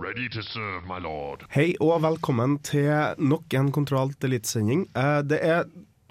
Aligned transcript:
Ready 0.00 0.30
to 0.32 0.40
serve, 0.42 0.86
my 0.88 0.96
lord. 1.02 1.42
Hei 1.52 1.74
og 1.82 1.98
velkommen 2.00 2.54
til 2.64 2.88
nok 3.20 3.52
en 3.58 3.68
Kontroll 3.74 4.14
Elite-sending. 4.24 4.86
Eh, 4.96 5.20
Det 5.28 5.40
er 5.44 5.66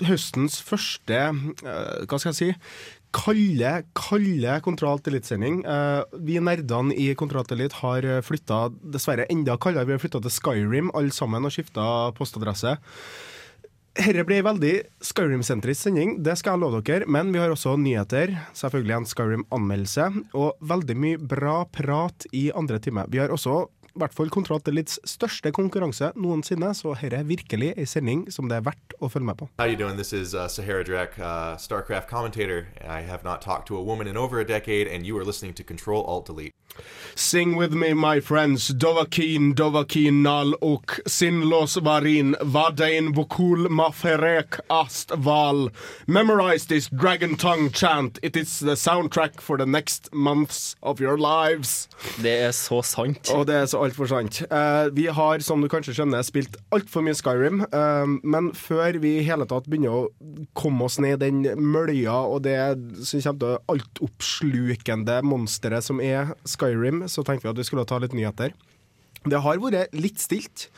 høstens 0.05 0.59
første, 0.61 1.17
eh, 1.65 2.05
hva 2.05 2.19
skal 2.19 2.29
jeg 2.29 2.37
si, 2.37 2.49
kalde, 3.11 3.71
kalde 3.97 4.59
Kontroll 4.61 5.01
Elite-sending. 5.09 5.65
Eh, 5.65 6.03
Vi 6.21 6.37
nerdene 6.37 6.93
i 6.93 7.15
Kontroll 7.15 7.49
Elite 7.49 7.81
har 7.81 8.01
flytta 8.21 8.69
dessverre 8.93 9.25
enda 9.27 9.57
kaldere. 9.57 9.87
Vi 9.87 9.93
har 9.93 10.03
flytta 10.05 10.21
til 10.21 10.37
Skyrim 10.37 10.91
alle 10.93 11.09
sammen 11.09 11.43
og 11.45 11.51
skifta 11.51 12.13
postadresse. 12.13 12.77
Dette 13.95 14.23
blir 14.23 14.43
veldig 14.45 14.83
Skyrim-sentrisk 15.01 15.81
sending, 15.81 16.21
det 16.23 16.37
skal 16.37 16.53
jeg 16.53 16.59
love 16.61 16.83
dere. 16.83 17.07
Men 17.07 17.33
vi 17.33 17.39
har 17.39 17.49
også 17.49 17.73
nyheter, 17.75 18.37
selvfølgelig 18.53 18.95
en 18.95 19.09
Skyrim-anmeldelse, 19.09 20.25
og 20.35 20.53
veldig 20.61 20.95
mye 20.95 21.17
bra 21.17 21.65
prat 21.65 22.27
i 22.31 22.51
andre 22.55 22.77
time. 22.79 23.05
Vi 23.09 23.17
har 23.17 23.29
også 23.29 23.67
i 23.99 24.03
hvert 24.05 24.15
fall 24.15 24.31
Elites 24.69 24.99
største 25.03 25.51
konkurranse 25.51 26.13
noensinne, 26.15 26.71
så 26.73 26.95
dette 27.01 27.19
er 27.19 27.27
virkelig 27.27 27.73
en 27.75 27.89
sending 27.89 28.21
som 28.31 28.47
det 28.47 28.59
er 28.59 28.67
verdt 28.69 28.95
å 28.99 29.09
følge 29.11 29.27
med 29.27 29.37
på. 29.41 29.49
How 29.59 29.67
you 29.67 29.75
doing? 29.75 29.97
This 29.97 30.13
is 30.13 30.33
uh, 30.33 30.47
Sahara 30.47 30.83
Drek, 30.83 31.19
uh, 31.19 31.57
StarCraft 31.57 32.07
commentator. 32.07 32.67
I 32.81 33.01
have 33.01 33.23
not 33.23 33.41
talked 33.41 33.67
to 33.67 33.77
a 33.77 33.83
woman 33.83 34.07
in 34.07 34.17
over 34.17 34.39
a 34.39 34.45
decade, 34.45 34.87
and 34.87 35.05
you 35.05 35.17
are 35.17 35.25
listening 35.25 35.53
to 35.53 35.63
Control 35.63 36.03
Alt 36.03 36.27
Delete. 36.27 36.53
Sing 37.15 37.55
with 37.55 37.73
me, 37.73 37.93
my 37.93 38.19
friends. 38.19 38.69
Dovakin, 38.69 39.53
Dovakin, 39.53 40.21
Nal 40.21 40.53
ok, 40.61 41.01
Sinlos 41.05 41.75
Varin, 41.81 42.35
Vadein 42.39 43.13
Vokul 43.13 43.67
Maferek 43.67 44.59
Ast 44.69 45.11
Val. 45.11 45.69
Memorize 46.07 46.67
this 46.67 46.87
dragon 46.87 47.35
tongue 47.35 47.71
chant. 47.71 48.19
It 48.21 48.37
is 48.37 48.59
the 48.59 48.75
soundtrack 48.75 49.41
for 49.41 49.57
the 49.57 49.65
next 49.65 50.13
months 50.13 50.75
of 50.81 51.01
your 51.01 51.17
lives. 51.17 51.89
Det 52.21 52.39
er 52.39 52.51
så 52.51 52.81
sant. 52.81 53.29
Og 53.33 53.47
det 53.47 53.55
er 53.55 53.65
så 53.65 53.81
altfor 53.89 54.09
sant. 54.11 54.41
Uh, 54.47 54.87
vi 54.95 55.07
har, 55.11 55.43
som 55.45 55.61
du 55.61 55.69
kanskje 55.71 55.95
skjønner, 55.97 56.23
spilt 56.25 56.55
altfor 56.75 57.03
mye 57.05 57.17
Skyrim. 57.17 57.63
Uh, 57.73 58.15
men 58.23 58.51
før 58.57 59.01
vi 59.03 59.17
i 59.19 59.25
hele 59.27 59.47
tatt 59.49 59.67
begynner 59.69 60.05
å 60.05 60.39
komme 60.57 60.87
oss 60.87 60.99
ned 61.03 61.19
i 61.19 61.29
den 61.29 61.43
mølja 61.59 62.15
og 62.29 62.43
det 62.47 62.57
som 63.03 63.21
kommer 63.25 63.43
til 63.43 63.75
altoppslukende 63.75 65.19
monsteret 65.27 65.85
som 65.85 66.01
er 66.03 66.33
Skyrim, 66.47 67.05
så 67.11 67.25
tenkte 67.25 67.49
vi 67.49 67.53
at 67.53 67.61
vi 67.61 67.67
skulle 67.67 67.87
ta 67.89 67.99
litt 68.01 68.15
nyheter. 68.17 68.55
Det 69.27 69.43
har 69.43 69.59
vært 69.59 69.95
litt 69.97 70.21
stilt. 70.21 70.69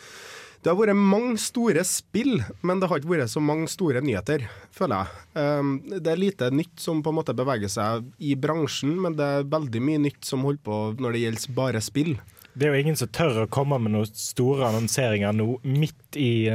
Det 0.62 0.70
har 0.70 0.78
vært 0.78 0.94
mange 0.94 1.40
store 1.42 1.81
spill, 1.90 2.36
men 2.62 2.81
det 2.81 2.86
har 2.90 3.00
ikke 3.02 3.09
vært 3.16 3.31
så 3.34 3.42
mange 3.42 3.66
store 3.72 4.03
nyheter, 4.06 4.44
føler 4.78 5.08
jeg. 5.08 5.23
Um, 5.34 5.72
det 5.90 6.12
er 6.12 6.22
lite 6.22 6.52
nytt 6.53 6.75
som 6.84 7.02
på 7.02 7.09
en 7.09 7.18
måte 7.18 7.34
beveger 7.34 7.72
seg 7.72 8.06
i 8.22 8.36
bransjen, 8.38 8.94
men 9.02 9.18
det 9.18 9.25
er 9.25 9.50
veldig 9.50 9.81
mye 9.81 10.03
nytt 10.03 10.22
som 10.28 10.46
holder 10.46 10.62
på 10.68 10.78
når 11.02 11.18
det 11.18 11.23
gjelder 11.23 11.56
bare 11.58 11.81
spill. 11.81 12.14
Det 12.53 12.67
er 12.67 12.75
jo 12.75 12.83
ingen 12.83 12.97
som 12.99 13.09
tør 13.13 13.44
å 13.45 13.49
komme 13.52 13.77
med 13.81 13.94
noen 13.95 14.11
store 14.17 14.67
annonseringer 14.71 15.35
nå, 15.35 15.56
midt 15.63 16.17
i 16.19 16.50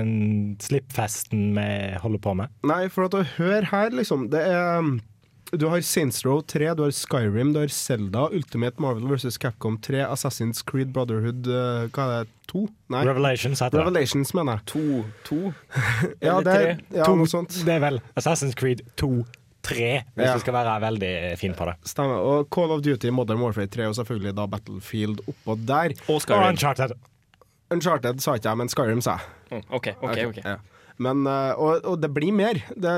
slippfesten 0.63 1.53
vi 1.57 1.69
holder 2.03 2.23
på 2.23 2.35
med. 2.37 2.53
Nei, 2.69 2.87
for 2.93 3.09
at 3.09 3.17
å 3.17 3.25
høre 3.37 3.65
her, 3.71 3.95
liksom 3.97 4.29
Det 4.33 4.43
er 4.45 4.91
Du 5.57 5.69
har 5.71 5.81
Saints 5.87 6.25
Row 6.27 6.43
3, 6.43 6.75
du 6.77 6.83
har 6.85 6.93
Skyrim, 6.93 7.55
du 7.55 7.61
har 7.63 7.73
Zelda, 7.73 8.27
Ultimate 8.35 8.83
Marvel 8.83 9.15
vs. 9.15 9.39
Capcom 9.41 9.79
3, 9.81 10.03
Assassin's 10.11 10.63
Creed 10.67 10.93
Brotherhood 10.93 11.47
uh, 11.49 11.87
Hva 11.95 12.07
er 12.07 12.27
det? 12.27 12.33
2? 12.51 12.61
Nei. 12.95 13.01
Revelations 13.09 13.59
heter 13.65 13.75
det. 13.81 13.87
Revelations, 13.89 14.31
mener 14.37 14.61
jeg. 14.61 14.67
To, 14.71 15.01
to. 15.27 15.39
Ja, 16.27 16.37
det 16.45 16.53
er, 16.55 16.69
ja, 16.95 17.09
noe 17.11 17.27
sånt. 17.31 17.57
det 17.67 17.75
er 17.79 17.83
vel 17.83 17.99
Assassin's 18.19 18.55
Creed 18.59 18.85
2, 19.01 19.11
3, 19.67 19.91
hvis 20.15 20.29
Ja. 20.29 20.37
du 20.39 20.45
skal 20.45 20.57
være 20.57 20.77
veldig 20.87 21.13
fin 21.41 21.57
på 21.59 21.67
det. 21.69 21.77
Stemmer. 21.91 22.23
Og 22.23 22.49
Call 22.55 22.73
of 22.77 22.85
Duty, 22.87 23.11
Modern 23.15 23.43
Warfare 23.43 23.67
3 23.67 23.91
og 23.91 23.99
selvfølgelig 23.99 24.37
da 24.39 24.47
Battlefield 24.55 25.21
oppå 25.27 25.59
der. 25.67 25.97
Og 26.09 26.23
Og 26.23 26.49
Uncharted. 26.53 26.97
Uncharted 27.75 28.23
sa 28.23 28.37
ikke 28.39 28.51
jeg, 28.53 28.59
men 28.63 28.71
Skyrim 28.71 29.03
sa 29.03 29.19
jeg. 29.19 29.29
Mm, 29.51 29.63
OK, 29.75 29.93
OK. 30.03 30.19
ok 30.31 30.43
Ja. 30.45 30.57
Men, 31.03 31.27
eh, 31.29 31.53
og, 31.61 31.85
og 31.85 31.99
det 32.01 32.09
blir 32.17 32.33
mer. 32.33 32.59
Det, 32.73 32.93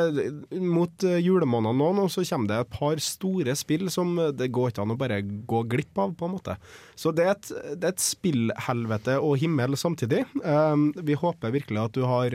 mot 0.63 1.07
uh, 1.07 1.17
julemånedene 1.19 1.79
nå, 1.81 1.89
nå 1.99 2.05
så 2.13 2.23
kommer 2.29 2.51
det 2.53 2.59
et 2.63 2.77
par 2.77 3.03
store 3.03 3.57
spill 3.59 3.89
som 3.91 4.13
eh, 4.23 4.31
det 4.39 4.51
går 4.55 4.71
ikke 4.71 4.85
an 4.85 4.95
å 4.95 4.99
bare 5.01 5.19
gå 5.25 5.65
glipp 5.73 5.99
av, 5.99 6.15
på 6.19 6.29
en 6.29 6.37
måte. 6.37 6.55
Så 6.99 7.11
det 7.17 7.27
er 7.27 7.33
et, 7.35 7.51
det 7.75 7.89
er 7.91 7.97
et 7.97 8.05
spillhelvete 8.05 9.19
og 9.19 9.39
himmel 9.43 9.75
samtidig. 9.79 10.25
Um, 10.45 10.93
vi 10.95 11.19
håper 11.19 11.55
virkelig 11.55 11.83
at 11.89 11.99
du 11.99 12.05
har 12.07 12.35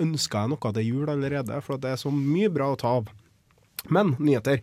ønska 0.00 0.46
deg 0.46 0.54
noe 0.54 0.72
til 0.78 0.88
jul 0.88 1.12
allerede, 1.12 1.60
for 1.64 1.80
det 1.82 1.92
er 1.92 2.00
så 2.00 2.12
mye 2.12 2.48
bra 2.52 2.72
å 2.72 2.78
ta 2.80 2.96
av. 3.02 3.12
Men 3.90 4.14
nyheter. 4.22 4.60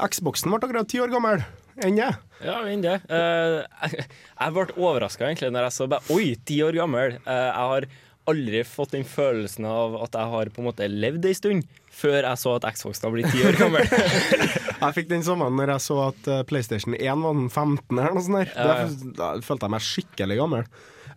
Xboxen 0.00 0.52
ble 0.52 0.60
akkurat 0.62 0.88
ti 0.88 1.00
år 1.02 1.12
gammel. 1.12 1.42
Enn 1.82 1.96
det? 1.96 2.08
Ja, 2.44 2.58
enn 2.68 2.82
det. 2.84 2.98
Eh, 3.08 3.58
jeg, 3.88 4.06
jeg 4.08 4.54
ble 4.56 4.64
overraska 4.76 5.28
egentlig 5.28 5.52
når 5.54 5.68
jeg 5.68 5.76
så 5.78 5.86
bare 5.92 6.16
Oi, 6.16 6.32
ti 6.48 6.58
år 6.64 6.76
gammel. 6.80 7.18
Eh, 7.22 7.44
jeg 7.48 7.68
har 7.72 7.86
aldri 8.32 8.60
fått 8.68 8.92
den 8.94 9.06
følelsen 9.08 9.66
av 9.66 9.96
at 10.04 10.14
jeg 10.14 10.30
har 10.30 10.50
på 10.54 10.62
en 10.62 10.68
måte 10.68 10.86
levd 10.86 11.24
ei 11.26 11.32
stund, 11.34 11.64
før 11.92 12.20
jeg 12.22 12.38
så 12.38 12.52
at 12.58 12.68
Xboxen 12.76 13.08
har 13.08 13.14
blitt 13.16 13.32
ti 13.34 13.42
år 13.48 13.58
gammel. 13.58 13.88
Jeg 14.82 14.94
fikk 14.96 15.10
den 15.12 15.22
sommeren 15.22 15.54
når 15.54 15.70
jeg 15.76 15.82
så 15.84 15.96
at 16.08 16.26
eh, 16.26 16.40
PlayStation 16.48 16.96
1 16.96 17.20
var 17.22 17.36
den 17.38 17.44
15. 17.52 17.84
eller 18.00 18.16
noe 18.16 18.22
sånt. 18.26 18.38
der. 18.40 18.48
Ja, 18.56 18.72
ja. 18.80 18.86
Da, 19.14 19.28
da 19.38 19.46
følte 19.46 19.68
jeg 19.68 19.74
meg 19.76 19.84
skikkelig 19.86 20.38
gammel. 20.40 20.64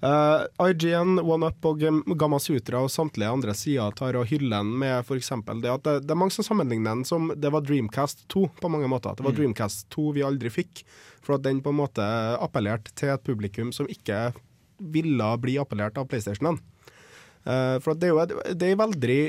Uh, 0.04 0.44
IGN, 0.70 1.20
OneUp 1.24 1.68
og 1.70 1.84
Gamma 2.20 2.40
Sutra 2.44 2.82
og 2.84 2.92
samtlige 2.92 3.32
andre 3.32 3.56
sider 3.58 3.96
tar 3.96 4.18
og 4.20 4.28
hyller 4.30 4.60
den 4.60 4.74
med 4.82 5.06
f.eks. 5.06 5.32
det 5.64 5.72
at 5.72 5.86
det, 5.86 5.96
det 6.06 6.16
er 6.16 6.20
mange 6.20 6.36
som 6.36 6.48
sammenligner 6.48 6.92
den 6.92 7.06
som 7.08 7.32
det 7.32 7.52
var 7.54 7.64
Dreamcast 7.66 8.26
2 8.34 8.48
på 8.60 8.72
mange 8.72 8.90
måter. 8.92 9.16
Det 9.16 9.26
var 9.26 9.36
Dreamcast 9.38 9.88
2 9.96 10.10
vi 10.18 10.26
aldri 10.28 10.52
fikk, 10.54 10.84
for 11.26 11.38
at 11.38 11.46
den 11.46 11.64
på 11.64 11.72
en 11.72 11.80
måte 11.80 12.06
appellerte 12.42 12.94
til 12.98 13.16
et 13.16 13.26
publikum 13.26 13.72
som 13.76 13.90
ikke 13.92 14.30
ville 14.80 15.32
bli 15.42 15.58
appellert 15.62 15.98
av 15.98 16.10
PlayStationen. 16.12 16.60
Uh, 17.46 17.78
for 17.80 17.94
at 17.94 18.02
det 18.02 18.10
er 18.10 18.16
jo 18.16 18.24
et, 18.24 18.38
det 18.58 18.72
er 18.72 18.82
veldig 18.82 19.20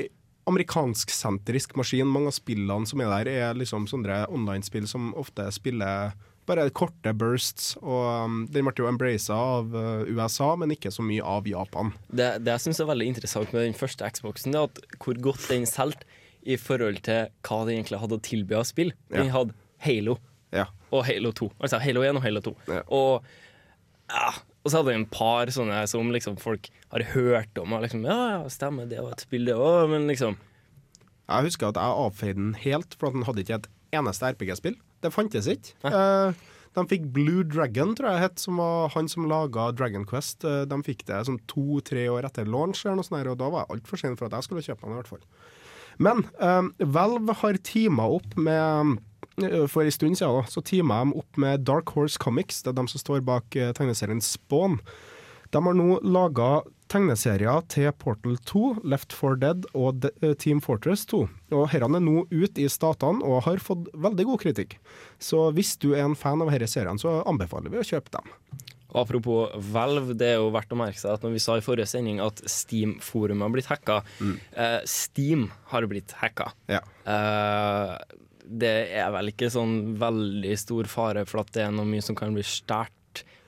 amerikansksentrisk 0.47 1.75
maskin. 1.79 2.07
Mange 2.07 2.31
av 2.31 2.37
spillene 2.37 2.87
som 2.87 3.03
er 3.03 3.11
der, 3.11 3.29
er 3.31 3.59
liksom 3.59 3.87
sånne 3.89 4.25
online-spill 4.33 4.87
som 4.89 5.11
ofte 5.19 5.49
spiller 5.55 6.15
bare 6.47 6.69
korte 6.75 7.11
bursts. 7.17 7.73
Og 7.83 8.25
um, 8.25 8.37
den 8.51 8.65
ble 8.67 8.73
jo 8.79 8.87
embracet 8.89 9.33
av 9.35 9.73
uh, 9.75 10.07
USA, 10.07 10.53
men 10.59 10.71
ikke 10.75 10.91
så 10.95 11.03
mye 11.05 11.23
av 11.23 11.47
Japan. 11.49 11.91
Det, 12.09 12.29
det 12.45 12.53
jeg 12.55 12.65
syns 12.67 12.79
er 12.83 12.89
veldig 12.91 13.09
interessant 13.13 13.51
med 13.55 13.67
den 13.67 13.77
første 13.77 14.07
Xboxen, 14.15 14.55
er 14.55 14.69
at 14.69 14.81
hvor 15.03 15.19
godt 15.29 15.47
den 15.51 15.67
solgte 15.69 16.07
i 16.47 16.55
forhold 16.55 17.01
til 17.03 17.27
hva 17.43 17.57
den 17.67 17.81
egentlig 17.81 17.99
hadde 17.99 18.17
å 18.19 18.23
tilby 18.23 18.55
av 18.55 18.63
spill. 18.69 18.93
Den 19.11 19.27
Ja. 19.27 19.33
hadde 19.35 19.55
Halo 19.83 20.17
Ja. 20.55 20.65
og 20.95 21.03
Halo 21.09 21.33
2. 21.35 21.49
Altså 21.59 21.79
Halo 21.83 22.01
1 22.07 22.15
og 22.15 22.23
Halo 22.23 22.39
2. 22.45 22.53
Ja. 22.71 22.81
Og, 22.87 23.25
ja, 24.07 24.29
og 24.63 24.71
så 24.71 24.79
hadde 24.79 24.93
den 24.95 25.03
et 25.03 25.11
par 25.11 25.51
sånne 25.51 25.81
som 25.91 26.07
liksom 26.15 26.37
folk 26.39 26.69
har 26.93 27.03
hørt 27.11 27.59
om. 27.59 27.73
Og 27.75 27.83
liksom, 27.83 28.05
ja, 28.07 28.15
ja, 28.37 28.41
stemmer, 28.53 28.87
det 28.87 29.03
var 29.03 29.17
et 29.17 29.25
spill, 29.27 29.43
det 29.49 29.55
òg, 29.59 29.89
men 29.91 30.07
liksom 30.07 30.37
Jeg 31.27 31.43
husker 31.49 31.67
at 31.73 31.75
jeg 31.75 31.99
avfeide 32.07 32.39
den 32.39 32.53
helt, 32.63 32.95
for 32.95 33.09
at 33.09 33.17
den 33.17 33.25
hadde 33.27 33.43
ikke 33.43 33.57
et 33.59 33.67
eneste 33.99 34.29
RPG-spill. 34.31 34.77
Det 35.03 35.13
fantes 35.13 35.49
ikke. 35.51 35.75
Uh, 35.83 36.33
de 36.77 36.85
fikk 36.89 37.07
Blue 37.13 37.45
Dragon, 37.47 37.93
tror 37.97 38.11
jeg 38.13 38.23
het, 38.25 38.41
som 38.41 38.61
var 38.61 38.91
han 38.93 39.09
som 39.09 39.27
laga 39.29 39.71
Dragon 39.77 40.05
Quest. 40.07 40.45
Uh, 40.45 40.63
de 40.69 40.79
fikk 40.85 41.05
det 41.09 41.23
sånn 41.27 41.41
to-tre 41.49 42.07
år 42.13 42.27
etter 42.29 42.49
launch, 42.49 42.83
eller 42.85 42.99
noe 42.99 43.07
sånt, 43.07 43.29
og 43.33 43.39
da 43.39 43.49
var 43.53 43.65
jeg 43.65 43.77
altfor 43.77 44.01
sen 44.01 44.17
for 44.19 44.29
at 44.29 44.37
jeg 44.37 44.49
skulle 44.49 44.65
kjøpe 44.65 44.85
den. 44.85 44.95
i 44.95 45.01
hvert 45.01 45.13
fall. 45.15 45.25
Men 45.97 46.25
um, 46.37 46.71
Valve 46.93 47.33
har 47.39 47.57
teama 47.65 48.05
opp 48.19 48.35
med 48.37 48.97
uh, 49.41 49.65
For 49.65 49.81
en 49.81 49.93
stund 49.93 50.19
siden 50.19 50.35
da, 50.35 50.43
så 50.49 50.61
teama 50.61 51.01
de 51.01 51.21
opp 51.23 51.39
med 51.41 51.65
Dark 51.65 51.89
Horse 51.95 52.21
Comics. 52.21 52.61
Det 52.61 52.73
er 52.73 52.77
de 52.77 52.85
som 52.91 53.01
står 53.01 53.25
bak 53.25 53.57
uh, 53.57 53.71
tegneserien 53.77 54.21
Spawn. 54.21 54.77
De 55.53 55.63
har 55.63 55.77
nå 55.77 55.97
laga 56.05 56.61
tegneserier 56.91 57.65
til 57.71 57.91
Portal 57.99 58.37
2, 58.47 58.63
Left 58.87 59.15
4 59.15 59.39
Dead 59.41 59.67
og 59.77 60.01
De 60.03 60.11
eh, 60.21 60.35
Team 60.39 60.61
Fortress 60.63 61.05
2. 61.11 61.21
Og 61.55 61.67
Disse 61.71 61.83
er 61.87 62.03
nå 62.03 62.25
ute 62.31 62.63
i 62.63 62.69
statene 62.71 63.23
og 63.25 63.45
har 63.47 63.63
fått 63.63 63.89
veldig 63.93 64.27
god 64.31 64.43
kritikk. 64.45 64.77
Så 65.19 65.49
hvis 65.57 65.75
du 65.81 65.93
er 65.93 66.05
en 66.05 66.17
fan 66.17 66.41
av 66.43 66.51
disse 66.53 66.77
seriene, 66.77 67.01
så 67.01 67.21
anbefaler 67.27 67.73
vi 67.73 67.81
å 67.81 67.87
kjøpe 67.87 68.13
dem. 68.17 68.33
Apropos 68.97 69.51
Valve, 69.73 70.15
det 70.17 70.31
er 70.31 70.37
jo 70.39 70.51
verdt 70.55 70.71
å 70.71 70.79
merke 70.79 70.99
seg 70.99 71.17
at 71.17 71.25
når 71.25 71.35
vi 71.35 71.41
sa 71.43 71.57
i 71.59 71.63
forrige 71.65 71.89
sending 71.91 72.21
at 72.23 72.39
Steam-forumet 72.49 73.43
har 73.43 73.53
blitt 73.53 73.71
hacka, 73.71 73.97
eh, 74.55 74.79
Steam 74.87 75.49
har 75.73 75.87
blitt 75.91 76.15
hacka. 76.21 76.53
Ja. 76.71 76.81
Eh, 77.03 77.97
det 78.47 78.75
er 78.95 79.11
vel 79.11 79.33
ikke 79.33 79.51
sånn 79.51 79.97
veldig 79.99 80.53
stor 80.59 80.87
fare 80.87 81.25
for 81.27 81.43
at 81.43 81.51
det 81.55 81.65
er 81.65 81.73
noe 81.75 81.87
mye 81.89 82.05
som 82.05 82.15
kan 82.15 82.31
bli 82.35 82.45
stjålet 82.47 82.93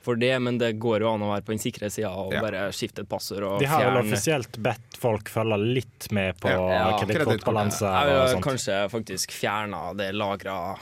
for 0.00 0.16
det, 0.16 0.32
men 0.40 0.56
det 0.58 0.78
går 0.80 1.00
jo 1.04 1.10
an 1.12 1.20
å 1.26 1.30
være 1.34 1.44
på 1.44 1.52
den 1.52 1.60
sikre 1.60 1.90
sida 1.92 2.08
og 2.16 2.32
Ja. 2.32 2.40
bare 2.40 2.62
skifte 2.72 3.02
et 3.04 3.08
passord 3.10 3.42
og 3.44 3.58
De 3.60 3.66
har 3.68 3.84
vel 3.90 3.98
offisielt 4.00 4.56
bedt 4.64 4.96
folk 5.00 5.28
følge 5.28 5.58
litt 5.60 6.06
med 6.12 6.38
på 6.40 6.48
Ja, 6.48 6.96
kredittkortbalanse 7.02 7.84
Ja, 7.84 8.00
og 8.06 8.22
vil 8.28 8.34
sånt. 8.36 8.44
kanskje 8.48 8.78
faktisk 8.92 9.30
fjerna 9.36 9.94
det 9.96 10.12
lagra 10.16 10.76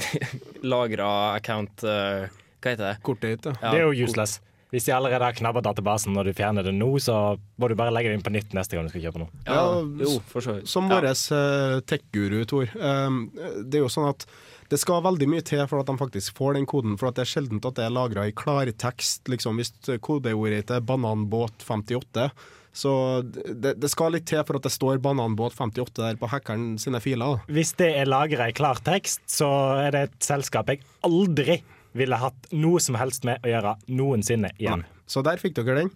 Lagra 0.62 1.10
account 1.34 1.82
eh, 1.84 2.28
Hva 2.60 2.70
heter 2.74 2.86
det? 2.90 2.94
Kortet 3.02 3.30
ditt, 3.36 3.46
ja. 3.50 3.56
Ja, 3.62 3.70
Det 3.74 3.80
er 3.82 3.86
jo 3.94 4.06
useless. 4.06 4.38
Hvis 4.70 4.84
de 4.86 4.92
allerede 4.94 5.24
har 5.26 5.34
knabba 5.34 5.62
databasen 5.66 6.14
når 6.14 6.28
du 6.30 6.32
fjerner 6.38 6.62
det 6.62 6.70
nå, 6.76 6.92
så 7.02 7.14
må 7.58 7.68
du 7.68 7.74
bare 7.74 7.90
legge 7.90 8.12
det 8.12 8.20
inn 8.20 8.22
på 8.22 8.30
nytt 8.30 8.52
neste 8.54 8.76
gang 8.78 8.86
du 8.86 8.92
skal 8.92 9.02
kjøpe 9.08 9.18
noe. 9.24 9.30
Ja, 9.48 9.54
Ja, 9.56 9.80
jo, 10.04 10.12
for 10.30 10.44
så 10.46 10.54
vidt. 10.60 10.68
Som 10.70 10.86
Ja. 10.86 11.00
vår 11.00 11.08
uh, 11.10 11.80
tech-guru, 11.90 12.44
Tor. 12.46 12.68
Um, 12.78 13.32
det 13.66 13.80
er 13.80 13.82
jo 13.82 13.90
sånn 13.90 14.10
at 14.12 14.26
det 14.70 14.78
skal 14.78 15.02
veldig 15.02 15.26
mye 15.30 15.44
til 15.46 15.64
for 15.66 15.82
at 15.82 15.88
de 15.90 15.98
faktisk 15.98 16.36
får 16.38 16.54
den 16.54 16.68
koden, 16.70 16.94
for 16.98 17.10
det 17.10 17.24
er 17.24 17.30
sjelden 17.32 17.58
at 17.58 17.76
det 17.78 17.84
er 17.86 17.94
lagra 17.94 18.28
i 18.28 18.34
klartekst. 18.36 19.26
Liksom, 19.30 19.58
hvis 19.58 19.72
kodeordet 20.00 20.70
er 20.70 20.84
'bananbåt58', 20.86 22.30
så 22.72 22.92
det, 23.26 23.74
det 23.82 23.90
skal 23.90 24.14
litt 24.14 24.28
til 24.30 24.44
for 24.46 24.60
at 24.60 24.62
det 24.62 24.70
står 24.70 25.02
'bananbåt58' 25.02 25.98
der 25.98 26.20
på 26.20 26.30
hackeren 26.30 26.78
sine 26.78 27.02
filer. 27.02 27.42
Hvis 27.50 27.74
det 27.74 27.90
er 27.98 28.06
lagra 28.06 28.48
i 28.48 28.54
klartekst, 28.54 29.26
så 29.26 29.50
er 29.82 29.90
det 29.90 30.02
et 30.06 30.22
selskap 30.22 30.70
jeg 30.70 30.84
aldri 31.02 31.62
ville 31.92 32.16
hatt 32.16 32.46
noe 32.54 32.78
som 32.78 32.94
helst 32.94 33.26
med 33.26 33.42
å 33.42 33.50
gjøre 33.50 33.74
noensinne 33.90 34.52
igjen. 34.58 34.86
Så 35.10 35.24
der 35.26 35.40
fikk 35.42 35.56
dere 35.58 35.74
den. 35.80 35.88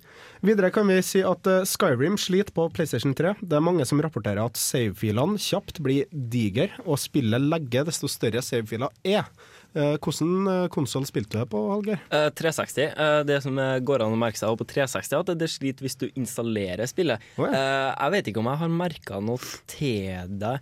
Videre 0.42 0.72
kan 0.74 0.88
vi 0.90 0.96
si 1.06 1.20
at 1.22 1.46
eh, 1.46 1.62
Skyrim 1.70 2.16
sliter 2.18 2.50
på 2.56 2.66
PlayStation 2.74 3.14
3. 3.14 3.36
Det 3.46 3.54
er 3.60 3.62
mange 3.62 3.86
som 3.86 4.00
rapporterer 4.02 4.42
at 4.42 4.58
savefilene 4.58 5.38
kjapt 5.38 5.78
blir 5.84 6.08
diger, 6.10 6.74
og 6.82 6.98
spillet 6.98 7.44
legger 7.46 7.86
desto 7.86 8.10
større 8.10 8.42
savefiler 8.42 8.90
er. 9.06 9.28
Eh, 9.74 9.94
Hvordan 10.02 10.66
konsoll 10.74 11.06
spilte 11.06 11.38
du 11.38 11.46
på, 11.54 11.62
Hallgeir? 11.70 12.02
Eh, 12.10 12.28
360. 12.34 12.90
eh, 12.90 13.20
det 13.30 13.38
som 13.46 13.58
eh, 13.62 13.78
går 13.86 14.02
an 14.04 14.14
å 14.14 14.18
merke 14.18 14.38
seg 14.42 14.58
på 14.60 14.66
360, 14.74 15.14
er 15.14 15.22
at 15.24 15.32
det 15.44 15.50
sliter 15.54 15.86
hvis 15.86 15.98
du 16.02 16.08
installerer 16.18 16.90
spillet. 16.90 17.22
Oh, 17.38 17.46
ja. 17.46 17.54
Eh, 17.54 17.90
jeg 17.94 18.16
vet 18.18 18.30
ikke 18.32 18.42
om 18.42 18.50
jeg 18.50 18.62
har 18.66 18.74
merka 18.82 19.22
noe 19.22 19.54
til 19.70 20.34
det. 20.42 20.56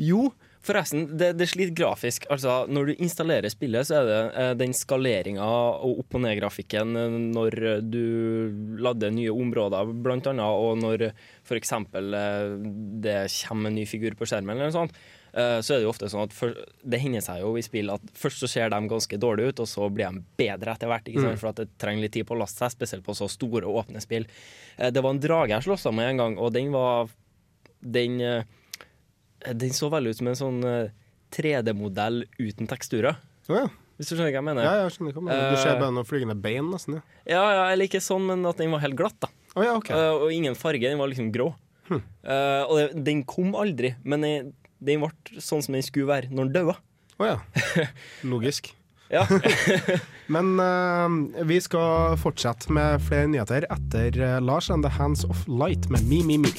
Jo, 0.00 0.30
forresten, 0.68 1.06
det, 1.18 1.32
det 1.40 1.48
sliter 1.50 1.74
grafisk. 1.80 2.26
Altså, 2.30 2.60
når 2.70 2.90
du 2.92 3.02
installerer 3.02 3.50
spillet, 3.52 3.88
så 3.88 3.98
er 4.02 4.08
det 4.08 4.18
eh, 4.44 4.54
den 4.60 4.74
skaleringa 4.76 5.44
og 5.48 6.02
opp- 6.04 6.14
og 6.18 6.22
ned-grafikken 6.26 6.96
eh, 7.00 7.18
når 7.34 7.58
du 7.88 8.02
lader 8.84 9.10
nye 9.16 9.32
områder, 9.34 9.92
blant 10.04 10.28
annet, 10.30 10.44
og 10.44 10.78
når 10.82 11.08
f.eks. 11.48 11.72
Eh, 11.72 12.56
det 13.04 13.20
kommer 13.48 13.72
en 13.72 13.78
ny 13.80 13.86
figur 13.88 14.14
på 14.18 14.28
skjermen, 14.28 14.54
eller 14.56 14.68
noe 14.70 14.76
sånt. 14.76 14.98
eh, 15.32 15.58
Så 15.64 15.74
er 15.74 15.80
det 15.80 15.86
jo 15.88 15.92
ofte 15.92 16.08
sånn 16.12 16.24
at 16.28 16.32
for, 16.36 16.54
Det 16.84 17.00
hender 17.02 17.24
seg 17.24 17.40
jo 17.42 17.54
i 17.58 17.62
spill 17.64 17.90
at 17.94 18.04
først 18.18 18.44
så 18.44 18.48
ser 18.50 18.70
de 18.72 18.80
ganske 18.92 19.18
dårlige 19.20 19.52
ut, 19.54 19.60
og 19.64 19.68
så 19.70 19.88
blir 19.92 20.12
de 20.12 20.24
bedre 20.40 20.74
etter 20.76 20.88
hvert. 20.92 21.08
Ikke 21.08 21.24
sant? 21.26 21.40
For 21.40 21.50
at 21.52 21.62
det 21.64 21.68
trenger 21.80 22.06
litt 22.06 22.14
tid 22.16 22.26
på 22.28 22.36
å 22.36 22.42
laste 22.44 22.62
seg, 22.64 22.76
spesielt 22.76 23.04
på 23.06 23.16
så 23.16 23.28
store 23.32 23.66
åpne 23.68 24.00
spill. 24.04 24.28
Eh, 24.78 24.90
Det 24.90 25.02
var 25.04 25.16
en 25.16 25.20
drage 25.24 25.54
jeg 25.56 25.66
slåss 25.68 25.88
med 25.92 26.12
en 26.12 26.22
gang, 26.24 26.38
og 26.38 26.52
den 26.52 26.70
var 26.72 27.08
Den, 27.80 28.20
eh, 28.20 28.42
den 29.54 29.70
så 29.76 29.90
veldig 29.92 30.10
ut 30.14 30.18
som 30.22 30.28
en 30.32 30.38
sånn 30.38 30.58
eh, 30.66 30.90
3D-modell 31.34 32.24
uten 32.40 32.66
teksturer. 32.70 33.18
Oh, 33.48 33.56
ja. 33.56 33.66
Hvis 33.98 34.10
du 34.10 34.14
skjønner 34.14 34.30
hva 34.30 34.38
jeg 34.38 34.46
mener? 34.46 34.62
ja, 34.66 34.74
jeg 34.84 34.94
skjønner 34.94 35.14
hva 35.16 35.22
mener. 35.26 35.48
Du 35.50 35.56
Eh. 35.56 35.62
ser 35.62 35.78
bare 35.80 35.94
noen 35.96 36.06
flygende 36.06 36.36
bein, 36.40 36.68
nesten. 36.70 36.98
Ja. 36.98 37.02
Ja, 37.26 37.42
ja, 37.56 37.64
eller 37.72 37.88
ikke 37.88 38.00
sånn, 38.04 38.26
men 38.30 38.46
at 38.46 38.56
den 38.60 38.70
var 38.70 38.80
helt 38.84 38.96
glatt. 38.98 39.16
da 39.20 39.28
Oh, 39.56 39.64
ja, 39.64 39.74
okay. 39.76 39.96
uh, 39.96 40.14
Og 40.22 40.30
ingen 40.32 40.54
farge, 40.54 40.84
den 40.86 40.98
var 41.00 41.08
liksom 41.10 41.32
grå. 41.34 41.48
Eh, 41.90 42.62
og 42.68 42.74
det, 42.76 43.04
den 43.04 43.22
kom 43.24 43.54
aldri, 43.56 43.94
men 44.04 44.20
den, 44.20 44.50
den 44.78 45.00
ble 45.00 45.40
sånn 45.40 45.62
som 45.64 45.72
den 45.74 45.82
skulle 45.82 46.06
være 46.06 46.28
når 46.30 46.50
den 46.50 46.52
daua. 46.68 46.76
Å 47.18 47.26
ja. 47.26 47.38
Logisk. 48.28 48.74
Ja. 49.10 49.22
Men 50.28 50.60
uh, 50.60 51.42
vi 51.48 51.56
skal 51.64 52.18
fortsette 52.20 52.68
med 52.76 53.00
flere 53.08 53.26
nyheter 53.32 53.64
etter 53.72 54.20
eh, 54.20 54.36
Lars 54.44 54.68
and 54.70 54.84
the 54.84 54.90
Hands 55.00 55.24
of 55.24 55.46
Light 55.48 55.88
med 55.88 56.04
Me, 56.06 56.20
Me, 56.22 56.36
Me. 56.44 56.52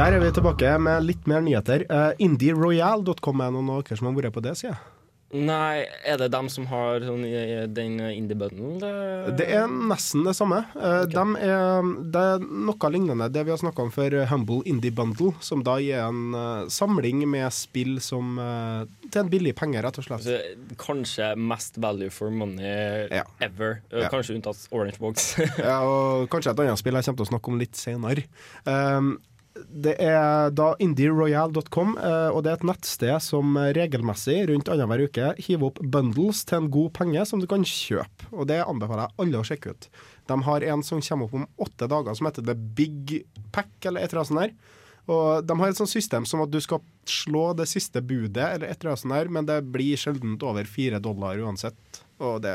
Der 0.00 0.14
er 0.16 0.22
vi 0.22 0.30
tilbake 0.32 0.70
med 0.80 1.02
litt 1.04 1.26
mer 1.28 1.42
nyheter. 1.44 1.82
Uh, 1.92 2.14
IndieRoyal.com 2.24 3.42
er 3.44 3.50
noen 3.52 3.68
av 3.74 3.82
dere 3.84 3.98
som 4.00 4.08
har 4.08 4.14
vært 4.16 4.32
på 4.32 4.40
det, 4.46 4.54
sier 4.56 4.70
jeg. 4.72 4.78
Nei, 5.36 5.84
er 6.08 6.16
det 6.18 6.30
dem 6.32 6.48
som 6.50 6.64
har 6.66 7.04
sånn, 7.04 7.20
den 7.70 8.00
indie 8.08 8.34
bundle? 8.34 8.80
det- 9.36 9.46
er 9.46 9.68
nesten 9.68 10.24
det 10.24 10.32
samme. 10.34 10.64
Okay. 10.74 11.12
De 11.12 11.24
er, 11.44 11.82
det 12.10 12.22
er 12.32 12.40
noe 12.40 12.90
lignende 12.90 13.28
det 13.30 13.44
vi 13.44 13.52
har 13.52 13.60
snakka 13.60 13.84
om 13.84 13.92
for 13.92 14.08
Humble 14.32 14.62
Indie 14.64 14.90
Bundle, 14.90 15.34
som 15.44 15.62
da 15.62 15.76
gir 15.78 16.00
en 16.00 16.34
eh, 16.34 16.66
samling 16.72 17.28
med 17.30 17.52
spill 17.52 18.00
som 18.00 18.40
eh, 18.40 18.88
til 19.06 19.20
en 19.22 19.30
billig 19.30 19.54
penge, 19.54 19.84
rett 19.84 20.00
og 20.00 20.08
slett. 20.08 20.24
Altså, 20.26 20.74
kanskje 20.80 21.36
mest 21.36 21.76
value 21.78 22.10
for 22.10 22.30
money 22.30 23.06
Ja. 23.12 23.22
ever. 23.40 23.82
Kanskje 23.92 24.32
Ja. 24.32 24.40
Unntatt 24.40 24.66
Orange 24.72 24.98
Box. 24.98 25.36
Ja, 25.60 25.82
og 25.92 26.28
kanskje 26.32 26.56
et 26.56 26.58
annet 26.66 26.78
spill 26.78 26.94
jeg 26.98 27.04
kommer 27.04 27.22
til 27.22 27.28
å 27.28 27.32
snakke 27.36 27.52
om 27.52 27.58
litt 27.60 27.76
senere. 27.76 28.24
Um, 28.66 29.18
det 29.54 29.96
er 29.98 30.52
da 30.54 30.72
indieroyal.com, 30.82 31.96
eh, 31.98 32.28
og 32.30 32.44
det 32.44 32.52
er 32.52 32.58
et 32.60 32.66
nettsted 32.68 33.16
som 33.24 33.56
regelmessig 33.76 34.44
rundt 34.50 34.70
annenhver 34.70 35.06
uke 35.08 35.32
hiver 35.42 35.70
opp 35.70 35.80
bundles 35.82 36.44
til 36.46 36.62
en 36.62 36.70
god 36.72 36.92
penge 36.96 37.24
som 37.26 37.42
du 37.42 37.48
kan 37.50 37.66
kjøpe. 37.66 38.30
Og 38.30 38.46
det 38.50 38.60
anbefaler 38.62 39.08
jeg 39.08 39.24
alle 39.24 39.40
å 39.40 39.46
sjekke 39.46 39.74
ut. 39.74 39.88
De 40.30 40.38
har 40.46 40.68
en 40.72 40.84
som 40.86 41.02
kommer 41.02 41.26
opp 41.26 41.38
om 41.40 41.48
åtte 41.66 41.90
dager 41.90 42.18
som 42.18 42.30
heter 42.30 42.46
The 42.46 42.54
Big 42.54 43.16
Pack, 43.50 43.72
eller 43.82 44.04
et 44.04 44.12
eller 44.12 44.22
annet 44.22 44.32
sånt 44.32 44.44
der. 44.44 44.78
Og 45.10 45.44
de 45.46 45.56
har 45.58 45.72
et 45.72 45.80
sånt 45.80 45.90
system 45.90 46.26
som 46.28 46.44
at 46.44 46.52
du 46.52 46.60
skal 46.62 46.82
slå 47.08 47.50
det 47.58 47.66
siste 47.70 48.02
budet, 48.04 48.44
eller 48.44 48.68
et 48.68 48.78
eller 48.78 48.92
annet 48.92 49.02
sånt 49.02 49.16
der, 49.16 49.34
men 49.34 49.48
det 49.48 49.60
blir 49.74 49.98
sjelden 49.98 50.38
over 50.46 50.68
fire 50.68 51.02
dollar 51.02 51.40
uansett. 51.42 52.02
Og 52.20 52.42
det, 52.44 52.54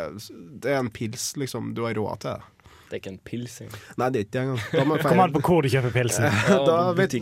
det 0.63 0.71
er 0.71 0.83
en 0.83 0.93
pils, 0.93 1.33
liksom. 1.41 1.73
Du 1.75 1.83
har 1.87 1.97
råd 1.97 2.21
til 2.23 2.37
det. 2.37 2.54
Det 2.89 2.93
er 2.97 3.01
ikke 3.01 3.11
en 3.15 3.19
pils 3.25 3.57
engang. 3.65 3.83
Nei, 3.97 4.07
det 4.13 4.19
er 4.19 4.25
ikke 4.27 4.33
det 4.35 4.41
engang. 4.45 5.03
Kom 5.09 5.23
an 5.25 5.33
på 5.35 5.41
hvor 5.47 5.65
du 5.65 5.69
kjøper 5.73 5.93
pilsen. 5.95 6.25
Ja, 6.51 6.57
Da 6.67 6.79
vet-. 6.97 7.15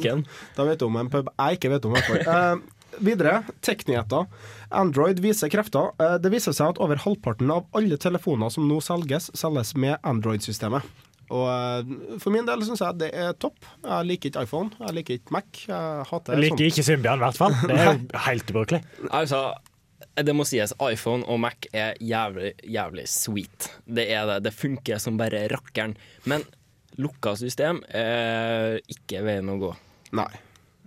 Da 0.57 0.65
vet 0.67 0.79
du 0.81 0.87
om 0.89 0.97
en 0.99 1.09
pub 1.13 1.29
jeg 1.33 1.59
ikke 1.59 1.71
vet 1.75 1.85
om. 1.89 1.95
i 1.95 2.01
hvert 2.01 2.09
fall. 2.11 2.23
Eh, 2.93 2.99
videre, 3.01 3.39
teknyheter. 3.65 4.27
Android 4.69 5.17
viser 5.23 5.49
krefter. 5.49 5.87
Eh, 5.97 6.17
det 6.21 6.29
viser 6.29 6.53
seg 6.53 6.75
at 6.75 6.81
over 6.83 6.99
halvparten 7.01 7.49
av 7.49 7.65
alle 7.73 7.97
telefoner 7.97 8.51
som 8.53 8.67
nå 8.69 8.77
selges, 8.85 9.31
selges 9.33 9.71
med 9.81 9.97
Android-systemet. 10.05 10.85
Og 11.33 11.47
eh, 11.49 12.19
For 12.21 12.29
min 12.35 12.45
del 12.45 12.61
syns 12.67 12.83
jeg 12.83 12.99
det 13.01 13.09
er 13.17 13.33
topp. 13.41 13.65
Jeg 13.81 14.05
liker 14.11 14.29
ikke 14.29 14.43
iPhone, 14.45 14.69
jeg 14.83 14.97
liker 14.99 15.17
ikke 15.17 15.33
Mac. 15.33 15.63
Jeg 15.65 16.05
hater 16.11 16.35
Jeg 16.37 16.43
liker 16.43 16.59
sånt. 16.59 16.67
ikke 16.69 16.85
Symbian, 16.91 17.17
i 17.17 17.25
hvert 17.25 17.39
fall. 17.41 17.55
Det 17.63 17.79
er 17.79 17.89
jo 17.95 18.23
helt 18.27 18.53
ubrukelig. 18.53 18.81
Altså, 19.09 19.41
det 20.21 20.33
må 20.37 20.45
sies, 20.45 20.75
iPhone 20.83 21.25
og 21.25 21.39
Mac 21.41 21.65
er 21.73 21.97
jævlig, 22.03 22.53
jævlig 22.69 23.07
sweet. 23.09 23.69
Det 23.85 24.05
er 24.13 24.27
det. 24.29 24.41
Det 24.45 24.53
funker 24.53 25.01
som 25.01 25.17
bare 25.17 25.47
rakkeren. 25.51 25.95
Men 26.29 26.45
lukka 27.01 27.33
system 27.39 27.81
er 27.89 28.77
ikke 28.93 29.23
veien 29.25 29.49
å 29.49 29.57
gå. 29.61 29.71
Nei. 30.13 30.29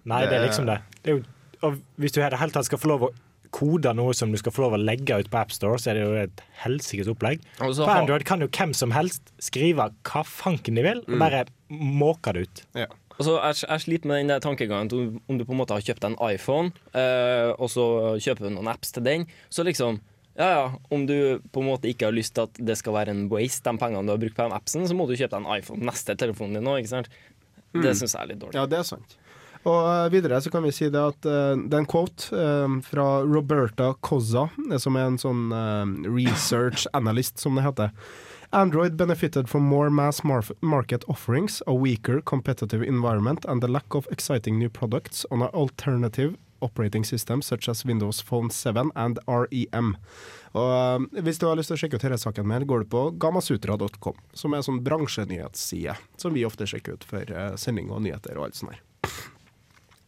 Nei, 0.06 0.22
det 0.30 0.36
er 0.38 0.44
liksom 0.46 0.68
det. 0.68 0.78
det 1.02 1.10
er 1.10 1.16
jo, 1.16 1.22
og 1.66 1.80
hvis 1.98 2.14
du 2.14 2.20
i 2.20 2.28
det 2.30 2.38
hele 2.38 2.54
tatt 2.54 2.68
skal 2.68 2.78
få 2.78 2.92
lov 2.92 3.08
å 3.08 3.14
kode 3.56 3.90
noe 3.96 4.14
som 4.14 4.30
du 4.30 4.38
skal 4.38 4.52
få 4.54 4.66
lov 4.66 4.76
å 4.76 4.80
legge 4.80 5.16
ut 5.18 5.30
på 5.32 5.38
AppStore, 5.40 5.78
så 5.80 5.90
er 5.90 5.98
det 5.98 6.04
jo 6.04 6.14
et 6.20 6.42
helsikes 6.62 7.08
opplegg. 7.10 7.42
Og 7.64 7.74
På 7.78 7.88
Android 7.94 8.26
kan 8.28 8.42
jo 8.44 8.50
hvem 8.52 8.74
som 8.76 8.92
helst 8.94 9.32
skrive 9.42 9.88
hva 10.06 10.22
fanken 10.28 10.78
de 10.78 10.84
vil, 10.86 11.02
og 11.06 11.18
bare 11.22 11.46
måke 11.72 12.34
det 12.36 12.46
ut. 12.46 12.62
Ja. 12.78 12.88
Og 13.16 13.24
så 13.24 13.36
jeg, 13.38 13.62
jeg 13.64 13.84
sliter 13.84 14.10
med 14.10 14.20
den 14.20 14.32
der 14.34 14.42
tankegangen 14.44 14.92
om, 14.92 15.16
om 15.28 15.38
du 15.38 15.46
på 15.48 15.54
en 15.54 15.60
måte 15.62 15.76
har 15.76 15.84
kjøpt 15.84 16.04
en 16.04 16.18
iPhone, 16.28 16.74
eh, 16.92 17.52
og 17.56 17.70
så 17.72 17.86
kjøper 18.20 18.46
du 18.46 18.56
noen 18.58 18.68
apps 18.72 18.92
til 18.92 19.06
den, 19.06 19.26
så 19.48 19.64
liksom 19.66 20.02
ja, 20.36 20.48
ja, 20.52 20.64
Om 20.92 21.06
du 21.08 21.40
på 21.48 21.62
en 21.62 21.70
måte 21.70 21.88
ikke 21.88 22.10
har 22.10 22.12
lyst 22.12 22.34
til 22.36 22.44
at 22.44 22.58
det 22.60 22.74
skal 22.76 22.92
være 22.92 23.14
en 23.14 23.22
waste, 23.32 23.64
de 23.64 23.80
pengene 23.80 24.04
du 24.04 24.12
har 24.12 24.20
brukt 24.20 24.36
på 24.36 24.44
den 24.44 24.52
appsen, 24.52 24.84
så 24.84 24.92
må 24.92 25.06
du 25.08 25.14
kjøpe 25.16 25.32
deg 25.32 25.46
en 25.46 25.62
iPhone 25.62 25.88
neste 25.88 26.12
telefonen 26.20 26.58
din 26.58 26.68
òg, 26.68 26.82
ikke 26.82 26.92
sant? 26.92 27.08
Det 27.72 27.94
syns 27.96 28.12
jeg 28.12 28.20
er 28.20 28.28
litt 28.34 28.42
dårlig. 28.42 28.58
Ja, 28.58 28.66
det 28.68 28.82
er 28.82 28.84
sant. 28.84 29.16
Og 29.66 29.80
eh, 29.90 30.10
videre 30.12 30.38
så 30.44 30.52
kan 30.52 30.62
vi 30.62 30.74
si 30.74 30.90
det 30.92 31.00
at 31.00 31.26
uh, 31.26 31.56
det 31.58 31.74
er 31.74 31.82
en 31.82 31.88
quote 31.90 32.28
uh, 32.36 32.76
fra 32.86 33.06
Roberta 33.26 33.90
Cozza, 34.04 34.46
som 34.82 34.98
er 34.98 35.08
en 35.08 35.18
sånn 35.20 35.48
uh, 35.50 35.88
research 36.06 36.86
analyst, 36.96 37.40
som 37.42 37.58
det 37.58 37.66
heter. 37.66 37.96
Android 38.56 38.96
benefited 38.96 39.50
from 39.50 39.64
more 39.64 39.90
mass 39.90 40.22
market 40.62 41.04
offerings, 41.08 41.62
a 41.66 41.74
weaker 41.74 42.22
competitive 42.22 42.82
environment, 42.82 43.44
and 43.44 43.60
the 43.60 43.68
lack 43.68 43.94
of 43.94 44.08
exciting 44.10 44.58
new 44.58 44.70
products 44.70 45.26
on 45.30 45.42
an 45.42 45.48
alternative 45.48 46.38
operating 46.62 47.04
system 47.04 47.42
such 47.42 47.68
as 47.68 47.84
Windows 47.84 48.22
Phone 48.22 48.48
7 48.48 48.90
and 48.96 49.18
REM. 49.28 49.96
Og 50.54 50.72
eh, 51.12 51.20
Hvis 51.20 51.38
du 51.38 51.46
har 51.50 51.60
lyst 51.60 51.68
til 51.68 51.76
å 51.76 51.82
sjekke 51.82 52.00
ut 52.00 52.08
denne 52.08 52.16
saken 52.16 52.48
mer, 52.48 52.64
går 52.64 52.86
du 52.86 52.90
på 52.96 53.04
gamasutra.com, 53.20 54.16
som 54.32 54.54
er 54.54 54.62
en 54.62 54.68
sånn 54.70 54.80
bransjenyhetsside 54.88 55.98
som 56.16 56.32
vi 56.32 56.48
ofte 56.48 56.64
sjekker 56.64 56.96
ut 56.96 57.04
for 57.04 57.28
eh, 57.28 57.52
sending 57.60 57.92
og 57.92 58.06
nyheter 58.08 58.40
og 58.40 58.48
alt 58.48 58.56
sånt 58.62 58.72
her. 58.72 58.80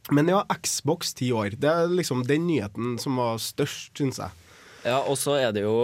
Men 0.09 0.33
ja, 0.33 0.41
Xbox 0.57 1.13
ti 1.21 1.35
år. 1.37 1.61
Det 1.61 1.69
er 1.69 1.93
liksom 1.93 2.25
den 2.25 2.49
nyheten 2.49 2.97
som 2.97 3.21
var 3.21 3.37
størst, 3.45 3.93
syns 4.01 4.25
jeg. 4.25 4.48
Ja, 4.89 5.03
og 5.05 5.21
så 5.21 5.37
er 5.39 5.55
det 5.55 5.67
jo 5.67 5.77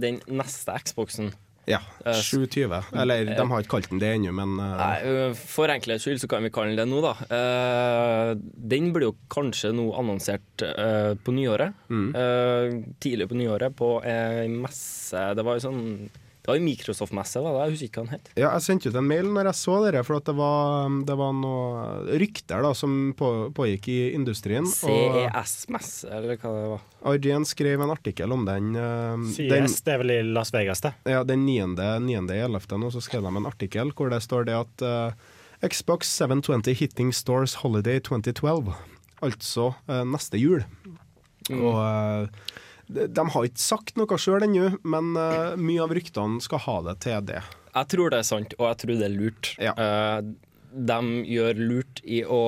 den 0.00 0.22
neste 0.30 0.78
Xboxen. 0.86 1.32
Ja, 1.68 1.82
Eh, 2.08 2.14
720. 2.14 2.82
Eller 2.96 3.24
de 3.36 3.44
har 3.50 3.62
ikke 3.62 3.76
kalt 3.76 3.90
den 3.90 4.00
det 4.02 4.12
ennå, 4.16 4.32
men 4.36 4.56
uh... 4.60 4.76
Nei, 4.78 5.32
For 5.36 5.70
enkelhets 5.72 6.06
skyld 6.06 6.22
så 6.22 6.30
kan 6.30 6.44
vi 6.46 6.52
kalle 6.54 6.72
den 6.72 6.80
det 6.80 6.86
nå, 6.88 7.02
da. 7.04 7.14
Uh, 7.28 8.30
den 8.72 8.92
blir 8.94 9.10
jo 9.10 9.16
kanskje 9.32 9.74
nå 9.76 9.90
annonsert 9.98 10.64
uh, 10.64 11.12
på 11.20 11.34
nyåret. 11.36 11.76
Mm. 11.92 12.08
Eh, 12.22 12.78
tidlig 13.02 13.28
på 13.30 13.36
nyåret 13.38 13.74
på 13.76 13.88
ei 14.06 14.48
messe 14.52 15.20
Det 15.36 15.44
var 15.44 15.56
jo 15.56 15.64
sånn 15.66 15.82
Det 16.48 16.54
var 16.54 16.60
jo 16.62 16.64
Microsoft-messe, 16.64 17.40
var 17.44 17.52
det? 17.52 17.60
Jeg 17.60 17.72
husker 17.74 17.88
ikke 17.90 18.00
hva 18.00 18.06
den 18.06 18.14
het. 18.14 18.28
Ja, 18.40 18.46
jeg 18.54 18.64
sendte 18.64 18.88
ut 18.88 18.94
en 18.96 19.04
mail 19.04 19.26
når 19.28 19.50
jeg 19.50 19.58
så 19.58 19.74
dere, 19.84 20.00
for 20.08 20.16
at 20.16 20.30
det 20.30 20.32
var, 20.38 20.94
det 21.04 21.16
var 21.20 21.34
noen 21.36 22.06
rykter 22.22 22.64
da, 22.64 22.70
som 22.72 22.94
på, 23.18 23.28
pågikk 23.52 23.88
i 23.92 23.96
industrien. 24.16 24.64
CES-messe, 24.64 26.08
eller 26.08 26.40
hva 26.40 26.52
det 26.54 26.70
var. 26.70 26.86
Arjen 27.12 27.44
skrev 27.44 27.84
en 27.84 27.92
artikkel 27.92 28.32
om 28.32 28.48
den. 28.48 28.70
CES, 29.28 29.52
den 29.52 29.68
det 29.68 29.92
er 29.92 30.00
vel 30.00 30.14
i 30.14 30.16
Las 30.24 30.54
Vegas, 30.56 30.80
det. 30.86 30.94
ja, 31.12 31.20
den 31.28 31.44
9.11. 31.44 32.80
nå 32.80 32.94
så 32.96 33.04
skrev 33.04 33.28
de 33.28 33.34
en 33.42 33.50
artikkel 33.52 33.92
hvor 33.92 34.08
det 34.08 34.22
står 34.24 34.48
det 34.48 34.56
at 34.56 34.86
uh, 34.88 35.68
Xbox 35.68 36.08
720 36.16 36.80
hitting 36.80 37.12
stores 37.12 37.58
holiday 37.60 38.00
2012. 38.00 38.72
Altså 39.20 39.74
uh, 39.84 40.00
neste 40.08 40.40
jul. 40.40 40.64
Og 41.52 41.76
eh, 41.80 42.56
de, 42.88 43.24
har 43.34 43.48
ikke 43.48 43.60
sagt 43.62 43.96
noe 44.00 44.18
sjøl 44.20 44.44
ennå, 44.46 44.68
men 44.88 45.12
eh, 45.20 45.54
mye 45.60 45.82
av 45.84 45.92
ryktene 45.96 46.40
skal 46.44 46.62
ha 46.66 46.76
det 46.90 46.98
til 47.04 47.24
det. 47.28 47.42
Jeg 47.74 47.90
tror 47.92 48.10
det 48.14 48.20
er 48.22 48.28
sant, 48.28 48.54
og 48.58 48.68
jeg 48.70 48.78
tror 48.82 48.94
det 48.98 49.08
er 49.08 49.16
lurt. 49.16 49.50
Ja. 49.62 49.74
Eh, 49.76 50.30
de 50.88 51.00
gjør 51.32 51.60
lurt 51.60 52.00
i 52.04 52.22
å 52.24 52.42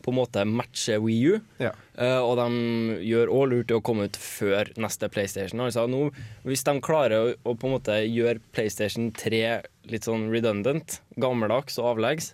på 0.00 0.14
en 0.14 0.16
måte 0.16 0.42
matche 0.48 0.94
Wii 0.96 1.16
U, 1.28 1.40
Ja. 1.60 1.74
eh, 2.00 2.16
og 2.24 2.38
de 2.38 3.00
gjør 3.04 3.32
òg 3.36 3.50
lurt 3.50 3.70
i 3.72 3.76
å 3.76 3.82
komme 3.84 4.06
ut 4.08 4.16
før 4.16 4.70
neste 4.80 5.10
PlayStation. 5.12 5.60
Altså 5.60 5.84
nå, 5.92 6.06
hvis 6.48 6.64
de 6.64 6.72
klarer 6.80 7.34
å, 7.44 7.52
på 7.52 7.68
en 7.68 7.74
måte 7.74 7.98
gjøre 8.08 8.40
PlayStation 8.56 9.10
3 9.12 9.42
litt 9.92 10.08
sånn 10.08 10.30
redundant, 10.32 11.00
gammeldags 11.20 11.76
og 11.82 11.90
avleggs, 11.98 12.30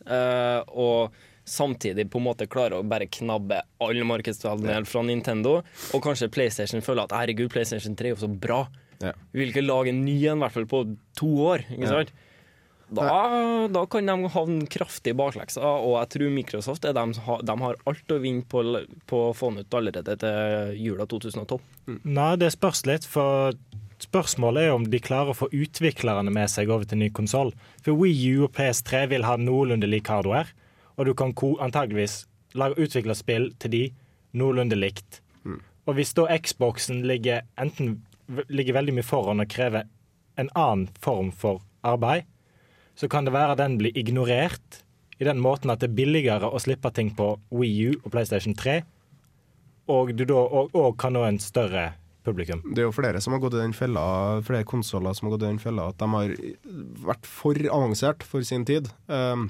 og 0.70 1.10
samtidig 1.46 2.08
på 2.10 2.20
en 2.20 2.26
måte 2.26 2.48
klarer 2.50 2.80
å 2.80 2.86
bare 2.86 3.08
knabbe 3.18 3.62
all 3.82 4.02
markedsandel 4.08 4.86
fra 4.88 5.04
Nintendo, 5.06 5.60
og 5.94 6.04
kanskje 6.04 6.30
PlayStation 6.34 6.84
føler 6.84 7.06
at 7.06 7.14
herregud, 7.16 7.52
PlayStation 7.54 7.96
3 7.96 8.10
er 8.10 8.16
jo 8.16 8.22
så 8.24 8.30
bra. 8.30 8.64
Ja. 9.02 9.12
Vi 9.32 9.42
vil 9.42 9.52
ikke 9.52 9.66
lage 9.66 9.92
en 9.92 10.04
ny 10.06 10.16
en, 10.26 10.40
i 10.40 10.44
hvert 10.44 10.56
fall 10.56 10.68
på 10.70 10.82
to 11.18 11.30
år. 11.46 11.66
Ikke 11.70 11.92
sant? 11.92 12.14
Da, 12.86 13.66
da 13.66 13.82
kan 13.90 14.06
de 14.06 14.28
havne 14.30 14.66
kraftig 14.70 15.10
i 15.10 15.16
bakleksa, 15.18 15.62
og 15.62 15.96
jeg 15.98 16.10
tror 16.14 16.34
Microsoft 16.34 16.84
er 16.86 16.94
dem 16.94 17.14
de 17.16 17.56
har 17.64 17.80
alt 17.90 18.12
å 18.14 18.18
vinne 18.22 18.46
på, 18.46 18.62
på 19.10 19.22
å 19.28 19.32
få 19.34 19.50
den 19.50 19.66
ut 19.66 19.74
allerede 19.74 20.14
til 20.22 20.76
jula 20.78 21.08
2012. 21.10 21.58
Nei, 22.04 22.30
det 22.38 22.52
spørs 22.54 22.84
litt, 22.86 23.08
for 23.10 23.58
spørsmålet 24.02 24.68
er 24.68 24.76
om 24.76 24.86
de 24.92 25.00
klarer 25.02 25.32
å 25.32 25.38
få 25.38 25.48
utviklerne 25.50 26.30
med 26.30 26.52
seg 26.52 26.70
over 26.70 26.86
til 26.86 27.00
ny 27.02 27.10
konsoll. 27.14 27.50
For 27.82 27.98
Wii 27.98 28.36
U 28.36 28.46
og 28.46 28.54
PS3 28.54 29.06
vil 29.10 29.26
ha 29.26 29.34
noenlunde 29.40 29.90
lik 29.90 30.12
hardware, 30.12 30.52
og 30.96 31.06
du 31.06 31.14
kan 31.14 31.34
antageligvis 31.60 32.24
lage 32.56 32.80
utvikle 32.80 33.14
spill 33.14 33.50
til 33.60 33.70
de 33.70 33.84
noenlunde 34.36 34.76
likt. 34.78 35.20
Og 35.86 35.94
hvis 35.94 36.14
da 36.18 36.26
Xboxen 36.42 37.04
ligger 37.06 37.44
enten 37.60 38.00
ligger 38.50 38.74
veldig 38.74 38.96
mye 38.96 39.06
foran 39.06 39.42
og 39.42 39.50
krever 39.52 39.86
en 40.40 40.48
annen 40.58 40.88
form 40.98 41.30
for 41.30 41.62
arbeid, 41.86 42.26
så 42.98 43.08
kan 43.08 43.26
det 43.26 43.36
være 43.36 43.58
den 43.60 43.76
blir 43.78 43.94
ignorert 43.96 44.82
i 45.20 45.24
den 45.24 45.38
måten 45.40 45.70
at 45.70 45.80
det 45.80 45.92
er 45.92 45.98
billigere 46.00 46.48
å 46.50 46.60
slippe 46.60 46.90
ting 46.92 47.12
på 47.16 47.36
Wii 47.54 47.76
U 47.86 47.92
og 48.02 48.10
PlayStation 48.12 48.56
3, 48.56 48.80
og 49.92 50.10
du 50.16 50.24
da 50.26 50.42
og 50.66 50.96
kan 50.98 51.14
nå 51.14 51.22
en 51.24 51.38
større 51.40 51.92
publikum. 52.26 52.64
Det 52.74 52.82
er 52.82 52.88
jo 52.88 52.96
flere 52.96 53.20
som 53.22 53.36
har 53.36 53.40
gått 53.44 53.54
i 53.54 53.62
den 53.62 53.76
fella 53.76 54.02
Flere 54.42 54.66
konsoller 54.66 55.14
som 55.14 55.28
har 55.28 55.36
gått 55.36 55.44
i 55.46 55.52
den 55.52 55.62
fella 55.62 55.90
at 55.92 56.00
de 56.00 56.08
har 56.10 56.34
vært 57.06 57.28
for 57.30 57.68
avansert 57.70 58.26
for 58.26 58.42
sin 58.42 58.66
tid. 58.66 58.90
Um, 59.06 59.46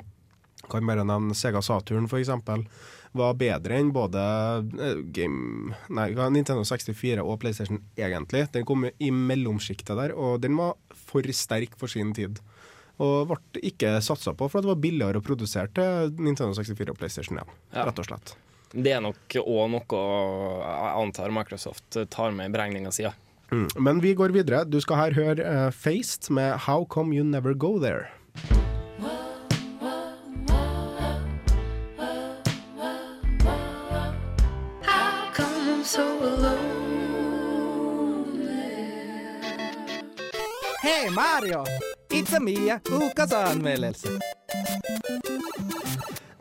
kan 0.70 0.86
bare 0.86 1.04
nevne 1.06 1.36
Sega 1.36 1.62
Saturn, 1.64 2.08
eksempel. 2.08 2.66
Var 3.16 3.36
bedre 3.40 3.78
enn 3.78 3.92
både 3.94 4.20
eh, 4.82 4.98
Game 5.14 5.72
Nei, 5.88 6.10
Nintendo 6.34 6.64
64 6.68 7.22
og 7.24 7.38
PlayStation, 7.40 7.80
egentlig. 7.96 8.46
Den 8.52 8.66
kom 8.68 8.84
i 8.86 9.10
mellomsjiktet 9.10 9.96
der, 9.96 10.12
og 10.12 10.42
den 10.44 10.56
var 10.58 10.74
for 11.06 11.24
sterk 11.32 11.78
for 11.80 11.88
sin 11.92 12.12
tid. 12.16 12.42
Og 13.00 13.28
ble 13.28 13.62
ikke 13.68 13.98
satsa 14.04 14.32
på, 14.36 14.48
for 14.48 14.64
det 14.64 14.70
var 14.72 14.80
billigere 14.80 15.20
å 15.20 15.24
produsere 15.24 15.68
til 15.76 16.12
Nintendo 16.16 16.56
64 16.56 16.92
og 16.92 17.00
PlayStation 17.00 17.40
1, 17.40 17.56
Ja. 17.72 17.84
rett 17.88 17.98
og 18.00 18.08
slett. 18.08 18.36
Det 18.72 18.92
er 18.92 19.00
nok 19.00 19.36
òg 19.40 19.70
noe 19.70 20.00
jeg 20.60 20.96
antar 21.00 21.30
Microsoft 21.32 21.96
tar 22.10 22.32
med 22.32 22.50
i 22.50 22.52
beregninga 22.52 22.92
si. 22.92 23.06
Mm. 23.52 23.68
Men 23.78 24.00
vi 24.00 24.14
går 24.14 24.34
videre. 24.34 24.64
Du 24.64 24.80
skal 24.82 24.96
her 24.96 25.16
høre 25.16 25.44
uh, 25.44 25.70
Faced 25.70 26.30
med 26.34 26.66
How 26.66 26.84
Come 26.84 27.14
You 27.14 27.24
Never 27.24 27.54
Go 27.54 27.78
There. 27.78 28.10
Hei 40.96 41.10
Mario! 41.10 41.64
It's 42.10 42.32
a 42.32 42.40
Mia, 42.40 42.80
ukas 42.88 43.32
anmeldelse. 43.32 44.08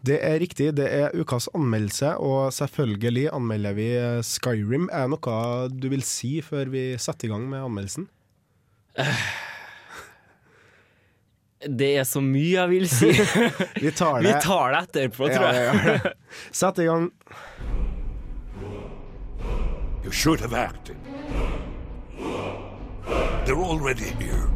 Det 0.05 0.15
er 0.23 0.37
riktig, 0.39 0.69
det 0.77 0.85
er 0.93 1.11
ukas 1.19 1.49
anmeldelse, 1.57 2.13
og 2.23 2.53
selvfølgelig 2.55 3.25
anmelder 3.35 3.73
vi 3.75 3.87
eh, 3.99 4.21
Skyrim. 4.23 4.85
Er 4.93 5.09
det 5.09 5.17
noe 5.17 5.67
du 5.73 5.89
vil 5.91 6.05
si 6.07 6.37
før 6.45 6.71
vi 6.71 6.83
setter 7.01 7.27
i 7.27 7.31
gang 7.33 7.49
med 7.51 7.65
anmeldelsen? 7.67 8.07
Det 11.65 11.91
er 11.97 12.03
så 12.05 12.21
mye 12.21 12.51
jeg 12.59 12.69
vil 12.69 12.83
si. 12.91 13.07
Vi 13.81 13.89
tar 13.97 14.19
Vi 14.21 14.27
det. 14.27 14.35
tar 14.43 14.75
det 14.75 14.81
etterpå, 14.83 15.27
Ja, 15.31 15.37
tror 15.39 15.47
jeg. 15.47 15.55
vi 15.55 15.63
gjør 15.65 16.03
det. 16.03 16.11
Sett 16.53 16.77
i 16.83 16.85
gang. 16.85 17.07
You 20.05 20.11
should 20.13 20.39
have 20.45 20.53
acted. 20.53 20.95
They're 23.45 23.63
already 23.63 24.05
here. 24.05 24.49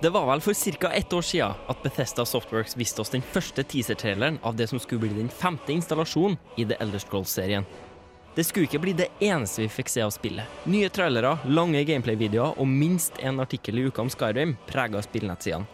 Det 0.00 0.10
var 0.10 0.26
vel 0.26 0.40
for 0.40 0.54
ca. 0.80 0.92
ett 0.92 1.12
år 1.12 1.22
siden 1.22 1.52
at 1.66 1.82
Bethesda 1.82 2.24
Softworks 2.26 2.76
viste 2.76 3.00
oss 3.00 3.10
den 3.10 3.22
første 3.22 3.62
teaser-traileren 3.62 4.38
av 4.42 4.56
det 4.56 4.66
som 4.66 4.80
skulle 4.80 5.00
bli 5.00 5.08
den 5.14 5.28
femte 5.28 5.72
installasjonen 5.72 6.38
i 6.56 6.64
The 6.64 6.80
Elder 6.80 6.98
Scrolls-serien. 6.98 7.64
Det 8.34 8.44
skulle 8.44 8.66
ikke 8.66 8.82
bli 8.82 8.92
det 8.98 9.08
eneste 9.20 9.62
vi 9.62 9.70
fikk 9.70 9.92
se 9.92 10.02
av 10.02 10.10
spillet. 10.10 10.46
Nye 10.64 10.90
trailere, 10.90 11.36
lange 11.46 11.84
gameplay-videoer 11.86 12.58
og 12.58 12.66
minst 12.66 13.22
en 13.22 13.38
artikkel 13.40 13.78
i 13.78 13.86
uka 13.86 14.02
om 14.02 14.10
Skyrim 14.10 14.56
prega 14.66 15.02
spillnettsidene. 15.06 15.68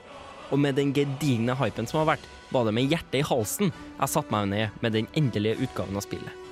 Og 0.50 0.60
med 0.60 0.76
den 0.76 0.92
gedigne 0.92 1.56
hypen 1.56 1.88
som 1.88 2.02
har 2.02 2.16
vært, 2.16 2.32
var 2.52 2.68
det 2.68 2.76
med 2.76 2.92
hjertet 2.92 3.22
i 3.22 3.28
halsen 3.30 3.72
jeg 3.72 4.12
satte 4.12 4.36
meg 4.36 4.50
ned 4.52 4.82
med 4.82 5.00
den 5.00 5.08
endelige 5.16 5.64
utgaven 5.64 5.96
av 5.96 6.04
spillet. 6.04 6.45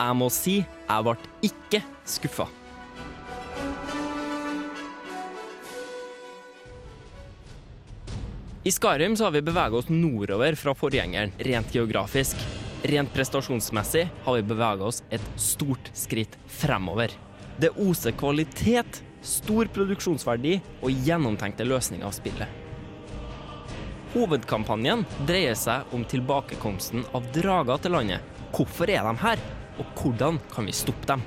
Jeg 0.00 0.16
må 0.16 0.30
si 0.32 0.62
jeg 0.62 1.04
ble 1.04 1.12
ikke 1.44 1.82
skuffa. 2.08 2.46
I 8.64 8.72
Skarheim 8.72 9.16
har 9.20 9.30
vi 9.32 9.42
beveget 9.44 9.76
oss 9.76 9.92
nordover 9.92 10.56
fra 10.56 10.74
forgjengeren, 10.76 11.32
rent 11.44 11.72
geografisk. 11.72 12.40
Rent 12.88 13.12
prestasjonsmessig 13.12 14.06
har 14.24 14.36
vi 14.36 14.48
beveget 14.48 14.84
oss 14.84 15.02
et 15.12 15.24
stort 15.40 15.92
skritt 15.96 16.36
fremover. 16.48 17.12
Det 17.60 17.72
oser 17.80 18.16
kvalitet, 18.16 19.02
stor 19.20 19.68
produksjonsverdi 19.68 20.56
og 20.80 21.06
gjennomtenkte 21.08 21.68
løsninger 21.68 22.08
av 22.08 22.16
spillet. 22.16 22.48
Hovedkampanjen 24.14 25.04
dreier 25.28 25.56
seg 25.56 25.92
om 25.96 26.08
tilbakekomsten 26.08 27.04
av 27.16 27.28
drager 27.36 27.84
til 27.84 27.96
landet. 27.96 28.24
Hvorfor 28.56 28.90
er 28.90 29.04
de 29.06 29.16
her, 29.20 29.42
og 29.80 29.86
hvordan 29.96 30.38
kan 30.52 30.68
vi 30.68 30.76
stoppe 30.76 31.08
dem? 31.08 31.24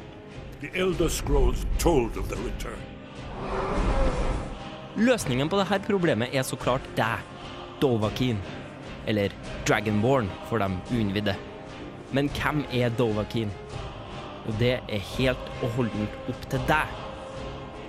Løsningen 4.96 5.50
på 5.50 5.58
dette 5.60 5.80
problemet 5.88 6.36
er 6.38 6.46
så 6.46 6.60
klart 6.60 6.86
deg, 6.98 7.24
Dovahkiin. 7.82 8.38
Eller 9.10 9.34
Dragonborn 9.68 10.30
for 10.48 10.64
de 10.64 10.70
uinnvidde. 10.94 11.34
Men 12.14 12.30
hvem 12.38 12.62
er 12.72 12.94
Dovahkiin? 12.96 13.52
Og 14.48 14.54
det 14.60 14.76
er 14.86 15.10
helt 15.16 15.50
og 15.64 15.74
holdent 15.80 16.30
opp 16.32 16.46
til 16.52 16.64
deg. 16.70 17.00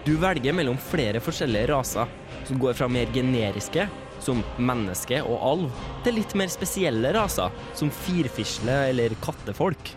Du 0.04 0.16
velger 0.20 0.56
mellom 0.56 0.80
flere 0.80 1.20
forskjellige 1.24 1.70
raser, 1.70 2.10
som 2.44 2.58
går 2.60 2.74
fra 2.76 2.88
mer 2.92 3.08
generiske, 3.12 3.86
som 4.24 4.42
menneske 4.56 5.20
og 5.24 5.46
alv, 5.52 5.70
til 6.04 6.18
litt 6.18 6.34
mer 6.38 6.50
spesielle 6.52 7.12
raser, 7.16 7.52
som 7.76 7.92
firfisle 8.04 8.76
eller 8.90 9.16
kattefolk. 9.24 9.92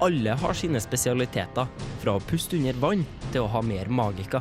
Alle 0.00 0.32
har 0.32 0.56
sine 0.56 0.80
spesialiteter, 0.80 1.66
fra 2.00 2.14
å 2.16 2.22
puste 2.24 2.56
under 2.56 2.78
vann 2.80 3.02
til 3.32 3.44
å 3.44 3.50
ha 3.52 3.60
mer 3.60 3.90
magika. 3.92 4.40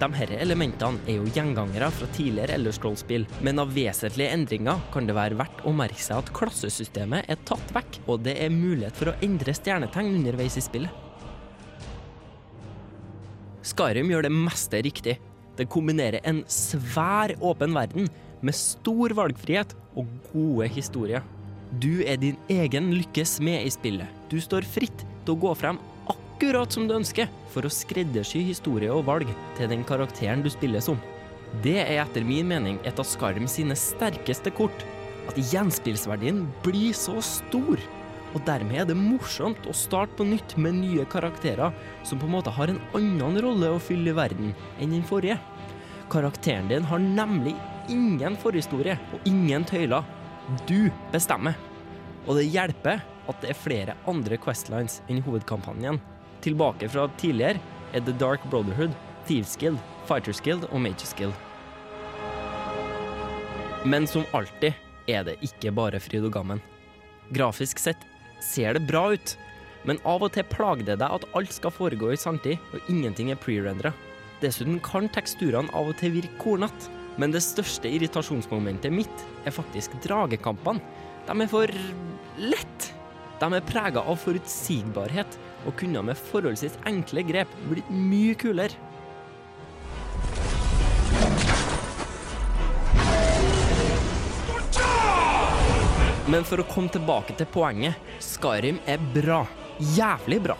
Disse 0.00 0.38
elementene 0.40 0.96
er 1.04 1.18
jo 1.18 1.26
gjengangere 1.28 1.90
fra 1.92 2.06
tidligere 2.16 2.54
Elder 2.56 2.72
Scrolls-spill, 2.72 3.26
men 3.44 3.60
av 3.60 3.74
vesentlige 3.76 4.32
endringer 4.32 4.80
kan 4.94 5.04
det 5.04 5.16
være 5.18 5.36
verdt 5.36 5.60
å 5.68 5.74
merke 5.76 6.00
seg 6.00 6.22
at 6.22 6.32
klassesystemet 6.32 7.28
er 7.28 7.42
tatt 7.44 7.74
vekk, 7.76 7.98
og 8.06 8.22
det 8.24 8.38
er 8.40 8.54
mulighet 8.54 8.96
for 8.96 9.12
å 9.12 9.16
endre 9.20 9.52
stjernetegn 9.58 10.14
underveis 10.22 10.56
i 10.56 10.64
spillet. 10.64 11.08
Skyrim 13.60 14.08
gjør 14.08 14.24
det 14.24 14.32
meste 14.32 14.80
riktig. 14.88 15.18
Det 15.58 15.68
kombinerer 15.68 16.24
en 16.24 16.40
svær 16.48 17.34
åpen 17.44 17.76
verden 17.76 18.08
med 18.40 18.56
stor 18.56 19.12
valgfrihet 19.20 19.76
og 20.00 20.08
gode 20.30 20.70
historier. 20.72 21.28
Du 21.78 22.00
er 22.02 22.18
din 22.18 22.34
egen 22.50 22.88
lykkes 22.96 23.36
med 23.46 23.62
i 23.62 23.70
spillet. 23.70 24.10
Du 24.26 24.40
står 24.42 24.66
fritt 24.66 25.04
til 25.22 25.36
å 25.36 25.38
gå 25.38 25.52
frem 25.54 25.76
akkurat 26.10 26.74
som 26.74 26.88
du 26.88 26.96
ønsker, 26.96 27.28
for 27.52 27.62
å 27.62 27.70
skreddersy 27.70 28.42
historie 28.42 28.90
og 28.90 29.04
valg 29.06 29.30
til 29.54 29.70
den 29.70 29.84
karakteren 29.86 30.42
du 30.42 30.50
spiller 30.50 30.82
som. 30.82 30.98
Det 31.62 31.76
er 31.84 32.02
etter 32.02 32.26
min 32.26 32.50
mening 32.50 32.80
et 32.82 32.98
av 32.98 33.06
Skarm 33.06 33.46
sine 33.50 33.78
sterkeste 33.78 34.50
kort. 34.50 34.82
At 35.30 35.38
gjenspillsverdien 35.38 36.42
blir 36.66 36.90
så 36.96 37.20
stor. 37.22 37.78
Og 38.34 38.42
dermed 38.46 38.82
er 38.82 38.90
det 38.90 38.98
morsomt 38.98 39.70
å 39.70 39.74
starte 39.74 40.18
på 40.18 40.26
nytt 40.26 40.56
med 40.58 40.74
nye 40.82 41.06
karakterer 41.10 41.70
som 42.02 42.18
på 42.18 42.26
en 42.26 42.34
måte 42.34 42.50
har 42.54 42.70
en 42.70 42.82
annen 42.98 43.38
rolle 43.46 43.76
å 43.76 43.82
fylle 43.82 44.10
i 44.10 44.18
verden 44.18 44.56
enn 44.82 44.96
den 44.96 45.06
forrige. 45.06 45.38
Karakteren 46.10 46.70
din 46.70 46.86
har 46.90 46.98
nemlig 46.98 47.54
ingen 47.90 48.34
forhistorie 48.42 48.98
og 49.14 49.22
ingen 49.30 49.62
tøyler. 49.66 50.02
Du 50.68 50.90
bestemmer. 51.12 51.56
Og 52.26 52.36
det 52.38 52.48
hjelper 52.50 53.02
at 53.30 53.42
det 53.42 53.52
er 53.52 53.58
flere 53.58 53.96
andre 54.10 54.38
Questlines 54.40 55.00
enn 55.10 55.22
hovedkampanjen. 55.24 56.00
Tilbake 56.44 56.88
fra 56.90 57.06
tidligere 57.20 57.60
er 57.94 58.04
The 58.04 58.14
Dark 58.18 58.44
Brotherhood, 58.50 58.94
Thieves 59.28 59.56
Guild, 59.60 59.78
Fighters 60.08 60.40
Guild 60.42 60.66
og 60.70 60.80
Mages 60.82 61.14
Guild. 61.18 61.36
Men 63.84 64.06
som 64.08 64.26
alltid 64.36 64.76
er 65.08 65.24
det 65.24 65.38
ikke 65.44 65.72
bare 65.72 66.00
fryd 66.02 66.26
og 66.28 66.34
gammen. 66.34 66.60
Grafisk 67.32 67.80
sett 67.80 68.02
ser 68.44 68.76
det 68.76 68.86
bra 68.88 69.10
ut, 69.14 69.36
men 69.88 70.00
av 70.08 70.24
og 70.26 70.34
til 70.34 70.44
plager 70.50 70.84
det 70.90 70.98
deg 71.00 71.16
at 71.16 71.26
alt 71.38 71.52
skal 71.54 71.72
foregå 71.72 72.12
i 72.12 72.20
sanntid, 72.20 72.60
og 72.74 72.90
ingenting 72.92 73.30
er 73.32 73.40
pre-rendra. 73.40 73.94
Dessuten 74.42 74.80
kan 74.84 75.08
teksturene 75.12 75.72
av 75.76 75.92
og 75.92 75.96
til 76.00 76.16
virke 76.16 76.36
kornete, 76.40 76.92
men 77.18 77.34
det 77.34 77.42
største 77.44 77.90
irritasjonsmomentet 77.90 78.92
mitt 78.94 79.24
er 79.44 79.54
faktisk 79.54 79.96
dragekampene. 80.04 80.82
De 81.26 81.36
er 81.40 81.50
for 81.50 81.72
lett. 82.40 82.90
De 83.40 83.48
er 83.56 83.64
prega 83.64 84.04
av 84.04 84.20
forutsigbarhet, 84.20 85.38
og 85.66 85.76
kunne 85.80 86.02
med 86.04 86.18
forholdsvis 86.30 86.78
enkle 86.88 87.24
grep 87.26 87.52
blitt 87.70 87.90
mye 87.92 88.36
kulere. 88.38 88.76
Men 96.30 96.44
for 96.46 96.62
å 96.62 96.68
komme 96.70 96.92
tilbake 96.94 97.34
til 97.34 97.48
poenget. 97.50 97.96
Skyrim 98.22 98.78
er 98.86 99.00
bra. 99.16 99.42
Jævlig 99.96 100.38
bra. 100.44 100.54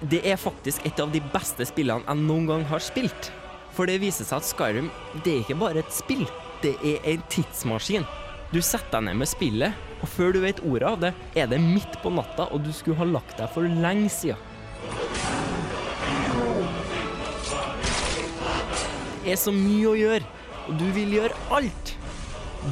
Det 0.00 0.22
er 0.24 0.40
faktisk 0.40 0.86
et 0.88 1.00
av 1.00 1.12
de 1.12 1.20
beste 1.32 1.66
spillene 1.68 2.06
jeg 2.06 2.22
noen 2.24 2.46
gang 2.48 2.64
har 2.70 2.80
spilt. 2.82 3.28
For 3.74 3.90
det 3.90 3.98
viser 4.02 4.26
seg 4.26 4.38
at 4.38 4.46
Skyrim 4.46 4.90
det 5.24 5.32
er 5.32 5.40
ikke 5.42 5.58
bare 5.58 5.82
et 5.82 5.94
spill, 5.94 6.22
det 6.62 6.76
er 6.86 7.00
en 7.10 7.24
tidsmaskin. 7.32 8.06
Du 8.54 8.60
setter 8.62 9.00
deg 9.00 9.08
ned 9.08 9.18
med 9.18 9.26
spillet, 9.26 9.74
og 9.98 10.10
før 10.12 10.34
du 10.34 10.40
vet 10.44 10.62
ordet 10.62 10.86
av 10.86 11.00
det, 11.02 11.10
er 11.34 11.48
det 11.50 11.58
midt 11.58 11.98
på 12.02 12.12
natta, 12.14 12.46
og 12.54 12.62
du 12.62 12.70
skulle 12.76 13.00
ha 13.00 13.08
lagt 13.08 13.40
deg 13.40 13.50
for 13.50 13.66
lenge 13.66 14.12
siden. 14.14 14.38
Det 19.24 19.32
er 19.32 19.40
så 19.40 19.50
mye 19.56 19.90
å 19.90 19.96
gjøre, 19.98 20.22
og 20.68 20.78
du 20.78 20.86
vil 20.94 21.18
gjøre 21.18 21.42
alt. 21.58 21.94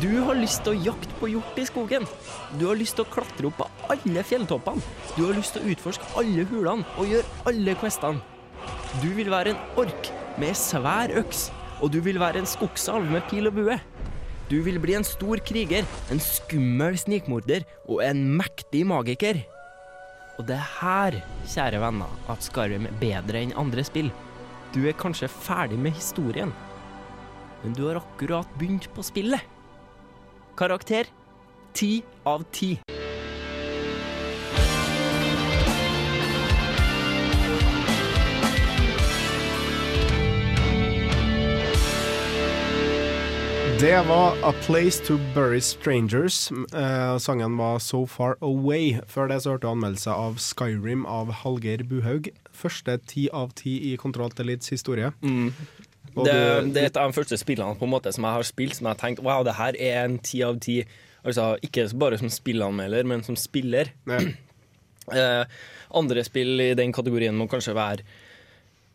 Du 0.00 0.08
har 0.24 0.38
lyst 0.38 0.62
til 0.64 0.76
å 0.76 0.84
jakte 0.86 1.18
på 1.18 1.32
hjort 1.34 1.58
i 1.58 1.66
skogen. 1.68 2.06
Du 2.60 2.68
har 2.68 2.78
lyst 2.78 2.96
til 2.96 3.04
å 3.04 3.12
klatre 3.12 3.50
opp 3.50 3.58
på 3.58 3.68
alle 3.92 4.22
fjelltoppene. 4.24 4.84
Du 5.16 5.24
har 5.26 5.34
lyst 5.36 5.56
til 5.56 5.66
å 5.66 5.74
utforske 5.74 6.14
alle 6.20 6.46
hulene 6.52 6.86
og 6.94 7.10
gjøre 7.10 7.48
alle 7.50 7.74
questene. 7.80 8.22
Du 9.02 9.10
vil 9.16 9.32
være 9.32 9.56
en 9.56 9.64
ork 9.82 10.12
med 10.40 10.56
svær 10.56 11.12
øks, 11.20 11.50
og 11.82 11.92
du 11.92 12.00
vil 12.04 12.20
være 12.20 12.42
en 12.42 12.48
skogsalv 12.48 13.08
med 13.10 13.24
pil 13.30 13.50
og 13.50 13.56
bue. 13.56 13.78
Du 14.50 14.58
vil 14.64 14.78
bli 14.82 14.96
en 14.98 15.06
stor 15.06 15.40
kriger, 15.44 15.86
en 16.12 16.20
skummel 16.20 16.98
snikmorder 17.00 17.64
og 17.88 18.02
en 18.04 18.24
mektig 18.38 18.84
magiker. 18.88 19.42
Og 20.38 20.46
det 20.48 20.56
er 20.58 20.68
her, 20.80 21.18
kjære 21.48 21.80
venner, 21.82 22.12
at 22.32 22.44
Skarvim 22.44 22.88
er 22.88 23.00
bedre 23.00 23.42
enn 23.42 23.56
andre 23.60 23.84
spill. 23.86 24.12
Du 24.72 24.82
er 24.88 24.96
kanskje 24.96 25.28
ferdig 25.28 25.78
med 25.80 25.96
historien, 25.96 26.52
men 27.62 27.76
du 27.76 27.84
har 27.88 28.00
akkurat 28.00 28.48
begynt 28.58 28.88
på 28.96 29.04
spillet. 29.04 29.40
Karakter 30.56 31.08
ti 31.76 32.02
av 32.28 32.44
ti. 32.52 32.76
Det 43.82 44.02
var 44.08 44.36
A 44.42 44.52
Place 44.66 45.04
To 45.06 45.16
Bury 45.34 45.60
Strangers. 45.60 46.50
Eh, 46.74 47.18
sangen 47.18 47.56
var 47.56 47.78
So 47.78 48.06
Far 48.06 48.36
Away. 48.40 49.00
Før 49.10 49.26
det 49.28 49.40
så 49.42 49.50
hørte 49.56 49.66
du 49.66 49.72
anmeldelse 49.72 50.12
av 50.14 50.36
Skyrim 50.38 51.02
av 51.10 51.32
Hallgeir 51.42 51.82
Buhaug. 51.90 52.28
Første 52.54 52.94
ti 53.10 53.24
av 53.34 53.50
ti 53.58 53.72
i 53.90 53.96
Kontroll 53.98 54.30
til 54.30 54.46
Elites 54.46 54.70
historie. 54.70 55.10
Mm. 55.22 55.50
Det, 56.14 56.30
du- 56.30 56.70
det 56.72 56.76
er 56.82 56.86
et 56.92 56.96
av 57.00 57.10
de 57.10 57.16
første 57.18 57.38
spillene 57.40 57.74
på 57.78 57.88
en 57.88 57.90
måte 57.96 58.12
som 58.14 58.22
jeg 58.28 58.32
har 58.38 58.42
spilt 58.46 58.76
som 58.78 58.86
jeg 58.86 58.94
har 58.94 59.00
tenkt 59.02 59.22
wow, 59.24 59.42
det 59.42 59.54
her 59.58 59.74
er 59.80 60.04
en 60.04 60.18
ti 60.18 60.42
av 60.46 60.60
ti. 60.60 60.84
Altså, 61.24 61.56
ikke 61.62 61.88
bare 61.98 62.18
som 62.18 62.28
spillanmelder, 62.30 63.04
men 63.04 63.22
som 63.26 63.34
spiller. 63.36 63.90
Ja. 64.06 64.20
Eh, 65.12 65.44
andre 65.98 66.22
spill 66.22 66.60
i 66.60 66.74
den 66.78 66.92
kategorien 66.94 67.34
må 67.34 67.48
kanskje 67.50 67.74
være 67.74 68.04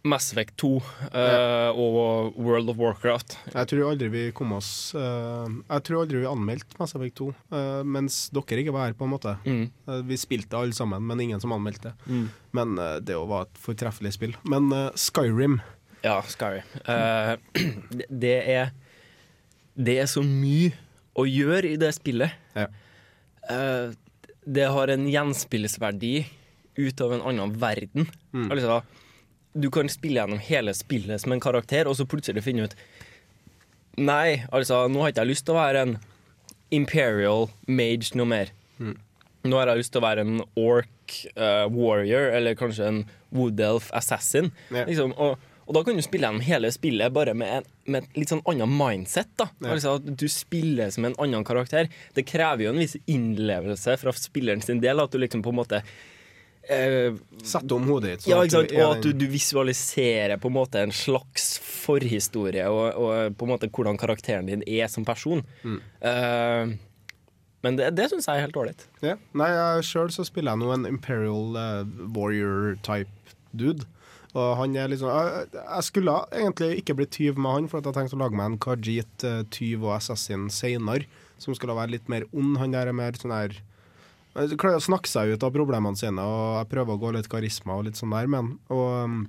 Mass 0.07 0.29
Effect 0.31 0.53
2 0.61 0.69
eh, 1.11 1.69
og 1.75 2.35
World 2.39 2.69
of 2.71 2.77
Warcraft. 2.79 3.33
Jeg 3.53 3.67
tror 3.71 3.89
aldri 3.89 4.07
vi 4.13 4.21
kom 4.37 4.53
oss 4.55 4.69
eh, 4.95 5.47
Jeg 5.67 5.83
tror 5.87 6.03
aldri 6.05 6.21
vi 6.21 6.29
anmeldte 6.29 6.77
Mass 6.79 6.93
Effect 6.95 7.17
2, 7.19 7.27
eh, 7.51 7.81
mens 7.83 8.19
dere 8.35 8.61
ikke 8.61 8.75
var 8.75 8.85
her, 8.87 8.95
på 8.95 9.07
en 9.07 9.11
måte. 9.15 9.33
Mm. 9.43 9.65
Eh, 9.89 10.01
vi 10.07 10.17
spilte 10.21 10.55
alle 10.59 10.77
sammen, 10.77 11.03
men 11.03 11.23
ingen 11.25 11.41
som 11.43 11.51
anmeldte. 11.55 11.91
Mm. 12.07 12.27
Men 12.55 12.77
eh, 12.79 12.95
det 13.03 13.17
jo 13.17 13.25
var 13.27 13.47
et 13.49 13.59
fortreffelig 13.59 14.13
spill. 14.15 14.35
Men 14.47 14.69
eh, 14.71 14.89
Skyrim 14.95 15.59
Ja, 16.05 16.21
Skyrim. 16.23 16.63
Det- 18.23 18.43
er 18.55 18.71
Det 19.75 19.97
er 20.01 20.07
så 20.09 20.23
mye 20.23 20.71
å 21.17 21.25
gjøre 21.27 21.73
i 21.73 21.79
det 21.81 21.89
spillet. 21.97 22.31
Ja. 22.55 22.67
Det 24.47 24.65
har 24.71 24.87
en 24.93 25.05
gjenspillsverdi 25.11 26.15
ut 26.77 27.01
av 27.01 27.13
en 27.17 27.23
annen 27.31 27.53
verden. 27.59 28.07
Mm. 28.33 28.47
Altså, 28.53 28.79
du 29.53 29.69
kan 29.73 29.89
spille 29.89 30.21
gjennom 30.21 30.41
hele 30.43 30.73
spillet 30.77 31.21
som 31.21 31.33
en 31.33 31.43
karakter, 31.43 31.87
og 31.87 31.97
så 31.97 32.07
plutselig 32.09 32.45
finne 32.45 32.67
ut 32.67 32.77
Nei, 33.97 34.43
altså, 34.53 34.83
nå 34.91 35.01
har 35.01 35.09
ikke 35.09 35.23
jeg 35.25 35.31
lyst 35.31 35.47
til 35.47 35.55
å 35.55 35.57
være 35.57 35.79
en 35.81 35.95
Imperial 36.75 37.47
mage 37.65 38.13
noe 38.19 38.29
mer. 38.29 38.51
Mm. 38.77 38.93
Nå 39.47 39.57
har 39.57 39.71
jeg 39.71 39.81
lyst 39.81 39.93
til 39.95 40.03
å 40.03 40.05
være 40.05 40.25
en 40.25 40.41
orc 40.59 41.15
uh, 41.33 41.65
warrior, 41.71 42.29
eller 42.35 42.57
kanskje 42.59 42.89
en 42.91 42.99
wood 43.33 43.61
elf 43.63 43.87
assassin. 43.97 44.51
Yeah. 44.69 44.85
Liksom, 44.89 45.15
og, 45.17 45.39
og 45.65 45.77
da 45.77 45.83
kan 45.87 45.97
du 45.97 46.03
spille 46.05 46.27
gjennom 46.27 46.45
hele 46.45 46.69
spillet 46.75 47.15
bare 47.15 47.33
med, 47.37 47.61
en, 47.61 47.71
med 47.87 48.05
et 48.05 48.19
litt 48.21 48.33
sånn 48.33 48.43
annet 48.51 48.69
mindset. 48.69 49.31
da 49.39 49.49
Yeah. 49.57 49.73
Altså 49.73 49.95
at 49.97 50.11
Du 50.19 50.27
spiller 50.29 50.91
som 50.93 51.07
en 51.07 51.17
annen 51.23 51.47
karakter. 51.47 51.89
Det 52.13 52.27
krever 52.29 52.67
jo 52.67 52.75
en 52.75 52.83
viss 52.83 52.99
innlevelse 53.09 53.97
fra 53.97 54.13
spilleren 54.13 54.61
sin 54.61 54.83
del. 54.83 55.01
At 55.01 55.15
du 55.15 55.17
liksom 55.23 55.41
på 55.41 55.55
en 55.55 55.61
måte 55.63 55.81
eh, 56.73 57.17
Sette 57.47 57.75
om 57.75 57.85
hodet 57.89 58.15
ditt. 58.15 58.27
ja, 58.31 58.39
ikke 58.43 58.57
sant? 58.57 58.73
Og 58.77 58.95
at 58.97 59.05
du, 59.05 59.11
du 59.15 59.27
visualiserer 59.31 60.39
på 60.41 60.51
en 60.51 60.57
måte 60.57 60.81
en 60.83 60.93
slags 60.95 61.55
forhistorie, 61.63 62.65
og, 62.69 62.97
og 62.97 63.37
på 63.37 63.47
en 63.47 63.53
måte 63.53 63.71
hvordan 63.71 63.99
karakteren 63.99 64.49
din 64.49 64.65
er 64.67 64.91
som 64.91 65.05
person. 65.07 65.43
Mm. 65.63 65.79
Eh, 66.11 66.77
men 67.65 67.77
det, 67.79 67.91
det 67.97 68.09
syns 68.11 68.27
jeg 68.29 68.39
er 68.39 68.47
helt 68.47 68.57
ålreit. 68.59 68.87
Ja. 69.03 69.17
Nei, 69.37 69.49
sjøl 69.85 70.11
så 70.13 70.25
spiller 70.27 70.53
jeg 70.53 70.61
nå 70.61 70.73
en 70.75 70.89
Imperial 70.89 71.57
uh, 71.57 72.09
Warrior-type 72.15 73.35
dude. 73.57 73.87
Og 74.37 74.51
han 74.59 74.75
er 74.77 74.91
liksom 74.91 75.09
jeg, 75.09 75.47
jeg 75.55 75.85
skulle 75.87 76.17
egentlig 76.35 76.81
ikke 76.81 76.97
blitt 76.99 77.15
tyv 77.15 77.39
med 77.41 77.55
han, 77.55 77.69
for 77.71 77.79
at 77.79 77.89
jeg 77.89 77.97
tenkte 77.97 78.17
å 78.19 78.21
lage 78.21 78.37
meg 78.37 78.51
en 78.51 78.59
Khajiit 78.61 79.25
eh, 79.25 79.39
tyv 79.53 79.87
og 79.87 79.95
assassin 79.95 80.45
seinere, 80.53 81.07
som 81.41 81.55
skulle 81.57 81.77
være 81.77 81.95
litt 81.95 82.11
mer 82.11 82.27
ond. 82.35 82.57
Han 82.61 82.75
der 82.75 82.91
er 82.91 82.97
mer 82.97 83.17
sånn 83.17 83.33
her 83.33 83.55
Klarer 84.37 84.77
å 84.77 84.83
snakke 84.85 85.09
seg 85.09 85.33
ut 85.33 85.43
av 85.43 85.53
problemene 85.55 85.97
sine, 85.97 86.21
og 86.21 86.59
jeg 86.59 86.69
prøver 86.73 86.93
å 86.93 87.01
gå 87.01 87.13
litt 87.15 87.29
karisma 87.31 87.79
og 87.79 87.87
litt 87.87 87.99
sånn 87.99 88.13
der 88.13 88.29
men. 88.29 88.55
Og 88.69 89.25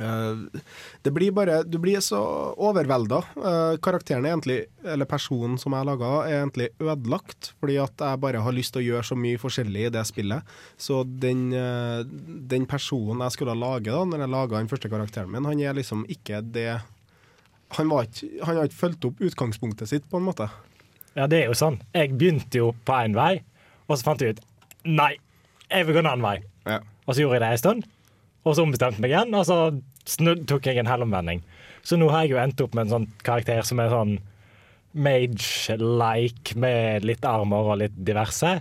Eh, 0.00 0.60
det 1.02 1.10
blir 1.10 1.32
bare 1.32 1.62
Du 1.62 1.78
blir 1.78 2.00
så 2.00 2.20
overvelda. 2.56 3.22
Uh, 3.36 3.74
karakteren 3.82 4.26
er 4.26 4.34
egentlig, 4.34 4.58
eller 4.84 5.08
personen 5.08 5.56
som 5.58 5.74
jeg 5.74 5.88
laga, 5.88 6.10
er 6.26 6.42
egentlig 6.42 6.68
ødelagt. 6.78 7.52
Fordi 7.60 7.78
at 7.82 8.04
jeg 8.04 8.22
bare 8.22 8.42
har 8.44 8.54
lyst 8.54 8.74
til 8.74 8.82
å 8.82 8.86
gjøre 8.88 9.08
så 9.10 9.18
mye 9.18 9.40
forskjellig 9.40 9.88
i 9.88 9.94
det 9.94 10.04
spillet. 10.08 10.54
Så 10.78 11.02
den, 11.04 11.48
uh, 11.54 12.04
den 12.52 12.68
personen 12.70 13.24
jeg 13.26 13.38
skulle 13.38 13.58
lage 13.58 13.90
da 13.90 14.04
Når 14.04 14.24
jeg 14.24 14.34
laga 14.34 14.60
den 14.60 14.70
første 14.70 14.92
karakteren 14.92 15.32
min, 15.32 15.48
han 15.48 15.60
er 15.60 15.74
liksom 15.74 16.06
ikke 16.08 16.42
det 16.42 16.80
Han, 17.76 17.90
ikke, 17.90 18.30
han 18.44 18.56
har 18.56 18.64
ikke 18.64 18.80
fulgt 18.80 19.04
opp 19.04 19.18
utgangspunktet 19.20 19.90
sitt, 19.90 20.08
på 20.08 20.16
en 20.16 20.24
måte. 20.24 20.48
Ja, 21.18 21.26
det 21.26 21.42
er 21.42 21.50
jo 21.50 21.56
sånn. 21.58 21.80
Jeg 21.92 22.14
begynte 22.16 22.60
jo 22.60 22.70
på 22.86 22.94
én 22.96 23.16
vei, 23.16 23.42
og 23.88 23.96
så 23.96 24.04
fant 24.06 24.22
jeg 24.22 24.36
ut 24.36 24.44
Nei, 24.88 25.14
jeg 25.68 25.84
vil 25.88 25.96
gå 25.96 26.00
en 26.00 26.10
annen 26.12 26.24
vei. 26.24 26.36
Ja. 26.68 26.78
Og 27.04 27.16
så 27.16 27.24
gjorde 27.24 27.38
jeg 27.38 27.42
det 27.42 27.48
en 27.50 27.60
stund, 27.60 27.86
og 28.46 28.54
så 28.54 28.64
ombestemte 28.64 28.96
jeg 28.96 29.04
meg 29.04 29.12
igjen, 29.12 29.34
og 29.36 29.44
så 29.48 29.56
snudd, 30.08 30.46
tok 30.48 30.68
jeg 30.68 30.80
en 30.80 30.88
helomvending. 30.88 31.42
Så 31.84 31.98
nå 31.98 32.08
har 32.12 32.24
jeg 32.24 32.36
jo 32.36 32.40
endt 32.42 32.62
opp 32.64 32.76
med 32.76 32.86
en 32.86 32.94
sånn 32.94 33.08
karakter 33.26 33.64
som 33.66 33.82
er 33.82 33.92
sånn 33.92 34.14
mage-like, 34.98 36.56
med 36.56 37.06
litt 37.06 37.26
armor 37.28 37.72
og 37.74 37.80
litt 37.82 37.96
diverse. 38.06 38.58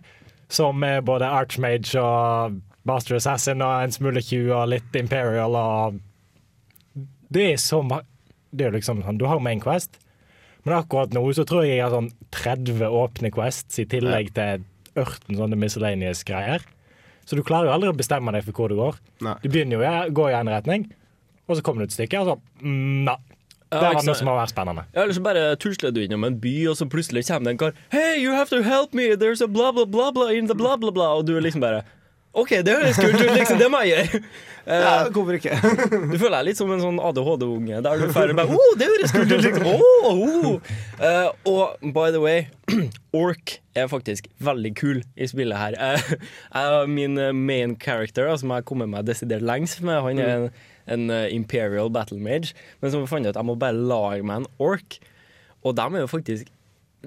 Som 0.51 0.83
er 0.87 1.05
både 1.05 1.29
archmage 1.29 1.99
og 1.99 2.59
master 2.87 3.17
assassin 3.19 3.63
og 3.63 3.83
en 3.83 3.95
smule 3.95 4.23
Q 4.23 4.49
og 4.55 4.69
litt 4.71 4.95
imperial 4.95 5.55
og 5.59 6.03
Det 7.27 7.49
er 7.51 7.57
så 7.59 7.81
ma... 7.83 7.99
Det 8.55 8.69
er 8.69 8.71
liksom 8.71 9.01
sånn, 9.03 9.17
Du 9.19 9.25
har 9.27 9.41
main 9.43 9.59
quest, 9.59 9.99
men 10.63 10.77
akkurat 10.77 11.11
nå 11.13 11.21
så 11.35 11.43
tror 11.47 11.65
jeg 11.65 11.75
jeg 11.75 11.83
har 11.83 11.91
sånn 11.91 12.07
30 12.31 12.87
åpne 12.87 13.31
quests 13.35 13.81
i 13.83 13.85
tillegg 13.91 14.31
til 14.35 14.63
ørten 15.03 15.37
sånne 15.39 15.59
miscellaneous 15.59 16.23
greier. 16.27 16.65
Så 17.27 17.35
du 17.35 17.43
klarer 17.43 17.69
jo 17.69 17.75
aldri 17.75 17.91
å 17.91 17.97
bestemme 17.97 18.31
deg 18.35 18.45
for 18.47 18.55
hvor 18.55 18.71
du 18.71 18.77
går. 18.79 18.99
Nei. 19.25 19.35
Du 19.43 19.49
begynner 19.51 19.77
jo 19.77 19.87
å 19.87 19.95
gå 20.15 20.29
i 20.31 20.35
en 20.37 20.51
retning, 20.51 20.87
og 21.47 21.57
så 21.57 21.63
kommer 21.65 21.83
du 21.83 21.89
et 21.89 21.95
stykke, 21.95 22.21
og 22.23 22.29
så 22.31 22.63
mm, 22.63 23.07
Nei. 23.07 23.17
Det 23.67 23.81
var 23.83 23.97
noe 23.99 24.15
som 24.15 24.29
var 24.29 24.37
mer 24.39 24.47
spennende. 24.47 24.83
Ja, 24.95 25.01
Eller 25.03 25.15
så 25.17 25.21
bare 25.25 25.41
tusler 25.59 25.91
du 25.91 25.99
innom 25.99 26.23
en 26.23 26.37
by, 26.39 26.53
og 26.71 26.77
så 26.79 26.87
plutselig 26.87 27.25
kommer 27.27 27.49
det 27.49 27.55
en 27.57 27.59
kar 27.59 27.73
Hey, 27.91 28.21
you 28.21 28.31
have 28.31 28.47
to 28.47 28.61
help 28.63 28.93
me, 28.95 29.09
there's 29.19 29.43
a 29.43 29.47
blah, 29.47 29.73
blah, 29.75 29.83
blah, 29.83 30.13
blah 30.15 30.31
in 30.31 30.47
the 30.47 30.55
blah, 30.55 30.77
blah, 30.79 30.93
blah. 30.95 31.17
Og 31.19 31.27
du 31.27 31.35
er 31.35 31.43
liksom 31.43 31.65
bare 31.65 31.83
OK, 32.37 32.51
det 32.65 32.73
høres 32.75 32.99
kult 33.01 33.17
ut, 33.17 33.31
liksom. 33.33 33.57
Det 33.61 33.67
må 33.73 33.83
jeg 33.85 33.95
gjøre. 33.97 34.21
Eh, 34.67 34.81
Ja, 34.83 35.05
hvorfor 35.15 35.37
ikke? 35.37 35.53
Du 36.11 36.17
føler 36.19 36.33
deg 36.41 36.47
litt 36.49 36.57
som 36.59 36.71
en 36.75 36.81
sånn 36.83 36.97
ADHD-unge 36.99 37.77
der 37.85 38.01
du 38.01 38.09
føler 38.11 38.35
bare 38.35 38.51
oh, 38.51 38.73
det 38.75 38.89
høres 38.91 39.13
kult 39.15 39.31
ut, 39.31 39.45
liksom. 39.45 39.63
Oh, 39.71 40.09
oh. 40.11 40.73
Uh, 40.99 41.29
og 41.47 41.93
by 41.95 42.09
the 42.11 42.19
way, 42.19 42.49
Ork 43.15 43.61
er 43.79 43.87
faktisk 43.87 44.27
veldig 44.43 44.73
kul 44.75 44.99
i 45.15 45.29
spillet 45.31 45.55
her. 45.55 45.79
Uh, 46.51 46.83
min 46.91 47.15
eh, 47.15 47.31
main 47.31 47.77
character, 47.79 48.27
som 48.35 48.51
jeg 48.51 48.59
har 48.59 48.67
kommet 48.67 48.91
meg 48.91 49.07
desidert 49.07 49.47
lengst 49.47 49.79
med, 49.87 50.01
han 50.03 50.19
er 50.19 50.33
en, 50.35 50.51
en 50.97 51.09
eh, 51.15 51.29
Imperial 51.39 51.87
Battle 51.95 52.19
Mage, 52.19 52.51
men 52.81 52.91
jeg 52.91 53.07
fant 53.07 53.23
ut 53.23 53.31
at 53.31 53.39
jeg 53.39 53.47
må 53.47 53.55
bare 53.55 53.71
lage 53.79 54.27
meg 54.27 54.43
en 54.43 54.51
Ork. 54.67 54.99
Og 55.63 55.79
dem 55.79 55.95
er 55.95 56.03
jo 56.03 56.11
faktisk 56.11 56.51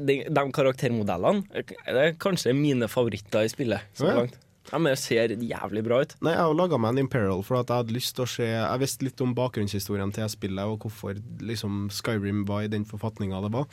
de, 0.00 0.22
de 0.24 0.50
karaktermodellene 0.56 1.44
eh, 1.60 1.76
er 1.92 2.16
kanskje 2.24 2.56
mine 2.56 2.88
favoritter 2.88 3.44
i 3.44 3.52
spillet 3.52 3.84
så 4.00 4.14
langt. 4.16 4.40
De 4.68 4.96
ser 5.00 5.32
jævlig 5.32 5.82
bra 5.86 6.02
ut. 6.04 6.12
Nei, 6.20 6.34
Jeg 6.34 6.44
har 6.44 6.54
laga 6.54 6.78
meg 6.78 6.92
en 6.92 7.04
Imperial 7.06 7.40
for 7.46 7.60
at 7.60 7.70
jeg 7.70 7.82
hadde 7.82 7.96
lyst 7.96 8.14
til 8.16 8.26
å 8.26 8.28
se 8.28 8.46
Jeg 8.46 8.82
visste 8.82 9.06
litt 9.06 9.22
om 9.24 9.32
bakgrunnshistorien 9.34 10.12
til 10.14 10.28
spillet, 10.30 10.64
og 10.68 10.84
hvorfor 10.84 11.16
liksom 11.40 11.88
Skyrim 11.90 12.44
var 12.48 12.66
i 12.66 12.72
den 12.72 12.84
forfatninga 12.84 13.40
det 13.46 13.52
var. 13.56 13.66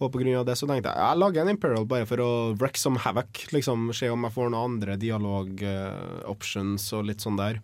Og 0.00 0.16
av 0.16 0.46
det 0.48 0.56
så 0.56 0.64
tenkte 0.64 0.88
jeg 0.88 0.96
jeg 0.96 1.20
lager 1.20 1.42
en 1.42 1.52
Imperial 1.52 1.84
bare 1.84 2.06
for 2.08 2.22
å 2.24 2.30
wreck 2.56 2.78
some 2.80 2.98
havoc. 2.98 3.44
Liksom 3.52 3.92
Se 3.92 4.08
om 4.08 4.24
jeg 4.24 4.32
får 4.32 4.48
noen 4.48 4.72
andre 4.72 4.96
dialog-options 4.96 6.88
og 6.96 7.04
litt 7.10 7.20
sånn 7.20 7.36
der. 7.36 7.60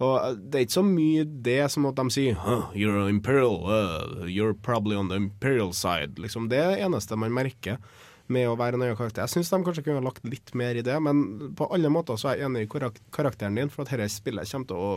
Og 0.00 0.14
eh, 0.16 0.36
det 0.38 0.58
er 0.58 0.66
ikke 0.66 0.78
så 0.78 0.86
mye 0.86 1.24
det 1.48 1.62
som 1.74 1.88
at 1.90 1.98
de 1.98 2.06
sier 2.14 2.38
huh, 2.40 2.70
You're 2.76 3.08
Imperial, 3.10 3.58
uh, 3.66 4.24
you're 4.24 4.54
probably 4.54 4.96
on 4.96 5.10
the 5.10 5.18
Imperial 5.18 5.74
side. 5.74 6.16
Liksom 6.22 6.48
Det 6.48 6.58
er 6.62 6.76
det 6.76 6.86
eneste 6.86 7.18
man 7.18 7.34
merker 7.36 7.82
med 8.32 8.48
å 8.48 8.56
være 8.58 8.78
en 8.78 8.84
annen 8.84 8.98
karakter. 8.98 9.26
Jeg 9.26 9.34
syns 9.34 9.52
de 9.52 9.62
kanskje 9.66 9.84
kunne 9.86 10.00
ha 10.00 10.06
lagt 10.06 10.26
litt 10.28 10.52
mer 10.58 10.78
i 10.78 10.84
det, 10.86 10.96
men 11.02 11.52
på 11.58 11.68
alle 11.74 11.90
måter 11.92 12.18
så 12.20 12.30
er 12.30 12.40
jeg 12.40 12.50
enig 12.50 12.66
i 12.66 12.70
karakteren 12.70 13.58
din, 13.58 13.72
for 13.72 13.84
at 13.84 13.92
dette 13.94 14.10
spillet 14.14 14.50
kommer 14.50 14.70
til 14.70 14.80
å 14.80 14.92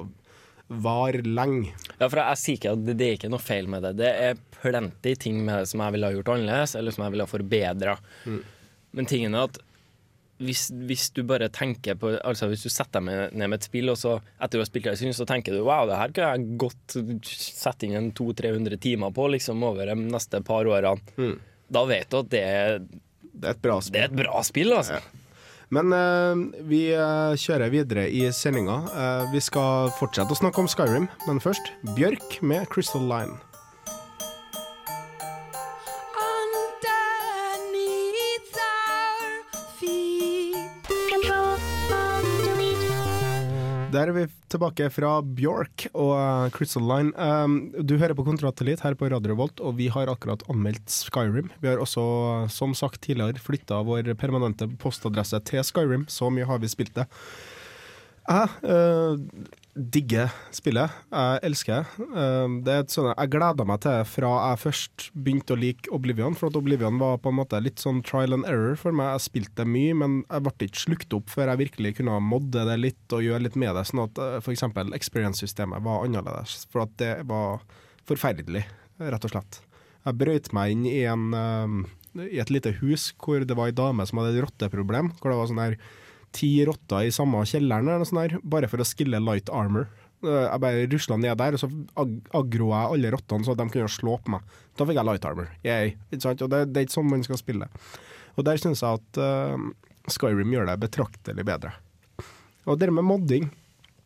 vare 0.84 1.20
lenge. 1.28 1.74
Ja, 2.00 2.08
for 2.08 2.22
jeg 2.22 2.40
sier 2.40 2.58
ikke 2.58 2.74
at 2.78 2.86
det, 2.88 2.96
det 3.00 3.10
er 3.10 3.18
ikke 3.18 3.34
noe 3.34 3.44
feil 3.44 3.68
med 3.70 3.84
det. 3.86 3.94
Det 4.00 4.10
er 4.30 4.40
plenty 4.62 5.14
ting 5.20 5.44
med 5.44 5.64
det 5.64 5.70
som 5.74 5.84
jeg 5.84 5.96
ville 5.98 6.10
ha 6.10 6.16
gjort 6.16 6.34
annerledes, 6.38 6.76
eller 6.80 6.96
som 6.96 7.06
jeg 7.06 7.16
ville 7.16 7.28
ha 7.28 7.34
forbedra. 7.34 7.96
Men 8.94 9.10
tingen 9.10 9.36
er 9.36 9.50
at 9.50 9.62
hvis, 10.44 10.66
hvis 10.90 11.06
du 11.14 11.22
bare 11.30 11.48
tenker 11.54 11.96
på 12.00 12.10
Altså 12.26 12.48
hvis 12.50 12.66
du 12.66 12.72
setter 12.74 13.04
deg 13.06 13.36
ned 13.38 13.52
med 13.52 13.60
et 13.60 13.68
spill, 13.68 13.92
og 13.94 14.00
så 14.00 14.16
etter 14.42 14.60
å 14.60 14.64
ha 14.64 14.68
spilt 14.68 14.88
det 14.88 14.96
en 14.96 15.00
stund, 15.04 15.16
så 15.20 15.28
tenker 15.30 15.56
du 15.56 15.62
wow, 15.62 15.86
det 15.90 16.00
her 16.00 16.14
kan 16.16 16.34
jeg 16.34 16.58
godt 16.64 16.98
sette 17.30 17.88
inn 17.88 17.96
en 18.00 18.12
200-300 18.18 18.80
timer 18.84 19.14
på 19.16 19.28
liksom 19.36 19.64
over 19.68 19.92
de 19.92 19.96
neste 20.02 20.42
par 20.46 20.68
årene. 20.68 21.30
Da 21.74 21.86
vet 21.90 22.10
du 22.12 22.18
at 22.20 22.32
det 22.34 22.42
er, 22.44 22.82
Det 23.34 23.50
er 23.50 23.58
et 23.58 23.64
bra 23.64 23.78
det 23.80 23.90
spill. 23.90 24.02
er 24.02 24.10
et 24.10 24.18
bra 24.24 24.44
spill, 24.46 24.74
altså. 24.78 25.02
Men 25.74 25.94
eh, 25.96 26.62
vi 26.70 26.84
eh, 26.94 27.34
kjører 27.40 27.74
videre 27.74 28.06
i 28.12 28.28
sendinga. 28.36 28.78
Eh, 28.94 29.32
vi 29.34 29.42
skal 29.42 29.90
fortsette 29.98 30.36
å 30.36 30.38
snakke 30.38 30.62
om 30.62 30.70
Skyrim, 30.70 31.10
men 31.28 31.42
først 31.44 31.74
Bjørk 31.98 32.40
med 32.46 32.70
Crystal 32.74 33.06
Line. 33.10 33.40
Der 43.94 44.10
er 44.10 44.16
vi 44.16 44.24
tilbake 44.50 44.88
fra 44.90 45.20
Bjork 45.22 45.84
og 45.92 46.14
eh, 46.18 46.48
Crystal 46.56 46.86
Line. 46.90 47.12
Um, 47.14 47.58
du 47.78 47.94
hører 48.02 48.16
på 48.18 48.26
Kontratellit 48.26 48.82
her 48.82 48.96
på 48.98 49.10
Radio 49.12 49.34
Revolt, 49.36 49.62
og 49.62 49.76
vi 49.78 49.90
har 49.94 50.10
akkurat 50.10 50.42
anmeldt 50.50 50.90
Skyrim. 50.90 51.52
Vi 51.62 51.70
har 51.70 51.82
også, 51.82 52.02
eh, 52.40 52.48
som 52.50 52.74
sagt 52.78 53.04
tidligere, 53.06 53.38
flytta 53.38 53.84
vår 53.86 54.10
permanente 54.18 54.66
postadresse 54.82 55.38
til 55.46 55.62
Skyrim. 55.68 56.08
Så 56.10 56.32
mye 56.34 56.48
har 56.50 56.64
vi 56.64 56.72
spilt 56.74 56.96
det. 56.98 57.06
Jeg 58.26 58.50
eh, 58.66 59.54
digger 59.74 60.30
spillet. 60.54 60.92
Jeg 61.10 61.42
elsker 61.48 61.82
det. 61.82 62.06
Eh, 62.14 62.56
er 62.70 62.84
et 62.84 62.94
sånn, 62.94 63.10
jeg 63.10 63.32
gleda 63.34 63.66
meg 63.66 63.82
til 63.82 64.04
fra 64.06 64.32
jeg 64.52 64.62
først 64.62 65.08
begynte 65.18 65.56
å 65.56 65.60
like 65.60 65.90
Oblivion, 65.96 66.38
for 66.38 66.52
at 66.52 66.60
Oblivion 66.60 67.00
var 67.02 67.18
på 67.24 67.34
en 67.34 67.40
måte 67.40 67.62
litt 67.64 67.82
sånn 67.82 68.04
trial 68.06 68.38
and 68.38 68.48
error 68.50 68.78
for 68.80 68.96
meg. 68.96 69.16
Jeg 69.16 69.26
spilte 69.28 69.66
mye, 69.66 69.98
men 69.98 70.20
jeg 70.28 70.46
ble 70.46 70.70
ikke 70.70 70.84
slukt 70.84 71.18
opp 71.18 71.34
før 71.34 71.54
jeg 71.54 71.64
virkelig 71.66 71.96
kunne 71.98 72.20
modde 72.22 72.68
det 72.70 72.78
litt 72.80 73.18
og 73.18 73.26
gjøre 73.26 73.48
litt 73.48 73.58
med 73.60 73.74
det, 73.78 73.86
sånn 73.90 74.06
at 74.06 74.24
f.eks. 74.44 74.68
experience-systemet 75.00 75.86
var 75.86 76.06
annerledes. 76.06 76.68
For 76.70 76.86
at 76.86 76.94
det 77.02 77.16
var 77.30 77.66
forferdelig, 78.10 78.68
rett 79.02 79.26
og 79.26 79.34
slett. 79.34 79.62
Jeg 80.04 80.20
brøyt 80.20 80.54
meg 80.54 80.76
inn 80.76 80.86
i, 80.86 81.02
en, 81.10 81.28
eh, 81.34 82.26
i 82.30 82.40
et 82.44 82.54
lite 82.54 82.76
hus 82.84 83.10
hvor 83.18 83.42
det 83.42 83.58
var 83.58 83.72
ei 83.72 83.76
dame 83.76 84.06
som 84.06 84.22
hadde 84.22 84.36
et 84.38 84.46
rotteproblem. 84.46 85.16
Hvor 85.18 85.34
det 85.34 85.40
var 85.40 85.50
sånn 85.50 85.64
her 85.64 85.78
ti 86.36 86.52
rotter 86.68 87.08
i 87.08 87.14
samme 87.14 87.44
kjelleren, 87.48 87.88
eller 87.88 88.02
noe 88.04 88.10
sånt 88.10 88.24
der, 88.24 88.42
bare 88.56 88.70
for 88.72 88.82
å 88.82 88.88
skille 88.88 89.22
light 89.24 89.52
armor. 89.54 89.88
Eh, 90.24 90.46
Jeg 90.48 90.64
bare 90.66 90.88
rusla 90.92 91.20
ned 91.20 91.38
der, 91.42 91.58
og 91.58 91.62
så 91.62 91.70
ag 92.04 92.58
jeg 92.58 92.74
alle 92.74 93.14
rottene 93.14 93.48
så 93.48 93.56
de 93.60 93.70
kunne 93.70 93.92
slå 93.92 94.18
på 94.24 94.36
meg. 94.36 94.60
Da 94.78 94.88
fikk 94.90 95.00
jeg 95.00 95.10
light 95.10 95.26
armor. 95.30 95.50
Yay. 95.68 95.96
Ikke 96.12 96.26
sant? 96.28 96.42
Og 96.42 96.52
det, 96.54 96.66
det 96.74 96.82
er 96.82 96.88
ikke 96.88 96.98
sånn 97.00 97.12
man 97.12 97.26
skal 97.26 97.42
spille. 97.42 97.70
Og 98.38 98.46
der 98.48 98.58
syns 98.62 98.82
jeg 98.82 99.02
at 99.02 99.20
uh, 99.22 99.58
Skyrim 100.10 100.54
gjør 100.56 100.72
det 100.72 100.80
betraktelig 100.82 101.46
bedre. 101.46 101.76
Og 102.66 102.80
det 102.80 102.90
med 102.94 103.06
modding 103.06 103.52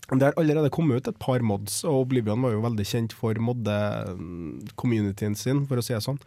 det 0.08 0.24
har 0.24 0.38
allerede 0.40 0.72
kommet 0.72 1.02
ut 1.02 1.08
et 1.12 1.18
par 1.20 1.44
mods, 1.44 1.82
og 1.84 2.06
Oblivion 2.06 2.40
var 2.40 2.54
jo 2.54 2.62
veldig 2.64 2.86
kjent 2.88 3.12
for 3.16 3.36
modde-communityen 3.44 5.36
sin, 5.36 5.66
for 5.68 5.82
å 5.82 5.84
si 5.84 5.92
det 5.92 6.00
sånn. 6.06 6.20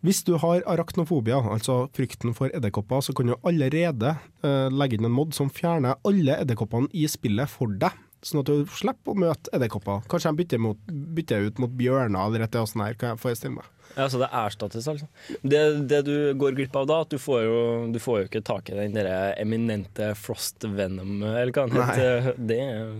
Hvis 0.00 0.22
du 0.24 0.32
har 0.40 0.62
arachnofobia, 0.64 1.42
altså 1.52 1.82
frykten 1.96 2.32
for 2.36 2.52
edderkopper, 2.56 3.02
så 3.04 3.12
kan 3.16 3.28
du 3.28 3.34
allerede 3.44 4.14
eh, 4.42 4.68
legge 4.72 4.96
inn 4.96 5.04
en 5.04 5.12
mod 5.12 5.34
som 5.36 5.50
fjerner 5.52 5.98
alle 6.08 6.38
edderkoppene 6.40 6.88
i 6.96 7.04
spillet 7.10 7.50
for 7.52 7.68
deg. 7.82 7.98
Sånn 8.24 8.40
at 8.42 8.48
du 8.48 8.64
slipper 8.68 9.12
å 9.12 9.20
møte 9.20 9.52
edderkopper. 9.56 10.02
Kanskje 10.12 10.32
de 10.32 10.40
bytter, 10.40 10.60
mot, 10.60 10.80
bytter 10.88 11.46
ut 11.48 11.60
mot 11.60 11.72
bjørner 11.76 12.26
eller 12.30 12.44
et 12.44 12.48
eller 12.52 12.62
annet 12.64 12.72
sånt 12.72 12.84
her, 12.84 12.96
kan 13.00 13.14
jeg 13.14 13.20
forestille 13.22 13.54
meg. 13.58 13.68
Ja, 13.96 14.06
så 14.12 14.20
det 14.20 14.28
erstattes, 14.40 14.86
altså. 14.88 15.08
Det, 15.42 15.60
det 15.90 16.00
du 16.06 16.14
går 16.38 16.54
glipp 16.56 16.76
av 16.78 16.86
da, 16.88 17.00
at 17.04 17.12
du 17.12 17.18
får 17.20 17.40
jo, 17.44 17.56
du 17.92 17.98
får 18.00 18.20
jo 18.20 18.28
ikke 18.28 18.42
tak 18.46 18.70
i 18.70 18.76
den 18.78 18.94
der 18.96 19.08
eminente 19.40 20.12
frost 20.20 20.64
venom, 20.64 21.18
eller 21.26 21.52
hva 21.56 21.66
den 21.68 21.80
heter. 21.80 22.30
Det 22.38 22.60
er 22.60 22.92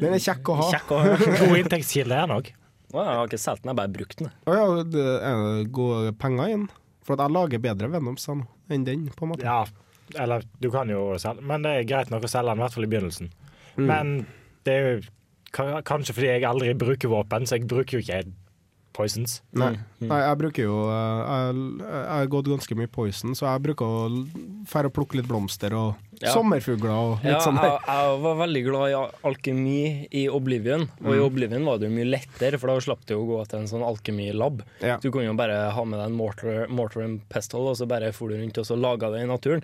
Den 0.00 0.16
er 0.16 0.22
kjekk 0.22 0.52
å 0.52 0.58
ha. 0.60 0.68
kjekk 0.76 0.94
å 0.96 1.02
ha. 1.04 1.16
God 1.42 1.56
inntektskilde 1.64 2.20
er 2.24 2.36
òg. 2.36 2.52
Å, 2.92 2.98
Jeg 3.04 3.16
har 3.20 3.28
ikke 3.30 3.38
solgt 3.38 3.62
den, 3.62 3.70
jeg 3.70 3.74
har 3.76 3.80
bare 3.82 3.94
brukt 3.94 4.18
den. 4.18 4.30
Å 4.50 4.56
ja, 4.56 4.64
det 4.82 5.04
er 5.30 5.68
gode 5.70 6.12
penger 6.18 6.54
inn. 6.56 6.64
For 7.06 7.14
at 7.16 7.22
jeg 7.26 7.34
lager 7.36 7.62
bedre 7.64 7.88
Venoms 7.92 8.26
nå, 8.28 8.40
enn 8.70 8.84
den, 8.86 9.06
på 9.16 9.24
en 9.26 9.32
måte. 9.32 9.46
Ja, 9.46 9.64
eller 10.20 10.42
du 10.60 10.66
kan 10.74 10.88
jo 10.90 11.14
selge 11.22 11.42
Men 11.46 11.62
det 11.62 11.70
er 11.70 11.86
greit 11.88 12.10
nok 12.10 12.26
å 12.26 12.30
selge 12.30 12.50
den, 12.50 12.58
i 12.60 12.64
hvert 12.64 12.74
fall 12.76 12.86
i 12.86 12.90
begynnelsen. 12.90 13.30
Men 13.78 14.10
det 14.66 14.74
er 14.74 14.86
jo 14.88 15.00
ka- 15.54 15.80
kanskje 15.86 16.14
fordi 16.16 16.32
jeg 16.32 16.44
aldri 16.50 16.74
bruker 16.78 17.08
våpen, 17.12 17.46
så 17.48 17.56
jeg 17.56 17.68
bruker 17.70 17.98
jo 17.98 18.02
ikke 18.04 18.32
poisons. 18.92 19.36
Nei. 19.54 19.72
Nei, 20.02 20.18
jeg 20.20 20.38
bruker 20.40 20.64
jo 20.66 20.76
eh, 20.90 21.20
Jeg 21.30 21.54
jeg 21.80 22.06
har 22.10 22.26
gått 22.32 22.48
ganske 22.50 22.76
mye 22.76 22.90
poison, 22.90 23.34
så 23.38 23.46
jeg 23.46 23.62
bruker 23.62 23.86
å 23.86 24.08
fære 24.68 24.90
og 24.90 24.94
plukke 24.96 25.18
litt 25.20 25.28
blomster 25.30 25.72
og 25.78 25.94
Ja. 26.20 26.34
sommerfugler 26.34 26.90
og 26.92 27.22
litt 27.24 27.32
Ja, 27.32 27.38
sånn. 27.40 27.56
jeg, 27.62 27.78
jeg 27.86 28.18
var 28.20 28.34
veldig 28.42 28.62
glad 28.66 28.90
i 28.90 28.96
alkemi 29.30 30.08
i 30.12 30.26
Oblivion, 30.28 30.82
og 31.00 31.14
i 31.14 31.18
Mm. 31.20 31.24
Oblivion 31.30 31.64
var 31.64 31.78
det 31.78 31.88
jo 31.88 31.94
mye 31.96 32.10
lettere, 32.10 32.58
for 32.60 32.66
da 32.68 32.80
slapp 32.80 33.06
du 33.06 33.14
å 33.16 33.24
gå 33.26 33.38
til 33.48 33.60
en 33.60 33.66
sånn 33.70 33.86
alkemilab. 33.86 34.60
Ja. 34.82 34.98
Du 34.98 35.10
kunne 35.10 35.30
jo 35.30 35.34
bare 35.38 35.70
ha 35.72 35.84
med 35.84 35.98
deg 35.98 36.06
en 36.10 36.18
mortar, 36.18 36.66
mortar 36.68 37.02
and 37.06 37.20
pestle, 37.30 37.60
og 37.70 37.76
så 37.76 37.88
bare 37.88 38.12
for 38.12 38.28
du 38.28 38.36
rundt 38.36 38.58
og 38.58 38.66
så 38.68 38.76
laga 38.76 39.10
det 39.14 39.22
i 39.22 39.30
naturen. 39.30 39.62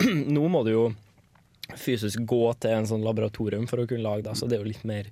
Nå 0.32 0.48
må 0.50 0.64
du 0.64 0.72
jo 0.72 0.94
fysisk 1.78 2.24
gå 2.26 2.42
til 2.60 2.70
en 2.74 2.86
sånn 2.88 3.04
laboratorium 3.06 3.68
for 3.70 3.78
å 3.78 3.86
kunne 3.88 4.02
lage 4.02 4.24
det, 4.26 4.34
så 4.36 4.48
det 4.48 4.58
er 4.58 4.64
jo 4.64 4.70
litt 4.72 4.84
mer 4.84 5.06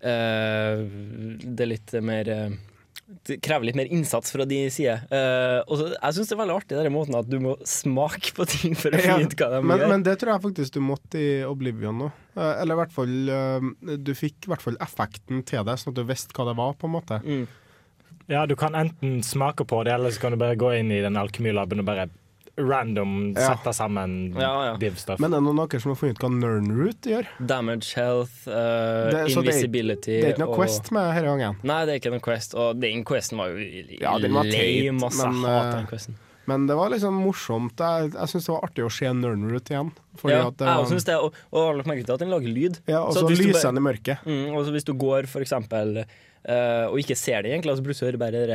Det 0.00 1.62
er 1.64 1.70
litt 1.70 1.94
mer 2.04 2.28
eh, 2.28 2.56
det 3.26 3.36
krever 3.42 3.68
litt 3.68 3.76
mer 3.78 3.90
innsats 3.92 4.32
fra 4.34 4.44
de 4.48 4.58
sider. 4.72 5.02
Uh, 5.10 5.60
og 5.70 5.82
jeg 5.92 6.16
syns 6.16 6.30
det 6.30 6.34
er 6.34 6.40
veldig 6.40 6.56
artig 6.56 6.78
den 6.78 6.94
måten 6.94 7.18
at 7.18 7.28
du 7.30 7.36
må 7.42 7.52
smake 7.66 8.32
på 8.34 8.46
ting 8.50 8.74
for 8.78 8.94
å 8.94 8.98
finne 9.04 9.28
ut 9.28 9.36
hva 9.38 9.50
de 9.52 9.60
men, 9.62 9.78
gjør. 9.78 9.92
men 9.92 10.06
det 10.06 10.16
tror 10.18 10.32
jeg 10.34 10.44
faktisk 10.48 10.74
du 10.74 10.80
måtte 10.82 11.20
i 11.22 11.28
Oblivion 11.46 12.00
nå. 12.02 12.10
Uh, 12.34 12.56
Eller 12.56 12.74
i 12.74 12.80
hvert 12.82 12.96
fall 12.96 13.30
uh, 13.30 13.94
Du 14.02 14.10
fikk 14.18 14.48
i 14.48 14.52
hvert 14.52 14.64
fall 14.64 14.78
effekten 14.82 15.44
til 15.46 15.62
det, 15.68 15.78
sånn 15.78 15.94
at 15.94 16.00
du 16.00 16.04
visste 16.08 16.34
hva 16.34 16.48
det 16.50 16.56
var, 16.58 16.74
på 16.74 16.90
en 16.90 16.96
måte. 16.96 17.20
Mm. 17.22 17.46
Ja, 18.26 18.42
du 18.50 18.56
kan 18.58 18.74
enten 18.74 19.20
smake 19.22 19.64
på 19.70 19.84
det, 19.86 19.94
eller 19.94 20.10
så 20.10 20.24
kan 20.24 20.34
du 20.34 20.42
bare 20.42 20.58
gå 20.58 20.72
inn 20.80 20.90
i 20.90 21.02
den 21.04 21.18
alkemilaben 21.20 21.84
og 21.84 21.86
bare 21.86 22.08
random 22.58 23.34
Ja. 23.36 23.54
sette 23.54 23.72
sammen 23.76 24.34
Ja, 24.34 24.64
ja. 24.72 24.76
div-stuff. 24.80 25.18
Men 25.20 25.32
er 25.34 25.36
det 25.40 25.44
noen 25.44 25.60
av 25.60 25.68
dere 25.68 25.80
som 25.80 25.90
har 25.92 25.96
funnet 26.00 26.16
ut 26.16 26.24
hva 26.24 26.30
Nernroot 26.32 27.00
gjør? 27.02 27.26
Damage 27.46 27.94
health, 27.94 28.48
uh, 28.48 29.10
Det- 29.10 29.36
invisibility 29.36 30.20
Det 30.20 30.24
er 30.24 30.32
ikke 30.34 30.38
noe 30.46 30.48
og- 30.48 30.56
Quest 30.56 30.90
med 30.92 31.02
denne 31.14 31.24
gangen. 31.26 31.56
Nei, 31.62 31.84
det 31.84 31.92
er 31.94 32.00
ikke 32.00 32.12
noe 32.12 32.20
Quest, 32.20 32.54
og 32.54 32.80
den 32.80 33.04
Questen 33.04 33.36
var 33.38 33.48
jo 33.48 33.58
Ja, 34.00 34.18
den 34.18 34.32
var 34.32 34.44
teit, 34.44 34.84
lame. 34.86 35.04
ass. 35.04 35.16
men, 35.18 35.32
hater 35.34 35.68
eh, 35.68 35.76
den 35.76 35.86
Questen. 35.86 36.14
Men 36.48 36.66
det 36.68 36.76
var 36.76 36.90
liksom 36.90 37.12
morsomt. 37.24 37.76
Jeg, 37.76 38.12
jeg 38.12 38.28
syns 38.30 38.46
det 38.46 38.52
var 38.54 38.60
artig 38.62 38.84
å 38.86 38.90
se 38.92 39.06
Nernroot 39.12 39.64
igjen. 39.68 39.90
Fordi 40.16 40.30
Ja, 40.32 40.46
at 40.46 40.56
det 40.56 40.66
jeg 40.66 40.86
synes 40.86 40.92
syns 40.92 41.04
det, 41.04 41.14
og, 41.16 41.34
og 41.52 41.66
har 41.66 41.74
lagt 41.74 41.88
merke 41.88 42.04
til 42.06 42.14
at 42.14 42.20
den 42.20 42.30
lager 42.30 42.54
lyd. 42.54 42.78
ja, 42.86 43.00
og 43.02 43.12
Så 43.14 43.22
så 43.26 43.28
lyser 43.28 43.72
den 43.74 43.78
i 43.78 43.80
mørket. 43.92 44.18
Mm, 44.24 44.54
og 44.54 44.64
så 44.64 44.70
hvis 44.70 44.84
du 44.84 44.94
går, 44.94 45.26
for 45.26 45.40
eksempel, 45.40 46.04
uh, 46.48 46.86
og 46.86 46.96
ikke 47.02 47.16
ser 47.16 47.42
det 47.42 47.50
egentlig, 47.50 47.76
så 47.76 47.82
plutselig 47.84 48.06
hører 48.06 48.12
du 48.12 48.18
bare 48.18 48.30
det 48.30 48.48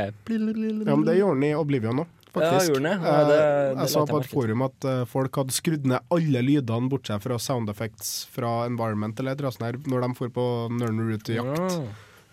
Ja, 0.87 0.95
men 0.95 1.03
det 1.05 1.17
gjorde 1.19 1.35
den 1.41 1.43
i 1.43 1.53
Oblivion 1.53 2.05
nå, 2.39 2.45
Ja, 2.45 2.59
gjorde 2.63 2.81
den 2.81 2.83
det? 2.83 2.93
Ja, 3.03 3.23
det- 3.27 3.41
Eh, 3.41 3.73
det 3.75 3.77
jeg 3.81 3.89
så 3.89 4.05
på 4.07 4.19
et 4.21 4.29
forum 4.31 4.61
at 4.63 4.85
eh, 4.85 5.03
folk 5.05 5.35
hadde 5.35 5.51
skrudd 5.51 5.85
ned 5.85 5.99
alle 6.09 6.41
lydene 6.41 6.89
bortsett 6.89 7.21
fra 7.21 7.37
sound 7.37 7.69
effects 7.69 8.25
fra 8.31 8.65
Environment 8.65 9.19
eller 9.19 9.31
et 9.31 9.39
sånt 9.39 9.61
her, 9.61 9.73
når 9.73 10.07
de 10.07 10.13
for 10.15 10.29
på 10.29 10.69
Nurner 10.71 11.11
Route-jakt. 11.11 11.59
Ja. 11.59 11.83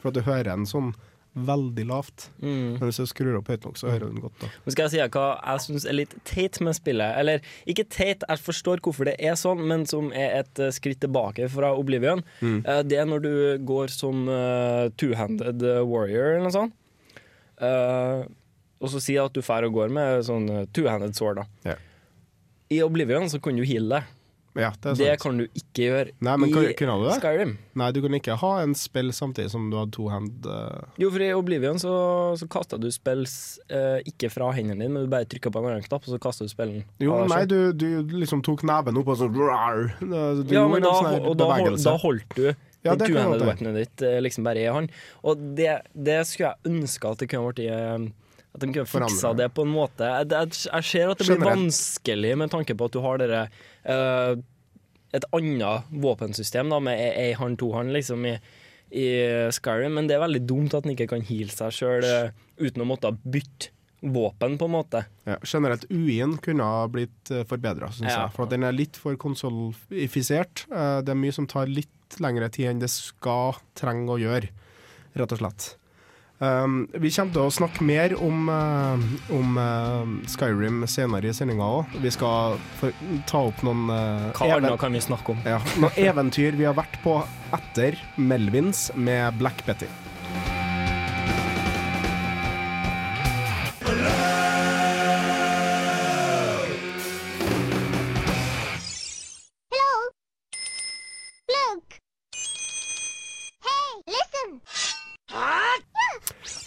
For 0.00 0.08
at 0.08 0.14
du 0.14 0.20
hører 0.22 0.52
en 0.52 0.64
sånn 0.66 0.94
veldig 1.38 1.86
lavt. 1.86 2.30
Mm. 2.42 2.78
Men 2.80 2.88
hvis 2.88 2.96
du 2.96 3.06
skrur 3.06 3.36
opp 3.38 3.46
høyt 3.46 3.62
nok, 3.64 3.76
så 3.78 3.90
hører 3.90 4.08
du 4.08 4.14
den 4.14 4.22
godt. 4.22 4.38
da 4.40 4.46
Men 4.64 4.72
skal 4.72 4.88
jeg 4.88 4.90
si 4.90 4.98
hva 5.18 5.26
jeg 5.44 5.60
syns 5.60 5.84
er 5.86 5.92
litt 5.92 6.14
teit 6.24 6.60
med 6.60 6.74
spillet? 6.74 7.16
Eller 7.18 7.40
ikke 7.66 7.84
teit, 7.88 8.22
jeg 8.28 8.38
forstår 8.38 8.80
hvorfor 8.80 9.04
det 9.04 9.16
er 9.20 9.34
sånn, 9.34 9.60
men 9.68 9.84
som 9.86 10.10
er 10.12 10.40
et 10.40 10.58
eh, 10.58 10.70
skritt 10.70 10.98
tilbake 11.00 11.48
fra 11.50 11.74
Oblivion. 11.78 12.24
Mm. 12.40 12.64
Eh, 12.66 12.82
det 12.82 12.98
er 12.98 13.04
når 13.06 13.22
du 13.22 13.58
går 13.64 13.88
som 13.90 14.28
eh, 14.28 14.88
two-handed 14.98 15.62
warrior 15.86 16.34
eller 16.38 16.48
noe 16.48 16.50
sånt. 16.50 16.72
Eh, 17.60 18.24
og 18.80 18.92
så 18.92 19.00
jeg 19.18 19.24
at 19.26 19.34
du 19.34 19.42
drar 19.42 19.66
og 19.66 19.74
går 19.74 19.90
med 19.94 20.22
sånn 20.28 20.46
eh, 20.50 20.66
two-handed 20.72 21.16
sword. 21.18 21.42
da 21.42 21.72
Ja. 21.72 21.76
I 22.70 22.82
Oblivion 22.84 23.28
så 23.32 23.40
kan 23.40 23.56
du 23.56 23.64
heale 23.64 23.88
deg. 23.98 24.14
Ja, 24.58 24.72
det 24.82 24.96
Det 24.98 25.20
kan 25.22 25.36
du 25.38 25.44
ikke 25.54 25.84
gjøre 25.86 26.12
Nei, 26.24 26.36
men 26.36 26.48
i 26.48 26.52
kan- 26.52 26.64
du 26.98 27.06
det? 27.06 27.20
Skyrim. 27.22 27.56
Nei, 27.78 27.90
du 27.92 28.00
kan 28.02 28.14
ikke 28.16 28.36
ha 28.40 28.52
en 28.62 28.74
spill 28.74 29.12
samtidig 29.14 29.50
som 29.52 29.68
du 29.70 29.76
har 29.76 29.86
to 29.94 30.08
hand 30.08 30.46
uh... 30.46 30.82
Jo, 30.98 31.10
for 31.14 31.22
i 31.22 31.30
Oblivion 31.36 31.78
så, 31.78 32.34
så 32.36 32.48
kasta 32.50 32.78
du 32.80 32.90
spills 32.90 33.58
uh, 33.70 34.00
ikke 34.08 34.30
fra 34.32 34.50
hendene 34.56 34.82
dine, 34.82 34.90
men 34.90 35.06
du 35.06 35.12
bare 35.12 35.28
trykka 35.30 35.52
på 35.54 35.62
en 35.62 35.70
annen 35.70 35.84
knapp, 35.86 36.02
og 36.08 36.14
så 36.16 36.18
kasta 36.18 36.44
du 36.48 36.50
spillen. 36.50 36.82
Jo, 36.98 37.20
nei, 37.30 37.44
du, 37.46 37.72
du 37.72 37.86
liksom 38.18 38.42
tok 38.42 38.64
neven 38.66 38.98
opp 38.98 39.12
og 39.14 39.20
så 39.20 39.30
rar. 39.30 39.92
Du 40.00 40.54
ja, 40.54 40.66
men 40.66 40.82
da, 40.82 40.94
sånn 40.96 41.28
og 41.28 41.36
da, 41.38 41.52
da 41.76 41.98
holdt 42.02 42.34
du 42.34 42.48
Ja, 42.86 42.94
det 42.94 43.08
two-handed 43.10 43.42
weaponet 43.44 43.74
ditt 43.78 44.02
eh, 44.06 44.18
liksom 44.22 44.46
bare 44.46 44.62
i 44.62 44.70
hånd. 44.70 44.90
Og 45.26 45.38
det, 45.58 45.80
det 45.94 46.22
skulle 46.26 46.54
jeg 46.54 46.72
ønske 46.72 47.10
at 47.10 47.22
det 47.22 47.30
kunne 47.30 47.50
vært 47.50 47.62
i 47.62 47.70
eh, 47.70 48.08
At 48.58 48.66
de 48.66 48.72
kunne 48.74 48.90
fiksa 48.90 49.32
det 49.38 49.48
på 49.56 49.64
en 49.64 49.72
måte. 49.72 50.04
Jeg, 50.18 50.28
jeg, 50.34 50.52
jeg 50.68 50.88
ser 50.90 51.12
at 51.14 51.22
det 51.22 51.26
blir 51.30 51.38
Generelt. 51.38 51.62
vanskelig 51.62 52.34
med 52.42 52.50
tanke 52.52 52.74
på 52.78 52.90
at 52.90 52.96
du 52.98 53.00
har 53.06 53.22
dere 53.22 53.44
uh, 53.86 54.34
et 55.16 55.24
annet 55.32 55.88
våpensystem 56.04 56.68
da, 56.74 56.82
med 56.84 56.98
ei 57.00 57.30
hand, 57.38 57.56
to 57.62 57.70
hand, 57.72 57.94
liksom, 57.96 58.26
i, 58.28 58.34
i 58.92 59.06
Skyrim, 59.56 59.94
men 59.96 60.10
det 60.10 60.18
er 60.18 60.24
veldig 60.26 60.42
dumt 60.50 60.74
at 60.76 60.84
den 60.84 60.92
ikke 60.98 61.06
kan 61.14 61.24
heale 61.24 61.54
seg 61.54 61.72
sjøl 61.78 62.04
uten 62.60 62.84
å 62.84 62.88
måtte 62.90 63.14
bytte 63.24 63.70
våpen, 64.04 64.58
på 64.60 64.68
en 64.68 64.74
måte. 64.76 65.00
Ja, 65.26 65.38
generelt 65.42 65.88
UI-en 65.90 66.36
kunne 66.38 66.62
ha 66.62 66.84
blitt 66.92 67.32
forbedra, 67.50 67.88
syns 67.90 68.12
Ja. 68.12 68.26
jeg. 68.28 68.34
For 68.36 68.46
den 68.46 68.62
er 68.68 68.76
litt 68.76 68.94
for 69.00 69.16
konsolifisert. 69.18 70.66
Eh, 70.70 71.00
Det 71.02 71.08
er 71.10 71.18
mye 71.18 71.32
som 71.34 71.46
tar 71.50 71.66
litt 71.66 71.88
lengre 72.20 72.48
tid 72.50 72.66
enn 72.70 72.78
det 72.80 72.90
skal 72.90 73.56
trenge 73.74 74.08
å 74.08 74.18
gjøre, 74.20 74.48
rett 75.16 75.32
og 75.32 75.38
slett. 75.40 75.76
Um, 76.38 76.84
vi 76.94 77.10
kommer 77.10 77.34
til 77.34 77.42
å 77.42 77.50
snakke 77.50 77.82
mer 77.82 78.12
om, 78.22 78.46
uh, 78.46 79.06
om 79.34 79.56
uh, 79.58 80.12
Skyrim 80.30 80.84
senere 80.86 81.32
i 81.32 81.34
sendinga 81.34 81.66
òg. 81.80 81.96
Vi 81.98 82.12
skal 82.14 82.60
ta 83.26 83.40
opp 83.48 83.64
noen 83.66 83.90
uh, 83.90 84.28
Hva 84.38 84.52
annet 84.54 84.78
kan 84.78 84.94
vi 84.94 85.02
snakke 85.02 85.34
om? 85.34 85.42
ja, 85.42 85.58
noen 85.82 85.98
eventyr 85.98 86.54
vi 86.58 86.68
har 86.68 86.78
vært 86.78 86.94
på 87.02 87.16
etter 87.58 87.98
Melvins 88.22 88.86
med 88.94 89.34
Black 89.40 89.66
Betty. 89.66 89.90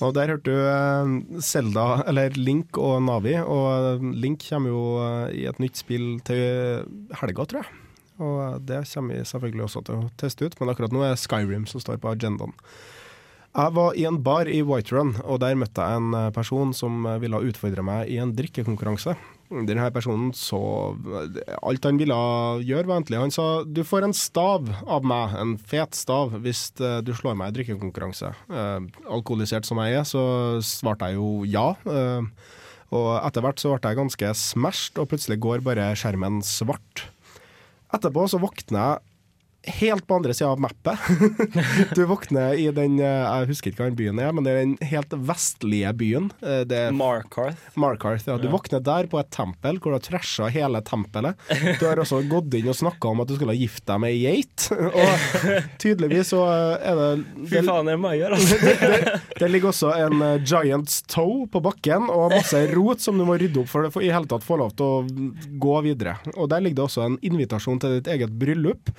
Og 0.01 0.15
der 0.17 0.33
hørte 0.33 0.49
du 0.49 0.57
eh, 0.57 1.41
Zelda, 1.45 2.01
eller 2.09 2.33
Link 2.37 2.77
og 2.81 3.03
Navi. 3.05 3.35
Og 3.41 4.01
Link 4.17 4.47
kommer 4.47 4.73
jo 4.73 4.85
eh, 5.03 5.43
i 5.43 5.45
et 5.49 5.61
nytt 5.61 5.77
spill 5.81 6.15
til 6.25 6.87
helga, 7.21 7.45
tror 7.45 7.61
jeg. 7.61 7.77
Og 8.21 8.61
det 8.69 8.83
kommer 8.93 9.17
vi 9.17 9.27
selvfølgelig 9.27 9.67
også 9.67 9.83
til 9.85 10.01
å 10.01 10.09
teste 10.21 10.45
ut, 10.45 10.57
men 10.59 10.73
akkurat 10.73 10.93
nå 10.93 11.05
er 11.05 11.19
Skyrim 11.19 11.67
som 11.69 11.81
står 11.81 12.01
på 12.01 12.11
agendaen. 12.11 12.53
Jeg 13.51 13.75
var 13.75 13.97
i 13.99 14.05
en 14.07 14.21
bar 14.23 14.47
i 14.47 14.61
Whiterun, 14.63 15.17
og 15.27 15.41
der 15.43 15.57
møtte 15.59 15.83
jeg 15.83 15.99
en 15.99 16.13
eh, 16.15 16.29
person 16.35 16.71
som 16.75 17.03
eh, 17.03 17.19
ville 17.19 17.41
utfordre 17.49 17.83
meg 17.83 18.07
i 18.07 18.19
en 18.23 18.31
drikkekonkurranse. 18.37 19.17
Denne 19.51 19.89
personen 19.91 20.31
så 20.37 20.59
Alt 21.59 21.83
han 21.87 21.99
ville 21.99 22.15
gjøre, 22.63 22.87
var 22.87 22.99
egentlig 22.99 23.19
Han 23.19 23.33
sa 23.35 23.47
du 23.67 23.83
får 23.87 24.07
en 24.07 24.15
stav 24.15 24.69
av 24.87 25.05
meg, 25.07 25.35
en 25.41 25.53
fet 25.59 25.97
stav, 25.97 26.33
hvis 26.43 26.69
eh, 26.79 26.99
du 27.05 27.11
slår 27.15 27.35
meg 27.39 27.51
i 27.51 27.57
drikkekonkurranse. 27.59 28.31
Eh, 28.47 28.89
alkoholisert 29.11 29.67
som 29.67 29.79
jeg 29.83 29.99
er, 29.99 30.07
så 30.07 30.23
svarte 30.65 31.11
jeg 31.11 31.19
jo 31.19 31.43
ja. 31.49 31.67
Eh, 31.85 32.27
og 32.91 33.09
etter 33.21 33.43
hvert 33.45 33.61
så 33.61 33.73
ble 33.73 33.91
jeg 33.91 33.99
ganske 34.01 34.33
smashed, 34.39 34.99
og 34.99 35.11
plutselig 35.11 35.39
går 35.43 35.63
bare 35.65 35.91
skjermen 35.99 36.41
svart. 36.45 37.05
Etterpå 37.95 38.27
så 38.31 38.39
våkner 38.41 38.79
jeg 38.79 39.10
helt 39.63 40.07
på 40.07 40.15
andre 40.15 40.33
sida 40.33 40.49
av 40.49 40.59
mappet. 40.59 40.99
du 41.95 42.05
våkner 42.09 42.53
i 42.57 42.67
den 42.73 42.99
eh, 42.99 43.05
Jeg 43.41 43.49
husker 43.51 43.71
ikke 43.71 43.83
hva 43.83 43.89
den 43.91 43.97
byen 43.99 44.21
er, 44.21 44.31
men 44.33 44.45
det 44.45 44.53
er 44.53 44.59
den 44.63 44.75
helt 44.89 45.13
vestlige 45.29 45.91
byen. 45.97 46.31
Eh, 46.41 46.63
Det 46.65 46.81
Markarth. 46.97 47.59
Markarth, 47.79 48.27
ja. 48.29 48.37
Du 48.41 48.47
våkner 48.51 48.81
der 48.83 49.09
på 49.11 49.19
et 49.21 49.29
tempel 49.33 49.77
hvor 49.81 49.93
du 49.93 49.99
har 49.99 50.05
trasha 50.05 50.49
hele 50.51 50.81
tempelet. 50.87 51.37
Du 51.79 51.85
har 51.85 52.01
også 52.01 52.21
gått 52.29 52.53
inn 52.57 52.69
og 52.71 52.77
snakka 52.79 53.11
om 53.11 53.21
at 53.23 53.29
du 53.29 53.35
skulle 53.37 53.55
gifte 53.57 53.85
deg 53.91 54.01
med 54.03 54.15
ei 54.15 54.21
geit. 54.25 54.67
Og 55.01 55.75
tydeligvis 55.81 56.31
så 56.33 56.41
er 56.49 56.97
det 56.97 57.09
Fy 57.51 57.61
faen, 57.65 57.87
det 57.89 57.95
er 57.97 58.17
jeg 58.17 58.31
altså. 58.35 59.19
det 59.39 59.49
ligger 59.51 59.71
også 59.71 59.93
en 59.97 60.25
eh, 60.25 60.35
giant's 60.47 61.01
toe 61.11 61.45
på 61.51 61.61
bakken 61.63 62.09
og 62.11 62.33
masse 62.33 62.59
rot 62.73 63.03
som 63.03 63.17
du 63.19 63.25
må 63.27 63.37
rydde 63.41 63.61
opp 63.63 63.69
for 63.71 63.87
å 63.87 64.01
i 64.01 64.09
hele 64.11 64.29
tatt 64.29 64.45
få 64.45 64.57
lov 64.61 64.73
til 64.77 64.85
å 64.87 65.25
gå 65.61 65.77
videre. 65.85 66.17
Og 66.35 66.49
Der 66.51 66.63
ligger 66.63 66.81
det 66.81 66.87
også 66.89 67.05
en 67.05 67.17
invitasjon 67.25 67.79
til 67.81 67.97
ditt 67.99 68.09
eget 68.11 68.33
bryllup, 68.41 68.91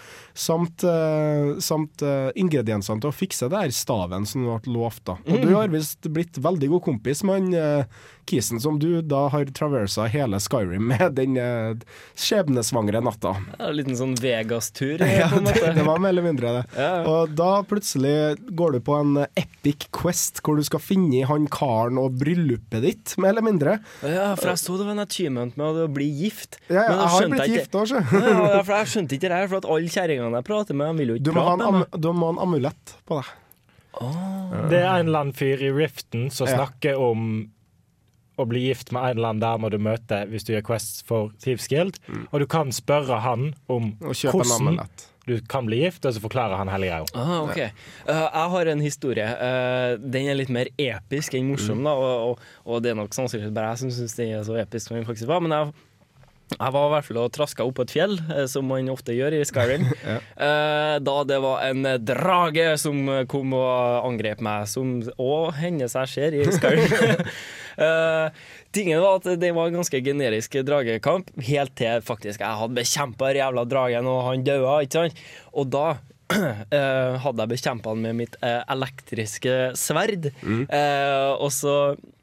samt, 0.52 0.84
eh, 0.84 1.58
samt 1.64 2.04
eh, 2.04 2.30
ingrediensene 2.38 3.02
til 3.02 3.10
å 3.10 3.16
fikse 3.16 3.48
det 3.52 3.64
her 3.64 3.74
staven 3.74 4.26
som 4.28 4.44
du 4.44 4.50
ble 4.52 4.76
lovt. 4.76 5.04
da. 5.08 5.18
Og 5.26 5.44
du 5.44 5.54
har 5.56 5.72
visst 5.72 6.08
blitt 6.12 6.40
veldig 6.42 6.74
god 6.76 6.84
kompis 6.90 7.24
med 7.26 7.40
han 7.40 7.54
eh, 7.56 8.02
kisen 8.28 8.60
som 8.62 8.78
du 8.80 9.00
da 9.02 9.24
har 9.32 9.44
traversa 9.54 10.06
hele 10.12 10.38
Skyrim 10.40 10.86
med 10.92 11.14
den 11.18 11.36
uh, 11.36 11.74
skjebnesvangre 12.18 13.00
natta. 13.04 13.34
Ja, 13.58 13.68
En 13.70 13.76
liten 13.76 13.96
sånn 13.98 14.14
Vegas-tur, 14.20 15.02
eh, 15.02 15.18
Ja, 15.22 15.28
det, 15.42 15.54
det 15.76 15.84
var 15.86 15.98
mer 16.02 16.12
eller 16.14 16.26
mindre 16.26 16.52
det. 16.58 16.62
Ja. 16.78 16.92
Og 17.08 17.34
da 17.38 17.50
plutselig 17.68 18.14
går 18.56 18.76
du 18.76 18.80
på 18.86 18.96
en 19.00 19.22
epic 19.38 19.88
quest 19.94 20.40
hvor 20.44 20.56
du 20.60 20.64
skal 20.66 20.82
finne 20.82 21.24
han 21.28 21.46
karen 21.52 21.98
og 22.00 22.16
bryllupet 22.20 22.82
ditt, 22.84 23.14
mer 23.20 23.34
eller 23.34 23.44
mindre. 23.46 23.76
Ja, 24.06 24.32
for 24.38 24.52
jeg 24.52 24.62
så 24.62 24.78
det 24.80 24.86
var 24.88 24.96
en 24.96 25.04
achievement 25.04 25.56
med 25.60 25.82
å 25.84 25.88
bli 25.92 26.08
gift. 26.22 26.58
Ja, 26.68 26.86
da 26.88 26.96
jeg 27.02 27.12
har 27.16 27.28
blitt 27.36 27.52
gift 27.56 27.76
òg, 27.78 27.90
sjø. 27.92 28.00
Ja, 28.12 28.32
ja, 28.56 28.62
for 28.64 28.74
jeg 28.78 28.92
skjønte 28.94 29.18
ikke 29.18 29.28
det 29.32 29.38
her, 29.42 29.50
for 29.52 29.60
at 29.62 29.68
alle 29.76 29.92
kjerringene 29.92 30.40
jeg 30.40 30.48
prater 30.48 30.78
med, 30.78 30.92
de 30.96 31.02
vil 31.04 31.14
jo 31.14 31.20
Du 31.22 31.30
ikke 31.32 31.38
må 31.38 31.46
ha 31.46 31.54
en, 31.54 31.62
prate 31.62 31.72
med 31.72 31.84
meg. 31.86 32.02
du 32.06 32.10
må 32.12 32.26
ha 32.30 32.34
en 32.36 32.42
amulett 32.46 32.94
på 33.08 33.20
deg. 33.20 33.32
Det 34.72 34.78
er 34.80 34.88
en 35.02 35.06
eller 35.10 35.18
annen 35.26 35.34
fyr 35.36 35.60
i 35.62 35.68
Riften 35.76 36.30
som 36.32 36.48
Ja. 36.48 36.56
snakker 36.62 36.96
om 36.98 37.50
å 38.42 38.50
bli 38.50 38.66
gift 38.66 38.92
med 38.94 39.02
en 39.02 39.18
eller 39.18 39.32
annen 39.32 39.44
dame 39.44 39.70
du 39.72 39.78
møter 39.82 40.28
hvis 40.30 40.46
du 40.48 40.54
gjør 40.54 40.66
Quests 40.72 41.06
for 41.08 41.32
Thieves 41.42 41.68
Guild. 41.70 41.98
Mm. 42.08 42.26
Og 42.30 42.44
du 42.44 42.48
kan 42.50 42.74
spørre 42.74 43.22
han 43.24 43.52
om 43.72 43.94
hvordan 44.02 44.80
du 45.26 45.36
kan 45.46 45.66
bli 45.68 45.78
gift, 45.84 46.02
og 46.06 46.16
så 46.16 46.22
forklarer 46.22 46.58
han 46.58 46.70
hele 46.72 46.88
greia. 46.90 47.06
Ah, 47.14 47.44
ok. 47.44 47.58
Eh, 47.62 48.24
jeg 48.24 48.50
har 48.54 48.70
en 48.72 48.82
historie. 48.82 49.28
Uh, 49.38 49.94
den 50.02 50.26
er 50.26 50.38
litt 50.38 50.50
mer 50.50 50.70
episk 50.74 51.36
enn 51.38 51.52
morsom, 51.52 51.84
da, 51.86 51.94
og, 51.94 52.32
og, 52.32 52.48
og 52.66 52.82
det 52.82 52.90
er 52.92 52.98
nok 52.98 53.14
sannsynligvis 53.14 53.54
bare 53.54 53.70
jeg 53.70 53.84
som 53.84 53.92
syns 53.94 54.18
den 54.18 54.34
er 54.34 54.46
så 54.48 54.58
episk 54.58 54.88
som 54.88 54.98
den 54.98 55.06
faktisk 55.06 55.30
var. 55.30 55.44
Men 55.44 55.54
jeg, 55.54 55.70
jeg 56.52 56.74
var 56.74 56.86
i 56.86 56.92
hvert 56.94 57.08
fall 57.08 57.20
og 57.22 57.32
traska 57.34 57.66
opp 57.66 57.78
på 57.78 57.86
et 57.86 57.94
fjell, 57.96 58.16
eh, 58.34 58.44
som 58.50 58.68
man 58.70 58.90
ofte 58.92 59.16
gjør 59.16 59.38
i 59.38 59.42
Skyrim. 59.48 59.88
ja. 60.12 60.18
da 61.02 61.16
det 61.28 61.40
var 61.42 61.64
en 61.68 61.86
drage 62.04 62.68
som 62.80 63.02
kom 63.30 63.56
og 63.58 64.06
angrep 64.08 64.42
meg, 64.44 64.68
som 64.70 65.00
òg 65.16 65.52
hender 65.60 65.90
seg 65.92 66.10
skjer 66.14 66.40
i 66.40 66.46
Skyrim. 66.56 67.26
Eh, 67.76 68.26
tingen 68.72 69.00
var 69.00 69.20
at 69.20 69.40
det 69.40 69.52
var 69.56 69.70
en 69.70 69.78
ganske 69.80 70.00
generisk 70.04 70.58
dragekamp, 70.66 71.30
helt 71.48 71.74
til 71.78 72.02
faktisk 72.04 72.42
jeg 72.42 72.60
hadde 72.60 72.76
bekjempa 72.76 73.30
den 73.32 73.40
jævla 73.42 73.66
dragen, 73.68 74.08
og 74.10 74.26
han 74.28 74.44
daua, 74.46 74.80
ikke 74.84 75.06
sant? 75.06 75.22
Og 75.56 75.70
da 75.72 75.86
eh, 75.94 76.11
hadde 77.22 77.44
jeg 77.44 77.50
bekjempa 77.50 77.92
han 77.92 78.02
med 78.04 78.18
mitt 78.18 78.36
eh, 78.44 78.60
elektriske 78.72 79.56
sverd, 79.78 80.30
eh, 80.32 81.30
og 81.36 81.50
så 81.54 81.76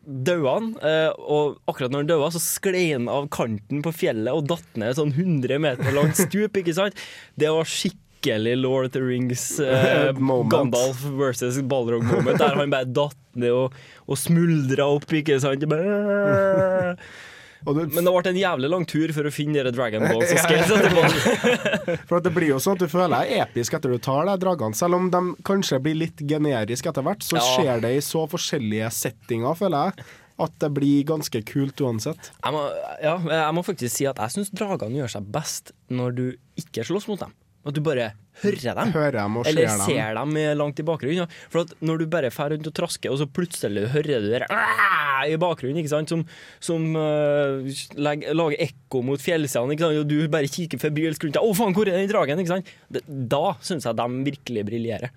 daua 0.09 0.57
han. 0.57 0.69
Eh, 0.81 1.09
og 1.19 1.59
akkurat 1.69 1.93
når 1.93 2.03
han 2.03 2.12
daua, 2.12 2.31
så 2.33 2.41
sklei 2.41 2.89
han 2.93 3.09
av 3.12 3.29
kanten 3.33 3.83
på 3.85 3.93
fjellet 3.95 4.33
og 4.33 4.49
datt 4.49 4.79
ned 4.79 4.97
sånn 4.97 5.13
100 5.13 5.62
meter 5.62 5.95
langt 5.95 6.19
stup, 6.19 6.57
ikke 6.57 6.75
sant? 6.77 6.97
Det 7.39 7.51
var 7.53 7.69
skikkelig 7.69 8.57
Lord 8.59 8.89
of 8.89 8.93
the 8.97 9.03
Rings, 9.05 9.45
eh, 9.63 10.12
Gandalf 10.51 11.05
versus 11.19 11.62
Balrog 11.62 12.05
moment, 12.09 12.41
der 12.41 12.57
han 12.59 12.73
bare 12.73 12.89
datt 12.89 13.17
ned 13.39 13.53
og, 13.55 13.81
og 14.09 14.19
smuldra 14.19 14.89
opp, 14.97 15.09
ikke 15.21 15.39
sant? 15.43 15.67
Bæ! 15.69 15.83
du, 17.65 17.81
Men 17.91 18.05
det 18.07 18.11
ble 18.13 18.31
en 18.31 18.39
jævlig 18.39 18.69
lang 18.71 18.85
tur 18.87 19.11
for 19.15 19.27
å 19.27 19.31
finne 19.33 19.57
dere 19.59 19.71
Dragon 19.75 20.05
Balls 20.07 20.31
og 20.31 20.53
etterpå. 20.55 21.97
For 22.09 22.23
det 22.23 22.31
blir 22.35 22.51
jo 22.53 22.59
sånn 22.63 22.77
at 22.77 22.85
du 22.85 22.87
føler 22.91 23.11
deg 23.17 23.33
episk 23.43 23.75
etter 23.77 23.91
du 23.93 23.99
tar 24.03 24.25
de 24.29 24.35
dragene. 24.41 24.77
Selv 24.79 24.95
om 24.99 25.09
de 25.11 25.21
kanskje 25.47 25.81
blir 25.83 25.97
litt 25.99 26.23
generiske 26.29 26.91
etter 26.93 27.05
hvert, 27.05 27.25
så 27.25 27.37
Ja. 27.39 27.43
skjer 27.57 27.81
det 27.83 27.91
i 27.97 28.01
så 28.05 28.23
forskjellige 28.31 28.89
settinger, 28.95 29.57
føler 29.59 29.89
jeg, 29.91 30.05
at 30.39 30.53
det 30.63 30.69
blir 30.73 31.03
ganske 31.03 31.41
kult 31.43 31.81
uansett. 31.83 32.31
Jeg 32.45 32.53
må, 32.55 32.63
ja, 33.03 33.17
jeg 33.19 33.53
må 33.57 33.63
faktisk 33.67 33.95
si 33.97 34.05
at 34.07 34.15
jeg 34.23 34.37
syns 34.37 34.51
dragene 34.55 35.01
gjør 35.01 35.11
seg 35.17 35.27
best 35.35 35.73
når 35.91 36.15
du 36.15 36.25
ikke 36.63 36.85
slåss 36.87 37.09
mot 37.11 37.19
dem. 37.19 37.33
At 37.67 37.75
du 37.75 37.81
bare 37.83 38.13
hører 38.43 38.78
dem. 38.80 38.93
Hører 38.95 39.17
dem 39.19 39.38
og 39.39 39.47
Eller 39.49 39.67
ser 39.67 39.78
dem. 39.78 39.86
ser 39.88 40.19
dem 40.19 40.60
langt 40.60 40.80
i 40.80 40.86
bakgrunnen. 40.88 41.38
For 41.52 41.65
at 41.65 41.73
når 41.86 42.04
du 42.04 42.06
bare 42.12 42.32
drar 42.32 42.54
rundt 42.54 42.69
og 42.69 42.75
trasker, 42.75 43.12
og 43.13 43.19
så 43.21 43.28
plutselig 43.30 43.88
hører 43.93 44.23
du 44.23 44.30
det 44.34 44.43
i 44.49 45.38
bakgrunnen, 45.39 45.80
ikke 45.82 45.91
sant? 45.91 46.12
som, 46.12 46.23
som 46.63 46.86
uh, 46.95 47.65
legger, 47.99 48.36
lager 48.38 48.63
ekko 48.69 49.02
mot 49.06 49.21
fjellsidene, 49.21 49.75
ikke 49.75 49.88
sant? 49.88 50.02
og 50.04 50.10
du 50.10 50.17
bare 50.32 50.49
kikker 50.52 50.82
febrilsk 50.82 51.25
rundt 51.28 51.38
deg. 51.38 51.45
'Å, 51.45 51.56
faen, 51.58 51.75
hvor 51.75 51.89
er 51.89 51.99
den 51.99 52.12
dragen?' 52.12 52.39
Ikke 52.39 52.56
sant? 52.56 52.73
Da 53.08 53.43
syns 53.65 53.88
jeg 53.88 53.97
de 53.99 54.08
virkelig 54.28 54.65
briljerer. 54.69 55.15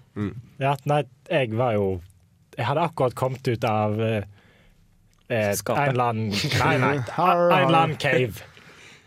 Ja, 0.61 0.77
nei, 0.91 1.03
jeg 1.31 1.53
var 1.57 1.77
jo 1.79 2.01
Jeg 2.59 2.67
hadde 2.69 2.83
akkurat 2.85 3.15
kommet 3.17 3.49
ut 3.49 3.63
av 3.65 3.95
eh, 4.05 4.25
eh, 5.33 5.53
Skapet. 5.57 5.79
en 5.89 5.95
eller 5.95 6.11
annen 6.11 6.35
Nei, 6.61 6.75
nei. 6.83 6.97
En 7.01 7.53
eller 7.63 7.79
annen 7.79 7.97
cave. 7.97 8.45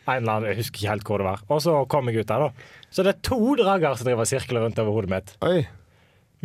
En 0.07 0.23
eller 0.23 0.31
annen, 0.31 0.49
jeg 0.49 0.59
husker 0.63 0.81
ikke 0.81 0.89
helt 0.89 1.05
hvor 1.09 1.21
det 1.21 1.27
var. 1.27 1.43
Og 1.53 1.61
så 1.61 1.75
kom 1.91 2.09
jeg 2.09 2.23
ut 2.23 2.31
der, 2.31 2.47
da. 2.47 2.49
Så 2.95 3.03
det 3.03 3.11
er 3.11 3.23
to 3.27 3.39
drager 3.59 3.97
som 3.99 4.07
driver 4.07 4.23
og 4.23 4.29
sirkler 4.29 4.63
rundt 4.63 4.79
over 4.79 4.95
hodet 4.95 5.11
mitt. 5.11 5.33
Oi. 5.43 5.65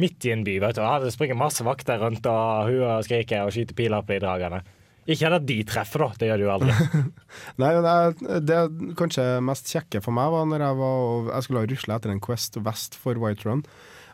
Midt 0.03 0.27
i 0.27 0.33
en 0.35 0.43
by. 0.47 0.57
vet 0.65 0.79
du. 0.79 0.83
Ja, 0.83 0.99
Det 0.99 1.13
springer 1.15 1.39
masse 1.39 1.63
vakter 1.67 2.01
rundt 2.03 2.27
og 2.27 2.71
huer 2.71 2.97
og 2.97 3.07
skriker 3.07 3.47
og 3.47 3.55
skyter 3.55 3.77
piler 3.79 4.03
på 4.03 4.17
de 4.17 4.25
dragene. 4.25 4.63
Ikke 5.11 5.31
at 5.33 5.47
de 5.47 5.57
treffer, 5.67 6.03
da. 6.03 6.19
Det 6.19 6.29
gjør 6.29 6.41
de 6.41 6.47
jo 6.47 6.53
aldri. 6.55 6.75
Nei, 7.63 7.71
det, 7.87 8.43
det 8.51 8.59
kanskje 8.99 9.25
mest 9.47 9.71
kjekke 9.71 10.03
for 10.05 10.15
meg 10.17 10.31
var 10.35 10.47
når 10.51 10.67
jeg, 10.67 10.79
var, 10.83 11.01
og 11.07 11.31
jeg 11.33 11.47
skulle 11.47 11.65
rusle 11.71 11.97
etter 11.97 12.15
en 12.15 12.23
Quest 12.27 12.59
vest 12.67 12.99
for 13.01 13.23
White 13.23 13.47
Run. 13.49 13.65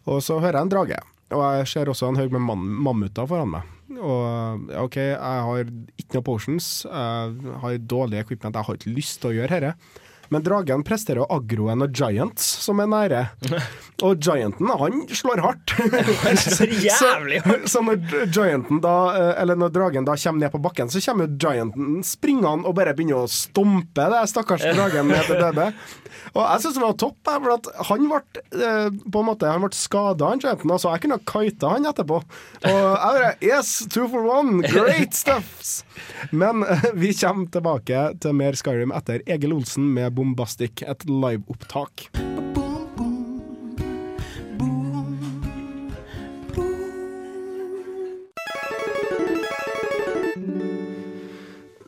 Og 0.06 0.20
så 0.24 0.38
hører 0.38 0.60
jeg 0.60 0.68
en 0.68 0.74
drage. 0.76 1.00
Og 1.34 1.42
jeg 1.58 1.70
ser 1.72 1.90
også 1.90 2.12
en 2.12 2.20
haug 2.20 2.36
med 2.36 2.44
mann, 2.46 2.68
mammuter 2.86 3.26
foran 3.26 3.50
meg. 3.56 3.72
Og 3.96 4.68
OK, 4.84 4.98
jeg 5.00 5.44
har 5.48 5.64
ikke 5.96 6.18
noe 6.18 6.26
potions, 6.26 6.68
jeg 6.84 7.54
har 7.62 7.78
dårlig 7.90 8.20
equipment, 8.20 8.54
jeg 8.54 8.68
har 8.68 8.78
ikke 8.78 8.94
lyst 8.94 9.22
til 9.22 9.32
å 9.32 9.38
gjøre 9.40 9.60
dette. 9.64 10.04
Men 10.32 10.44
dragen 10.46 10.84
presterer 10.86 11.22
å 11.24 11.28
aggro 11.38 11.68
en 11.72 11.84
av 11.86 11.92
giants 11.94 12.44
som 12.64 12.80
er 12.82 12.90
nære. 12.90 13.22
Og 14.06 14.20
gianten, 14.20 14.68
han 14.68 15.04
slår 15.08 15.40
hardt. 15.40 15.72
Han 16.26 16.36
slår 16.36 16.72
jævlig 16.84 17.38
Så, 17.46 17.54
så 17.72 17.80
når 17.86 18.26
gianten 18.34 18.82
da, 18.84 18.96
eh, 19.16 19.30
eller 19.40 19.56
når 19.56 19.72
dragen 19.72 20.04
da 20.04 20.16
kommer 20.20 20.44
ned 20.44 20.52
på 20.52 20.60
bakken, 20.66 20.90
så 20.92 21.00
kommer 21.00 21.24
jo 21.30 21.38
gianten 21.46 22.02
springende 22.04 22.68
og 22.68 22.76
bare 22.76 22.92
begynner 22.96 23.24
å 23.24 23.30
stompe 23.30 24.08
det 24.12 24.20
stakkars 24.28 24.66
dragen 24.66 25.08
ned 25.08 25.24
til 25.30 25.40
døde. 25.40 25.70
Og 26.36 26.42
jeg 26.42 26.62
syns 26.66 26.76
det 26.76 26.82
var 26.82 26.96
topp, 27.00 27.16
for 27.24 27.54
at 27.54 27.68
han 27.88 28.08
ble 28.10 28.20
eh, 28.60 28.88
på 28.92 29.22
en 29.22 29.28
måte 29.30 29.48
Han 29.48 29.64
ble 29.64 29.72
skada, 29.76 30.28
han 30.28 30.42
gianten. 30.42 30.72
Altså, 30.74 30.92
jeg 30.92 31.06
kunne 31.06 31.16
ha 31.16 31.26
kita 31.32 31.72
han 31.76 31.88
etterpå. 31.88 32.20
Og 32.20 32.76
jeg 32.76 33.20
bare 33.22 33.32
Yes, 33.46 33.78
two 33.92 34.08
for 34.12 34.28
one! 34.28 34.60
Great 34.66 35.16
stuffs! 35.16 35.85
Men 36.30 36.64
vi 37.00 37.12
kommer 37.16 37.50
tilbake 37.52 38.06
til 38.22 38.36
mer 38.36 38.58
Skyrim 38.58 38.94
etter 38.96 39.24
Egil 39.26 39.56
Olsen 39.56 39.88
med 39.96 40.14
Bombastic, 40.16 40.82
et 40.86 41.06
liveopptak. 41.08 42.08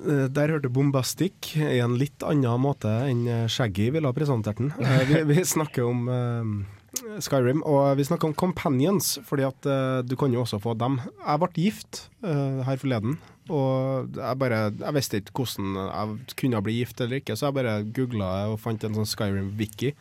Eh, 0.09 0.27
Der 0.33 0.55
hørte 0.55 0.71
Bombastic 0.73 1.53
i 1.57 1.79
en 1.85 1.99
litt 2.01 2.25
annen 2.25 2.63
måte 2.63 2.91
enn 3.11 3.27
Shaggy 3.51 3.91
ville 3.93 4.09
ha 4.09 4.17
presentert 4.17 4.61
den. 4.61 4.73
Eh, 4.81 5.05
Vi, 5.09 5.23
vi 5.35 5.45
snakker 5.45 5.85
om 5.85 6.09
eh, 6.09 6.79
Skyrim, 7.23 7.61
og 7.67 7.99
vi 7.99 8.07
snakker 8.07 8.31
om 8.31 8.35
companions, 8.37 9.19
fordi 9.27 9.45
at 9.47 9.67
uh, 9.69 10.01
du 10.07 10.15
kan 10.19 10.33
jo 10.33 10.43
også 10.43 10.61
få 10.63 10.75
dem. 10.79 10.99
Jeg 11.21 11.41
ble 11.43 11.49
gift 11.57 12.01
uh, 12.25 12.65
her 12.67 12.81
forleden, 12.81 13.19
og 13.49 14.17
jeg 14.17 14.39
bare 14.41 14.61
Jeg 14.71 14.95
visste 14.97 15.21
ikke 15.21 15.43
hvordan 15.43 15.77
jeg 15.79 16.39
kunne 16.41 16.63
bli 16.65 16.79
gift 16.81 17.01
eller 17.05 17.21
ikke, 17.21 17.37
så 17.37 17.49
jeg 17.49 17.59
bare 17.59 17.77
googla 17.97 18.31
og 18.53 18.61
fant 18.63 18.85
en 18.85 18.97
sånn 18.99 19.09
Skyrim-wiki. 19.09 19.95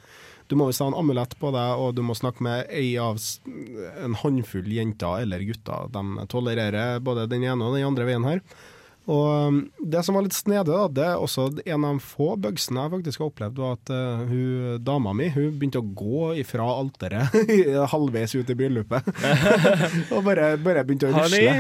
Du 0.48 0.56
må 0.56 0.70
visst 0.70 0.80
ha 0.80 0.88
en 0.88 0.96
amulett 0.96 1.34
på 1.42 1.52
deg, 1.52 1.82
og 1.82 1.96
du 1.98 2.02
må 2.08 2.16
snakke 2.16 2.44
med 2.46 2.70
ei 2.72 2.96
av 3.02 3.20
en 4.00 4.16
håndfull 4.22 4.70
jenter 4.72 5.26
eller 5.26 5.44
gutter. 5.44 5.90
De 5.92 6.28
tolererer 6.32 7.02
både 7.04 7.28
den 7.28 7.44
ene 7.44 7.68
og 7.68 7.76
den 7.76 7.88
andre 7.88 8.08
veien 8.08 8.28
her. 8.28 8.44
Og 9.08 9.48
um, 9.48 9.60
det 9.80 10.02
som 10.04 10.18
var 10.18 10.26
litt 10.26 10.36
snedig, 10.36 10.68
da, 10.68 10.88
det 10.92 11.06
er 11.08 11.22
også 11.24 11.48
en 11.64 11.86
av 11.88 11.96
de 11.96 12.04
få 12.04 12.34
bugsene 12.44 12.84
jeg 12.84 12.94
faktisk 12.98 13.24
har 13.24 13.32
opplevd, 13.32 13.62
var 13.64 13.78
at 13.78 13.92
uh, 13.94 14.26
hun, 14.28 14.82
dama 14.84 15.14
mi 15.16 15.30
hun 15.32 15.54
begynte 15.56 15.80
å 15.80 15.88
gå 15.88 16.34
ifra 16.44 16.68
alteret 16.68 17.38
halvveis 17.94 18.36
ut 18.36 18.52
i 18.52 18.58
bryllupet. 18.60 19.08
og 20.14 20.20
bare, 20.28 20.52
bare 20.60 20.84
begynte 20.88 21.08
å 21.08 21.16
rusle. 21.16 21.56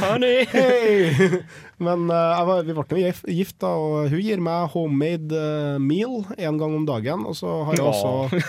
Honey! 0.00 0.48
Hei! 0.54 1.44
Men 1.76 2.06
uh, 2.08 2.44
var, 2.46 2.62
vi 2.64 2.74
ble 2.76 2.84
nå 2.88 3.12
gift, 3.34 3.56
da, 3.62 3.72
og 3.74 4.08
hun 4.12 4.22
gir 4.22 4.42
meg 4.44 4.70
homemade 4.74 5.34
eh, 5.34 5.78
meal 5.82 6.22
en 6.36 6.58
gang 6.60 6.76
om 6.76 6.84
dagen. 6.86 7.24
Og 7.28 7.36
så 7.38 7.50
har 7.68 7.78
jeg 7.78 7.86
også, 7.88 8.40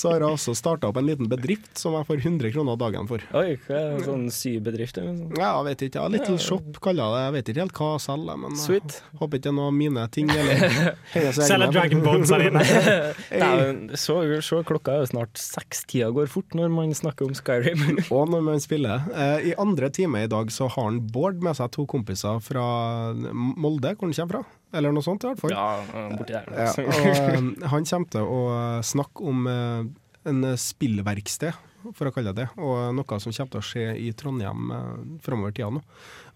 så 0.00 0.14
har 0.14 0.24
jeg 0.24 0.38
også 0.38 0.56
starta 0.56 0.88
opp 0.88 0.98
en 1.00 1.08
liten 1.08 1.28
bedrift 1.30 1.70
som 1.78 1.96
jeg 1.98 2.08
får 2.08 2.22
100 2.24 2.54
kroner 2.54 2.80
dagen 2.80 3.08
for. 3.10 3.24
Oi, 3.36 3.58
hva 3.66 3.78
er 3.78 3.90
det, 3.96 4.06
sånn 4.08 4.26
sybedrift? 4.32 5.00
eller? 5.02 5.20
Ja, 5.36 5.52
jeg 5.60 5.68
vet 5.70 5.86
ikke. 5.88 6.02
Ja, 6.02 6.12
Little 6.16 6.38
Shop 6.42 6.80
kaller 6.82 7.04
jeg 7.04 7.11
det. 7.12 7.20
Jeg 7.26 7.32
vet 7.36 7.50
ikke 7.52 7.62
helt 7.62 7.78
hva 7.78 7.88
jeg 7.94 8.02
selger, 8.06 8.38
men 8.42 8.54
jeg 8.56 8.60
Sweet. 8.62 8.96
håper 9.20 9.38
ikke 9.38 9.44
det 9.46 9.50
er 9.52 9.56
noe 9.58 9.68
av 9.70 9.76
mine 9.76 10.04
ting. 10.14 10.32
Eller. 10.32 10.64
Selger 11.38 11.72
Dragon 11.74 12.02
Bones 12.04 12.32
her 12.32 12.44
Det 12.48 13.40
er 13.48 13.96
Så, 14.00 14.16
så 14.46 14.60
klokka 14.68 14.96
er 14.96 15.04
jo 15.04 15.10
snart 15.12 15.40
seks. 15.40 15.84
Tida 15.90 16.10
går 16.14 16.30
fort 16.32 16.56
når 16.58 16.72
man 16.74 16.92
snakker 16.96 17.28
om 17.28 17.36
Skyrim. 17.38 17.84
Og 18.16 18.32
når 18.32 18.44
man 18.48 18.62
spiller. 18.64 19.06
Eh, 19.12 19.48
I 19.52 19.54
andre 19.60 19.90
time 19.94 20.24
i 20.26 20.30
dag 20.32 20.50
så 20.54 20.68
har 20.72 20.88
han 20.90 21.00
Bård 21.12 21.40
med 21.44 21.56
seg 21.58 21.70
to 21.74 21.86
kompiser 21.90 22.40
fra 22.44 22.66
Molde, 23.32 23.94
hvor 23.96 24.08
han 24.08 24.14
kommer 24.16 24.38
fra. 24.38 24.44
Eller 24.72 24.94
noe 24.96 25.04
sånt, 25.04 25.24
i 25.26 25.28
hvert 25.28 25.40
fall. 25.42 25.52
ja, 25.52 26.06
borti 26.16 26.32
der. 26.32 26.46
Ja, 26.56 26.70
og 26.80 27.10
eh, 27.10 27.66
han 27.74 27.84
kommer 27.84 28.08
til 28.14 28.24
å 28.24 28.40
snakke 28.86 29.26
om 29.28 29.44
eh, 29.50 29.82
en 30.30 30.44
spillverksted, 30.56 31.52
for 31.96 32.08
å 32.08 32.12
kalle 32.14 32.32
det 32.32 32.44
det, 32.44 32.48
og 32.60 32.94
noe 32.96 33.18
som 33.22 33.34
kommer 33.34 33.52
til 33.54 33.60
å 33.60 33.66
skje 33.66 33.84
i 34.00 34.12
Trondheim 34.16 34.72
eh, 34.74 35.02
framover 35.24 35.54
tida 35.56 35.70
nå. 35.74 35.82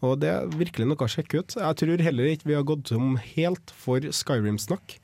Og 0.07 0.19
det 0.23 0.33
er 0.33 0.53
virkelig 0.53 0.89
noe 0.91 1.07
å 1.07 1.11
sjekke 1.11 1.41
ut. 1.41 1.57
Jeg 1.61 1.81
tror 1.81 2.05
heller 2.05 2.33
ikke 2.33 2.51
vi 2.51 2.59
har 2.59 2.67
gått 2.69 2.89
tom 2.91 3.17
helt 3.37 3.73
for 3.85 4.05
Skyrim-snakk. 4.05 4.99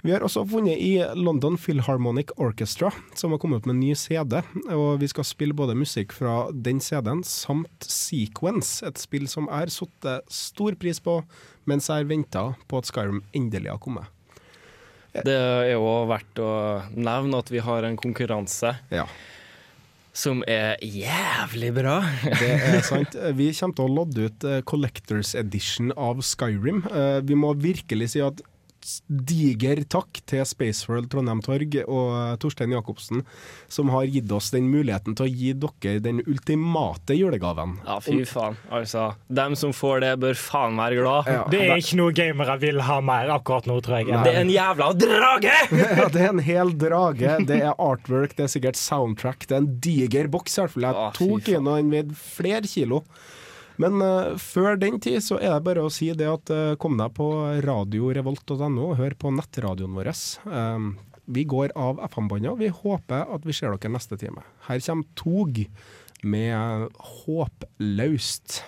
Vi 0.00 0.14
har 0.14 0.24
også 0.24 0.46
funnet 0.48 0.80
i 0.80 0.94
London 1.12 1.58
Philharmonic 1.60 2.30
Orchestra, 2.40 2.88
som 3.12 3.34
har 3.34 3.40
kommet 3.42 3.60
ut 3.60 3.66
med 3.68 3.74
en 3.74 3.82
ny 3.82 3.90
CD. 3.98 4.38
Og 4.72 5.02
vi 5.02 5.10
skal 5.12 5.26
spille 5.28 5.56
både 5.56 5.76
musikk 5.76 6.14
fra 6.16 6.46
den 6.56 6.80
CD-en 6.80 7.20
samt 7.26 7.84
Sequence, 7.84 8.80
et 8.86 8.96
spill 9.00 9.28
som 9.28 9.50
jeg 9.50 9.66
har 9.66 9.74
satt 9.74 10.08
stor 10.32 10.78
pris 10.80 11.02
på 11.04 11.18
mens 11.68 11.90
jeg 11.90 12.00
har 12.00 12.08
venta 12.08 12.46
på 12.70 12.80
at 12.80 12.88
Skyrim 12.88 13.20
endelig 13.36 13.74
har 13.74 13.82
kommet. 13.82 14.08
Det 15.10 15.34
er 15.34 15.72
jo 15.74 15.84
verdt 16.08 16.38
å 16.38 16.50
nevne 16.94 17.42
at 17.42 17.50
vi 17.50 17.62
har 17.66 17.86
en 17.86 17.98
konkurranse 17.98 18.76
Ja. 18.94 19.08
Som 20.20 20.42
er 20.50 20.76
jævlig 20.84 21.70
bra. 21.76 21.96
Det 22.40 22.50
er 22.52 22.82
sant. 22.86 23.16
Vi 23.38 23.50
kommer 23.56 23.76
til 23.78 23.86
å 23.86 23.94
lodde 24.00 24.26
ut 24.28 24.46
eh, 24.48 24.60
Collectors 24.68 25.32
Edition 25.38 25.94
av 25.96 26.20
Skyrim. 26.26 26.82
Eh, 26.90 27.20
Vi 27.24 27.38
må 27.38 27.54
virkelig 27.56 28.12
si 28.14 28.22
at 28.24 28.42
diger 29.06 29.82
takk 29.92 30.20
til 30.30 30.44
Spaceworld 30.48 31.10
Trondheim 31.12 31.40
Torg 31.44 31.76
og 31.84 32.38
Torstein 32.42 32.72
Jacobsen, 32.74 33.24
som 33.68 33.90
har 33.94 34.08
gitt 34.10 34.30
oss 34.32 34.50
den 34.54 34.70
muligheten 34.72 35.16
til 35.18 35.26
å 35.26 35.30
gi 35.30 35.52
dere 35.64 36.02
den 36.04 36.22
ultimate 36.24 37.16
julegaven. 37.18 37.76
Ja, 37.86 37.98
fy 38.04 38.20
faen. 38.28 38.58
Altså, 38.72 39.10
dem 39.28 39.56
som 39.58 39.74
får 39.76 40.04
det, 40.04 40.12
bør 40.22 40.38
faen 40.38 40.78
være 40.80 41.00
glad. 41.00 41.30
Ja. 41.30 41.44
Det 41.52 41.62
er 41.66 41.82
ikke 41.82 42.00
noe 42.00 42.16
gamere 42.16 42.56
vil 42.62 42.80
ha 42.86 43.00
mer 43.04 43.32
akkurat 43.36 43.68
nå, 43.70 43.80
tror 43.84 44.00
jeg. 44.00 44.10
Det 44.24 44.34
er 44.34 44.40
en 44.44 44.54
jævla 44.54 44.92
drage! 44.98 45.58
Ja, 46.00 46.06
det 46.12 46.20
er 46.22 46.30
en 46.30 46.42
hel 46.44 46.70
drage, 46.78 47.34
det 47.48 47.56
er 47.64 47.74
artwork, 47.80 48.34
det 48.38 48.44
er 48.46 48.50
sikkert 48.52 48.78
soundtrack, 48.78 49.46
det 49.48 49.56
er 49.56 49.62
en 49.64 49.70
diger 49.82 50.28
boks 50.32 50.56
i 50.56 50.62
hvert 50.62 50.74
fall. 50.74 50.86
Jeg 50.86 51.14
tok 51.18 51.50
inn 51.52 51.68
og 51.68 51.80
den 51.80 51.92
veide 51.92 52.16
flere 52.20 52.68
kilo. 52.70 53.02
Men 53.80 54.02
uh, 54.04 54.36
før 54.40 54.76
den 54.80 54.98
tid 55.02 55.22
så 55.24 55.38
er 55.40 55.54
det 55.56 55.66
bare 55.68 55.84
å 55.86 55.92
si 55.92 56.10
det 56.16 56.28
at 56.28 56.52
uh, 56.52 56.76
kom 56.80 56.98
deg 57.00 57.14
på 57.16 57.28
radiorevolt.no 57.64 58.90
og 58.90 58.98
hør 59.00 59.16
på 59.18 59.32
nettradioen 59.36 59.96
vår. 59.96 60.12
Um, 60.44 60.92
vi 61.30 61.46
går 61.48 61.72
av 61.78 62.02
FM-båndet, 62.10 62.50
og 62.50 62.60
vi 62.60 62.72
håper 62.74 63.30
at 63.30 63.46
vi 63.46 63.54
ser 63.54 63.76
dere 63.76 63.94
neste 63.94 64.18
time. 64.20 64.42
Her 64.66 64.82
kommer 64.84 65.06
Tog 65.18 65.62
med 66.26 66.90
Håpløst. 67.24 68.60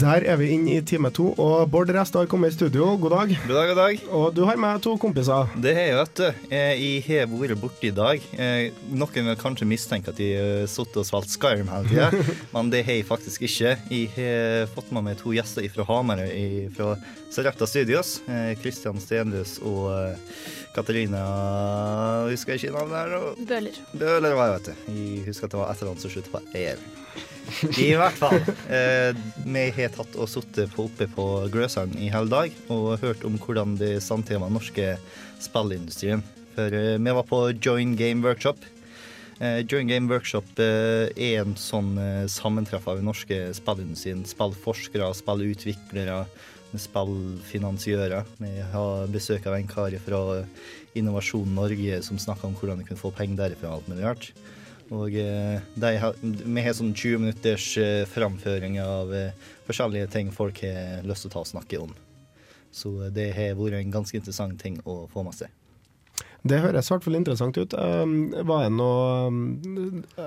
Der 0.00 0.24
er 0.24 0.36
vi 0.40 0.46
inne 0.54 0.78
i 0.78 0.80
time 0.86 1.10
to, 1.12 1.26
og 1.42 1.66
Bård 1.68 1.90
Rest 1.92 2.14
har 2.16 2.24
kommet 2.30 2.54
i 2.54 2.56
studio. 2.56 2.86
God 2.96 3.12
dag. 3.12 3.32
God 3.46 3.56
dag, 3.58 3.66
god 3.68 3.78
dag. 3.80 4.04
Og 4.16 4.30
du 4.36 4.40
har 4.48 4.56
med 4.56 4.80
to 4.80 4.94
kompiser. 5.00 5.50
Det 5.60 5.74
har 5.76 5.88
jeg, 5.90 5.96
vet 5.98 6.14
du. 6.20 6.46
Eh, 6.56 6.80
Jeg 6.80 7.02
har 7.08 7.26
vært 7.28 7.60
borte 7.60 7.84
i 7.84 7.92
dag. 7.92 8.22
Eh, 8.32 8.70
Noen 8.96 9.28
vil 9.28 9.36
kanskje 9.40 9.68
mistenke 9.68 10.14
at 10.14 10.22
jeg 10.22 10.38
har 10.40 10.70
sittet 10.72 11.02
og 11.02 11.08
spilt 11.08 11.34
Skyrim 11.34 11.68
hele 11.68 11.90
tida, 11.90 12.08
men 12.54 12.70
det 12.72 12.80
har 12.86 12.96
jeg 12.96 13.08
faktisk 13.10 13.44
ikke. 13.44 13.74
Jeg 13.92 14.08
har 14.16 14.70
fått 14.72 14.88
med 14.96 15.04
meg 15.10 15.18
to 15.20 15.34
gjester 15.36 15.68
fra 15.74 15.84
Hamarøy, 15.90 16.70
fra 16.78 16.94
Sarepta 17.34 17.68
Studios. 17.68 18.20
Kristian 18.24 18.56
Christian 18.62 19.02
Stenløs 19.04 19.58
og 19.66 19.90
eh, 19.98 20.46
Katarina 20.76 21.20
Husker 22.30 22.54
jeg 22.56 22.70
ikke 22.70 22.78
navnet 22.78 22.96
her 22.96 23.12
Bøler. 23.18 23.44
Bøler. 23.52 23.82
Bøhler 24.00 24.38
var 24.38 24.54
jeg, 24.54 24.56
vet 24.56 24.70
du. 24.70 24.96
Jeg 24.96 25.26
husker 25.28 25.50
at 25.50 25.52
det 25.58 25.60
var 25.60 25.74
et 25.74 25.82
eller 25.84 25.92
annet 25.92 26.06
som 26.08 26.14
sluttet 26.16 26.32
på 26.32 26.42
ER. 26.56 26.88
I 27.80 27.92
hvert 27.98 28.18
fall. 28.18 28.40
Eh, 28.70 29.16
vi 29.44 29.62
har 29.76 29.94
tatt 29.94 30.16
og 30.18 30.28
sittet 30.30 30.76
oppe 30.80 31.08
på 31.10 31.26
Gløshaugen 31.52 31.98
i 32.00 32.10
hele 32.12 32.30
dag 32.30 32.54
og 32.72 33.00
hørt 33.02 33.24
om 33.26 33.38
hvordan 33.40 33.76
det 33.80 33.96
samtidig 34.04 34.42
var 34.42 34.52
norske 34.54 34.92
spillindustrien. 35.42 36.22
For 36.56 36.76
eh, 36.76 36.98
vi 36.98 37.16
var 37.16 37.26
på 37.28 37.40
Join 37.58 37.96
Game 37.98 38.26
Workshop. 38.26 38.62
Eh, 39.40 39.62
Join 39.64 39.90
Game 39.90 40.10
Workshop 40.12 40.60
er 40.60 41.40
en 41.40 41.56
sånn 41.58 41.94
sammentreff 42.30 42.88
av 42.90 43.00
den 43.00 43.08
norske 43.10 43.42
spillindustrien. 43.56 44.22
Spillforskere, 44.28 45.10
spillutviklere, 45.16 46.22
spillfinansiører. 46.78 48.30
Vi 48.38 48.54
har 48.74 49.10
besøk 49.10 49.48
av 49.50 49.58
en 49.58 49.70
kar 49.70 49.96
fra 50.04 50.22
Innovasjon 50.98 51.54
Norge 51.54 52.00
som 52.06 52.18
snakka 52.18 52.48
om 52.48 52.56
hvordan 52.58 52.80
de 52.80 52.86
kunne 52.88 53.00
få 53.00 53.12
penger 53.14 53.44
derifra. 53.44 53.74
alt 53.74 53.90
mulig. 53.90 54.32
Og 54.90 55.14
eh, 55.14 55.60
har, 56.02 56.16
vi 56.22 56.62
har 56.64 56.74
sånn 56.74 56.90
20 56.94 57.22
minutters 57.22 57.66
eh, 57.78 58.02
framføring 58.10 58.80
av 58.82 59.12
eh, 59.14 59.36
forskjellige 59.68 60.10
ting 60.10 60.32
folk 60.34 60.62
har 60.66 61.06
lyst 61.06 61.26
til 61.26 61.30
å 61.30 61.34
ta 61.36 61.44
og 61.44 61.50
snakke 61.52 61.78
om. 61.78 61.94
Så 62.74 62.90
det 63.14 63.30
har 63.36 63.54
vært 63.58 63.78
en 63.78 63.94
ganske 63.94 64.18
interessant 64.18 64.58
ting 64.58 64.80
å 64.86 65.04
få 65.10 65.22
med 65.26 65.36
seg. 65.38 65.54
Det 66.42 66.58
høres 66.62 66.88
i 66.88 66.94
hvert 66.94 67.04
fall 67.04 67.18
interessant 67.18 67.58
ut. 67.60 67.74
Var 67.74 68.62
det 68.64 68.72
noe 68.72 70.26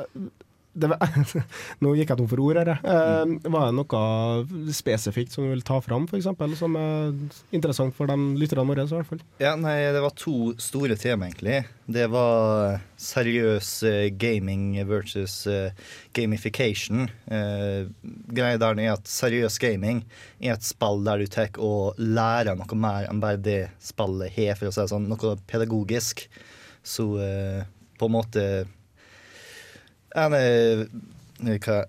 var, 0.73 0.97
Nå 1.83 1.93
gikk 1.97 2.13
jeg 2.13 2.19
tom 2.19 2.29
for 2.29 2.41
ord 2.43 2.59
her. 2.61 2.71
Um, 2.81 3.35
var 3.53 3.69
det 3.69 3.77
noe 3.77 4.71
spesifikt 4.73 5.33
som 5.35 5.45
du 5.45 5.51
vil 5.53 5.65
ta 5.65 5.79
fram, 5.83 6.07
f.eks., 6.09 6.29
som 6.59 6.77
er 6.79 7.13
interessant 7.53 7.95
for 7.97 8.09
de 8.09 8.17
lytterne 8.39 8.65
våre? 8.69 8.85
i 8.87 8.95
hvert 8.95 9.09
fall? 9.09 9.21
Ja, 9.41 9.53
nei, 9.59 9.77
det 9.93 10.01
var 10.03 10.15
to 10.17 10.53
store 10.61 10.97
tema, 10.99 11.29
egentlig. 11.29 11.63
Det 11.85 12.07
var 12.11 12.79
seriøs 12.99 13.71
eh, 13.87 14.07
gaming 14.15 14.77
versus 14.87 15.43
eh, 15.51 15.75
gamification. 16.15 17.07
Eh, 17.27 17.89
greia 18.33 18.59
der 18.61 18.79
er 18.79 18.93
at 18.95 19.09
seriøs 19.09 19.59
gaming 19.61 20.03
er 20.39 20.55
et 20.55 20.65
spill 20.65 21.03
der 21.05 21.23
du 21.23 21.29
tar 21.31 21.59
og 21.61 21.99
lærer 21.99 22.55
noe 22.57 22.79
mer 22.79 23.09
enn 23.09 23.21
bare 23.23 23.41
det 23.41 23.61
spillet 23.83 24.33
har, 24.37 24.55
for 24.59 24.69
å 24.69 24.73
si 24.73 24.81
det 24.81 24.91
sånn, 24.93 25.09
noe 25.11 25.35
pedagogisk. 25.49 26.25
Så 26.83 27.09
eh, 27.23 27.61
på 27.99 28.09
en 28.09 28.15
måte 28.15 28.45
en, 30.15 30.33
eh, 30.37 30.85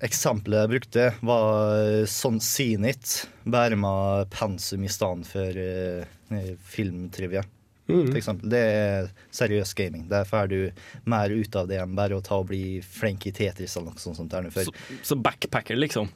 eksempelet 0.04 0.64
jeg 0.64 0.72
brukte, 0.72 1.08
var 1.20 1.74
eh, 1.78 2.04
sånn 2.10 2.40
Zenit, 2.42 3.28
bare 3.44 3.76
med 3.76 4.30
pensum 4.34 4.84
i 4.84 4.92
stedet 4.92 5.28
for 5.28 5.60
uh, 5.60 6.54
filmtrivia. 6.74 7.44
For 7.84 8.16
eksempel. 8.16 8.48
Det 8.48 8.60
er 8.64 9.08
seriøs 9.34 9.74
gaming. 9.76 10.06
Der 10.08 10.24
får 10.24 10.48
du 10.48 10.58
mer 11.04 11.30
ut 11.30 11.56
av 11.60 11.68
det 11.68 11.82
enn 11.82 11.96
bare 11.96 12.16
å 12.16 12.24
ta 12.24 12.38
og 12.40 12.48
bli 12.48 12.80
flink 12.80 13.26
i 13.28 13.32
Tetris 13.36 13.76
eller 13.76 13.92
noe 13.92 14.00
sånt. 14.00 14.32
Så, 14.56 14.72
så 15.04 15.18
backpacker, 15.20 15.76
liksom. 15.76 16.08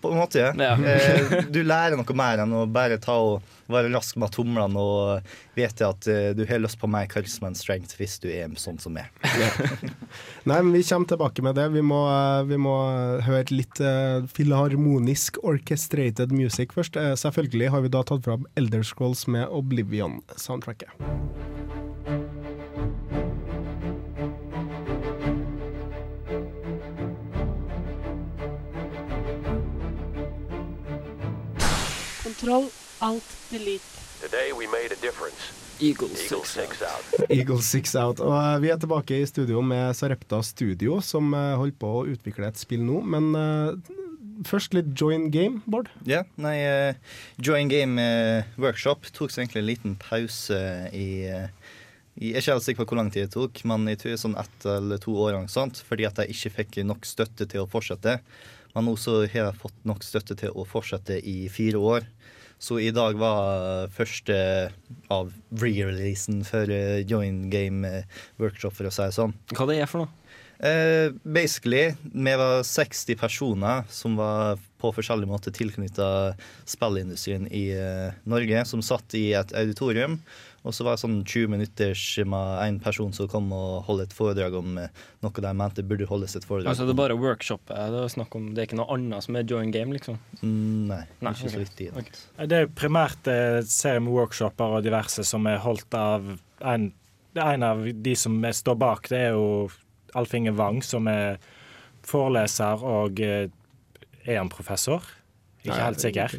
På 0.00 0.10
en 0.12 0.20
måte, 0.20 0.38
ja. 0.38 0.76
Eh, 0.86 1.44
du 1.50 1.62
lærer 1.64 1.96
noe 1.98 2.16
mer 2.16 2.42
enn 2.42 2.52
å 2.54 2.64
bare 2.70 2.98
ta 3.02 3.16
og 3.18 3.44
være 3.72 3.90
rask 3.90 4.16
med 4.20 4.30
tomlene 4.34 4.78
og 4.78 5.32
vite 5.56 5.88
at 5.88 6.06
eh, 6.10 6.30
du 6.36 6.44
har 6.46 6.60
lyst 6.62 6.78
på 6.78 6.88
mer 6.90 7.08
charisma 7.10 7.50
and 7.50 7.58
strength 7.58 7.96
hvis 7.98 8.18
du 8.22 8.28
er 8.30 8.52
sånn 8.60 8.78
som 8.82 8.94
meg. 8.96 9.10
Nei, 10.48 10.60
men 10.60 10.72
Vi 10.76 10.84
kommer 10.86 11.10
tilbake 11.10 11.44
med 11.44 11.58
det. 11.58 11.68
Vi 11.74 11.82
må, 11.84 12.02
eh, 12.12 12.42
vi 12.50 12.60
må 12.60 12.76
høre 13.26 13.46
litt 13.54 13.82
filharmonisk 14.36 15.40
orchestrated 15.42 16.32
music 16.32 16.76
først. 16.76 16.98
Selvfølgelig 17.20 17.72
har 17.74 17.84
vi 17.84 17.92
da 17.92 18.04
tatt 18.06 18.24
fram 18.26 18.46
Elder 18.56 18.86
Scrolls 18.86 19.26
med 19.30 19.48
Oblivion-soundtracket. 19.50 20.94
Kontroll, 32.46 32.70
alt, 33.00 33.24
delete. 33.50 33.82
Today 34.22 34.52
we 34.52 34.68
made 34.68 34.92
a 34.94 35.00
difference. 35.02 35.50
Eagle 35.80 36.06
Eagle 36.10 36.44
six 36.44 36.50
six 36.54 36.82
out. 36.82 37.30
Eagle 37.30 37.62
Six 37.62 37.96
Out. 37.96 38.20
Og 38.22 38.36
eh, 38.38 38.60
vi 38.62 38.70
er 38.70 38.78
tilbake 38.78 39.18
i 39.18 39.26
studio 39.26 39.58
med 39.66 39.96
Sarepta 39.98 40.38
Studio, 40.46 41.00
som 41.02 41.34
eh, 41.34 41.56
holder 41.58 41.74
på 41.80 41.90
å 41.90 42.04
utvikle 42.06 42.46
et 42.46 42.60
spill 42.60 42.84
nå. 42.86 43.00
Men 43.02 43.34
uh, 43.34 44.44
først 44.46 44.78
litt 44.78 44.92
join 44.94 45.26
game, 45.34 45.58
Bård. 45.66 45.90
Ja, 46.06 46.22
nei, 46.38 46.54
Join 47.42 47.66
Game 47.72 47.98
Workshop 48.62 49.10
tok 49.10 49.34
seg 49.34 49.48
egentlig 49.48 49.64
en 49.64 49.70
liten 49.72 49.96
pause 50.06 50.60
i 50.94 51.08
Jeg 51.26 52.30
er 52.30 52.44
ikke 52.44 52.52
helt 52.52 52.68
sikker 52.68 52.84
på 52.84 52.92
hvor 52.92 53.00
lang 53.02 53.10
tid 53.10 53.26
det 53.26 53.34
tok, 53.34 53.64
men 53.66 53.90
jeg 53.90 54.04
tror 54.04 54.20
sånn 54.22 54.38
ett 54.38 54.68
eller 54.70 55.02
to 55.02 55.18
år. 55.18 55.42
Sant? 55.50 55.82
fordi 55.82 56.06
at 56.06 56.22
jeg 56.22 56.38
ikke 56.38 56.58
fikk 56.60 56.84
nok 56.86 57.10
støtte 57.10 57.50
til 57.50 57.66
å 57.66 57.70
fortsette. 57.74 58.20
Men 58.76 58.86
nå 58.86 58.94
så 59.00 59.24
har 59.24 59.48
jeg 59.48 59.58
fått 59.58 59.86
nok 59.88 60.06
støtte 60.06 60.38
til 60.38 60.54
å 60.54 60.62
fortsette 60.68 61.18
i 61.26 61.48
fire 61.50 61.82
år. 61.82 62.06
Så 62.58 62.78
i 62.80 62.90
dag 62.94 63.18
var 63.20 63.90
første 63.92 64.36
av 65.12 65.32
re-releasen 65.60 66.40
for 66.48 66.70
eh, 66.72 67.02
Join 67.04 67.50
Game 67.52 67.84
eh, 67.88 68.22
Workshop, 68.40 68.78
for 68.78 68.88
å 68.88 68.92
si 68.94 69.04
det 69.04 69.16
sånn. 69.16 69.34
Hva 69.52 69.68
det 69.68 69.76
er 69.82 69.90
for 69.90 70.06
noe? 70.06 70.25
Eh, 70.58 71.12
basically, 71.22 71.94
vi 72.02 72.36
var 72.36 72.62
60 72.62 73.16
personer 73.16 73.84
som 73.90 74.16
var 74.16 74.58
på 74.80 74.92
forskjellig 74.92 75.28
måte 75.28 75.52
tilknytta 75.52 76.34
spillindustrien 76.68 77.46
i 77.52 77.68
eh, 77.76 78.16
Norge, 78.28 78.64
som 78.68 78.84
satt 78.84 79.16
i 79.18 79.30
et 79.36 79.52
auditorium. 79.56 80.20
Og 80.66 80.74
så 80.74 80.82
var 80.82 80.96
det 80.96 81.02
sånn 81.04 81.20
20 81.22 81.50
minutters 81.52 82.02
med 82.26 82.62
en 82.64 82.78
person 82.82 83.12
som 83.14 83.28
kom 83.30 83.52
og 83.54 83.86
holdt 83.86 84.08
et 84.08 84.16
foredrag 84.16 84.56
om 84.58 84.80
eh, 84.82 85.04
noe 85.22 85.44
de 85.44 85.52
mente 85.54 85.84
burde 85.86 86.08
holdes 86.10 86.34
et 86.34 86.46
foredrag 86.46 86.72
Altså, 86.72 86.88
det 86.88 86.96
er 86.96 87.02
bare 87.04 87.18
workshop 87.20 87.70
det 87.70 88.00
er 88.02 88.10
snakk 88.10 88.34
om. 88.34 88.48
Det 88.54 88.64
er 88.64 88.70
ikke 88.70 88.80
noe 88.80 88.96
annet 88.96 89.26
som 89.28 89.38
er 89.38 89.46
join 89.46 89.70
game, 89.74 89.94
liksom? 89.94 90.18
Mm, 90.40 90.90
Nei, 90.90 91.02
Nei, 91.20 91.34
ikke 91.36 91.52
så 91.52 91.60
ok. 91.60 91.62
vidt 91.62 91.84
i 91.84 91.90
det. 91.92 92.06
Det 92.50 92.62
er 92.64 92.76
primært 92.82 93.30
eh, 93.30 93.60
serie 93.70 94.02
med 94.02 94.16
workshoper 94.16 94.78
og 94.78 94.86
diverse 94.86 95.22
som 95.28 95.46
er 95.46 95.62
holdt 95.62 95.94
av 96.00 96.32
en, 96.34 96.90
en 97.36 97.66
av 97.70 97.86
de 97.86 98.16
som 98.18 98.40
står 98.58 98.80
bak. 98.80 99.12
Det 99.12 99.22
er 99.28 99.36
jo 99.36 99.68
Alf 100.16 100.34
Inge 100.36 100.54
Wang, 100.56 100.82
som 100.84 101.08
er 101.10 101.38
foreleser 102.06 102.82
og 102.86 103.20
eh, 103.24 103.48
er 104.26 104.40
han 104.40 104.50
professor? 104.52 105.04
Ikke 105.64 105.82
helt 105.82 106.02
sikker. 106.02 106.38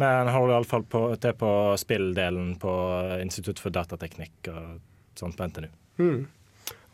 Men 0.00 0.26
han 0.26 0.34
holder 0.34 0.56
iallfall 0.56 0.84
på, 0.88 1.04
til 1.20 1.34
på 1.38 1.52
spilldelen 1.80 2.54
på 2.62 2.74
Institutt 3.20 3.62
for 3.62 3.74
datateknikk 3.74 4.50
og 4.52 4.78
sånt 5.18 5.36
på 5.38 5.48
NTNU. 5.50 5.72
Mm. 6.00 6.20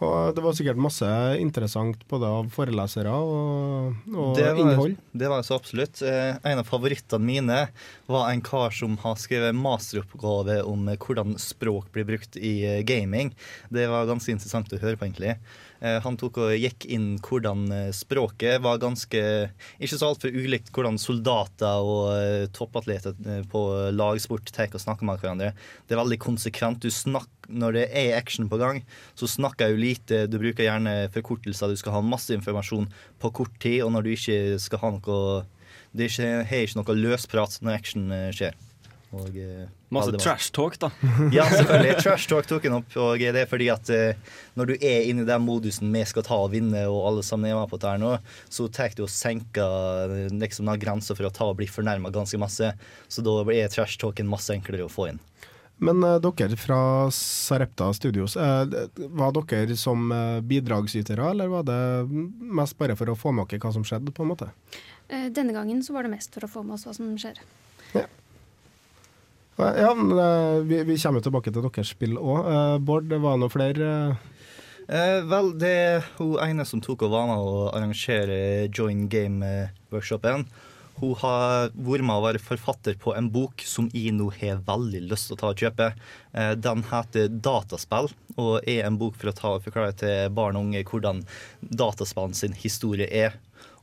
Og 0.05 0.35
det 0.37 0.43
var 0.45 0.53
sikkert 0.53 0.81
masse 0.81 1.07
interessant 1.41 2.03
både 2.11 2.29
av 2.29 2.49
forelesere 2.53 3.13
og, 3.17 3.95
og 4.13 4.35
det 4.37 4.51
var, 4.51 4.59
innhold. 4.61 4.97
Det 5.17 5.31
var 5.33 5.45
så 5.47 5.57
absolutt. 5.57 6.03
Eh, 6.05 6.35
En 6.45 6.61
av 6.61 6.69
favorittene 6.69 7.25
mine 7.25 7.61
var 8.05 8.29
en 8.29 8.43
kar 8.45 8.77
som 8.77 8.99
har 9.01 9.17
skrevet 9.21 9.57
masteroppgave 9.57 10.59
om 10.69 10.91
eh, 10.93 10.99
hvordan 11.01 11.39
språk 11.41 11.89
blir 11.97 12.05
brukt 12.11 12.37
i 12.37 12.83
gaming. 12.85 13.33
Det 13.73 13.89
var 13.89 14.11
ganske 14.11 14.37
interessant 14.37 14.77
å 14.77 14.83
høre 14.83 15.01
på, 15.01 15.09
egentlig. 15.09 15.39
Eh, 15.81 15.99
Han 16.03 16.17
tok 16.21 16.41
og 16.43 16.55
gikk 16.57 16.87
inn 16.93 17.17
hvordan 17.25 17.67
eh, 17.73 17.93
språket 17.95 18.63
var 18.65 18.81
ganske 18.83 19.23
Ikke 19.79 19.97
så 19.97 20.11
altfor 20.11 20.35
ulikt 20.35 20.73
hvordan 20.75 20.99
soldater 21.01 21.85
og 21.85 22.13
eh, 22.17 22.47
toppatleter 22.57 23.17
på 23.51 23.63
lagsport 23.97 24.53
tar 24.55 24.73
og 24.73 24.83
snakker 24.83 25.07
med 25.07 25.21
hverandre. 25.23 25.53
Det 25.87 25.95
er 25.95 26.03
veldig 26.03 26.19
konsekvent. 26.23 26.83
Du 26.83 26.91
snakker 26.93 27.33
når 27.47 27.77
det 27.77 27.85
er 27.95 28.17
action 28.17 28.49
på 28.51 28.59
gang, 28.59 28.81
så 29.15 29.29
snakker 29.31 29.69
jeg 29.69 29.77
jo 29.77 29.83
lite. 29.85 30.23
Du 30.27 30.41
bruker 30.43 30.67
gjerne 30.67 30.95
forkortelser. 31.15 31.71
Du 31.71 31.79
skal 31.79 31.95
ha 31.95 32.03
masse 32.03 32.35
informasjon 32.35 32.89
på 33.23 33.31
kort 33.39 33.55
tid. 33.63 33.85
Og 33.87 33.93
når 33.95 34.07
du 34.07 34.15
ikke 34.17 34.39
skal 34.63 34.83
ha 34.83 34.95
noe 34.97 35.21
Det 35.97 36.11
har 36.19 36.51
ikke 36.51 36.81
noe 36.81 36.97
løsprat 36.99 37.61
når 37.63 37.79
action 37.79 38.11
skjer. 38.35 38.57
Og, 39.17 39.37
eh, 39.41 39.67
Masse 39.95 40.19
trash 40.21 40.53
talk, 40.53 40.77
da. 40.83 40.91
ja, 41.37 41.47
selvfølgelig. 41.51 41.97
Trash 42.03 42.29
talk 42.31 42.49
tok 42.51 42.67
han 42.69 42.79
opp. 42.81 42.97
Og 43.01 43.23
det 43.23 43.43
er 43.45 43.51
fordi 43.51 43.69
at 43.73 43.91
eh, 43.95 44.35
når 44.59 44.73
du 44.73 44.75
er 44.77 45.09
inne 45.11 45.25
i 45.25 45.29
den 45.29 45.45
modusen 45.47 45.93
vi 45.95 46.03
skal 46.09 46.27
ta 46.27 46.39
og 46.45 46.53
vinne, 46.55 46.85
og 46.91 47.05
alle 47.11 47.25
sammen 47.27 47.51
er 47.51 47.59
med 47.59 47.71
på 47.71 47.79
dette 47.79 47.95
her 47.95 48.03
nå, 48.03 48.17
så 48.53 48.69
tar 48.69 48.97
du 48.97 49.05
og 49.07 49.13
senker 49.13 50.17
eh, 50.17 50.35
liksom, 50.35 50.73
grensa 50.83 51.17
for 51.17 51.29
å 51.29 51.35
ta 51.35 51.49
og 51.51 51.59
bli 51.61 51.71
fornærma 51.71 52.13
ganske 52.15 52.41
masse. 52.41 52.75
Så 53.09 53.25
da 53.25 53.39
er 53.55 53.73
trash 53.73 54.01
talken 54.03 54.29
masse 54.31 54.55
enklere 54.55 54.89
å 54.89 54.93
få 54.93 55.11
inn. 55.13 55.23
Men 55.77 56.01
uh, 56.01 56.17
dere 56.25 56.57
fra 56.57 57.11
Sarepta 57.13 57.91
Studios, 57.93 58.33
uh, 58.41 58.65
var 59.13 59.35
dere 59.37 59.77
som 59.77 60.09
uh, 60.09 60.41
bidragsytere, 60.41 61.35
eller 61.35 61.51
var 61.53 61.67
det 61.69 61.81
mest 62.41 62.79
bare 62.81 62.97
for 62.97 63.13
å 63.13 63.17
få 63.19 63.35
med 63.37 63.51
dere 63.51 63.61
hva 63.61 63.75
som 63.77 63.85
skjedde, 63.85 64.15
på 64.17 64.25
en 64.25 64.31
måte? 64.33 64.49
Eh, 65.09 65.29
Denne 65.31 65.53
gangen 65.53 65.83
så 65.85 65.93
var 65.93 66.07
det 66.07 66.15
mest 66.17 66.35
for 66.35 66.47
å 66.47 66.51
få 66.51 66.65
med 66.67 66.79
oss 66.79 66.87
hva 66.89 66.95
som 66.97 67.13
skjer. 67.21 67.39
Ja, 67.95 68.07
men 69.57 70.17
eh, 70.21 70.63
vi, 70.69 70.83
vi 70.85 70.99
kommer 71.01 71.25
tilbake 71.25 71.53
til 71.53 71.65
deres 71.65 71.93
spill 71.95 72.19
òg. 72.21 72.81
Bård, 72.85 73.09
det 73.09 73.21
var 73.25 73.39
noe 73.41 73.53
flere 73.53 73.93
eh, 74.13 74.33
Eh, 74.87 75.25
vel, 75.27 75.51
det 75.59 75.71
er 75.75 76.05
hun 76.21 76.37
ene 76.39 76.65
som 76.67 76.79
tok 76.83 77.03
og 77.09 77.11
var 77.11 77.33
å 77.35 77.55
arrangere 77.75 78.69
Join 78.71 79.09
Game-workshopen. 79.11 80.45
Hun 81.01 81.17
har 81.21 81.73
vært 81.75 82.07
med 82.07 82.15
å 82.15 82.23
være 82.23 82.41
forfatter 82.41 82.95
på 83.03 83.11
en 83.19 83.27
bok 83.35 83.65
som 83.67 83.89
jeg 83.93 84.15
nå 84.15 84.31
har 84.39 84.63
veldig 84.65 85.03
lyst 85.11 85.29
til 85.29 85.35
å 85.37 85.41
ta 85.41 85.51
og 85.51 85.65
kjøpe. 85.65 85.89
Eh, 86.33 86.53
Den 86.55 86.87
heter 86.87 87.27
Dataspill, 87.29 88.13
og 88.39 88.63
er 88.63 88.87
en 88.87 89.01
bok 89.01 89.19
for 89.19 89.33
å 89.33 89.35
ta 89.35 89.57
og 89.57 89.67
forklare 89.67 89.97
til 89.99 90.31
barn 90.31 90.57
og 90.57 90.69
unge 90.69 90.87
hvordan 90.87 91.25
dataspillen 91.61 92.39
sin 92.39 92.55
historie 92.55 93.11
er. 93.11 93.35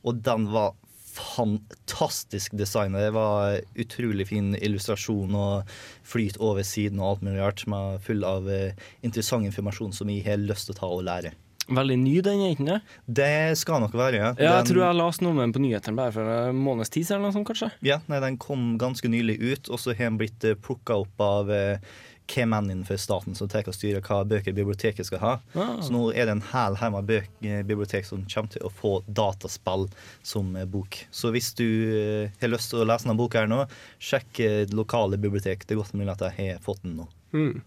Og 0.08 0.24
den 0.24 0.48
var 0.56 0.72
fantastisk 1.14 2.52
design. 2.58 2.92
Det 2.98 3.10
var 3.14 3.60
utrolig 3.78 4.26
fin 4.30 4.52
illustrasjon 4.58 5.34
og 5.38 5.70
flyt 6.06 6.38
over 6.42 6.62
siden 6.66 7.00
og 7.02 7.14
alt 7.14 7.24
mulig 7.26 7.40
rart, 7.42 7.64
er 7.68 7.98
full 8.04 8.24
av 8.28 8.50
eh, 8.50 8.74
interessant 9.06 9.46
informasjon 9.48 9.94
som 9.96 10.10
jeg 10.12 10.24
har 10.26 10.42
lyst 10.42 10.68
til 10.70 10.76
å 10.76 10.80
ta 10.82 10.90
og 10.90 11.04
lære. 11.08 11.34
Veldig 11.64 11.94
ny, 11.96 12.18
den, 12.20 12.42
ikke 12.52 12.80
det? 13.08 13.56
Skal 13.56 13.80
nok 13.80 13.94
være, 13.96 14.18
ja. 14.20 14.30
Ja, 14.36 14.56
jeg 14.58 14.64
Den- 14.66 14.74
tror 14.74 14.82
jeg 14.84 14.96
leste 15.00 15.24
noe 15.24 15.32
med 15.32 15.44
den 15.46 15.54
på 15.56 15.62
nyhetene 15.64 15.96
bare 15.96 16.12
for 16.12 16.28
en 16.50 16.58
måneds 16.60 16.90
tid 16.92 17.06
siden, 17.08 17.44
kanskje. 17.48 17.70
Ja, 17.80 18.00
nei, 18.06 18.20
den 18.20 18.36
kom 18.36 18.74
ganske 18.76 19.08
nylig 19.08 19.38
ut, 19.40 19.70
og 19.70 19.78
så 19.80 19.94
har 19.96 20.10
den 20.10 20.18
blitt 20.20 20.44
plukka 20.60 21.00
opp 21.06 21.24
av 21.24 21.48
eh, 21.50 21.78
K-man 22.26 22.70
innenfor 22.70 22.96
staten 23.00 23.36
som 23.36 23.48
tar 23.50 23.66
og 23.68 23.76
styrer 23.76 24.04
hva 24.04 24.22
bøker 24.28 24.56
biblioteket 24.56 25.08
skal 25.08 25.22
ha. 25.22 25.32
Ah. 25.54 25.74
Så 25.84 25.92
nå 25.94 26.06
er 26.12 26.28
det 26.28 26.36
en 26.36 26.46
hel 26.52 26.78
haug 26.80 26.96
med 26.96 27.12
eh, 27.16 27.60
bibliotek 27.66 28.08
som 28.08 28.24
kommer 28.30 28.54
til 28.54 28.64
å 28.64 28.72
få 28.72 28.94
dataspill 29.06 29.88
som 30.24 30.54
eh, 30.56 30.68
bok. 30.68 31.02
Så 31.14 31.32
hvis 31.34 31.52
du 31.58 31.66
eh, 31.66 32.32
har 32.40 32.52
lyst 32.52 32.72
til 32.72 32.84
å 32.84 32.88
lese 32.88 33.06
denne 33.06 33.18
boka 33.20 33.42
her 33.42 33.50
nå, 33.50 33.64
sjekk 34.02 34.40
lokale 34.74 35.18
bibliotek. 35.20 35.64
Det 35.64 35.74
er 35.74 35.82
godt 35.82 35.94
mulig 35.96 36.14
at 36.14 36.24
jeg 36.28 36.54
har 36.54 36.64
fått 36.64 36.82
den 36.84 36.98
nå. 37.02 37.10
Mm. 37.34 37.60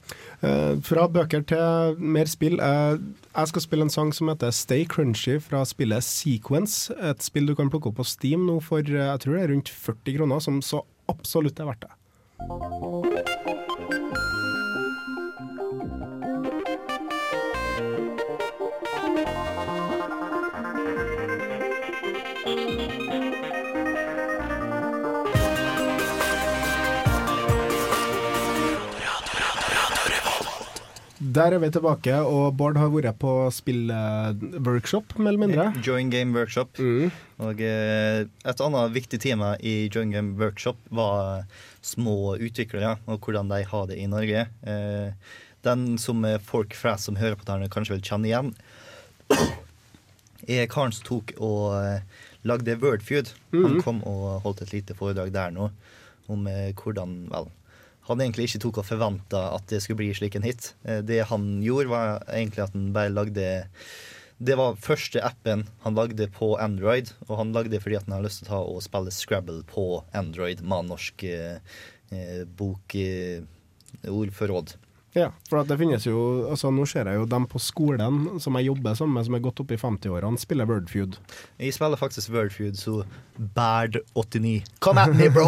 Uh, 0.43 0.80
fra 0.86 1.08
bøker 1.12 1.43
til 1.49 1.97
mer 1.99 2.30
spill. 2.32 2.55
Uh, 2.62 2.95
jeg 3.34 3.51
skal 3.51 3.66
spille 3.66 3.88
en 3.88 3.91
sang 3.93 4.14
som 4.16 4.32
heter 4.32 4.53
Stay 4.55 4.88
Crunchy 4.88 5.41
fra 5.43 5.66
spillet 5.68 6.03
Sequence. 6.08 6.93
Et 6.95 7.24
spill 7.24 7.49
du 7.49 7.55
kan 7.58 7.72
plukke 7.74 7.91
opp 7.91 7.99
på 7.99 8.08
Steam 8.08 8.47
nå 8.47 8.62
for 8.64 8.80
uh, 8.80 9.12
jeg 9.12 9.26
tror 9.26 9.36
det 9.36 9.43
er 9.43 9.53
rundt 9.53 9.74
40 9.74 10.18
kroner, 10.22 10.39
som 10.43 10.62
så 10.64 10.86
absolutt 11.12 11.60
er 11.60 11.72
verdt 11.74 11.88
det. 11.88 11.93
Der 31.20 31.49
er 31.55 31.57
vi 31.57 31.70
tilbake, 31.74 32.13
og 32.30 32.51
Bård 32.59 32.78
har 32.78 32.91
vært 32.93 33.18
på 33.18 33.32
spillworkshop, 33.53 35.15
mer 35.18 35.32
eller 35.32 35.41
mindre. 35.41 35.63
Join 35.82 36.11
Game 36.13 36.36
Workshop. 36.38 36.78
Og 37.41 37.61
eh, 37.65 38.20
et 38.45 38.61
annet 38.61 38.93
viktig 38.93 39.20
tema 39.24 39.55
i 39.65 39.88
Join 39.89 40.13
Game 40.13 40.36
Workshop 40.38 40.78
var 40.93 41.47
små 41.82 42.36
utviklere 42.38 42.97
og 43.09 43.18
hvordan 43.26 43.49
de 43.49 43.63
har 43.65 43.89
det 43.89 43.97
i 43.97 44.05
Norge. 44.11 44.45
Eh, 44.61 45.09
den 45.65 45.97
som 46.01 46.22
eh, 46.30 46.38
folk 46.38 46.78
flest 46.78 47.09
som 47.09 47.18
hører 47.18 47.39
på 47.39 47.49
dette, 47.49 47.72
kanskje 47.74 47.97
vil 47.97 48.05
kjenne 48.05 48.30
igjen, 48.30 48.53
er 50.47 50.70
karen 50.72 50.93
som 50.93 51.07
tok 51.09 51.34
og 51.41 51.74
eh, 51.82 52.26
lagde 52.47 52.78
Wordfeud. 52.84 53.34
Han 53.57 53.72
Mhm. 53.80 53.82
kom 53.84 54.03
og 54.05 54.43
holdt 54.45 54.61
et 54.68 54.74
lite 54.78 54.93
foredrag 54.95 55.34
der 55.34 55.49
nå 55.55 55.72
om 56.30 56.45
eh, 56.47 56.74
hvordan 56.78 57.24
Vel, 57.34 57.49
han 58.08 58.22
egentlig 58.24 58.47
ikke 58.47 58.62
tok 58.64 58.78
og 58.82 58.88
forventa 58.88 59.41
at 59.55 59.68
det 59.72 59.82
skulle 59.84 60.01
bli 60.01 60.14
slik 60.16 60.38
en 60.39 60.47
hit. 60.47 60.72
Eh, 60.88 61.01
Det 61.05 61.26
han 61.30 61.43
gjorde, 61.64 61.91
var 61.91 62.24
egentlig 62.28 62.64
at 62.64 62.74
han 62.74 62.93
bare 62.95 63.14
lagde 63.14 63.47
Det 64.39 64.55
var 64.55 64.76
første 64.78 65.18
appen 65.26 65.64
han 65.82 65.95
lagde 65.97 66.28
på 66.30 66.51
Android, 66.62 67.10
og 67.28 67.38
han 67.39 67.53
lagde 67.53 67.72
det 67.74 67.82
fordi 67.82 67.97
han 67.97 68.14
hadde 68.14 68.28
lyst 68.28 68.43
til 68.43 68.47
å 68.47 68.51
ta 68.51 68.60
og 68.62 68.84
spille 68.86 69.12
Scrabble 69.12 69.64
på 69.66 70.03
Android 70.14 70.62
med 70.62 70.86
norsk 70.91 71.24
eh, 71.24 71.58
bokordforråd. 72.58 73.47
bok 74.08 74.78
eh. 74.78 74.87
Ja, 75.16 75.30
for 75.49 75.64
det 75.66 75.78
finnes 75.80 76.03
jo 76.05 76.18
altså 76.51 76.70
Nå 76.74 76.84
ser 76.89 77.08
jeg 77.10 77.22
jo 77.22 77.28
dem 77.30 77.45
på 77.49 77.60
skolen 77.64 78.39
som 78.43 78.58
jeg 78.60 78.68
jobber 78.68 78.97
sammen 78.97 79.16
med, 79.18 79.26
som 79.26 79.38
er 79.38 79.43
godt 79.45 79.62
oppe 79.64 79.78
i 79.78 79.80
50-årene, 79.82 80.39
spiller 80.41 80.68
Wordfeud. 80.70 81.18
Jeg 81.62 81.74
spiller 81.74 81.99
faktisk 81.99 82.34
Wordfeud, 82.36 82.78
så 82.78 82.99
Bad89. 83.38 84.66
Come 84.84 85.01
at 85.08 85.16
me, 85.16 85.30
bro! 85.34 85.47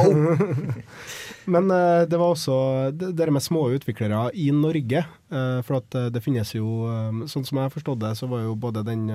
Men 1.54 1.72
eh, 1.74 2.04
det 2.10 2.18
var 2.18 2.34
også 2.34 2.92
det, 2.94 3.12
der 3.18 3.32
med 3.34 3.44
små 3.44 3.68
utviklere 3.76 4.30
i 4.34 4.50
Norge. 4.56 5.04
eh, 5.32 5.60
for 5.66 5.82
at 5.82 5.96
eh, 5.96 6.10
det 6.14 6.24
finnes 6.24 6.54
jo 6.56 6.90
Sånn 7.30 7.46
som 7.46 7.58
jeg 7.60 7.68
har 7.68 7.74
forstått 7.74 8.02
det, 8.02 8.16
så 8.18 8.30
var 8.30 8.46
jo 8.46 8.56
både 8.58 8.86
den 8.88 9.10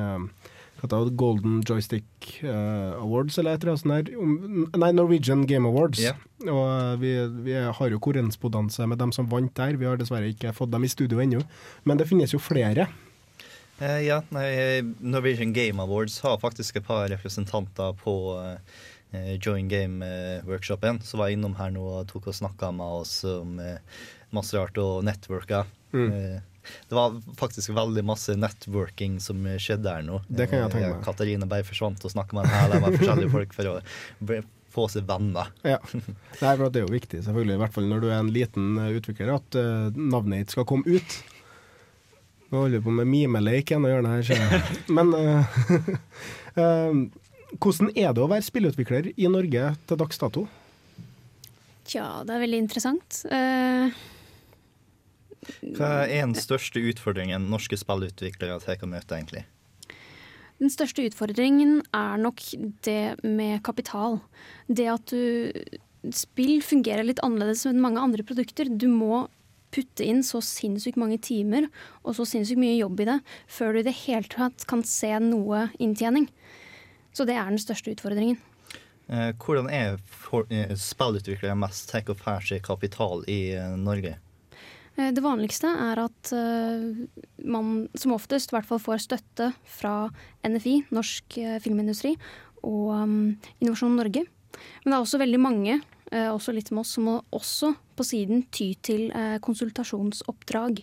eh, 0.85 0.91
hva 0.91 1.01
heter 1.01 1.11
det, 1.11 1.17
Golden 1.21 1.63
Joystick 1.65 2.41
uh, 2.45 3.01
Awards, 3.01 3.39
eller 3.39 3.55
et 3.55 3.65
eller 3.65 3.75
annet 3.75 4.11
sånt 4.11 4.77
Nei, 4.77 4.93
Norwegian 4.93 5.47
Game 5.47 5.69
Awards. 5.69 6.03
Yeah. 6.03 6.21
Og 6.45 6.65
eh, 6.69 6.95
vi, 7.01 7.13
vi 7.47 7.57
har 7.57 7.91
jo 7.91 8.01
korrespondanse 8.03 8.87
med 8.91 9.01
dem 9.01 9.13
som 9.13 9.29
vant 9.31 9.55
der. 9.57 9.79
Vi 9.81 9.89
har 9.89 9.99
dessverre 10.01 10.31
ikke 10.33 10.55
fått 10.57 10.73
dem 10.75 10.85
i 10.85 10.93
studio 10.93 11.23
ennå. 11.23 11.43
Men 11.85 12.01
det 12.01 12.09
finnes 12.11 12.35
jo 12.35 12.43
flere. 12.43 12.89
Uh, 13.81 14.01
ja, 14.05 14.21
nei, 14.35 14.83
Norwegian 15.01 15.55
Game 15.57 15.83
Awards 15.83 16.21
har 16.23 16.39
faktisk 16.43 16.79
et 16.79 16.87
par 16.87 17.09
representanter 17.11 17.97
på 17.99 18.17
uh, 18.39 18.83
Join 19.41 19.69
Game-workshopen. 19.71 21.01
Så 21.03 21.19
var 21.19 21.31
jeg 21.31 21.41
innom 21.41 21.57
her 21.59 21.73
nå 21.75 21.83
og 22.01 22.09
tok 22.11 22.31
og 22.31 22.37
snakka 22.37 22.73
med 22.75 23.03
oss 23.03 23.21
om 23.29 23.61
masse 24.35 24.59
rart 24.59 24.79
og 24.83 25.05
networka. 25.07 25.65
Mm. 25.95 26.43
Eh, 26.65 26.89
det 26.89 26.97
var 26.99 27.15
faktisk 27.39 27.71
veldig 27.77 28.05
masse 28.09 28.35
networking 28.39 29.21
som 29.23 29.45
skjedde 29.61 29.93
her 29.99 30.05
nå. 30.07 30.21
Det 30.29 30.49
kan 30.51 30.65
jeg 30.65 30.73
tenke 30.75 30.89
Eh, 30.89 30.97
meg. 30.97 31.05
Katarina 31.05 31.47
bare 31.51 31.65
forsvant 31.67 32.05
og 32.05 32.13
snakka 32.13 32.37
med 32.39 32.49
en 32.49 32.55
hel 32.55 32.77
haug 32.81 32.99
forskjellige 32.99 33.33
folk 33.35 33.55
for 33.57 33.71
å 33.75 34.43
få 34.75 34.89
seg 34.91 35.07
venner. 35.07 35.53
Ja. 35.63 35.79
Nei, 35.95 36.57
for 36.57 36.67
det 36.67 36.81
er 36.81 36.87
jo 36.89 36.95
viktig, 36.95 37.21
selvfølgelig, 37.23 37.55
i 37.55 37.63
hvert 37.63 37.75
fall 37.77 37.87
når 37.87 38.01
du 38.03 38.09
er 38.11 38.19
en 38.19 38.33
liten 38.35 38.73
eh, 38.83 38.97
utvikler, 38.99 39.37
at 39.37 39.59
eh, 39.61 39.95
navnet 39.95 40.45
ditt 40.45 40.57
skal 40.57 40.67
komme 40.67 40.89
ut. 40.89 41.19
Nå 42.51 42.65
holder 42.65 42.81
vi 42.81 42.85
på 42.87 42.95
med 42.95 43.09
mimeleik 43.11 43.71
og 43.75 43.87
hjørnet 43.89 44.17
her, 44.17 44.27
ser 44.27 44.43
jeg. 44.43 44.81
Men 44.95 45.15
uh, 45.15 45.47
eh, 46.61 46.99
hvordan 47.63 47.93
er 47.95 48.13
det 48.15 48.23
å 48.23 48.29
være 48.31 48.47
spillutvikler 48.47 49.13
i 49.15 49.31
Norge 49.31 49.73
til 49.89 49.99
dags 50.01 50.21
dato? 50.21 50.45
Tja, 51.87 52.05
det 52.27 52.35
er 52.37 52.43
veldig 52.45 52.61
interessant. 52.65 53.23
Eh, 53.31 53.95
Hva 55.77 56.05
er 56.05 56.25
den 56.25 56.37
største 56.39 56.83
utfordringen 56.83 57.49
norske 57.53 57.79
spillutviklere 57.79 58.61
tar 58.63 58.85
å 58.85 58.91
møte, 58.91 59.19
egentlig? 59.19 59.45
Den 60.63 60.71
største 60.71 61.05
utfordringen 61.05 61.81
er 61.97 62.21
nok 62.23 62.43
det 62.87 63.17
med 63.27 63.63
kapital. 63.67 64.21
Det 64.69 64.87
at 64.93 65.11
du 65.11 65.81
Spill 66.13 66.59
fungerer 66.61 67.07
litt 67.07 67.23
annerledes 67.25 67.65
enn 67.69 67.81
mange 67.81 68.03
andre 68.03 68.25
produkter. 68.27 68.69
Du 68.69 68.91
må 68.93 69.25
putte 69.75 70.05
inn 70.07 70.23
så 70.23 70.43
sinnssykt 70.45 70.99
mange 71.01 71.17
timer 71.19 71.67
og 72.05 72.15
så 72.19 72.27
sinnssykt 72.29 72.61
mye 72.61 72.77
jobb 72.77 73.01
i 73.03 73.09
det 73.09 73.19
før 73.51 73.75
du 73.75 73.81
i 73.81 73.87
det 73.89 73.97
hele 74.05 74.29
tatt 74.31 74.67
kan 74.71 74.85
se 74.87 75.11
noe 75.25 75.69
inntjening. 75.83 76.29
Så 77.15 77.27
det 77.27 77.39
er 77.39 77.49
den 77.49 77.63
største 77.63 77.95
utfordringen. 77.95 78.37
Eh, 79.09 79.33
hvordan 79.37 79.69
er 79.73 79.99
eh, 80.49 80.77
spillutviklere 80.81 81.57
mest 81.59 81.91
tar 81.91 82.07
og 82.09 82.21
får 82.21 82.47
seg 82.51 82.65
kapital 82.65 83.25
i 83.31 83.55
eh, 83.57 83.75
Norge? 83.81 84.17
Eh, 84.97 85.13
Det 85.13 85.23
vanligste 85.25 85.71
er 85.71 86.03
at 86.05 86.33
eh, 86.33 87.07
man 87.45 87.89
som 87.99 88.15
oftest 88.17 88.53
i 88.53 88.57
hvert 88.57 88.69
fall 88.69 88.83
får 88.83 89.07
støtte 89.07 89.51
fra 89.67 90.11
NFI, 90.47 90.85
Norsk 90.95 91.39
eh, 91.43 91.59
Filmindustri, 91.63 92.15
og 92.65 92.93
um, 92.97 93.17
Innovasjon 93.61 93.99
Norge. 93.99 94.23
Men 94.85 94.93
det 94.93 94.97
er 94.97 95.03
også 95.03 95.21
veldig 95.21 95.41
mange, 95.43 95.81
også 96.15 96.53
litt 96.55 96.69
som 96.71 96.79
oss, 96.79 96.93
som 96.95 97.09
også 97.11 97.73
på 97.99 98.05
siden 98.07 98.45
ty 98.55 98.69
til 98.87 99.09
konsultasjonsoppdrag. 99.43 100.79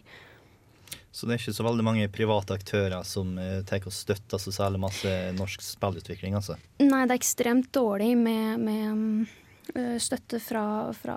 Så 1.09 1.25
det 1.25 1.33
er 1.33 1.39
ikke 1.39 1.55
så 1.55 1.65
veldig 1.65 1.85
mange 1.87 2.09
private 2.11 2.57
aktører 2.59 3.07
som 3.07 3.31
tar 3.65 3.87
og 3.87 3.95
støtter 3.95 4.41
så 4.43 4.53
særlig 4.53 4.83
masse 4.83 5.13
norsk 5.37 5.63
spillutvikling, 5.63 6.35
altså. 6.37 6.59
Nei, 6.83 7.05
det 7.07 7.15
er 7.15 7.21
ekstremt 7.21 7.71
dårlig 7.73 8.11
med, 8.19 8.59
med 8.61 8.83
eh, 8.91 9.40
støtte 9.99 10.39
fra, 10.41 10.91
fra 10.93 11.15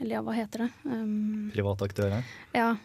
Eller 0.00 0.16
ja, 0.16 0.22
hva 0.22 0.32
heter 0.36 0.66
det? 0.66 0.70
Um, 0.84 1.50
Private 1.54 1.84
aktører. 1.90 2.22
Ja, 2.54 2.76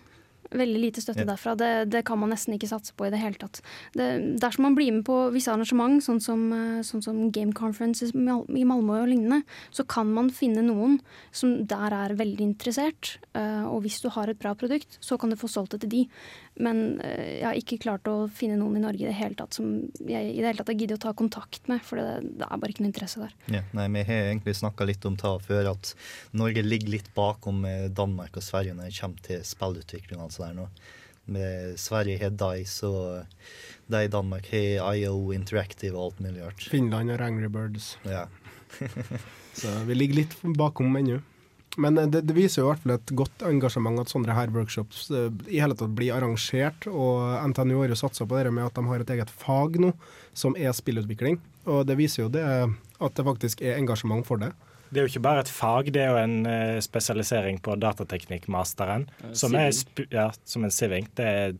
veldig 0.55 0.79
lite 0.79 1.01
støtte 1.01 1.23
Ja. 1.25 1.29
derfra. 1.33 1.55
Det, 1.57 1.89
det 1.89 2.03
kan 2.05 2.19
man 2.19 2.29
nesten 2.29 2.53
ikke 2.53 2.67
satse 2.69 2.93
på 2.95 3.07
i 3.07 3.09
det 3.09 3.17
hele 3.19 3.33
tatt. 3.41 3.61
Det, 3.97 4.37
dersom 4.39 4.61
man 4.67 4.75
blir 4.77 4.91
med 4.93 5.03
på 5.07 5.15
visse 5.33 5.49
arrangement, 5.51 5.97
sånn 6.05 6.21
som, 6.21 6.43
eh, 6.53 6.83
sånn 6.85 7.01
som 7.03 7.31
Game 7.31 7.51
Conferences 7.51 8.13
i 8.13 8.17
Mal- 8.17 8.45
Malmö 8.47 9.01
og 9.01 9.09
lignende, 9.09 9.41
så 9.73 9.85
kan 9.87 10.13
man 10.13 10.29
finne 10.29 10.61
noen 10.63 10.99
som 11.31 11.65
der 11.65 11.91
er 11.91 12.15
veldig 12.15 12.45
interessert. 12.45 13.17
eh, 13.33 13.65
Og 13.65 13.81
hvis 13.83 14.01
du 14.01 14.09
har 14.09 14.29
et 14.29 14.37
bra 14.39 14.53
produkt, 14.53 14.97
så 15.01 15.17
kan 15.19 15.29
du 15.29 15.35
få 15.35 15.49
solgt 15.49 15.71
det 15.71 15.81
til 15.81 15.89
de. 15.89 16.09
Men 16.55 16.99
eh, 17.03 17.39
jeg 17.41 17.45
har 17.45 17.59
ikke 17.59 17.79
klart 17.83 18.07
å 18.07 18.15
finne 18.31 18.57
noen 18.59 18.79
i 18.79 18.83
Norge 18.83 19.03
i 19.03 19.09
det 19.09 19.17
hele 19.17 19.35
tatt 19.39 19.57
som 19.57 19.73
jeg 19.99 20.31
i 20.31 20.39
det 20.39 20.47
hele 20.47 20.59
tatt 20.59 20.71
har 20.71 20.77
giddet 20.79 20.99
å 21.01 21.03
ta 21.07 21.15
kontakt 21.17 21.67
med, 21.71 21.83
for 21.83 21.99
det, 21.99 22.35
det 22.39 22.47
er 22.47 22.61
bare 22.61 22.75
ikke 22.75 22.85
noe 22.85 22.91
interesse 22.93 23.23
der. 23.23 23.33
Ja, 23.51 23.63
nei, 23.75 23.87
Vi 23.97 24.05
har 24.07 24.29
egentlig 24.29 24.55
snakka 24.61 24.87
litt 24.87 25.07
om 25.07 25.17
det 25.19 25.33
før, 25.47 25.71
at 25.73 25.91
Norge 26.31 26.63
ligger 26.63 26.95
litt 26.95 27.11
bakom 27.17 27.65
Danmark 27.95 28.39
og 28.39 28.45
Sverige 28.45 28.77
når 28.77 28.89
det 28.89 28.99
kommer 28.99 29.27
til 29.27 29.43
spillutvikling. 29.47 30.21
Altså 30.23 30.45
der 30.45 30.55
nå. 30.61 30.69
Med 31.25 31.79
Sverige 31.81 32.21
har 32.21 32.35
Dice, 32.37 32.85
og 32.85 33.91
de 33.91 34.03
i 34.05 34.11
Danmark 34.13 34.47
har 34.51 34.95
IO 34.95 35.31
Interactive 35.33 35.97
og 35.97 36.11
alt 36.11 36.25
mulig 36.27 36.43
rart. 36.45 36.67
Finland 36.69 37.11
har 37.11 37.23
Angry 37.25 37.49
Birds. 37.49 37.95
Ja. 38.05 38.27
Så 39.59 39.71
vi 39.87 39.97
ligger 39.97 40.21
litt 40.21 40.35
bakom 40.57 40.95
ennå. 40.99 41.19
Men 41.81 41.97
eh, 41.97 42.09
det, 42.11 42.25
det 42.29 42.35
viser 42.37 42.61
jo 42.61 42.67
i 42.67 42.73
hvert 42.73 42.83
fall 42.83 42.95
et 42.97 43.15
godt 43.21 43.45
engasjement 43.47 44.01
at 44.01 44.11
sånne 44.11 44.35
her 44.37 44.53
workshops 44.55 45.07
uh, 45.13 45.27
i 45.49 45.61
hele 45.63 45.77
tatt 45.77 45.95
blir 45.97 46.15
arrangert. 46.15 46.87
Og 46.89 47.25
NTNU 47.51 47.79
har 47.81 47.93
jo 47.93 47.99
satsa 47.99 48.27
på 48.27 48.39
det 48.39 48.53
med 48.55 48.67
at 48.67 48.77
de 48.77 48.85
har 48.89 49.03
et 49.03 49.15
eget 49.17 49.33
fag 49.43 49.79
nå, 49.83 49.91
som 50.37 50.57
er 50.59 50.75
spillutvikling. 50.75 51.39
Og 51.65 51.85
det 51.89 51.97
viser 51.99 52.25
jo 52.25 52.31
det 52.33 52.45
at 52.45 53.17
det 53.17 53.27
faktisk 53.27 53.63
er 53.65 53.79
engasjement 53.79 54.25
for 54.27 54.41
det. 54.41 54.53
Det 54.89 55.01
er 55.01 55.07
jo 55.07 55.11
ikke 55.15 55.25
bare 55.25 55.41
et 55.43 55.51
fag, 55.51 55.89
det 55.91 56.01
er 56.03 56.11
jo 56.13 56.19
en 56.21 56.45
eh, 56.47 56.79
spesialisering 56.83 57.57
på 57.65 57.73
datateknikkmasteren, 57.81 59.07
som 59.35 59.55
er 59.57 59.71
ja, 60.13 60.29
som 60.45 60.63
en 60.63 60.71
siving. 60.71 61.09
Det 61.17 61.25
er, 61.25 61.55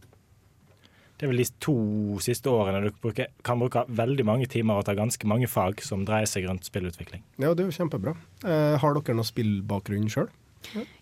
det 1.16 1.26
er 1.26 1.32
vel 1.32 1.40
de 1.40 1.48
to 1.64 1.76
siste 2.24 2.52
årene 2.52 2.82
du 2.84 2.90
bruker, 3.04 3.32
kan 3.48 3.62
bruke 3.62 3.86
veldig 3.88 4.26
mange 4.28 4.50
timer 4.52 4.82
og 4.82 4.88
ta 4.88 4.96
ganske 4.98 5.30
mange 5.32 5.48
fag 5.48 5.80
som 5.86 6.04
dreier 6.08 6.28
seg 6.28 6.50
rundt 6.50 6.68
spillutvikling. 6.68 7.24
Ja, 7.40 7.54
det 7.54 7.64
er 7.64 7.72
jo 7.72 7.78
kjempebra. 7.78 8.16
Eh, 8.44 8.76
har 8.82 8.98
dere 8.98 9.16
noe 9.16 9.28
spillbakgrunn 9.28 10.12
sjøl? 10.12 10.32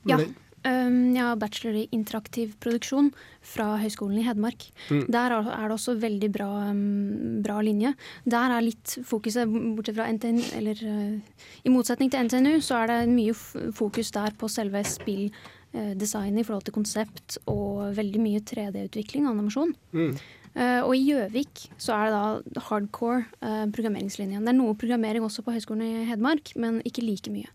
Ja. 0.09 0.19
Um, 0.63 1.11
jeg 1.11 1.19
har 1.19 1.35
bachelor 1.35 1.75
i 1.75 1.87
interaktiv 1.91 2.53
produksjon 2.63 3.09
fra 3.43 3.73
Høgskolen 3.81 4.21
i 4.21 4.23
Hedmark. 4.23 4.69
Mm. 4.87 5.01
Der 5.11 5.33
er 5.35 5.65
det 5.65 5.75
også 5.75 5.97
veldig 5.99 6.29
bra, 6.31 6.47
um, 6.69 7.41
bra 7.43 7.57
linje. 7.65 7.91
Der 8.23 8.53
er 8.55 8.63
litt 8.63 8.93
fokuset, 9.03 9.49
bortsett 9.49 9.97
fra 9.97 10.07
NTNU, 10.13 10.45
eller 10.61 10.85
uh, 10.87 11.41
i 11.67 11.73
motsetning 11.73 12.13
til 12.13 12.29
NTNU, 12.29 12.53
så 12.63 12.79
er 12.83 12.93
det 12.93 13.01
mye 13.11 13.35
f 13.35 13.43
fokus 13.75 14.13
der 14.15 14.31
på 14.39 14.47
selve 14.51 14.85
spilldesignet 15.73 16.43
i 16.43 16.45
forhold 16.45 16.63
til 16.67 16.75
konsept, 16.75 17.37
og 17.49 17.95
veldig 17.97 18.21
mye 18.21 18.41
3D-utvikling 18.45 19.25
og 19.25 19.33
animasjon. 19.33 19.75
Mm. 19.91 20.15
Uh, 20.53 20.81
og 20.85 20.91
i 20.93 21.01
Gjøvik 21.07 21.63
så 21.81 21.95
er 21.97 22.11
det 22.11 22.51
da 22.53 22.65
hardcore 22.67 23.23
uh, 23.41 23.65
programmeringslinjen. 23.73 24.43
Det 24.45 24.53
er 24.53 24.57
noe 24.59 24.75
programmering 24.77 25.25
også 25.25 25.41
på 25.41 25.55
Høgskolen 25.55 25.81
i 25.87 26.05
Hedmark, 26.05 26.53
men 26.55 26.77
ikke 26.85 27.01
like 27.01 27.33
mye. 27.33 27.49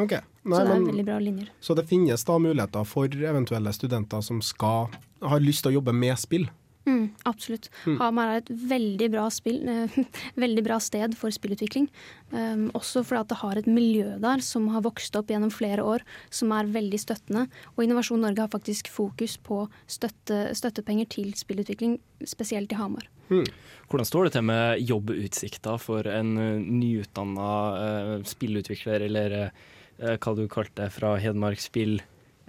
Okay. 0.00 0.22
Nei, 0.44 0.56
så 0.56 0.64
det 0.64 0.70
er 0.72 0.78
men- 0.78 0.88
veldig 0.88 1.04
bra 1.04 1.18
linjer. 1.20 1.50
Så 1.60 1.76
det 1.76 1.84
finnes 1.90 2.24
da 2.24 2.38
muligheter 2.40 2.86
for 2.88 3.04
eventuelle 3.12 3.72
studenter 3.76 4.24
som 4.24 4.40
skal 4.40 4.88
har 5.22 5.44
lyst 5.44 5.62
til 5.62 5.74
å 5.74 5.76
jobbe 5.80 5.92
med 5.94 6.16
spill? 6.18 6.48
Mm, 6.88 7.12
absolutt. 7.28 7.68
Mm. 7.86 7.96
Hamar 8.00 8.30
er 8.30 8.40
et 8.40 8.50
veldig 8.50 9.08
bra, 9.12 9.28
spill, 9.30 9.60
eh, 9.68 9.96
veldig 10.44 10.64
bra 10.66 10.78
sted 10.82 11.14
for 11.18 11.34
spillutvikling. 11.34 11.88
Um, 12.32 12.70
også 12.74 13.04
fordi 13.06 13.20
at 13.20 13.30
det 13.30 13.38
har 13.42 13.60
et 13.60 13.68
miljø 13.70 14.16
der 14.22 14.42
som 14.42 14.66
har 14.72 14.84
vokst 14.86 15.16
opp 15.18 15.30
gjennom 15.30 15.52
flere 15.54 15.84
år, 15.86 16.02
som 16.32 16.52
er 16.56 16.70
veldig 16.74 16.98
støttende. 16.98 17.46
Og 17.76 17.84
Innovasjon 17.84 18.22
Norge 18.24 18.42
har 18.42 18.52
faktisk 18.52 18.90
fokus 18.90 19.36
på 19.38 19.64
støtte, 19.86 20.48
støttepenger 20.58 21.10
til 21.12 21.34
spillutvikling, 21.38 21.98
spesielt 22.26 22.72
i 22.72 22.80
Hamar. 22.80 23.06
Hvordan 23.32 24.08
står 24.08 24.26
det 24.26 24.32
til 24.34 24.44
med 24.44 24.82
jobbutsikter 24.84 25.78
for 25.80 26.08
en 26.10 26.34
nyutdanna 26.36 28.22
spillutvikler, 28.28 29.06
eller 29.06 29.36
uh, 29.46 30.16
hva 30.18 30.34
du 30.36 30.44
kalte 30.50 30.82
det, 30.82 30.90
fra 30.92 31.14
Hedmark 31.22 31.62
Spill, 31.62 32.00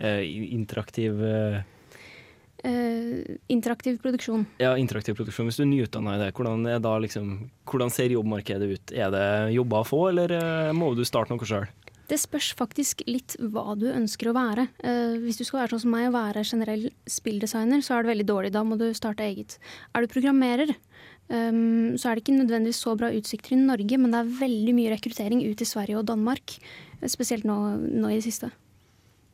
uh, 0.01 0.23
interaktiv 0.23 1.21
eh, 1.23 1.61
Eh, 2.64 3.36
interaktiv 3.51 3.97
produksjon. 3.99 4.45
ja, 4.57 4.78
interaktiv 4.80 5.18
produksjon. 5.18 5.49
Hvis 5.49 5.57
du 5.59 5.66
er 5.66 5.72
nyutdanna 5.74 6.16
i 6.16 6.20
det, 6.22 6.30
hvordan, 6.38 6.64
er 6.72 6.80
da 6.80 6.93
liksom, 7.03 7.49
hvordan 7.68 7.91
ser 7.91 8.14
jobbmarkedet 8.16 8.70
ut? 8.72 8.93
Er 8.95 9.11
det 9.11 9.26
jobber 9.57 9.84
å 9.84 9.88
få, 9.88 9.99
eller 10.14 10.32
eh, 10.38 10.70
må 10.72 10.93
du 10.95 11.03
starte 11.03 11.36
noe 11.36 11.47
sjøl? 11.47 11.68
Det 12.07 12.20
spørs 12.20 12.53
faktisk 12.59 13.03
litt 13.07 13.36
hva 13.39 13.76
du 13.80 13.88
ønsker 13.91 14.30
å 14.30 14.36
være. 14.36 14.68
Uh, 14.84 15.20
hvis 15.24 15.39
du 15.39 15.45
skal 15.47 15.61
være 15.61 15.74
sånn 15.74 15.86
som 15.86 15.93
meg 15.95 16.09
og 16.09 16.18
være 16.18 16.43
generell 16.45 16.89
spilldesigner, 17.09 17.84
så 17.84 17.95
er 17.95 18.03
det 18.03 18.11
veldig 18.11 18.26
dårlig. 18.28 18.51
Da 18.55 18.64
må 18.68 18.76
du 18.80 18.89
starte 18.95 19.24
eget. 19.24 19.55
Er 19.95 20.03
du 20.03 20.11
programmerer, 20.11 20.74
um, 21.32 21.95
så 21.95 22.11
er 22.11 22.20
det 22.20 22.26
ikke 22.26 22.36
nødvendigvis 22.36 22.84
så 22.84 22.97
bra 22.99 23.11
utsikter 23.16 23.55
i 23.55 23.61
Norge, 23.61 23.99
men 23.99 24.11
det 24.14 24.20
er 24.20 24.36
veldig 24.43 24.76
mye 24.78 24.91
rekruttering 24.93 25.45
ut 25.47 25.64
i 25.64 25.70
Sverige 25.70 26.01
og 26.01 26.09
Danmark. 26.11 26.57
Spesielt 27.07 27.47
nå, 27.47 27.57
nå 27.80 28.11
i 28.11 28.20
det 28.20 28.28
siste. 28.28 28.51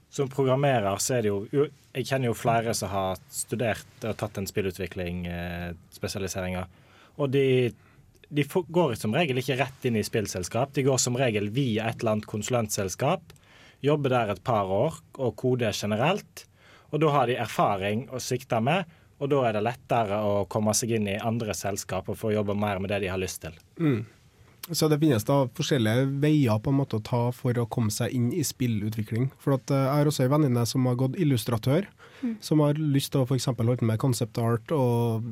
Som 0.10 0.30
programmerer 0.30 0.98
så 0.98 1.14
er 1.18 1.22
det 1.22 1.30
jo 1.30 1.46
Jeg 1.94 2.06
kjenner 2.06 2.28
jo 2.32 2.36
flere 2.38 2.74
som 2.78 2.90
har 2.94 3.18
studert 3.34 4.06
og 4.06 4.18
tatt 4.18 4.38
en 4.38 4.48
spillutvikling-spesialiseringer. 4.50 6.66
Og 7.18 7.30
de, 7.34 7.74
de 8.30 8.44
går 8.46 8.96
som 8.96 9.14
regel 9.18 9.38
ikke 9.42 9.58
rett 9.60 9.86
inn 9.90 9.98
i 9.98 10.04
spillselskap. 10.06 10.74
De 10.74 10.84
går 10.86 10.98
som 11.02 11.18
regel 11.18 11.50
via 11.54 11.90
et 11.90 12.00
eller 12.00 12.12
annet 12.14 12.30
konsulentselskap, 12.30 13.22
jobber 13.82 14.10
der 14.14 14.30
et 14.36 14.44
par 14.46 14.66
år 14.70 14.94
og 15.18 15.36
koder 15.40 15.74
generelt. 15.74 16.48
Og 16.94 17.00
da 17.02 17.08
har 17.14 17.28
de 17.30 17.36
erfaring 17.42 18.10
å 18.14 18.20
sikte 18.22 18.60
med, 18.64 18.86
og 19.20 19.28
da 19.34 19.42
er 19.48 19.58
det 19.58 19.66
lettere 19.66 20.22
å 20.24 20.46
komme 20.52 20.74
seg 20.78 20.94
inn 20.96 21.10
i 21.12 21.18
andre 21.20 21.56
selskap 21.58 22.08
og 22.10 22.20
få 22.22 22.32
jobbe 22.34 22.56
mer 22.56 22.80
med 22.80 22.90
det 22.94 23.02
de 23.04 23.12
har 23.12 23.20
lyst 23.20 23.42
til. 23.44 23.56
Mm. 23.82 24.06
Så 24.72 24.90
det 24.90 25.00
finnes 25.02 25.24
da 25.26 25.48
forskjellige 25.58 26.08
veier 26.22 26.60
på 26.62 26.70
en 26.70 26.78
måte 26.82 27.00
å 27.00 27.04
ta 27.04 27.22
for 27.36 27.58
å 27.58 27.68
komme 27.70 27.90
seg 27.94 28.14
inn 28.14 28.32
i 28.34 28.44
spillutvikling. 28.46 29.32
For 29.42 29.56
at 29.58 29.72
eh, 29.72 29.86
jeg 29.88 29.96
har 29.98 30.12
også 30.12 30.26
en 30.28 30.34
venninne 30.36 30.66
som 30.70 30.86
har 30.86 31.00
gått 31.00 31.18
illustratør, 31.20 31.88
Mm. 32.20 32.34
som 32.44 32.60
har 32.60 32.74
lyst 32.76 33.14
til 33.14 33.22
å 33.22 33.24
f.eks. 33.24 33.46
holde 33.46 33.86
med 33.88 33.98
concept 33.98 34.38
art 34.44 34.72
og 34.76 35.24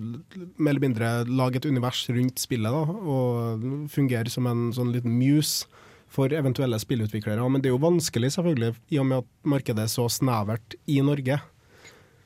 mer 0.56 0.70
eller 0.72 0.80
mindre 0.80 1.10
lage 1.28 1.60
et 1.60 1.66
univers 1.68 2.06
rundt 2.08 2.40
spillet. 2.40 2.72
da, 2.72 2.80
Og 2.80 3.90
fungere 3.92 4.30
som 4.32 4.48
en 4.48 4.72
sånn 4.72 4.94
liten 4.94 5.12
muse 5.20 5.66
for 6.08 6.30
eventuelle 6.32 6.80
spillutviklere. 6.80 7.44
Men 7.52 7.62
det 7.62 7.68
er 7.68 7.76
jo 7.76 7.84
vanskelig, 7.84 8.32
selvfølgelig, 8.38 8.76
i 8.96 9.00
og 9.00 9.06
med 9.06 9.18
at 9.18 9.26
markedet 9.44 9.84
er 9.84 9.92
så 9.92 10.08
snevert 10.08 10.76
i 10.88 11.02
Norge. 11.02 11.42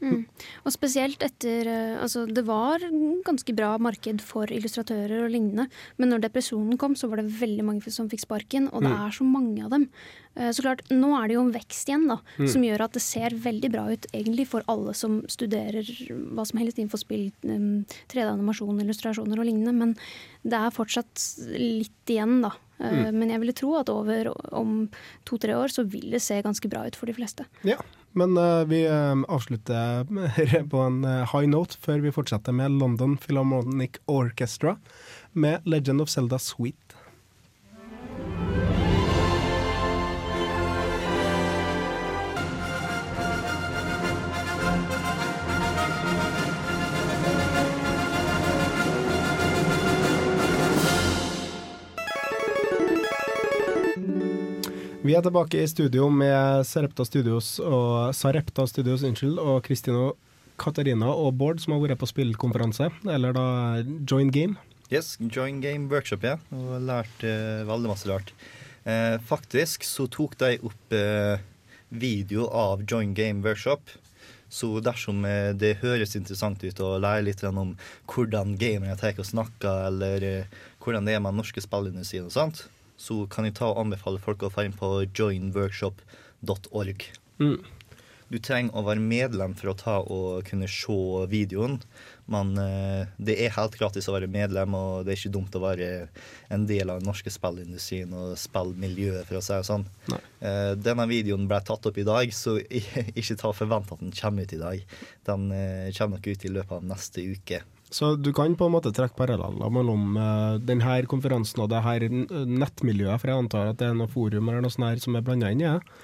Mm. 0.02 0.26
Og 0.66 0.72
spesielt 0.74 1.22
etter 1.22 1.68
eh, 1.70 2.02
Altså, 2.02 2.26
det 2.26 2.44
var 2.48 2.80
ganske 3.24 3.54
bra 3.56 3.78
marked 3.78 4.22
for 4.26 4.50
illustratører 4.50 5.26
og 5.28 5.30
lignende, 5.30 5.68
men 6.02 6.10
når 6.10 6.24
depresjonen 6.26 6.78
kom, 6.82 6.96
så 6.98 7.08
var 7.08 7.22
det 7.22 7.30
veldig 7.40 7.64
mange 7.68 7.92
som 7.94 8.10
fikk 8.10 8.24
sparken, 8.26 8.68
og 8.74 8.82
det 8.82 8.90
Mm. 8.92 9.06
er 9.06 9.12
så 9.12 9.24
mange 9.24 9.64
av 9.64 9.70
dem. 9.70 9.90
Eh, 10.36 10.50
Så 10.52 10.62
klart, 10.64 10.82
nå 10.90 11.10
er 11.22 11.28
det 11.28 11.36
jo 11.36 11.42
en 11.44 11.52
vekst 11.54 11.90
igjen, 11.90 12.08
da, 12.08 12.18
Mm. 12.40 12.48
som 12.48 12.62
gjør 12.64 12.82
at 12.86 12.94
det 12.94 13.02
ser 13.02 13.30
veldig 13.36 13.72
bra 13.72 13.86
ut 13.92 14.06
egentlig 14.14 14.48
for 14.48 14.64
alle 14.68 14.94
som 14.94 15.22
studerer 15.28 15.84
hva 16.34 16.46
som 16.48 16.60
helst 16.60 16.78
innenfor 16.80 17.00
spill, 17.00 17.32
um, 17.44 17.86
3D-animasjon, 18.08 18.80
illustrasjoner 18.82 19.38
og 19.40 19.46
lignende, 19.46 19.74
men 19.76 19.96
det 20.48 20.54
er 20.54 20.72
fortsatt 20.72 21.50
litt 21.60 22.06
igjen, 22.08 22.42
da. 22.42 22.52
Eh, 22.80 23.12
Mm. 23.12 23.14
Men 23.20 23.30
jeg 23.30 23.40
ville 23.42 23.54
tro 23.54 23.76
at 23.78 23.90
over 23.90 24.34
om 24.54 24.90
to-tre 25.26 25.54
år 25.54 25.68
så 25.70 25.84
vil 25.88 26.10
det 26.12 26.22
se 26.22 26.42
ganske 26.42 26.68
bra 26.68 26.86
ut 26.88 26.96
for 26.96 27.06
de 27.06 27.14
fleste. 27.14 27.46
Ja, 27.64 27.76
men 28.16 28.36
uh, 28.38 28.64
vi 28.66 28.86
avslutter 29.30 30.06
på 30.70 30.80
en 30.88 31.04
high 31.04 31.46
note 31.48 31.78
før 31.80 32.02
vi 32.02 32.10
fortsetter 32.12 32.54
med 32.54 32.72
London 32.72 33.18
Philharmonic 33.18 34.00
Orchestra 34.08 34.78
med 35.34 35.62
Legend 35.66 36.02
of 36.02 36.10
Zelda 36.10 36.40
Sweet. 36.40 36.91
Vi 55.12 55.16
er 55.18 55.26
tilbake 55.26 55.60
i 55.60 55.68
studio 55.68 56.06
med 56.08 56.62
Sarepta 56.64 57.04
Studios 57.04 57.58
og 57.60 58.14
Sarepta 58.16 58.64
Studios 58.64 59.02
unnskyld, 59.04 59.42
og 59.44 59.58
Kristino 59.66 60.14
Katarina 60.56 61.10
og 61.12 61.34
Bård, 61.36 61.60
som 61.60 61.74
har 61.76 61.82
vært 61.84 62.00
på 62.00 62.08
spillkonferanse, 62.08 62.88
eller 63.12 63.36
da 63.36 63.44
Join 64.08 64.32
Game. 64.32 64.56
Yes, 64.88 65.18
Join 65.20 65.60
Game 65.60 65.92
Workshop, 65.92 66.24
ja. 66.24 66.38
Og 66.56 66.88
lært 66.88 67.28
eh, 67.28 67.60
veldig 67.68 67.92
masse 67.92 68.08
rart. 68.08 68.32
Eh, 68.88 69.18
faktisk 69.28 69.84
så 69.84 70.08
tok 70.08 70.40
de 70.40 70.54
opp 70.64 70.96
eh, 70.96 71.44
video 71.92 72.48
av 72.48 72.88
Join 72.88 73.12
Game 73.12 73.44
Workshop. 73.44 73.92
Så 74.48 74.78
dersom 74.80 75.28
eh, 75.28 75.52
det 75.52 75.82
høres 75.84 76.16
interessant 76.16 76.64
ut 76.64 76.86
å 76.88 76.96
lære 77.04 77.28
litt 77.28 77.44
om 77.52 77.76
hvordan 78.08 78.56
gamere 78.64 78.96
tar 78.96 79.20
og 79.20 79.28
snakker, 79.28 79.90
eller 79.92 80.30
eh, 80.38 80.60
hvordan 80.80 81.04
det 81.04 81.20
er 81.20 81.26
med 81.28 81.36
norske 81.36 81.68
spillindustrien 81.68 82.32
og 82.32 82.38
sånt, 82.40 82.70
så 83.02 83.24
kan 83.32 83.48
jeg 83.48 83.58
ta 83.58 83.72
og 83.72 83.82
anbefale 83.86 84.22
folk 84.22 84.46
å 84.46 84.52
dra 84.54 84.66
inn 84.68 84.78
på 84.78 84.94
joinworkshop.org. 85.10 87.08
Mm. 87.42 87.60
Du 88.32 88.38
trenger 88.40 88.78
å 88.78 88.86
være 88.88 89.04
medlem 89.04 89.54
for 89.60 89.74
å 89.74 89.76
ta 89.76 89.98
og 90.00 90.46
kunne 90.48 90.70
se 90.72 90.96
videoen. 91.28 91.82
Men 92.32 92.54
eh, 92.62 93.10
det 93.20 93.36
er 93.44 93.52
helt 93.58 93.76
gratis 93.76 94.08
å 94.08 94.16
være 94.16 94.30
medlem, 94.32 94.76
og 94.78 95.04
det 95.04 95.12
er 95.12 95.20
ikke 95.20 95.34
dumt 95.36 95.58
å 95.58 95.64
være 95.66 95.90
en 96.54 96.64
del 96.70 96.94
av 96.94 97.02
den 97.02 97.10
norske 97.10 97.34
spillindustrien 97.34 98.14
og 98.16 98.38
spillmiljøet, 98.40 99.28
for 99.28 99.42
å 99.42 99.44
si 99.44 99.58
det 99.58 99.68
sånn. 99.68 99.84
Eh, 100.40 100.72
denne 100.80 101.10
videoen 101.12 101.50
ble 101.50 101.60
tatt 101.68 101.90
opp 101.90 102.00
i 102.00 102.08
dag, 102.08 102.32
så 102.32 102.56
ikke 103.20 103.40
ta 103.42 103.52
forvent 103.56 103.92
at 103.92 104.00
den 104.06 104.16
kommer 104.16 104.48
ut 104.48 104.56
i 104.56 104.64
dag. 104.64 104.88
Den 105.28 105.52
eh, 105.58 105.92
kommer 105.98 106.16
nok 106.22 106.32
ut 106.32 106.48
i 106.48 106.56
løpet 106.56 106.78
av 106.78 106.88
neste 106.94 107.28
uke. 107.36 107.64
Så 107.92 108.14
du 108.16 108.32
kan 108.32 108.56
på 108.56 108.70
en 108.70 108.74
måte 108.78 108.94
trekke 108.96 109.18
paralleller 109.18 109.72
mellom 109.74 110.16
uh, 110.16 110.56
denne 110.64 111.02
konferansen 111.12 111.60
og 111.60 111.70
det 111.74 111.82
her 111.84 112.06
nettmiljøet, 112.08 113.20
for 113.20 113.32
jeg 113.32 113.44
antar 113.44 113.74
at 113.74 113.82
det 113.82 113.90
er 113.90 113.98
noe 114.00 114.12
forum 114.12 114.48
eller 114.48 114.64
noe 114.64 114.72
sånt 114.72 114.88
her 114.88 115.04
som 115.04 115.20
er 115.20 115.26
blanda 115.28 115.52
inn 115.52 115.64
i 115.66 115.68
det? 115.68 116.00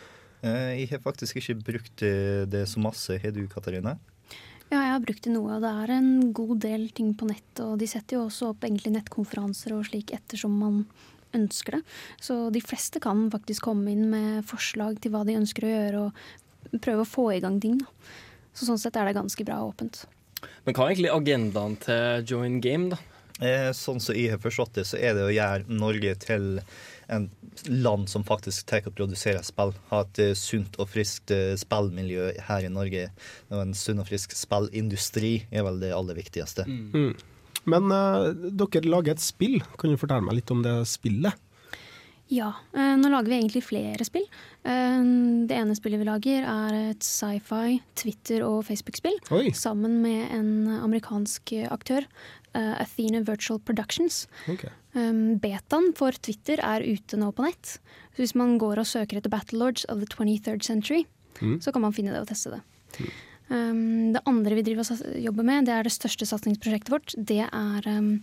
Eh, 0.46 0.74
jeg 0.82 0.92
har 0.92 1.02
faktisk 1.02 1.40
ikke 1.40 1.58
brukt 1.72 2.04
eh, 2.06 2.46
det 2.50 2.68
så 2.70 2.82
masse. 2.84 3.18
Har 3.22 3.34
du, 3.34 3.46
Katarina? 3.50 3.98
Ja, 4.68 4.82
jeg 4.82 4.92
har 4.92 5.04
brukt 5.04 5.24
det 5.24 5.34
noe, 5.34 5.58
og 5.58 5.64
det 5.64 5.72
er 5.72 5.94
en 5.96 6.34
god 6.36 6.58
del 6.66 6.90
ting 6.96 7.14
på 7.18 7.30
nett. 7.30 7.62
Og 7.64 7.78
de 7.82 7.88
setter 7.90 8.20
jo 8.20 8.26
også 8.28 8.52
opp 8.52 8.68
egentlig 8.68 8.94
nettkonferanser 8.98 9.76
og 9.78 9.88
slik 9.88 10.14
ettersom 10.16 10.58
man 10.60 10.82
ønsker 11.38 11.78
det. 11.78 11.82
Så 12.24 12.40
de 12.54 12.62
fleste 12.64 13.02
kan 13.04 13.28
faktisk 13.34 13.68
komme 13.68 13.94
inn 13.94 14.08
med 14.12 14.46
forslag 14.48 15.00
til 15.04 15.16
hva 15.16 15.24
de 15.28 15.40
ønsker 15.40 15.66
å 15.66 15.74
gjøre, 15.74 16.04
og 16.08 16.84
prøve 16.84 17.04
å 17.04 17.10
få 17.10 17.30
i 17.36 17.42
gang 17.44 17.60
ting. 17.64 17.80
Da. 17.82 18.14
Så 18.58 18.68
sånn 18.70 18.80
sett 18.82 18.98
er 19.00 19.08
det 19.08 19.18
ganske 19.18 19.48
bra 19.48 19.62
åpent. 19.66 20.06
Men 20.66 20.76
hva 20.76 20.86
er 20.86 20.94
egentlig 20.94 21.14
agendaen 21.14 21.78
til 21.84 22.28
Join 22.30 22.60
Game, 22.64 22.92
da? 22.94 23.00
Eh, 23.38 23.70
sånn 23.78 24.02
som 24.02 24.18
jeg 24.18 24.34
har 24.34 24.42
forstått 24.42 24.80
det, 24.80 24.88
så 24.90 24.98
er 24.98 25.14
det 25.14 25.26
å 25.28 25.34
gjøre 25.34 25.70
Norge 25.70 26.14
til 26.24 26.48
en 27.14 27.30
land 27.70 28.10
som 28.10 28.26
faktisk 28.28 28.66
tar 28.70 28.88
og 28.90 28.96
produserer 28.98 29.46
spill. 29.46 29.74
Ha 29.92 30.02
et 30.04 30.22
eh, 30.24 30.34
sunt 30.38 30.78
og 30.82 30.90
friskt 30.92 31.32
eh, 31.34 31.54
spillmiljø 31.60 32.32
her 32.50 32.66
i 32.66 32.74
Norge. 32.74 33.08
Og 33.54 33.62
en 33.62 33.76
sunn 33.78 34.02
og 34.02 34.10
frisk 34.10 34.34
spillindustri 34.38 35.34
er 35.52 35.68
vel 35.68 35.82
det 35.84 35.94
aller 35.96 36.18
viktigste. 36.18 36.66
Mm. 36.68 37.14
Men 37.68 37.92
uh, 37.92 38.32
dere 38.32 38.88
lager 38.88 39.16
et 39.16 39.24
spill. 39.24 39.60
Kan 39.80 39.92
du 39.92 40.00
fortelle 40.00 40.24
meg 40.24 40.40
litt 40.40 40.54
om 40.54 40.64
det 40.64 40.76
spillet? 40.88 41.36
Ja, 42.30 42.50
eh, 42.76 42.96
nå 43.00 43.08
lager 43.10 43.32
vi 43.32 43.38
egentlig 43.40 43.64
flere 43.64 44.04
spill. 44.04 44.26
Eh, 44.68 45.04
det 45.48 45.56
ene 45.56 45.76
spillet 45.78 46.02
vi 46.02 46.08
lager 46.10 46.44
er 46.44 46.76
et 46.92 47.06
sci-fi, 47.06 47.78
Twitter- 47.96 48.44
og 48.44 48.66
Facebook-spill. 48.68 49.16
Sammen 49.56 50.02
med 50.04 50.32
en 50.36 50.68
amerikansk 50.82 51.54
aktør, 51.72 52.04
eh, 52.54 52.74
Athena 52.82 53.22
Virtual 53.22 53.60
Productions. 53.60 54.28
Ok. 54.50 54.66
Um, 54.98 55.38
betaen 55.40 55.94
for 55.96 56.12
Twitter 56.12 56.58
er 56.58 56.82
ute 56.82 57.18
nå 57.18 57.32
på 57.32 57.44
nett. 57.46 57.78
Så 58.16 58.24
hvis 58.24 58.36
man 58.36 58.58
går 58.58 58.80
og 58.80 58.86
søker 58.90 59.18
etter 59.18 59.30
Battlelords 59.30 59.86
of 59.90 60.00
the 60.00 60.08
23rd 60.08 60.64
Century, 60.64 61.06
Mm. 61.40 61.60
så 61.62 61.72
kan 61.72 61.84
man 61.84 61.94
finne 61.94 62.12
det 62.12 62.22
og 62.22 62.28
teste 62.28 62.50
det. 62.50 62.62
Mm. 63.50 64.14
det 64.14 64.22
andre 64.26 64.56
vi 64.56 64.64
driver 64.64 64.82
og 64.92 65.22
jobber 65.24 65.44
med, 65.44 65.66
det 65.66 65.74
er 65.74 65.84
det 65.84 65.92
største 65.92 66.26
satsingsprosjektet 66.26 66.90
vårt. 66.90 67.14
Det 67.24 67.48
er 67.48 68.20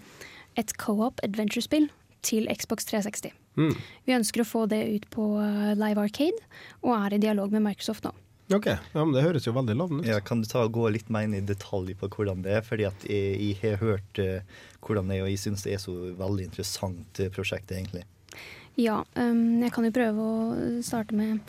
et 0.56 0.72
co-op 0.76 1.20
adventure-spill 1.22 1.88
til 2.22 2.46
Xbox 2.48 2.84
360. 2.84 3.30
Mm. 3.54 3.74
Vi 4.04 4.16
ønsker 4.16 4.42
å 4.42 4.48
få 4.48 4.66
det 4.70 4.82
ut 4.96 5.08
på 5.14 5.30
uh, 5.38 5.72
Live 5.78 6.00
Arcade, 6.00 6.46
og 6.82 6.94
er 6.98 7.16
i 7.16 7.22
dialog 7.22 7.54
med 7.54 7.64
Microsoft 7.66 8.06
nå. 8.08 8.14
OK, 8.52 8.66
ja, 8.66 8.78
men 8.92 9.14
det 9.14 9.22
høres 9.24 9.46
jo 9.46 9.54
veldig 9.56 9.74
lovende 9.78 10.04
ut. 10.04 10.10
Ja, 10.10 10.18
kan 10.20 10.42
du 10.42 10.48
ta 10.48 10.66
og 10.66 10.74
gå 10.76 10.90
litt 10.92 11.08
mer 11.12 11.24
inn 11.24 11.36
i 11.38 11.40
detalj 11.40 11.94
på 11.96 12.10
hvordan 12.12 12.42
det 12.44 12.58
er? 12.58 12.66
Fordi 12.66 12.84
at 12.90 13.06
jeg, 13.08 13.38
jeg 13.40 13.56
har 13.62 13.80
hørt 13.80 14.20
eh, 14.20 14.58
hvordan 14.84 15.08
det 15.08 15.16
er, 15.16 15.24
og 15.24 15.30
jeg 15.32 15.40
syns 15.40 15.64
det 15.64 15.72
er 15.76 15.80
så 15.80 15.94
veldig 16.18 16.50
interessant 16.50 17.22
eh, 17.24 17.32
prosjekt, 17.32 17.72
egentlig. 17.72 18.04
Ja, 18.76 19.00
um, 19.16 19.62
jeg 19.62 19.72
kan 19.72 19.88
jo 19.88 19.94
prøve 19.96 20.28
å 20.28 20.60
starte 20.84 21.16
med 21.16 21.40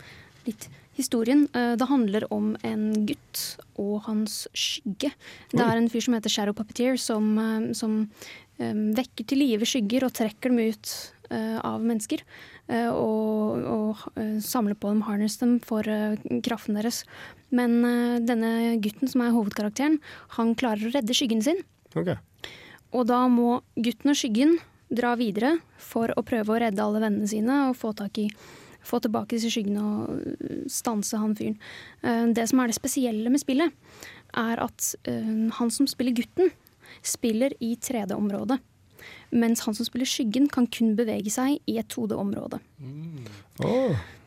litt 0.46 0.70
historien. 0.96 1.44
Uh, 1.52 1.74
det 1.76 1.90
handler 1.90 2.24
om 2.32 2.54
en 2.64 2.88
gutt 3.04 3.44
og 3.76 4.06
hans 4.06 4.46
skygge. 4.56 5.12
Det 5.52 5.60
er 5.60 5.76
en 5.76 5.92
fyr 5.92 6.06
som 6.06 6.16
heter 6.16 6.32
Shadow 6.32 6.56
Puppeteer, 6.56 6.96
som, 6.96 7.28
som 7.76 8.06
um, 8.08 8.84
vekker 8.96 9.28
til 9.28 9.42
live 9.44 9.68
skygger 9.68 10.08
og 10.08 10.16
trekker 10.16 10.54
dem 10.54 10.72
ut 10.72 10.96
av 11.30 11.82
mennesker. 11.82 12.22
uh, 12.70 12.90
og 12.90 13.64
og 13.66 14.04
uh, 14.18 14.38
samler 14.42 14.74
på 14.74 14.90
dem, 14.90 15.02
harness 15.06 15.38
dem 15.38 15.58
for 15.60 15.82
kraften 16.44 16.76
deres. 16.78 17.04
Men 17.50 17.80
denne 18.26 18.76
gutten 18.82 19.08
som 19.08 19.22
er 19.22 19.34
hovedkarakteren, 19.34 20.00
han 20.36 20.54
klarer 20.58 20.88
å 20.88 20.94
redde 20.94 21.14
skyggen 21.14 21.42
sin. 21.42 21.62
Okay. 21.94 22.16
Og 22.92 23.06
da 23.08 23.26
må 23.30 23.60
gutten 23.76 24.12
og 24.12 24.18
skyggen 24.18 24.58
dra 24.90 25.14
videre 25.18 25.56
for 25.82 26.12
å 26.14 26.24
prøve 26.26 26.54
å 26.54 26.60
redde 26.62 26.82
alle 26.82 27.02
vennene 27.02 27.30
sine 27.30 27.66
og 27.70 27.78
få 27.78 27.92
tak 27.96 28.18
i 28.22 28.28
få 28.86 29.00
tilbake 29.02 29.34
disse 29.34 29.50
skyggene 29.50 29.82
og 29.82 30.68
stanse 30.70 31.18
han 31.18 31.34
fyren. 31.34 31.56
Eh, 32.06 32.26
Det 32.30 32.44
som 32.46 32.60
er 32.60 32.70
det 32.70 32.78
spesielle 32.78 33.30
med 33.30 33.42
spillet, 33.42 33.72
er 34.36 34.62
at 34.62 34.94
han 35.58 35.70
som 35.70 35.86
spiller 35.90 36.14
gutten, 36.14 36.50
spiller 37.02 37.54
i 37.60 37.74
3D-området. 37.76 38.60
Mens 39.34 39.64
han 39.66 39.76
som 39.76 39.86
spiller 39.88 40.08
skyggen, 40.08 40.48
kan 40.52 40.68
kun 40.70 40.94
bevege 40.98 41.32
seg 41.32 41.60
i 41.66 41.78
et 41.80 41.88
2D-område. 41.92 42.60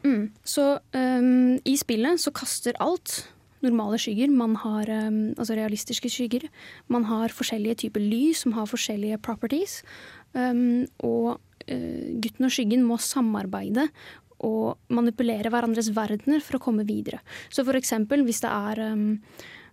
Mm. 0.03 0.30
Så 0.47 0.65
um, 0.95 1.57
i 1.67 1.75
spillet 1.80 2.21
så 2.23 2.34
kaster 2.36 2.77
alt 2.84 3.21
normale 3.65 3.99
skygger. 3.99 4.32
Man 4.32 4.55
har 4.61 4.91
um, 5.07 5.19
altså 5.36 5.57
realistiske 5.57 6.11
skygger. 6.11 6.47
Man 6.88 7.07
har 7.09 7.36
forskjellige 7.36 7.84
typer 7.86 8.03
lys 8.03 8.45
som 8.45 8.55
har 8.55 8.69
forskjellige 8.69 9.19
properties. 9.25 9.82
Um, 10.34 10.88
og 11.03 11.39
uh, 11.67 12.07
gutten 12.23 12.47
og 12.47 12.55
skyggen 12.55 12.86
må 12.88 12.99
samarbeide 13.01 13.89
og 14.45 14.80
manipulere 14.95 15.51
hverandres 15.51 15.91
verdener 15.95 16.39
for 16.43 16.55
å 16.55 16.63
komme 16.63 16.86
videre. 16.88 17.19
Så 17.51 17.65
for 17.67 17.75
eksempel 17.75 18.23
hvis 18.27 18.39
det 18.45 18.51
er 18.51 18.84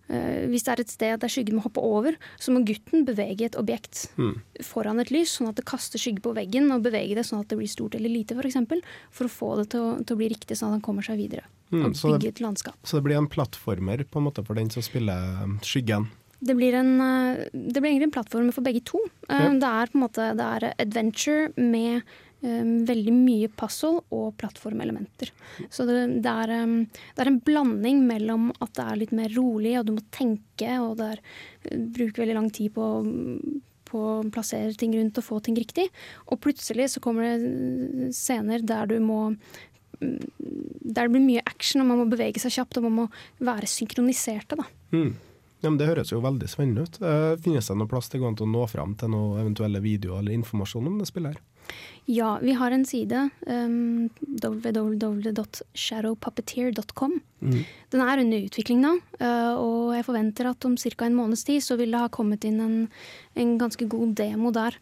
hvis 0.07 0.63
det 0.63 0.71
er 0.73 0.81
et 0.83 0.89
sted 0.93 1.19
der 1.19 1.27
skyggen 1.31 1.57
må 1.57 1.63
hoppe 1.65 1.81
over, 1.83 2.15
så 2.39 2.53
må 2.55 2.61
gutten 2.65 3.05
bevege 3.07 3.45
et 3.49 3.57
objekt 3.59 4.07
Mm. 4.17 4.37
foran 4.63 4.99
et 5.01 5.11
lys, 5.11 5.33
sånn 5.37 5.49
at 5.49 5.55
det 5.59 5.65
kaster 5.65 5.99
skygge 5.99 6.21
på 6.23 6.33
veggen, 6.35 6.71
og 6.71 6.83
bevege 6.85 7.15
det 7.15 7.25
sånn 7.27 7.41
at 7.41 7.47
det 7.49 7.57
blir 7.59 7.67
stort 7.67 7.95
eller 7.95 8.09
lite, 8.09 8.31
f.eks. 8.35 8.41
For, 8.41 8.47
eksempel, 8.47 8.81
for 9.11 9.25
å 9.27 9.29
få 9.29 9.49
det 9.61 9.69
til 9.73 9.81
å, 9.81 9.89
til 10.05 10.15
å 10.15 10.21
bli 10.21 10.29
riktig, 10.29 10.55
sånn 10.57 10.69
at 10.71 10.79
han 10.79 10.85
kommer 10.85 11.03
seg 11.03 11.17
videre. 11.19 11.43
Mm, 11.71 11.89
og 11.89 11.93
bygge 11.99 12.27
et 12.31 12.39
landskap. 12.39 12.77
Så 12.87 12.95
det 12.97 13.03
blir 13.03 13.17
en 13.19 13.27
plattformer 13.27 14.05
på 14.07 14.19
en 14.21 14.27
måte 14.29 14.45
for 14.47 14.55
den 14.55 14.69
som 14.71 14.81
spiller 14.81 15.43
um, 15.43 15.59
skyggen. 15.61 16.07
Det 16.39 16.53
blir, 16.55 16.75
en, 16.77 17.01
eh, 17.01 17.47
det 17.51 17.81
blir 17.81 17.89
egentlig 17.91 18.11
en 18.11 18.13
plattform 18.13 18.51
for 18.53 18.61
begge 18.61 18.83
to. 18.85 18.99
Eh, 19.27 19.35
Ja. 19.41 19.49
Det 19.57 19.63
er 19.67 19.87
på 19.91 19.95
en 19.97 20.03
måte 20.05 20.37
det 20.37 20.45
er 20.45 20.73
adventure 20.79 21.49
med 21.57 21.95
eh, 21.97 22.01
veldig 22.41 23.13
mye 23.15 23.49
puzzle 23.57 24.03
og 24.13 24.35
plattformelementer. 24.37 25.31
Så 25.73 25.87
det, 25.89 25.99
det, 26.23 26.33
er, 26.33 26.53
eh, 26.53 27.05
det 27.15 27.23
er 27.23 27.31
en 27.31 27.39
blanding 27.43 28.03
mellom 28.07 28.51
at 28.59 28.75
det 28.77 28.85
er 28.85 28.99
litt 29.03 29.15
mer 29.17 29.33
rolig, 29.33 29.77
og 29.79 29.87
du 29.87 29.95
må 29.97 30.03
tenke, 30.13 30.75
og 30.83 30.97
det 30.99 31.13
er, 31.15 31.23
eh, 31.65 31.79
bruker 31.97 32.23
veldig 32.23 32.37
lang 32.37 32.51
tid 32.53 32.75
på 32.77 32.91
på 33.87 33.99
å 34.03 34.31
plassere 34.35 34.75
ting 34.75 34.91
rundt 34.97 35.15
og 35.15 35.23
få 35.23 35.37
ting 35.39 35.55
riktig. 35.55 35.85
Og 36.27 36.41
plutselig 36.43 36.89
så 36.91 36.99
kommer 36.99 37.23
det 37.39 38.09
scener 38.17 38.59
der 38.67 38.89
du 38.91 38.97
må 38.99 39.29
mm, 39.31 40.17
Der 40.83 41.07
det 41.07 41.13
blir 41.13 41.23
mye 41.23 41.45
action, 41.47 41.85
og 41.85 41.87
man 41.87 42.01
må 42.01 42.09
bevege 42.11 42.41
seg 42.43 42.57
kjapt, 42.57 42.81
og 42.81 42.89
man 42.89 42.97
må 42.97 43.05
være 43.39 43.69
synkroniserte, 43.71 44.59
da. 44.59 44.67
Mm. 44.91 45.13
Ja, 45.61 45.69
men 45.71 45.77
Det 45.79 45.87
høres 45.87 46.11
jo 46.11 46.21
veldig 46.21 46.47
spennende 46.51 46.85
ut. 46.85 46.99
Eh, 47.01 47.33
finnes 47.41 47.67
det 47.67 47.77
noe 47.79 47.89
plass 47.89 48.11
til 48.11 48.23
å 48.27 48.33
nå 48.35 48.67
fram 48.69 48.93
til 48.95 49.09
noen 49.09 49.39
eventuelle 49.41 49.81
videoer 49.81 50.21
eller 50.21 50.37
informasjon 50.37 50.91
om 50.91 50.99
det 50.99 51.09
spillet 51.09 51.33
her? 51.37 51.41
Ja, 52.07 52.39
vi 52.41 52.51
har 52.55 52.71
en 52.71 52.85
side, 52.87 53.29
um, 53.47 54.09
www.shadowpuppeteer.com. 54.41 57.19
Mm. 57.39 57.63
Den 57.91 58.01
er 58.01 58.17
under 58.23 58.37
utvikling 58.47 58.81
nå, 58.83 58.91
uh, 59.19 59.55
og 59.59 59.95
jeg 59.97 60.05
forventer 60.07 60.45
at 60.53 60.65
om 60.69 60.75
ca. 60.79 61.05
en 61.05 61.17
måneds 61.17 61.43
tid 61.47 61.59
så 61.65 61.73
vil 61.79 61.91
det 61.91 62.03
ha 62.05 62.09
kommet 62.13 62.41
inn 62.47 62.59
en, 62.63 62.77
en 63.35 63.51
ganske 63.59 63.85
god 63.91 64.09
demo 64.19 64.49
der. 64.55 64.73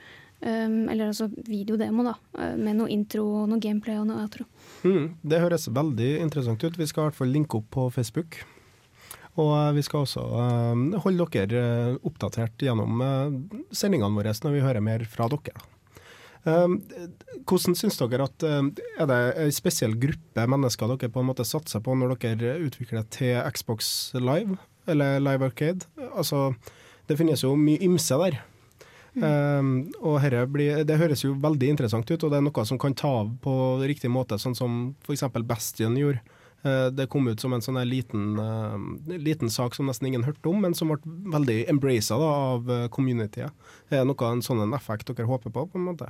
Um, 0.46 0.90
eller 0.92 1.06
altså 1.10 1.26
videodemo, 1.48 2.04
da, 2.06 2.14
uh, 2.38 2.56
med 2.60 2.76
noe 2.78 2.90
intro 2.94 3.24
og 3.42 3.50
noe 3.50 3.60
gameplay 3.64 3.98
og 3.98 4.08
noe 4.12 4.22
outro. 4.22 4.44
Mm, 4.86 5.06
det 5.26 5.42
høres 5.42 5.74
veldig 5.74 6.12
interessant 6.22 6.62
ut. 6.62 6.78
Vi 6.78 6.90
skal 6.92 7.02
i 7.02 7.06
hvert 7.10 7.22
fall 7.24 7.34
linke 7.34 7.58
opp 7.58 7.70
på 7.74 7.90
Facebook. 7.96 8.32
Og 9.42 9.52
eh, 9.52 9.74
vi 9.76 9.84
skal 9.84 10.06
også 10.06 10.24
eh, 10.40 11.00
holde 11.04 11.26
dere 11.34 11.62
eh, 11.62 11.96
oppdatert 12.08 12.62
gjennom 12.64 13.02
eh, 13.04 13.34
sendingene 13.76 14.16
våre 14.16 14.36
når 14.46 14.56
vi 14.56 14.64
hører 14.64 14.86
mer 14.86 15.04
fra 15.12 15.28
dere. 15.32 15.56
da. 15.56 15.75
Um, 16.46 16.78
hvordan 17.50 17.74
syns 17.74 17.96
dere 17.98 18.28
at 18.28 18.44
um, 18.46 18.68
Er 19.02 19.08
det 19.10 19.16
en 19.42 19.54
spesiell 19.56 19.96
gruppe 19.98 20.44
mennesker 20.46 20.92
dere 20.92 21.10
på 21.10 21.24
en 21.24 21.30
måte 21.32 21.46
satser 21.48 21.82
på 21.82 21.96
når 21.98 22.14
dere 22.22 22.60
utvikler 22.62 23.08
til 23.10 23.40
Xbox 23.50 24.14
Live, 24.14 24.60
eller 24.86 25.18
Live 25.24 25.50
Arcade? 25.50 25.90
Altså, 26.14 26.52
det 27.10 27.18
finnes 27.18 27.42
jo 27.42 27.56
mye 27.58 27.82
ymse 27.86 28.20
der. 28.22 28.44
Um, 29.16 29.94
og 30.04 30.20
herre 30.20 30.44
blir, 30.52 30.84
Det 30.84 30.98
høres 31.00 31.24
jo 31.24 31.38
veldig 31.40 31.70
interessant 31.72 32.10
ut, 32.12 32.24
og 32.24 32.32
det 32.32 32.38
er 32.38 32.46
noe 32.46 32.66
som 32.68 32.80
kan 32.80 32.94
ta 32.94 33.10
av 33.24 33.32
på 33.42 33.54
riktig 33.82 34.12
måte, 34.12 34.38
sånn 34.38 34.58
som 34.58 34.80
f.eks. 35.08 35.26
Bastion 35.48 35.98
gjorde. 35.98 36.22
Eh, 36.66 36.88
det 36.88 37.08
kom 37.08 37.28
ut 37.28 37.40
som 37.40 37.54
en 37.54 37.62
sånn 37.62 37.78
liten, 37.86 38.40
eh, 38.42 39.18
liten 39.22 39.52
sak 39.54 39.76
som 39.76 39.86
nesten 39.86 40.08
ingen 40.08 40.26
hørte 40.26 40.50
om, 40.50 40.62
men 40.62 40.74
som 40.74 40.90
ble 40.90 40.98
veldig 41.36 41.70
embraced 41.70 42.18
av 42.18 42.72
eh, 42.72 42.88
communityet. 42.90 43.54
Er 43.92 44.02
det 44.02 44.08
noe 44.10 44.32
en 44.32 44.42
sånn 44.42 44.74
effekt 44.74 45.12
dere 45.12 45.30
håper 45.30 45.54
på? 45.54 45.68
på 45.70 45.78
en 45.78 45.86
måte? 45.92 46.10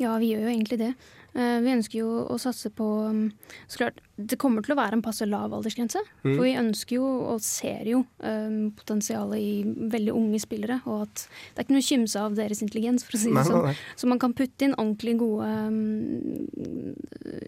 Ja, 0.00 0.16
vi 0.18 0.32
gjør 0.32 0.46
jo 0.46 0.54
egentlig 0.54 0.78
det. 0.80 0.94
Eh, 1.34 1.58
Vi 1.64 1.72
ønsker 1.72 2.02
jo 2.02 2.08
å 2.28 2.36
satse 2.40 2.68
på 2.76 2.86
um, 3.08 3.22
Så 3.70 3.80
klart, 3.80 4.00
det 4.20 4.36
kommer 4.40 4.64
til 4.64 4.74
å 4.74 4.78
være 4.78 4.98
en 4.98 5.04
passe 5.04 5.24
lav 5.26 5.54
aldersgrense. 5.56 6.00
Mm. 6.22 6.34
For 6.34 6.44
vi 6.44 6.52
ønsker 6.60 6.98
jo, 6.98 7.06
og 7.32 7.40
ser 7.44 7.88
jo, 7.88 8.02
um, 8.20 8.70
potensialet 8.76 9.40
i 9.40 9.86
veldig 9.92 10.12
unge 10.14 10.42
spillere. 10.42 10.78
Og 10.84 11.06
at 11.06 11.24
det 11.24 11.62
er 11.62 11.66
ikke 11.66 11.76
noe 11.76 11.84
å 11.84 11.88
kimse 11.88 12.24
av 12.28 12.36
deres 12.36 12.62
intelligens, 12.64 13.06
for 13.06 13.16
å 13.16 13.22
si 13.22 13.32
det 13.32 13.44
sånn. 13.48 13.80
Så 13.98 14.10
man 14.10 14.20
kan 14.22 14.34
putte 14.36 14.68
inn 14.68 14.76
ordentlig 14.76 15.16
gode 15.22 15.48
um, 15.48 16.92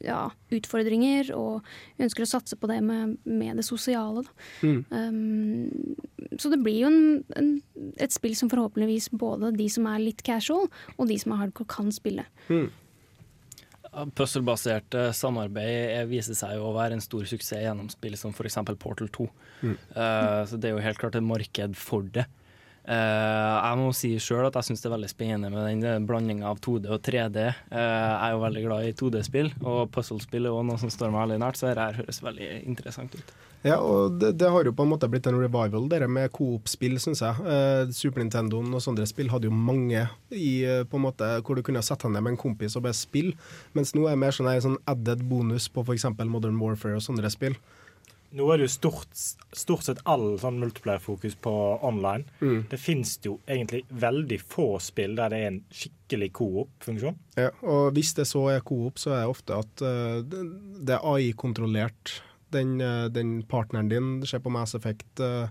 ja, 0.03 0.23
utfordringer. 0.57 1.31
Og 1.37 1.61
vi 1.99 2.09
ønsker 2.09 2.27
å 2.27 2.31
satse 2.33 2.59
på 2.59 2.71
det 2.73 2.81
med, 2.85 3.19
med 3.29 3.61
det 3.61 3.67
sosiale. 3.69 4.25
Da. 4.25 4.33
Mm. 4.65 4.81
Um, 4.91 6.39
så 6.41 6.51
det 6.51 6.63
blir 6.65 6.81
jo 6.81 6.91
en, 6.91 7.21
en, 7.39 7.53
et 8.03 8.15
spill 8.17 8.35
som 8.39 8.51
forhåpentligvis 8.51 9.13
både 9.15 9.53
de 9.55 9.69
som 9.71 9.87
er 9.93 10.03
litt 10.03 10.25
casual, 10.27 10.67
og 10.97 11.13
de 11.13 11.21
som 11.21 11.37
er 11.37 11.45
hardcore, 11.45 11.71
kan 11.71 11.93
spille. 11.95 12.25
Puzzle-basert 12.49 12.81
eh, 13.95 15.11
samarbeid 15.15 15.91
eh, 15.95 16.07
viser 16.11 16.37
seg 16.39 16.61
å 16.61 16.73
være 16.77 16.99
en 16.99 17.05
stor 17.05 17.27
suksess 17.29 17.63
gjennom 17.63 17.91
spill 17.93 18.17
som 18.19 18.35
f.eks. 18.35 18.59
Portal 18.81 19.11
2. 19.15 19.29
Mm. 19.65 19.77
Uh, 19.97 20.41
så 20.49 20.59
det 20.59 20.71
er 20.71 20.75
jo 20.77 20.85
helt 20.85 21.01
klart 21.01 21.19
et 21.19 21.25
marked 21.25 21.79
for 21.79 22.07
det. 22.15 22.27
Eh, 22.85 23.55
jeg 23.65 23.81
må 23.81 23.89
si 23.97 24.11
sjøl 24.21 24.45
at 24.51 24.59
jeg 24.59 24.69
syns 24.69 24.85
det 24.85 24.91
er 24.91 24.95
veldig 24.99 25.09
spennende 25.09 25.51
med 25.53 25.85
den 25.85 26.09
blandinga 26.09 26.51
av 26.51 26.61
2D 26.65 26.91
og 26.93 27.01
3D. 27.05 27.47
Eh, 27.49 27.81
jeg 27.81 28.19
er 28.27 28.35
jo 28.35 28.45
veldig 28.45 28.65
glad 28.67 28.89
i 28.89 28.93
2D-spill, 29.01 29.51
og 29.65 29.89
puzzle-spill 29.95 30.51
er 30.51 30.57
òg 30.57 30.67
noe 30.69 30.81
som 30.83 30.93
står 30.93 31.15
meg 31.15 31.25
veldig 31.25 31.41
nært, 31.47 31.61
så 31.61 31.71
dette 31.71 32.03
høres 32.03 32.21
veldig 32.25 32.51
interessant 32.69 33.17
ut. 33.17 33.35
Ja, 33.65 33.79
og 33.81 34.19
det, 34.21 34.35
det 34.37 34.51
har 34.53 34.67
jo 34.69 34.75
på 34.77 34.85
en 34.85 34.91
måte 34.91 35.09
blitt 35.09 35.25
en 35.31 35.39
revival, 35.41 35.87
det 35.89 36.03
med 36.13 36.29
coop-spill, 36.37 36.99
syns 37.01 37.23
jeg. 37.25 37.47
Eh, 37.49 37.93
Super 37.97 38.21
Nintendoen 38.21 38.69
og 38.77 38.83
sånne 38.85 39.07
spill 39.09 39.33
hadde 39.33 39.49
jo 39.49 39.57
mange 39.57 40.03
i, 40.29 40.51
eh, 40.69 40.83
på 40.85 41.01
en 41.01 41.07
måte, 41.07 41.31
hvor 41.41 41.57
du 41.57 41.65
kunne 41.65 41.81
sette 41.85 42.11
ned 42.11 42.21
med 42.21 42.35
en 42.35 42.43
kompis 42.43 42.77
og 42.77 42.85
bare 42.85 42.99
spille, 42.99 43.33
mens 43.73 43.95
nå 43.97 44.05
er 44.05 44.13
det 44.13 44.21
mer 44.27 44.37
sånn, 44.37 44.53
sånn 44.61 44.77
added 44.93 45.25
bonus 45.31 45.71
på 45.73 45.87
f.eks. 45.87 46.05
Modern 46.29 46.61
Warfare 46.61 47.01
og 47.01 47.07
sånne 47.07 47.33
spill. 47.33 47.57
Nå 48.35 48.49
er 48.51 48.59
det 48.59 48.67
jo 48.67 48.73
stort, 48.75 49.13
stort 49.55 49.85
sett 49.87 50.01
all 50.11 50.33
sånn 50.43 50.57
multiplayer-fokus 50.59 51.37
på 51.45 51.53
online. 51.87 52.25
Mm. 52.41 52.65
Det 52.73 52.81
finnes 52.83 53.13
jo 53.23 53.37
egentlig 53.47 53.85
veldig 53.95 54.41
få 54.43 54.67
spill 54.83 55.15
der 55.19 55.31
det 55.31 55.39
er 55.39 55.53
en 55.53 55.61
skikkelig 55.71 56.33
coop-funksjon. 56.35 57.21
Ja, 57.39 57.53
og 57.63 57.93
hvis 57.95 58.11
det 58.19 58.27
så 58.27 58.49
er 58.57 58.65
coop, 58.67 58.99
så 58.99 59.15
er 59.15 59.23
det 59.23 59.31
ofte 59.37 59.61
at 59.63 59.85
uh, 59.87 60.19
det- 60.27 60.97
er 60.97 61.07
AI-kontrollert. 61.15 62.17
Den, 62.55 62.81
uh, 62.83 63.07
den 63.11 63.37
partneren 63.51 63.89
din 63.91 64.13
det 64.23 64.31
skjer 64.31 64.43
på 64.43 64.53
Mass 64.55 64.75
Effect 64.79 65.23
uh, 65.23 65.47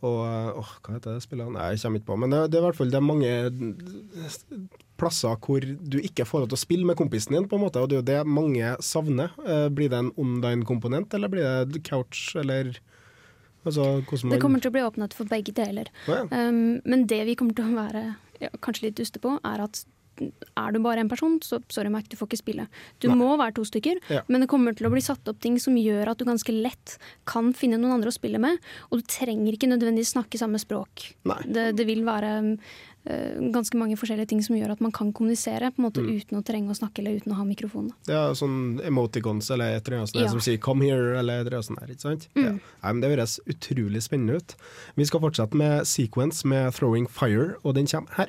og 0.00 0.60
åh, 0.60 0.70
Hva 0.80 0.94
heter 0.96 1.16
det 1.16 1.24
spillet? 1.24 1.50
Nei, 1.52 1.72
jeg 1.74 1.82
kommer 1.82 2.00
ikke 2.00 2.08
på. 2.12 2.20
Men 2.20 2.32
det, 2.32 2.44
det 2.52 2.56
er 2.56 2.62
i 2.62 2.68
hvert 2.68 2.78
fall 2.78 2.92
det 2.92 3.00
er 3.00 3.04
mange 3.04 3.32
plasser 5.00 5.36
hvor 5.44 5.64
du 5.64 5.98
ikke 6.00 6.26
får 6.28 6.44
lov 6.44 6.52
til 6.52 6.58
å 6.58 6.62
spille 6.62 6.88
med 6.88 6.98
kompisen 7.00 7.36
din, 7.36 7.48
på 7.50 7.58
en 7.58 7.64
måte, 7.64 7.82
og 7.82 7.90
det 7.90 7.96
er 7.96 8.02
jo 8.02 8.08
det 8.10 8.36
mange 8.38 8.74
savner. 8.84 9.34
Eh, 9.44 9.66
blir 9.72 9.92
det 9.92 10.00
en 10.00 10.12
online-komponent, 10.20 11.14
eller 11.16 11.32
blir 11.32 11.70
det 11.70 11.82
couch, 11.86 12.34
eller 12.40 12.74
altså, 13.64 14.02
hvordan 14.04 14.34
Det 14.36 14.42
kommer 14.42 14.62
til 14.62 14.72
å 14.72 14.76
bli 14.76 14.84
åpnet 14.86 15.16
for 15.16 15.30
begge 15.30 15.54
deler. 15.56 15.90
Ja. 16.08 16.24
um, 16.28 16.80
men 16.84 17.06
det 17.10 17.24
vi 17.28 17.38
kommer 17.40 17.56
til 17.56 17.72
å 17.72 17.78
være 17.80 18.04
ja, 18.40 18.52
kanskje 18.64 18.88
litt 18.88 19.00
duste 19.00 19.22
på, 19.22 19.36
er 19.44 19.64
at 19.66 19.84
er 20.20 20.72
du 20.72 20.78
bare 20.80 20.98
én 21.02 21.08
person, 21.08 21.38
så 21.40 21.60
sorry 21.68 21.88
Mac, 21.90 22.04
du 22.08 22.16
får 22.16 22.28
ikke 22.28 22.42
spille. 22.42 22.68
Du 23.00 23.08
Nei. 23.08 23.16
må 23.16 23.36
være 23.38 23.54
to 23.54 23.62
stykker, 23.64 23.96
Ja. 24.10 24.22
men 24.28 24.40
det 24.42 24.48
kommer 24.48 24.74
til 24.76 24.86
å 24.86 24.90
bli 24.92 25.00
satt 25.00 25.26
opp 25.28 25.40
ting 25.40 25.58
som 25.58 25.74
gjør 25.76 26.08
at 26.10 26.18
du 26.18 26.24
ganske 26.24 26.52
lett 26.62 26.98
kan 27.26 27.52
finne 27.52 27.78
noen 27.80 27.92
andre 27.98 28.10
å 28.10 28.18
spille 28.18 28.38
med, 28.38 28.58
og 28.90 29.00
du 29.00 29.04
trenger 29.06 29.52
ikke 29.56 29.68
nødvendigvis 29.68 30.14
snakke 30.14 30.38
samme 30.38 30.58
språk. 30.58 31.14
Det, 31.46 31.74
det 31.76 31.86
vil 31.86 32.04
være 32.04 32.58
eh, 33.06 33.38
ganske 33.50 33.74
mange 33.80 33.96
forskjellige 33.96 34.28
ting 34.28 34.42
som 34.44 34.56
gjør 34.56 34.72
at 34.72 34.80
man 34.84 34.92
kan 34.92 35.10
kommunisere 35.12 35.70
på 35.72 35.78
en 35.80 35.86
måte 35.90 36.00
Mm. 36.04 36.20
uten 36.20 36.36
å 36.38 36.44
trenge 36.44 36.68
å 36.68 36.76
snakke 36.76 36.98
eller 37.00 37.16
uten 37.16 37.32
å 37.32 37.36
ha 37.36 37.44
mikrofon. 37.44 37.88
da. 37.88 38.12
Ja, 38.12 38.32
sånn 38.34 38.78
emoticons 38.84 39.50
eller 39.50 39.76
et 39.76 39.88
eller 39.88 39.98
annet 40.04 40.14
Ja. 40.14 40.28
som 40.28 40.38
sier 40.40 40.58
'come 40.58 40.82
here' 40.84 41.16
eller 41.18 41.40
et 41.40 41.46
eller 41.46 41.56
annet 41.58 41.64
sånt 41.64 41.88
ikke 41.88 42.00
sant? 42.00 42.28
Mm. 42.36 42.44
Ja. 42.44 42.50
Nei, 42.82 42.92
men 42.92 43.00
Det 43.00 43.10
høres 43.18 43.40
utrolig 43.46 44.02
spennende 44.02 44.36
ut. 44.36 44.54
Vi 44.96 45.04
skal 45.04 45.20
fortsette 45.20 45.54
med 45.54 45.86
sequence 45.86 46.44
med 46.44 46.72
'Throwing 46.74 47.06
Fire', 47.08 47.56
og 47.64 47.74
den 47.74 47.86
kommer 47.86 48.10
her. 48.16 48.28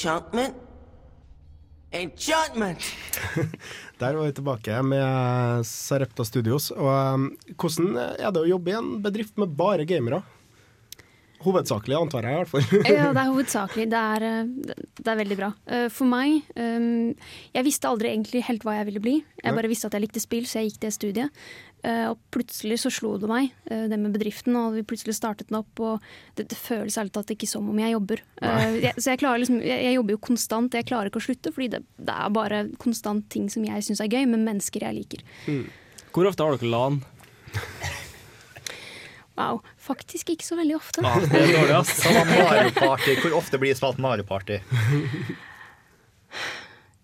Enchantment? 0.00 0.54
Enchantment! 1.92 2.78
Der 4.00 4.14
var 4.14 4.24
vi 4.24 4.32
tilbake 4.32 4.78
med 4.82 5.66
Sarepta 5.68 6.24
Studios. 6.24 6.70
Og 6.72 6.88
um, 6.88 7.26
hvordan 7.60 7.98
er 8.16 8.32
det 8.32 8.40
å 8.40 8.48
jobbe 8.48 8.72
i 8.72 8.78
en 8.78 8.94
bedrift 9.04 9.36
med 9.36 9.52
bare 9.58 9.84
gamere? 9.84 10.22
Hovedsakelig, 11.44 11.98
antar 11.98 12.24
jeg 12.24 12.32
i 12.32 12.40
hvert 12.40 12.50
fall. 12.54 12.64
Ja, 12.96 13.10
det 13.12 13.20
er 13.26 13.28
hovedsakelig. 13.34 13.86
Det 13.92 14.00
er, 14.14 14.26
eh, 14.30 14.80
det 15.04 15.12
er 15.12 15.20
veldig 15.20 15.38
bra. 15.42 15.52
Eh, 15.68 15.86
For 15.92 16.08
meg 16.08 16.48
um, 16.56 17.12
Jeg 17.52 17.68
visste 17.68 17.92
aldri 17.92 18.14
egentlig 18.14 18.46
helt 18.48 18.64
hva 18.64 18.78
jeg 18.78 18.88
ville 18.88 19.04
bli. 19.04 19.14
Jeg 19.44 19.56
bare 19.56 19.68
visste 19.72 19.92
at 19.92 19.98
jeg 19.98 20.06
likte 20.08 20.24
spill, 20.24 20.48
så 20.48 20.62
jeg 20.62 20.72
gikk 20.72 20.82
det 20.86 20.94
studiet. 20.96 21.44
Eh, 21.82 22.10
Og 22.10 22.18
plutselig 22.34 22.76
så 22.82 22.90
slo 22.92 23.14
det 23.16 23.28
meg, 23.30 23.52
eh, 23.70 23.86
det 23.88 23.96
med 23.98 24.12
bedriften, 24.12 24.56
og 24.56 24.74
vi 24.76 24.82
plutselig 24.84 25.14
startet 25.16 25.48
den 25.48 25.56
opp. 25.62 25.80
Og 25.80 26.02
det, 26.36 26.48
det 26.50 26.58
føles 26.58 26.98
ærlig 27.00 27.14
talt 27.14 27.30
ikke 27.32 27.48
som 27.48 27.68
om 27.72 27.78
jeg 27.80 27.94
jobber. 27.94 28.20
Eh, 28.42 28.74
jeg, 28.84 28.94
så 28.98 29.14
jeg, 29.14 29.22
liksom, 29.24 29.60
jeg, 29.64 29.84
jeg 29.86 29.96
jobber 29.96 30.12
jo 30.16 30.20
konstant, 30.28 30.76
jeg 30.76 30.88
klarer 30.90 31.08
ikke 31.08 31.22
å 31.22 31.24
slutte, 31.24 31.52
fordi 31.56 31.70
det, 31.76 31.80
det 31.96 32.16
er 32.16 32.34
bare 32.36 32.58
konstant 32.82 33.24
ting 33.32 33.48
som 33.48 33.64
jeg 33.64 33.86
syns 33.86 34.02
er 34.04 34.12
gøy, 34.12 34.26
med 34.28 34.44
mennesker 34.44 34.84
jeg 34.84 34.98
liker. 34.98 35.24
Hvor 36.12 36.28
ofte 36.28 36.44
har 36.44 36.58
dere 36.58 36.68
LAN? 36.68 37.00
Wow. 39.40 39.62
Faktisk 39.80 40.34
ikke 40.34 40.44
så 40.44 40.56
veldig 40.58 40.74
ofte. 40.76 41.00
Ah, 41.06 41.16
det 41.24 41.38
er 41.40 41.54
dårlig, 41.54 41.76
ass. 41.78 42.02
Mario 42.04 42.74
Party. 42.76 43.14
Hvor 43.22 43.38
ofte 43.38 43.60
blir 43.62 43.72
det 43.72 43.78
spilt 43.80 44.02
Mario 44.02 44.26
Party? 44.28 44.58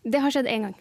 Det 0.05 0.21
har 0.21 0.35
skjedd 0.35 0.51
én 0.53 0.67
gang. 0.69 0.77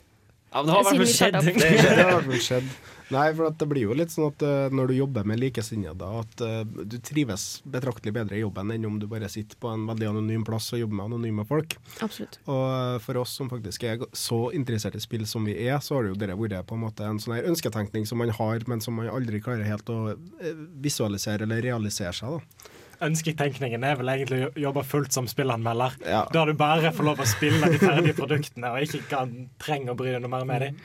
Ja, 0.52 0.62
men 0.62 0.68
det 0.68 0.76
har 0.76 0.82
i 0.82 0.84
hvert 0.84 1.00
fall 1.00 1.14
skjedd. 1.16 1.38
Det, 1.46 1.54
det 1.56 1.96
har 1.96 2.12
i 2.12 2.18
hvert 2.18 2.28
fall 2.28 2.44
skjedd. 2.50 2.68
Nei, 3.14 3.26
for 3.38 3.50
at 3.50 3.58
det 3.62 3.68
blir 3.70 3.86
jo 3.86 3.96
litt 3.98 4.14
sånn 4.14 4.32
at 4.32 4.44
eh, 4.46 4.74
når 4.74 4.90
du 4.90 4.96
jobber 4.98 5.28
med 5.30 5.40
likesinnede, 5.42 6.08
at 6.22 6.44
eh, 6.46 6.62
du 6.66 6.98
trives 7.06 7.46
betraktelig 7.70 8.16
bedre 8.16 8.40
i 8.40 8.42
jobben 8.42 8.74
enn 8.74 8.88
om 8.90 8.98
du 9.02 9.06
bare 9.10 9.30
sitter 9.32 9.60
på 9.62 9.70
en 9.70 9.86
veldig 9.90 10.10
anonym 10.10 10.46
plass 10.48 10.72
og 10.74 10.82
jobber 10.82 11.00
med 11.00 11.10
anonyme 11.12 11.46
folk. 11.50 11.78
Absolutt. 12.06 12.40
Og 12.50 12.64
eh, 12.66 12.98
for 13.06 13.22
oss 13.22 13.36
som 13.38 13.52
faktisk 13.52 13.86
er 13.86 14.08
så 14.16 14.42
interessert 14.58 14.98
i 14.98 15.04
spill 15.04 15.28
som 15.30 15.46
vi 15.46 15.58
er, 15.68 15.78
så 15.86 15.98
har 15.98 16.06
det 16.06 16.16
jo 16.16 16.22
dere 16.24 16.40
vært 16.40 16.66
på 16.70 16.78
en 16.78 16.86
måte 16.86 17.06
en 17.06 17.22
sånn 17.22 17.38
her 17.38 17.50
ønsketenkning 17.52 18.10
som 18.10 18.22
man 18.22 18.34
har, 18.34 18.66
men 18.70 18.82
som 18.82 18.98
man 18.98 19.12
aldri 19.12 19.44
klarer 19.44 19.68
helt 19.68 19.90
å 19.92 20.16
visualisere 20.82 21.46
eller 21.46 21.64
realisere 21.66 22.14
seg. 22.16 22.40
da. 22.40 22.74
Ønsketenkningen 23.04 23.84
er 23.84 23.98
vel 24.00 24.12
egentlig 24.14 24.42
å 24.48 24.52
jobbe 24.60 24.84
fullt 24.88 25.16
som 25.16 25.28
spillanmelder. 25.30 25.98
Ja. 26.08 26.22
Da 26.32 26.46
du 26.48 26.54
bare 26.58 26.94
får 26.96 27.08
lov 27.10 27.22
å 27.24 27.28
spille 27.28 27.72
de 27.74 27.80
ferdige 27.82 28.16
produktene 28.18 28.72
og 28.72 28.86
ikke 28.86 29.02
kan 29.12 29.34
trenger 29.62 29.94
å 29.94 29.98
bry 30.00 30.14
deg 30.14 30.24
noe 30.24 30.32
mer 30.32 30.48
med 30.48 30.66
dem. 30.66 30.80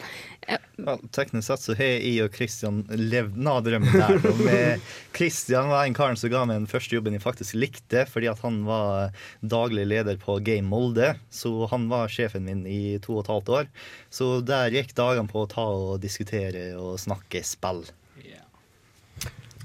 Ja, 0.80 0.96
teknisk 1.14 1.46
sett 1.46 1.62
så 1.62 1.76
har 1.78 1.92
jeg 2.00 2.24
og 2.24 2.32
Kristian 2.34 2.82
levd 2.88 3.36
nå 3.38 3.56
drømmen 3.66 3.94
der. 4.00 4.82
Kristian 5.16 5.70
var 5.70 5.84
en 5.84 5.96
karen 5.96 6.18
som 6.18 6.32
ga 6.32 6.42
meg 6.48 6.62
den 6.62 6.70
første 6.70 6.96
jobben 6.96 7.16
jeg 7.16 7.24
faktisk 7.24 7.58
likte, 7.58 8.06
fordi 8.10 8.30
at 8.32 8.42
han 8.44 8.62
var 8.66 9.14
daglig 9.40 9.86
leder 9.90 10.18
på 10.20 10.38
Game 10.46 10.68
Molde. 10.70 11.12
Så 11.30 11.68
han 11.70 11.88
var 11.92 12.10
sjefen 12.12 12.48
min 12.48 12.64
i 12.66 12.98
to 13.04 13.18
og 13.18 13.24
et 13.24 13.32
halvt 13.34 13.54
år. 13.60 13.70
Så 14.10 14.32
der 14.46 14.74
gikk 14.74 14.96
dagene 14.98 15.30
på 15.30 15.44
å 15.44 15.50
ta 15.50 15.68
og 15.70 16.00
diskutere 16.02 16.72
og 16.80 16.98
snakke 17.02 17.44
spill. 17.46 17.84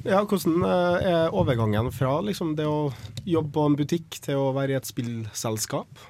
Ja, 0.06 0.20
Hvordan 0.22 0.62
eh, 0.62 1.06
er 1.10 1.34
overgangen 1.34 1.88
fra 1.90 2.20
liksom, 2.22 2.52
det 2.54 2.68
å 2.70 2.92
jobbe 3.26 3.50
på 3.56 3.62
en 3.66 3.78
butikk 3.80 4.20
til 4.22 4.38
å 4.38 4.52
være 4.54 4.76
i 4.76 4.78
et 4.78 4.86
spillselskap? 4.86 6.02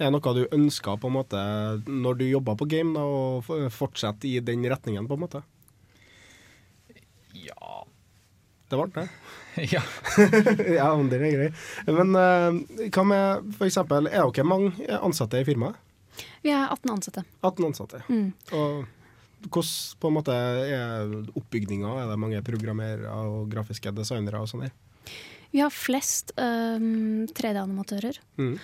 Er 0.00 0.08
det 0.08 0.14
noe 0.14 0.32
du 0.32 0.46
ønsker 0.56 0.96
på 0.96 1.10
en 1.10 1.16
måte 1.18 1.40
når 1.84 2.22
du 2.22 2.24
jobber 2.24 2.56
på 2.56 2.70
game, 2.72 2.94
da, 2.96 3.04
å 3.04 3.68
fortsette 3.74 4.30
i 4.30 4.38
den 4.40 4.64
retningen? 4.64 5.04
på 5.10 5.18
en 5.18 5.24
måte? 5.26 5.42
Ja 7.36 7.84
Det 8.70 8.80
ble 8.80 8.88
det. 8.94 9.04
Ja. 9.74 9.82
ja, 10.78 10.86
men 10.96 11.10
det 11.10 11.18
er 11.18 11.34
grei. 11.34 11.50
Men 11.90 12.16
eh, 12.16 12.86
hva 12.94 13.04
med 13.04 13.52
for 13.58 13.66
eksempel, 13.68 14.08
er 14.08 14.24
dere 14.24 14.46
mange 14.48 14.88
ansatte 15.02 15.42
i 15.42 15.44
firmaet? 15.44 15.76
Vi 16.40 16.54
er 16.54 16.64
18 16.70 16.94
ansatte. 16.94 17.26
18 17.44 17.68
ansatte. 17.68 18.00
Mm. 18.08 18.30
Og 18.56 18.88
hvordan 19.48 20.00
på 20.00 20.10
en 20.10 20.16
måte 20.18 20.34
er 20.36 21.14
oppbygninga? 21.38 21.94
Er 22.02 22.10
det 22.12 22.18
mange 22.20 22.42
programmerere 22.46 23.10
og 23.24 23.48
grafiske 23.52 23.92
designere 23.96 24.42
og 24.42 24.50
sånn 24.50 24.66
her? 24.66 24.74
Vi 25.50 25.58
har 25.64 25.72
flest 25.74 26.30
um, 26.38 27.26
3D-animatører. 27.34 28.20
Mm. 28.38 28.54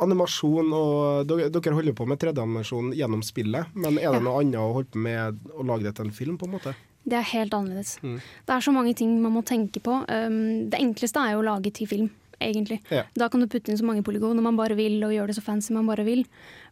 animasjon 0.02 0.68
og 0.74 1.28
Dere, 1.30 1.50
dere 1.54 1.78
holder 1.78 1.94
på 1.98 2.06
med 2.10 2.18
3D-animasjon 2.22 2.88
gjennom 2.98 3.22
spillet, 3.26 3.66
men 3.78 3.94
er 4.02 4.10
det 4.16 4.24
noe 4.26 4.40
annet 4.42 4.58
å 4.58 4.76
holde 4.80 4.92
på 4.94 5.00
med 5.06 5.20
å 5.54 5.62
lage 5.68 5.84
det 5.86 5.94
til 6.00 6.08
en 6.08 6.16
film, 6.16 6.36
på 6.40 6.46
en 6.48 6.56
måte? 6.58 6.72
Det 7.08 7.16
er 7.16 7.28
helt 7.30 7.56
annerledes. 7.56 7.98
Mm. 8.04 8.18
Det 8.20 8.56
er 8.56 8.64
så 8.66 8.74
mange 8.76 8.94
ting 8.98 9.14
man 9.24 9.36
må 9.38 9.44
tenke 9.48 9.80
på. 9.84 10.02
Um, 10.10 10.40
det 10.72 10.82
enkleste 10.82 11.24
er 11.24 11.36
jo 11.36 11.44
å 11.44 11.48
lage 11.48 11.72
til 11.78 11.88
film, 11.88 12.10
egentlig. 12.44 12.82
Ja. 12.92 13.06
Da 13.16 13.30
kan 13.32 13.44
du 13.44 13.48
putte 13.52 13.72
inn 13.72 13.80
så 13.80 13.88
mange 13.88 14.04
polygoner 14.04 14.44
man 14.44 14.60
bare 14.60 14.76
vil, 14.76 14.98
og 15.08 15.16
gjøre 15.16 15.32
det 15.32 15.38
så 15.38 15.46
fancy 15.46 15.76
man 15.78 15.88
bare 15.88 16.04
vil. 16.08 16.26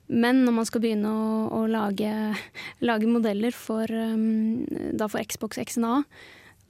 Men 0.07 0.43
når 0.45 0.53
man 0.59 0.67
skal 0.69 0.83
begynne 0.83 1.09
å, 1.09 1.27
å 1.49 1.61
lage, 1.69 2.09
lage 2.85 3.09
modeller 3.09 3.55
for, 3.55 3.89
um, 3.89 4.65
da 4.93 5.07
for 5.09 5.23
Xbox 5.25 5.57
XNA, 5.61 6.01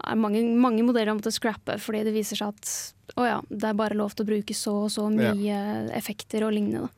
er 0.06 0.20
mange, 0.20 0.42
mange 0.60 0.84
modeller 0.84 1.14
har 1.14 1.18
måttet 1.18 1.38
scrappe 1.38 1.78
fordi 1.82 2.04
det 2.06 2.14
viser 2.16 2.40
seg 2.40 2.52
at 2.52 2.72
å 3.20 3.28
ja, 3.28 3.38
det 3.48 3.70
er 3.70 3.78
bare 3.80 3.96
lov 3.98 4.16
til 4.16 4.26
å 4.26 4.28
bruke 4.28 4.56
så 4.58 4.74
og 4.86 4.92
så 4.92 5.06
mye 5.14 5.60
effekter 5.96 6.44
og 6.44 6.56
lignende. 6.56 6.90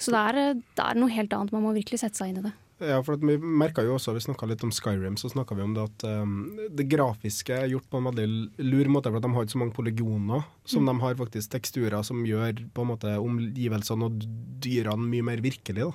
Så 0.00 0.14
det 0.14 0.22
er, 0.30 0.40
det 0.56 0.84
er 0.84 0.98
noe 0.98 1.12
helt 1.12 1.34
annet. 1.34 1.52
Man 1.52 1.66
må 1.66 1.74
virkelig 1.76 2.00
sette 2.00 2.20
seg 2.20 2.32
inn 2.32 2.40
i 2.40 2.46
det. 2.46 2.54
Ja, 2.78 3.00
for 3.02 3.16
at 3.16 3.24
vi 3.26 3.34
merka 3.42 3.82
jo 3.82 3.96
også, 3.96 4.12
vi 4.14 4.22
snakka 4.22 4.46
litt 4.46 4.62
om 4.62 4.70
Skyrim, 4.74 5.16
så 5.18 5.30
snakka 5.32 5.56
vi 5.58 5.64
om 5.64 5.72
det 5.74 5.82
at 5.88 6.04
um, 6.22 6.34
det 6.78 6.86
grafiske 6.92 7.56
er 7.56 7.72
gjort 7.72 7.88
på 7.90 7.98
en 7.98 8.06
veldig 8.06 8.28
lur 8.62 8.90
måte, 8.94 9.10
for 9.10 9.18
at 9.18 9.26
de 9.26 9.32
har 9.34 9.46
ikke 9.46 9.56
så 9.56 9.62
mange 9.64 9.74
polygoner. 9.74 10.44
Som 10.64 10.84
Mm. 10.86 10.92
de 10.92 11.02
har 11.02 11.18
faktisk 11.18 11.50
teksturer 11.50 12.04
som 12.06 12.22
gjør 12.26 12.62
på 12.74 12.84
en 12.84 12.92
måte 12.92 13.16
omgivelsene 13.18 14.06
og 14.06 14.22
dyrene 14.62 15.10
mye 15.10 15.26
mer 15.26 15.42
virkelige. 15.42 15.90
da. 15.90 15.92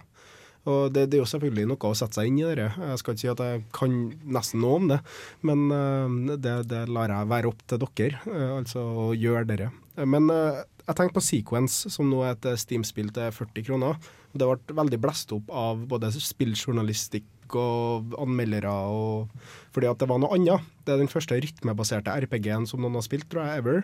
Og 0.65 0.93
det, 0.95 1.09
det 1.11 1.17
er 1.17 1.23
jo 1.23 1.27
selvfølgelig 1.27 1.67
noe 1.67 1.89
å 1.91 1.95
sette 1.95 2.15
seg 2.19 2.27
inn 2.27 2.37
i 2.39 2.55
det. 2.55 2.69
Jeg 2.71 2.99
skal 2.99 3.13
ikke 3.15 3.21
si 3.23 3.31
at 3.31 3.41
jeg 3.43 3.63
kan 3.75 3.95
nesten 4.23 4.61
noe 4.63 4.75
om 4.79 4.85
det, 4.91 4.99
men 5.43 5.65
uh, 5.71 6.35
det, 6.39 6.67
det 6.71 6.85
lar 6.91 7.11
jeg 7.11 7.31
være 7.31 7.47
opp 7.51 7.63
til 7.67 7.79
dere, 7.83 8.21
uh, 8.27 8.57
altså 8.59 8.79
å 8.79 9.09
gjøre 9.15 9.47
dere. 9.49 9.71
Men 10.07 10.29
uh, 10.31 10.63
jeg 10.83 10.97
tenker 10.97 11.15
på 11.15 11.23
Sequence, 11.23 11.91
som 11.93 12.09
nå 12.11 12.23
er 12.25 12.35
et 12.35 12.47
uh, 12.49 12.57
Steam-spill 12.59 13.11
til 13.15 13.31
40 13.31 13.67
kroner. 13.69 13.99
Det 14.33 14.47
ble 14.47 14.77
veldig 14.81 14.99
blest 15.03 15.31
opp 15.35 15.51
av 15.53 15.85
både 15.89 16.11
spilljournalistikk 16.15 17.55
og 17.59 18.15
anmeldere, 18.19 18.71
og, 18.89 19.51
fordi 19.75 19.89
at 19.91 20.01
det 20.01 20.09
var 20.09 20.19
noe 20.21 20.33
annet. 20.35 20.65
Det 20.83 20.95
er 20.95 21.03
den 21.03 21.11
første 21.11 21.37
rytmebaserte 21.37 22.15
RPG-en 22.25 22.65
som 22.69 22.81
noen 22.81 22.97
har 22.97 23.05
spilt, 23.05 23.29
tror 23.31 23.45
jeg, 23.45 23.61
ever. 23.61 23.83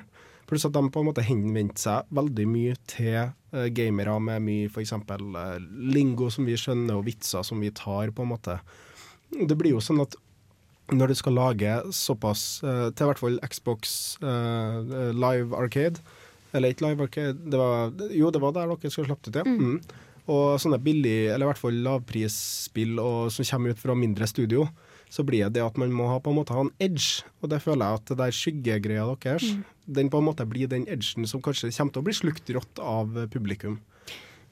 Pluss 0.49 0.65
at 0.65 0.73
de 0.73 0.81
på 0.89 1.03
en 1.03 1.09
måte 1.11 1.25
henvendte 1.25 1.83
seg 1.83 2.07
veldig 2.17 2.47
mye 2.49 2.77
til 2.89 3.19
eh, 3.19 3.67
gamere 3.77 4.15
med 4.25 4.41
mye 4.41 4.71
f.eks. 4.71 4.95
Uh, 4.97 5.59
lingo 5.93 6.31
som 6.33 6.49
vi 6.49 6.57
skjønner, 6.57 6.97
og 6.97 7.05
vitser 7.05 7.45
som 7.45 7.61
vi 7.61 7.69
tar, 7.69 8.09
på 8.15 8.25
en 8.25 8.31
måte. 8.33 8.57
Det 9.29 9.59
blir 9.59 9.75
jo 9.77 9.83
sånn 9.83 10.01
at 10.01 10.17
når 10.89 11.11
du 11.11 11.15
skal 11.15 11.37
lage 11.37 11.73
såpass, 11.93 12.63
eh, 12.63 12.87
til 12.89 13.05
i 13.05 13.09
hvert 13.11 13.21
fall 13.21 13.37
Xbox 13.45 14.17
eh, 14.25 15.13
Live 15.13 15.55
Arcade 15.55 16.01
Eller 16.53 16.73
ikke 16.73 16.87
Live 16.87 17.05
Arcade, 17.05 17.37
det 17.45 17.59
var, 17.59 17.91
jo 18.15 18.29
det 18.33 18.41
var 18.41 18.53
der 18.55 18.71
dere 18.71 18.91
skulle 18.91 19.09
slappe 19.09 19.29
det 19.29 19.43
til. 19.43 19.57
Mm. 19.59 19.81
Og 20.29 20.59
sånne 20.61 20.77
billige, 20.81 21.31
eller 21.33 21.47
i 21.47 21.49
hvert 21.49 21.61
fall 21.61 21.77
lavprisspill 21.85 22.99
og, 23.01 23.31
som 23.33 23.45
kommer 23.49 23.73
ut 23.73 23.81
fra 23.81 23.95
mindre 23.97 24.27
studio, 24.29 24.67
så 25.09 25.23
blir 25.25 25.47
det 25.47 25.55
det 25.57 25.63
at 25.65 25.77
man 25.81 25.93
må 25.93 26.05
ha, 26.11 26.19
på 26.21 26.29
en 26.29 26.37
måte 26.37 26.53
ha 26.53 26.61
en 26.61 26.73
edge. 26.81 27.23
Og 27.41 27.49
det 27.49 27.61
føler 27.63 27.81
jeg 27.85 28.01
at 28.01 28.11
det 28.11 28.17
der 28.19 28.35
skyggegreia 28.39 29.05
deres, 29.15 29.47
Mm. 29.55 29.63
den 29.89 30.09
på 30.09 30.19
en 30.21 30.27
måte 30.27 30.45
blir 30.45 30.67
den 30.69 30.85
edgen 30.87 31.25
som 31.25 31.41
kanskje 31.41 31.71
kommer 31.73 31.93
til 31.93 32.01
å 32.01 32.05
bli 32.05 32.13
slukt 32.13 32.49
rått 32.53 32.79
av 32.79 33.09
publikum. 33.33 33.79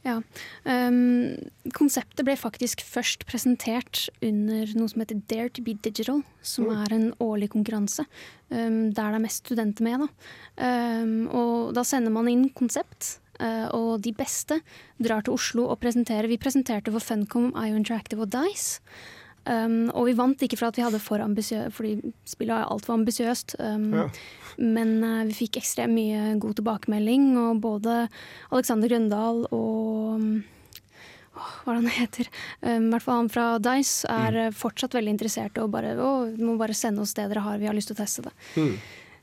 Ja. 0.06 0.22
Um, 0.64 1.36
konseptet 1.76 2.24
ble 2.26 2.36
faktisk 2.40 2.84
først 2.86 3.26
presentert 3.28 4.06
under 4.24 4.70
noe 4.78 4.88
som 4.92 5.02
heter 5.04 5.20
Dare 5.28 5.50
to 5.50 5.64
be 5.66 5.74
digital, 5.74 6.22
som 6.42 6.66
Mm. 6.66 6.86
er 6.86 6.94
en 6.96 7.14
årlig 7.20 7.50
konkurranse 7.50 8.06
um, 8.50 8.94
der 8.94 9.12
det 9.12 9.16
er 9.16 9.20
mest 9.20 9.46
studenter 9.46 9.84
med. 9.84 10.00
Da. 10.00 11.04
Um, 11.04 11.28
og 11.28 11.74
da 11.76 11.84
sender 11.84 12.12
man 12.12 12.28
inn 12.28 12.50
konsept, 12.56 13.20
uh, 13.42 13.68
og 13.74 14.02
de 14.02 14.14
beste 14.14 14.62
drar 15.02 15.22
til 15.24 15.34
Oslo 15.34 15.68
og 15.68 15.80
presenterer. 15.82 16.28
Vi 16.30 16.38
presenterte 16.38 16.92
for 16.92 17.00
Funcom, 17.04 17.52
IO 17.56 17.76
Interactive 17.76 18.22
og 18.22 18.30
Dice. 18.32 18.80
Um, 19.48 19.88
og 19.96 20.10
vi 20.10 20.18
vant 20.18 20.44
ikke 20.44 20.60
for 20.60 20.68
at 20.70 20.78
vi 20.80 20.84
hadde 20.84 21.00
for 21.00 21.24
ambisiøst, 21.24 21.72
fordi 21.76 22.12
spillet 22.28 22.58
var 22.58 22.68
altfor 22.74 22.98
ambisiøst. 22.98 23.58
Um, 23.64 23.94
Ja. 23.96 24.10
Men 24.58 25.04
uh, 25.06 25.24
vi 25.30 25.36
fikk 25.38 25.60
ekstremt 25.60 25.94
mye 25.94 26.36
god 26.42 26.58
tilbakemelding, 26.58 27.38
og 27.38 27.62
både 27.62 28.08
Alexander 28.50 28.90
Grøndal 28.90 29.44
og 29.54 30.16
um, 30.18 30.30
hva 31.38 31.74
er 31.74 31.78
det 31.78 31.82
han 31.84 31.94
heter? 31.94 32.30
Um, 32.62 32.88
I 32.88 32.92
hvert 32.96 33.06
fall 33.06 33.20
han 33.22 33.30
fra 33.30 33.46
Dice 33.62 34.10
er 34.10 34.40
mm. 34.48 34.58
fortsatt 34.58 34.98
veldig 34.98 35.14
interessert 35.14 35.60
og 35.62 35.70
bare 35.76 35.94
å, 36.02 36.14
må 36.42 36.58
bare 36.58 36.78
sende 36.78 37.04
oss 37.04 37.14
det 37.18 37.28
dere 37.30 37.46
har, 37.46 37.60
vi 37.62 37.70
har 37.70 37.78
lyst 37.78 37.92
til 37.92 37.98
å 37.98 38.02
teste 38.02 38.26
det. 38.26 38.34
Mm. 38.58 38.74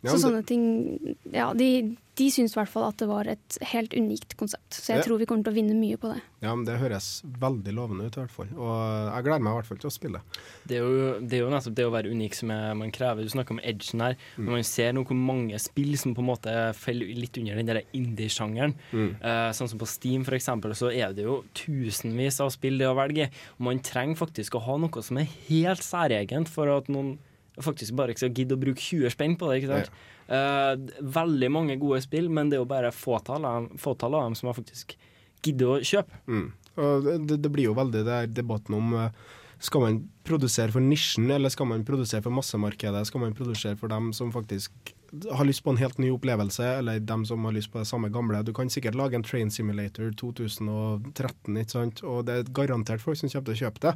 Ja, 0.04 0.12
så 0.14 0.28
sånne 0.28 0.44
ting 0.46 1.16
Ja, 1.32 1.52
de, 1.56 1.96
de 2.14 2.26
syns 2.30 2.52
i 2.54 2.58
hvert 2.60 2.68
fall 2.70 2.84
at 2.90 2.98
det 3.00 3.06
var 3.08 3.26
et 3.26 3.56
helt 3.72 3.94
unikt 3.96 4.36
konsept. 4.38 4.76
Så 4.76 4.92
jeg 4.92 4.98
Ja. 5.00 5.04
tror 5.06 5.18
vi 5.18 5.26
kommer 5.26 5.42
til 5.42 5.52
å 5.54 5.56
vinne 5.56 5.74
mye 5.74 5.96
på 5.98 6.12
det. 6.12 6.20
Ja, 6.44 6.54
men 6.54 6.64
Det 6.68 6.76
høres 6.78 7.22
veldig 7.24 7.72
lovende 7.74 8.04
ut, 8.06 8.14
i 8.16 8.20
hvert 8.20 8.30
fall. 8.30 8.50
Og 8.54 9.14
jeg 9.14 9.24
gleder 9.24 9.42
meg 9.42 9.50
i 9.50 9.56
hvert 9.58 9.66
fall 9.72 9.78
til 9.82 9.88
å 9.90 9.94
spille. 9.96 10.20
Det 10.68 10.76
er, 10.76 10.84
jo, 10.84 11.20
det 11.24 11.32
er 11.32 11.42
jo 11.42 11.50
nettopp 11.50 11.74
det 11.74 11.86
å 11.88 11.90
være 11.96 12.12
unik 12.14 12.34
som 12.38 12.50
er, 12.54 12.74
man 12.74 12.92
krever. 12.92 13.24
Du 13.24 13.32
snakker 13.32 13.56
om 13.56 13.60
edgen 13.64 14.00
her. 14.04 14.16
Mm. 14.36 14.44
Når 14.44 14.52
man 14.58 14.62
ser 14.68 14.92
nå 14.92 15.04
hvor 15.08 15.16
mange 15.18 15.58
spill 15.58 15.96
som 15.98 16.14
på 16.14 16.20
en 16.22 16.30
måte 16.30 16.54
faller 16.78 17.10
litt 17.16 17.38
under 17.40 17.56
den 17.56 17.66
der 17.72 17.82
indie-sjangeren. 17.96 18.74
Mm. 18.92 19.10
Eh, 19.24 19.50
sånn 19.56 19.68
som 19.72 19.78
på 19.80 19.88
Steam 19.88 20.22
for 20.24 20.36
eksempel, 20.36 20.70
så 20.76 20.92
er 20.94 21.12
det 21.16 21.24
jo 21.24 21.42
tusenvis 21.54 22.38
av 22.44 22.52
spill 22.54 22.78
det 22.78 22.86
å 22.86 22.94
velge 22.94 23.26
i. 23.26 23.30
Man 23.58 23.80
trenger 23.80 24.16
faktisk 24.20 24.54
å 24.54 24.62
ha 24.68 24.76
noe 24.78 25.02
som 25.02 25.18
er 25.18 25.28
helt 25.48 25.80
særegent 25.82 26.48
for 26.52 26.68
at 26.76 26.86
noen 26.92 27.16
faktisk 27.62 27.94
bare 27.94 28.14
ikke 28.14 28.24
skal 28.24 28.34
gidde 28.34 28.56
å 28.56 28.60
bruke 28.60 28.82
20 28.82 29.14
spenn 29.14 29.36
på 29.38 29.50
det. 29.50 29.60
ikke 29.60 29.72
sant? 29.72 30.02
Eh, 30.24 30.72
veldig 31.14 31.50
mange 31.52 31.78
gode 31.80 32.00
spill, 32.04 32.30
men 32.32 32.50
det 32.50 32.58
er 32.58 32.64
jo 32.64 32.70
bare 32.70 32.94
fåtall 32.94 33.46
av, 33.48 33.70
fåtall 33.80 34.16
av 34.18 34.28
dem 34.28 34.36
som 34.38 34.50
har 34.50 34.58
faktisk 34.58 34.96
gidder 35.44 35.76
å 35.76 35.80
kjøpe. 35.84 36.20
Mm. 36.26 36.50
Og 36.82 37.08
det, 37.28 37.38
det 37.44 37.52
blir 37.52 37.68
jo 37.68 37.78
veldig 37.78 38.02
det 38.06 38.14
er 38.18 38.30
debatten 38.32 38.74
om 38.78 38.94
eh, 38.98 39.24
skal 39.62 39.84
man 39.84 39.98
produsere 40.26 40.72
for 40.74 40.84
nisjen, 40.84 41.30
eller 41.30 41.52
skal 41.52 41.68
man 41.70 41.84
produsere 41.86 42.24
for 42.24 42.34
massemarkedet? 42.34 43.06
Skal 43.08 43.22
man 43.22 43.36
produsere 43.36 43.78
for 43.80 43.92
dem 43.92 44.10
som 44.16 44.32
faktisk 44.34 44.94
har 45.30 45.46
lyst 45.46 45.62
på 45.64 45.70
en 45.70 45.78
helt 45.78 46.00
ny 46.02 46.10
opplevelse, 46.12 46.64
eller 46.80 47.00
dem 47.00 47.24
som 47.28 47.44
har 47.46 47.54
lyst 47.54 47.72
på 47.72 47.80
det 47.80 47.88
samme 47.88 48.10
gamle? 48.12 48.42
Du 48.44 48.52
kan 48.56 48.70
sikkert 48.72 48.98
lage 48.98 49.16
en 49.16 49.24
Train 49.24 49.52
Simulator 49.54 50.10
2013, 50.20 51.60
ikke 51.60 51.76
sant? 51.76 52.02
og 52.02 52.26
det 52.28 52.36
er 52.38 52.54
garantert 52.56 53.04
folk 53.04 53.20
som 53.20 53.30
kommer 53.30 53.52
til 53.52 53.56
å 53.56 53.62
kjøpe 53.64 53.84
det. 53.86 53.94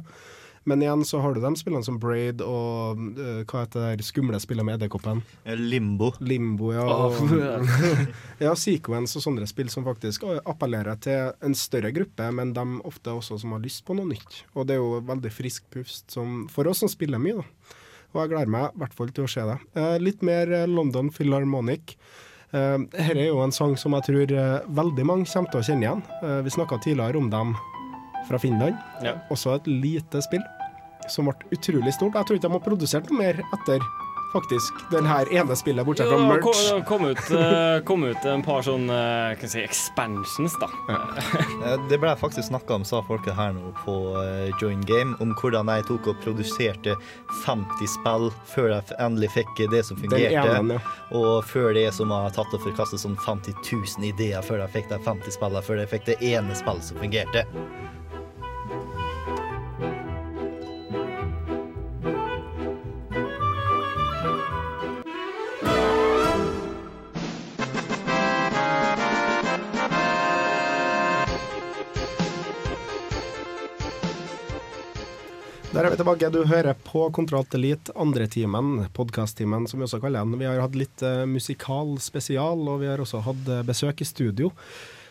Men 0.67 0.83
igjen 0.83 1.05
så 1.07 1.21
har 1.23 1.35
du 1.35 1.41
de 1.43 1.51
spillene 1.59 1.85
som 1.85 1.99
Braid 2.01 2.43
og 2.45 2.99
uh, 3.17 3.41
hva 3.47 3.63
heter 3.63 3.85
det 3.85 3.91
der 3.99 4.05
skumle 4.07 4.39
spillet 4.41 4.67
med 4.67 4.79
edderkoppen? 4.79 5.23
Limbo. 5.59 6.11
Limbo, 6.19 6.73
ja. 6.75 6.85
Og, 6.85 7.33
ja, 8.45 8.53
Sequence 8.59 9.19
og 9.19 9.25
sånne 9.25 9.47
spill 9.49 9.71
som 9.71 9.87
faktisk 9.87 10.27
appellerer 10.43 10.99
til 11.03 11.33
en 11.45 11.57
større 11.57 11.93
gruppe, 11.95 12.31
men 12.35 12.53
de 12.57 12.65
ofte 12.87 13.13
også 13.13 13.39
som 13.41 13.55
har 13.55 13.63
lyst 13.63 13.85
på 13.87 13.97
noe 13.97 14.09
nytt. 14.09 14.43
Og 14.55 14.67
det 14.69 14.77
er 14.77 14.83
jo 14.83 15.03
veldig 15.09 15.33
frisk 15.33 15.69
pust 15.73 16.09
som, 16.13 16.43
for 16.51 16.69
oss 16.69 16.83
som 16.83 16.91
spiller 16.91 17.21
mye, 17.21 17.39
da. 17.41 17.75
Og 18.09 18.23
jeg 18.23 18.31
gleder 18.31 18.49
meg 18.49 18.71
i 18.71 18.81
hvert 18.81 18.95
fall 18.97 19.11
til 19.13 19.27
å 19.27 19.29
se 19.29 19.43
det. 19.45 19.57
Uh, 19.77 19.95
litt 20.01 20.23
mer 20.25 20.49
eh, 20.49 20.69
London 20.69 21.11
Philharmonic. 21.13 21.93
Uh, 22.49 22.81
Dette 22.89 23.13
er 23.13 23.27
jo 23.27 23.43
en 23.43 23.53
sang 23.53 23.75
som 23.77 23.93
jeg 23.97 24.07
tror 24.07 24.33
uh, 24.33 24.71
veldig 24.79 25.05
mange 25.05 25.29
kommer 25.29 25.53
til 25.53 25.61
å 25.61 25.67
kjenne 25.67 25.85
igjen. 25.85 26.01
Uh, 26.23 26.39
vi 26.45 26.55
snakka 26.55 26.81
tidligere 26.81 27.21
om 27.21 27.29
dem 27.29 27.53
fra 28.27 28.41
Finland. 28.41 28.77
Ja. 29.05 29.17
Også 29.33 29.55
et 29.55 29.67
lite 29.69 30.23
spill 30.25 30.43
som 31.09 31.29
ble 31.29 31.55
utrolig 31.55 31.95
stort. 31.95 32.15
Jeg 32.15 32.27
tror 32.27 32.37
ikke 32.37 32.47
de 32.47 32.55
har 32.57 32.67
produsert 32.67 33.09
noe 33.09 33.21
mer 33.23 33.41
etter 33.55 33.83
faktisk 34.33 34.73
den 34.91 35.05
her 35.05 35.25
ene 35.33 35.55
spillet, 35.55 35.85
bortsett 35.85 36.07
fra 36.09 36.17
merch. 36.17 36.59
det 36.75 36.85
kom, 36.85 37.05
ut, 37.05 37.31
eh, 37.31 37.83
kom 37.83 38.03
ut 38.03 38.25
en 38.25 38.43
par 38.45 38.61
sånne 38.65 38.93
eh, 38.93 39.37
hva 39.39 39.49
si, 39.49 39.63
expansions, 39.65 40.53
da. 40.61 40.69
Ja. 40.89 40.99
Det 41.89 41.97
ble 42.01 42.13
faktisk 42.19 42.49
snakka 42.49 42.77
om, 42.77 42.85
sa 42.85 43.01
folket 43.05 43.33
her 43.37 43.55
nå 43.57 43.71
på 43.81 43.95
eh, 44.21 44.51
Join 44.61 44.83
Game, 44.85 45.15
om 45.23 45.33
hvordan 45.39 45.71
jeg 45.73 45.87
tok 45.89 46.11
og 46.13 46.21
produserte 46.23 46.95
50 47.45 47.93
spill 47.95 48.29
før 48.53 48.75
jeg 48.75 48.97
endelig 48.99 49.31
fikk 49.33 49.63
det 49.73 49.81
som 49.87 49.97
fungerte. 49.97 50.45
ene, 50.59 50.77
ja. 50.77 50.97
Og 51.17 51.45
før 51.49 51.73
det 51.77 51.87
som 51.97 52.13
har 52.13 52.29
tatt 52.35 52.53
og 52.53 52.61
forkastet 52.67 53.01
sånn 53.01 53.17
50 53.25 53.57
000 53.65 54.11
ideer 54.11 54.45
før 54.45 54.61
jeg 54.65 54.75
fikk 54.77 54.93
de 54.93 55.01
50 55.09 55.39
spillene, 55.39 55.65
før 55.65 55.81
jeg 55.83 55.93
fikk 55.95 56.11
det 56.11 56.19
ene 56.35 56.57
spillet 56.57 56.91
som 56.91 57.01
fungerte. 57.01 57.47
Der 75.69 75.85
er 75.85 75.93
vi 75.93 75.99
tilbake. 75.99 76.31
Du 76.33 76.39
hører 76.49 76.73
på 76.81 77.03
Kontrollt 77.13 77.53
Elite, 77.53 77.93
andre 77.93 78.25
timen, 78.25 78.87
podkast-timen, 78.97 79.67
som 79.69 79.77
vi 79.77 79.85
også 79.85 79.99
kaller 80.01 80.25
den. 80.25 80.39
Vi 80.41 80.47
har 80.49 80.57
hatt 80.63 80.77
litt 80.77 81.03
uh, 81.05 81.27
musikal 81.29 81.91
spesial, 82.01 82.63
og 82.71 82.79
vi 82.81 82.87
har 82.89 82.97
også 83.03 83.21
hatt 83.21 83.51
uh, 83.51 83.59
besøk 83.67 84.01
i 84.01 84.07
studio. 84.09 84.49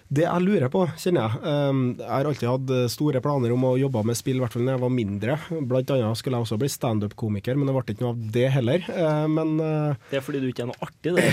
Det 0.09 0.25
jeg 0.25 0.43
lurer 0.43 0.71
på, 0.73 0.87
kjenner 0.97 1.27
jeg 1.27 1.41
eh, 1.45 1.81
Jeg 1.99 2.09
har 2.09 2.29
alltid 2.31 2.49
hatt 2.49 2.71
eh, 2.73 2.87
store 2.89 3.21
planer 3.21 3.53
om 3.53 3.67
å 3.69 3.75
jobbe 3.77 4.01
med 4.09 4.17
spill, 4.17 4.39
i 4.39 4.41
hvert 4.41 4.57
fall 4.57 4.65
da 4.65 4.73
jeg 4.73 4.83
var 4.87 4.95
mindre. 4.95 5.37
Blant 5.69 5.93
annet 5.93 6.17
skulle 6.19 6.41
jeg 6.41 6.47
også 6.47 6.59
bli 6.63 6.71
standup-komiker, 6.73 7.59
men 7.61 7.69
det 7.69 7.75
ble 7.77 7.85
ikke 7.93 8.07
noe 8.07 8.15
av 8.15 8.23
det 8.39 8.47
heller. 8.57 8.89
Men 9.29 9.55
Det 9.61 10.17
er 10.17 10.25
fordi 10.25 10.41
du 10.41 10.49
ikke 10.49 10.65
er 10.65 10.73
noe 10.73 10.89
artig, 10.89 11.13
det. 11.13 11.29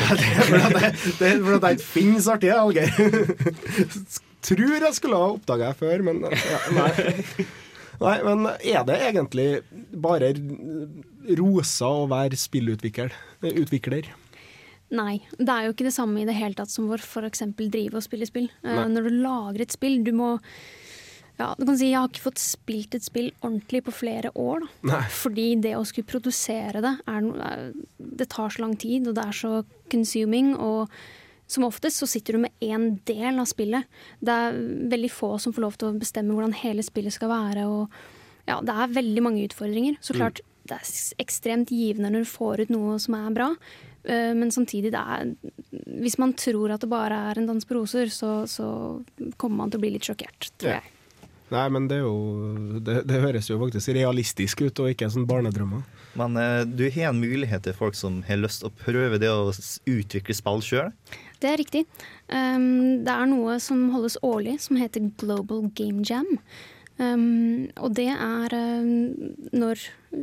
det 1.22 1.32
er 1.32 1.40
fordi 1.48 1.72
jeg 1.72 1.80
ikke 1.80 1.92
finnes 1.94 2.28
artig, 2.36 2.52
Algeir. 2.52 2.92
Tror 4.52 4.76
jeg 4.76 4.98
skulle 5.00 5.24
ha 5.24 5.36
oppdaga 5.38 5.72
det 5.72 5.80
før, 5.80 6.10
men 6.12 6.26
ja, 6.28 6.66
nei. 6.76 7.48
Nei. 8.02 8.18
Men 8.26 8.50
er 8.60 8.86
det 8.88 9.00
egentlig 9.10 9.50
bare 9.92 10.34
rosa 11.40 11.92
å 12.04 12.06
være 12.12 12.40
spillutvikler? 12.40 13.16
Utvikler? 13.46 14.12
Nei, 14.96 15.18
det 15.40 15.50
er 15.50 15.66
jo 15.66 15.74
ikke 15.74 15.88
det 15.88 15.96
samme 15.96 16.22
i 16.22 16.28
det 16.28 16.38
hele 16.38 16.58
tatt 16.58 16.72
som 16.72 16.88
for 16.92 17.02
f.eks. 17.02 17.46
drive 17.58 17.98
og 17.98 18.06
spille 18.06 18.28
spill. 18.30 18.50
Eh, 18.62 18.74
Nei. 18.78 18.90
når 18.94 19.10
du 19.10 19.22
lager 19.24 19.66
et 19.66 19.74
spill, 19.74 20.02
du 20.06 20.14
må 20.16 20.36
ja, 21.36 21.50
du 21.60 21.66
kan 21.68 21.76
si 21.76 21.90
Jeg 21.90 22.00
har 22.00 22.08
ikke 22.08 22.30
fått 22.30 22.40
spilt 22.40 22.96
et 22.96 23.04
spill 23.04 23.34
ordentlig 23.42 23.82
på 23.84 23.92
flere 23.92 24.32
år. 24.40 24.64
Fordi 25.12 25.50
det 25.60 25.74
å 25.76 25.84
skulle 25.88 26.08
produsere 26.08 26.84
det, 26.86 26.94
er, 27.12 27.28
er, 27.50 27.66
det 27.98 28.30
tar 28.32 28.54
så 28.54 28.64
lang 28.64 28.78
tid, 28.80 29.10
og 29.10 29.18
det 29.18 29.26
er 29.26 29.36
så 29.36 29.52
consuming. 29.92 30.54
Og 30.56 30.94
som 31.48 31.64
oftest 31.68 31.98
så 32.02 32.08
sitter 32.10 32.34
du 32.34 32.40
med 32.46 32.52
én 32.62 33.00
del 33.06 33.40
av 33.40 33.46
spillet. 33.46 33.86
Det 34.20 34.34
er 34.34 34.58
veldig 34.92 35.12
få 35.14 35.36
som 35.40 35.54
får 35.54 35.62
lov 35.62 35.78
til 35.78 35.90
å 35.92 36.00
bestemme 36.00 36.34
hvordan 36.34 36.54
hele 36.64 36.82
spillet 36.84 37.14
skal 37.14 37.30
være. 37.30 37.66
Og 37.70 37.90
ja, 38.48 38.60
det 38.62 38.74
er 38.76 38.96
veldig 39.00 39.22
mange 39.26 39.46
utfordringer. 39.48 39.98
Så 40.02 40.14
Mm. 40.16 40.20
klart, 40.22 40.42
det 40.66 40.80
er 40.80 41.22
ekstremt 41.22 41.70
givende 41.70 42.10
når 42.10 42.26
du 42.26 42.32
får 42.32 42.60
ut 42.66 42.70
noe 42.74 42.98
som 43.00 43.14
er 43.14 43.30
bra. 43.32 43.56
Eh, 44.06 44.34
Men 44.34 44.50
samtidig, 44.52 44.92
det 44.92 45.02
er, 45.02 45.36
hvis 46.02 46.18
man 46.18 46.34
tror 46.34 46.72
at 46.74 46.82
det 46.82 46.90
bare 46.90 47.14
er 47.32 47.38
en 47.40 47.46
dans 47.48 47.66
på 47.66 47.76
roser, 47.76 48.06
så, 48.10 48.46
så 48.50 49.04
kommer 49.38 49.58
man 49.58 49.72
til 49.72 49.80
å 49.80 49.82
bli 49.82 49.92
litt 49.94 50.04
sjokkert, 50.04 50.52
tror 50.58 50.70
Ja. 50.70 50.82
jeg. 50.82 50.92
Nei, 51.52 51.70
men 51.70 51.88
det 51.88 51.98
er 51.98 52.02
jo 52.02 52.80
det, 52.82 53.06
det 53.06 53.22
høres 53.22 53.48
jo 53.52 53.60
faktisk 53.62 53.94
realistisk 53.94 54.62
ut, 54.66 54.80
og 54.80 54.90
ikke 54.90 55.12
sånn 55.14 55.28
barnedrømmer. 55.30 55.84
Men 56.18 56.38
eh, 56.38 56.64
du 56.66 56.90
har 56.90 57.12
en 57.12 57.20
mulighet 57.22 57.62
til 57.68 57.74
folk 57.74 57.94
som 57.94 58.24
har 58.24 58.38
lyst 58.38 58.62
til 58.64 58.70
å 58.72 58.74
prøve 58.74 59.20
det 59.22 59.30
å 59.30 59.52
utvikle 59.86 60.34
spill 60.34 60.62
sjøl. 60.66 60.92
Det 61.42 61.52
er 61.52 61.60
riktig. 61.62 61.84
Um, 62.30 63.04
det 63.06 63.12
er 63.12 63.28
noe 63.30 63.58
som 63.64 63.90
holdes 63.94 64.18
årlig, 64.26 64.58
som 64.64 64.80
heter 64.80 65.12
Global 65.20 65.68
Game 65.78 66.06
Jam. 66.08 66.38
Um, 66.96 67.68
og 67.84 67.92
det 67.98 68.08
er 68.14 68.54
um, 68.56 69.34
når 69.52 69.82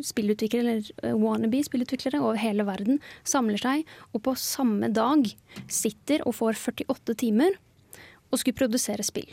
spillutviklere, 0.09 0.63
eller 0.79 0.87
uh, 1.05 1.19
wannabe 1.21 1.61
spillutviklere 1.67 2.23
over 2.23 2.41
hele 2.41 2.65
verden 2.65 2.97
samler 3.29 3.61
seg 3.61 3.83
og 4.17 4.23
på 4.25 4.33
samme 4.41 4.89
dag 4.89 5.29
sitter 5.69 6.25
og 6.25 6.39
får 6.39 6.57
48 6.57 7.19
timer 7.27 7.59
og 8.33 8.41
skulle 8.41 8.57
produsere 8.57 9.05
spill. 9.05 9.29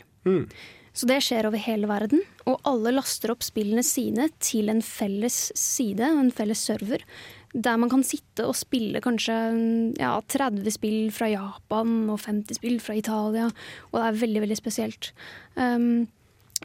Så 0.92 1.06
det 1.08 1.20
skjer 1.24 1.46
over 1.48 1.62
hele 1.62 1.88
verden, 1.88 2.20
og 2.50 2.60
alle 2.66 2.92
laster 2.92 3.32
opp 3.32 3.44
spillene 3.46 3.84
sine 3.86 4.26
til 4.42 4.68
en 4.72 4.82
felles 4.84 5.38
side, 5.56 6.04
en 6.04 6.32
felles 6.34 6.60
server, 6.66 7.04
der 7.52 7.76
man 7.82 7.90
kan 7.90 8.04
sitte 8.06 8.46
og 8.46 8.54
spille 8.58 9.02
kanskje 9.02 9.36
ja, 9.98 10.12
30 10.30 10.70
spill 10.74 11.10
fra 11.14 11.30
Japan 11.32 12.08
og 12.12 12.20
50 12.22 12.60
spill 12.60 12.78
fra 12.82 12.94
Italia, 12.98 13.50
og 13.90 13.98
det 13.98 14.06
er 14.06 14.22
veldig, 14.22 14.42
veldig 14.46 14.58
spesielt. 14.60 15.12
Um, 15.56 16.06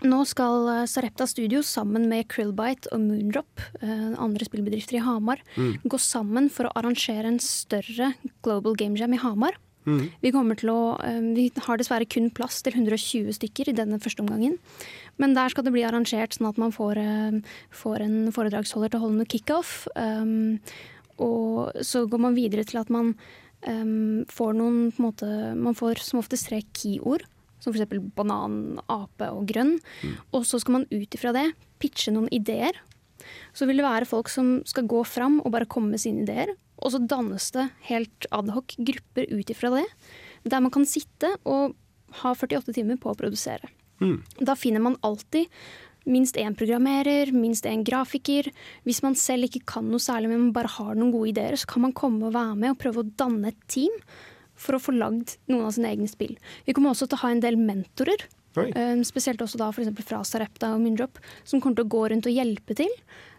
nå 0.04 0.18
skal 0.28 0.66
eh, 0.68 0.86
Sarepta 0.92 1.24
Studio 1.30 1.62
sammen 1.64 2.10
med 2.12 2.28
Krillbite 2.28 2.92
og 2.92 3.00
Moondrop, 3.00 3.62
eh, 3.80 4.10
andre 4.20 4.44
spillbedrifter 4.48 5.00
i 5.00 5.06
Hamar, 5.06 5.40
Mm. 5.56 5.80
gå 5.88 5.98
sammen 5.98 6.50
for 6.52 6.68
å 6.68 6.74
arrangere 6.76 7.26
en 7.32 7.40
større 7.40 8.14
Global 8.44 8.76
Game 8.76 8.98
Jam 8.98 9.14
i 9.14 9.18
Hamar. 9.18 9.56
Mm. 9.86 10.10
Vi, 10.22 10.32
til 10.32 10.70
å, 10.70 11.00
eh, 11.00 11.22
vi 11.22 11.52
har 11.56 11.78
dessverre 11.78 12.10
kun 12.10 12.30
plass 12.30 12.62
til 12.62 12.74
120 12.74 13.32
stykker 13.32 13.70
i 13.70 13.78
denne 13.78 14.00
første 14.02 14.20
omgangen. 14.20 14.58
Men 15.22 15.36
der 15.36 15.52
skal 15.52 15.66
det 15.66 15.74
bli 15.76 15.86
arrangert 15.88 16.36
sånn 16.36 16.50
at 16.50 16.60
man 16.60 16.74
får, 16.76 17.00
eh, 17.00 17.40
får 17.72 18.04
en 18.04 18.18
foredragsholder 18.36 18.92
til 18.92 19.00
å 19.00 19.06
holde 19.06 19.22
noe 19.22 19.32
kickoff. 19.32 19.88
Um, 19.96 20.60
og 21.24 21.72
så 21.80 22.04
går 22.10 22.20
man 22.20 22.36
videre 22.36 22.66
til 22.68 22.82
at 22.82 22.92
man 22.92 23.14
um, 23.68 24.26
får 24.28 24.58
noen 24.58 24.92
på 24.92 25.00
en 25.00 25.08
måte, 25.08 25.30
Man 25.56 25.78
får 25.78 26.04
som 26.04 26.20
oftest 26.20 26.50
tre 26.50 26.62
key-ord. 26.74 27.24
Som 27.64 27.74
f.eks. 27.74 28.12
banan, 28.14 28.80
ape 28.92 29.32
og 29.32 29.48
grønn. 29.48 29.80
Og 30.34 30.44
så 30.46 30.60
skal 30.60 30.82
man 30.82 30.90
ut 30.92 31.16
ifra 31.16 31.32
det 31.34 31.54
pitche 31.80 32.12
noen 32.12 32.28
ideer. 32.36 32.76
Så 33.56 33.66
vil 33.66 33.80
det 33.80 33.88
være 33.88 34.06
folk 34.06 34.30
som 34.30 34.60
skal 34.68 34.86
gå 34.86 35.02
fram 35.08 35.40
og 35.42 35.54
bare 35.56 35.66
komme 35.66 35.96
med 35.96 36.04
sine 36.04 36.26
ideer. 36.28 36.52
Og 36.84 36.92
så 36.92 37.00
dannes 37.00 37.48
det 37.56 37.70
helt 37.88 38.28
adhoc 38.36 38.76
grupper 38.78 39.32
ut 39.32 39.50
ifra 39.50 39.72
det. 39.78 39.88
Der 40.44 40.62
man 40.62 40.74
kan 40.74 40.86
sitte 40.86 41.32
og 41.48 41.74
ha 42.22 42.36
48 42.36 42.76
timer 42.76 43.00
på 43.02 43.12
å 43.12 43.18
produsere. 43.18 43.72
Da 44.44 44.56
finner 44.56 44.84
man 44.84 44.98
alltid 45.04 45.48
minst 46.06 46.38
én 46.38 46.54
programmerer, 46.54 47.32
minst 47.34 47.66
én 47.66 47.84
grafiker. 47.84 48.52
Hvis 48.86 49.02
man 49.02 49.16
selv 49.18 49.48
ikke 49.48 49.64
kan 49.66 49.88
noe 49.90 50.00
særlig, 50.04 50.30
men 50.30 50.52
bare 50.54 50.70
har 50.76 50.94
noen 50.96 51.12
gode 51.12 51.32
ideer, 51.34 51.58
så 51.58 51.66
kan 51.72 51.82
man 51.82 51.94
komme 51.98 52.28
og 52.28 52.36
være 52.36 52.56
med 52.56 52.76
og 52.76 52.80
prøve 52.84 53.02
å 53.02 53.10
danne 53.18 53.50
et 53.50 53.62
team 53.68 53.92
for 54.56 54.78
å 54.78 54.80
få 54.80 54.94
lagd 54.96 55.38
noen 55.50 55.66
av 55.66 55.74
sine 55.76 55.90
egne 55.92 56.08
spill. 56.08 56.36
Vi 56.68 56.74
kommer 56.74 56.94
også 56.94 57.08
til 57.10 57.18
å 57.18 57.24
ha 57.26 57.32
en 57.34 57.42
del 57.44 57.58
mentorer. 57.58 58.28
eh, 58.76 59.02
Spesielt 59.04 59.42
også 59.42 59.58
da 59.60 59.72
f.eks. 59.74 59.90
fra 60.06 60.22
Sarepta 60.24 60.70
og 60.76 60.80
Myndrop, 60.86 61.18
som 61.44 61.60
kommer 61.60 61.76
til 61.82 61.86
å 61.90 61.94
gå 61.96 62.04
rundt 62.12 62.30
og 62.30 62.38
hjelpe 62.38 62.76
til. 62.78 62.94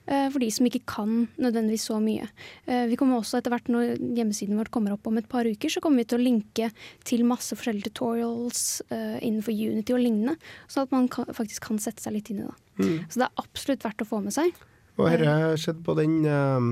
Eh, 0.07 0.27
For 0.33 0.43
de 0.43 0.51
som 0.55 0.69
ikke 0.69 0.83
kan 0.89 1.15
nødvendigvis 1.37 1.87
så 1.91 1.99
mye. 2.03 2.29
Eh, 2.67 2.87
Vi 2.91 2.99
kommer 2.99 3.21
også 3.21 3.41
etter 3.41 3.55
hvert 3.55 3.71
Når 3.73 3.97
hjemmesiden 4.19 4.59
vår 4.59 4.71
kommer 4.75 4.97
opp 4.97 5.07
om 5.07 5.19
et 5.19 5.29
par 5.29 5.47
uker, 5.47 5.73
så 5.73 5.83
kommer 5.85 6.03
vi 6.03 6.11
til 6.11 6.21
å 6.21 6.27
linke 6.27 6.71
til 7.05 7.25
masse 7.29 7.57
forskjellige 7.57 7.91
tutorials 7.91 8.83
eh, 8.91 9.19
innenfor 9.23 9.53
Unity 9.53 9.95
og 9.97 10.03
lignende, 10.03 10.37
sånn 10.69 10.87
at 10.87 10.95
man 10.95 11.09
kan, 11.13 11.29
faktisk 11.37 11.69
kan 11.69 11.81
sette 11.83 12.03
seg 12.05 12.17
litt 12.17 12.31
inn 12.31 12.43
i 12.45 12.47
det. 12.47 12.57
Mm. 12.81 12.99
Så 13.09 13.21
det 13.21 13.29
er 13.29 13.43
absolutt 13.45 13.87
verdt 13.87 14.05
å 14.05 14.09
få 14.09 14.21
med 14.25 14.37
seg. 14.37 14.53
Og 14.97 15.11
dette 15.13 15.33
skjedde 15.61 15.83
på 15.85 15.95
den 15.99 16.15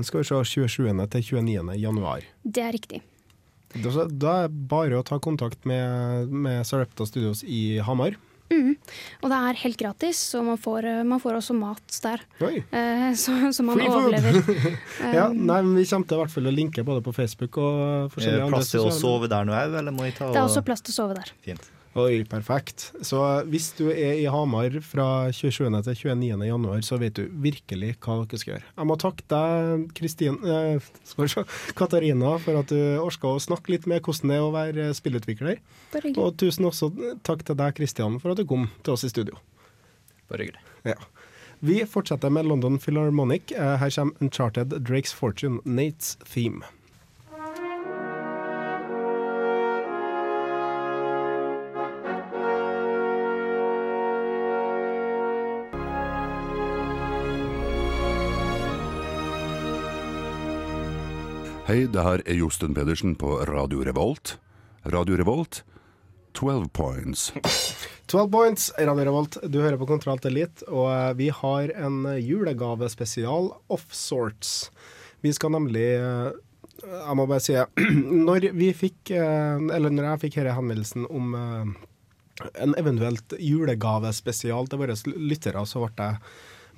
skal 0.05 0.23
vi 0.23 0.25
se, 0.25 0.39
27. 0.65 0.87
til 1.13 1.27
29. 1.45 1.75
januar. 1.77 2.25
Det 2.41 2.63
er 2.65 2.73
riktig. 2.73 3.03
Da 3.75 3.91
er 3.91 4.47
det 4.47 4.67
bare 4.71 5.01
å 5.01 5.05
ta 5.05 5.19
kontakt 5.19 5.65
med, 5.67 6.31
med 6.31 6.63
Sarepta 6.67 7.05
Studios 7.05 7.43
i 7.43 7.77
Hamar. 7.83 8.15
Mm. 8.53 8.75
Og 9.23 9.31
det 9.31 9.37
er 9.49 9.59
helt 9.63 9.79
gratis, 9.79 10.19
og 10.37 10.45
man 10.51 10.59
får, 10.61 10.85
eh, 10.89 11.03
man 11.07 11.21
får 11.21 11.39
også 11.39 11.55
mat 11.57 11.99
der. 12.03 12.21
Oi. 12.45 12.59
Eh, 12.61 13.07
så, 13.17 13.33
så 13.55 13.65
man 13.65 13.79
Free 13.79 13.89
overlever. 13.89 14.41
ja, 15.17 15.25
Um, 15.25 15.39
nei, 15.47 15.61
men 15.65 15.77
Vi 15.79 15.85
kommer 15.89 16.07
til 16.09 16.19
hvert 16.21 16.33
fall 16.33 16.49
å 16.49 16.53
linke 16.53 16.83
både 16.85 17.01
på 17.05 17.13
Facebook 17.15 17.57
og 17.61 18.13
Er 18.21 18.37
det 18.37 18.49
plass 18.51 18.71
til 18.73 18.85
å 18.85 18.91
sove 18.93 19.29
der 19.31 19.47
nå 19.47 19.55
òg, 19.55 19.79
eller 19.79 19.95
må 19.95 20.05
jeg 20.07 20.17
ta 20.19 20.29
Det 20.29 20.41
er 20.41 20.45
også 20.45 20.63
plass 20.65 20.85
til 20.85 20.93
å 20.93 20.97
sove 20.99 21.17
der. 21.17 21.31
Fint. 21.45 21.71
Oi, 21.95 22.25
perfekt. 22.27 22.89
Så 23.07 23.19
hvis 23.47 23.69
du 23.77 23.85
er 23.87 24.17
i 24.19 24.25
Hamar 24.27 24.73
fra 24.83 25.05
27. 25.31 25.69
til 25.85 25.95
29. 25.95 26.41
januar, 26.43 26.81
så 26.83 26.97
vet 26.99 27.15
du 27.15 27.29
virkelig 27.39 27.93
hva 28.03 28.17
dere 28.25 28.39
skal 28.41 28.51
gjøre. 28.57 28.65
Jeg 28.81 28.89
må 28.89 28.97
takke 28.99 29.23
deg, 29.31 29.85
Kristin, 29.95 30.35
eh, 30.43 30.89
Katarina, 31.79 32.33
for 32.43 32.59
at 32.59 32.73
du 32.73 32.99
orka 32.99 33.31
å 33.31 33.39
snakke 33.39 33.71
litt 33.71 33.87
med 33.87 34.03
hvordan 34.03 34.33
det 34.33 34.35
er 34.41 34.43
å 34.43 34.51
være 34.51 34.89
spillutvikler. 34.99 35.63
Og 36.19 36.35
tusen 36.35 36.67
også 36.67 36.91
takk 37.23 37.47
til 37.47 37.55
deg, 37.63 37.77
Kristian, 37.79 38.19
for 38.19 38.35
at 38.35 38.43
du 38.43 38.45
kom 38.49 38.67
til 38.83 38.97
oss 38.97 39.07
i 39.07 39.13
studio. 39.15 39.39
Bare 40.27 40.43
hyggelig. 40.49 40.65
Ja. 40.83 40.99
Vi 41.63 41.79
fortsetter 41.87 42.29
med 42.29 42.45
London 42.51 42.75
Philharmonic. 42.77 43.55
Eh, 43.55 43.77
Her 43.79 43.89
kommer 43.89 44.19
Uncharted 44.19 44.75
Drake's 44.83 45.15
Fortune, 45.15 45.61
Nates 45.63 46.17
Theme. 46.27 46.67
Hei, 61.65 61.87
det 61.89 61.97
her 62.05 62.21
er 62.29 62.35
Josten 62.37 62.75
Pedersen 62.77 63.15
på 63.17 63.39
Radio 63.49 63.79
Revolt. 63.81 64.35
Radio 64.93 65.15
Revolt, 65.17 65.63
12 66.37 66.67
points. 66.77 67.23
12 68.05 68.27
points, 68.29 68.67
Radio 68.77 69.07
Revolt. 69.07 69.39
Du 69.49 69.57
hører 69.63 69.79
på 69.81 69.87
Kontroll 69.89 70.21
Elite, 70.29 70.61
og 70.69 70.91
eh, 70.91 71.15
vi 71.17 71.31
har 71.33 71.73
en 71.73 72.05
julegavespesial 72.21 73.49
of 73.73 73.87
sorts. 73.89 74.69
Vi 75.25 75.33
skal 75.33 75.55
nemlig 75.55 75.87
eh, 75.97 76.37
Jeg 76.85 77.17
må 77.17 77.25
bare 77.25 77.41
si 77.41 77.57
Når 78.29 78.51
vi 78.53 78.69
fikk 78.77 79.15
eh, 79.17 79.57
Eller 79.57 79.89
når 79.89 80.11
jeg 80.11 80.23
fikk 80.27 80.37
denne 80.43 80.53
henvendelsen 80.59 81.09
om 81.09 81.33
en 81.33 82.77
eventuelt 82.77 83.33
julegavespesial 83.41 84.69
til 84.69 84.83
våre 84.83 84.99
lyttere, 85.17 85.65
så 85.65 85.81
ble 85.81 86.11
jeg 86.11 86.21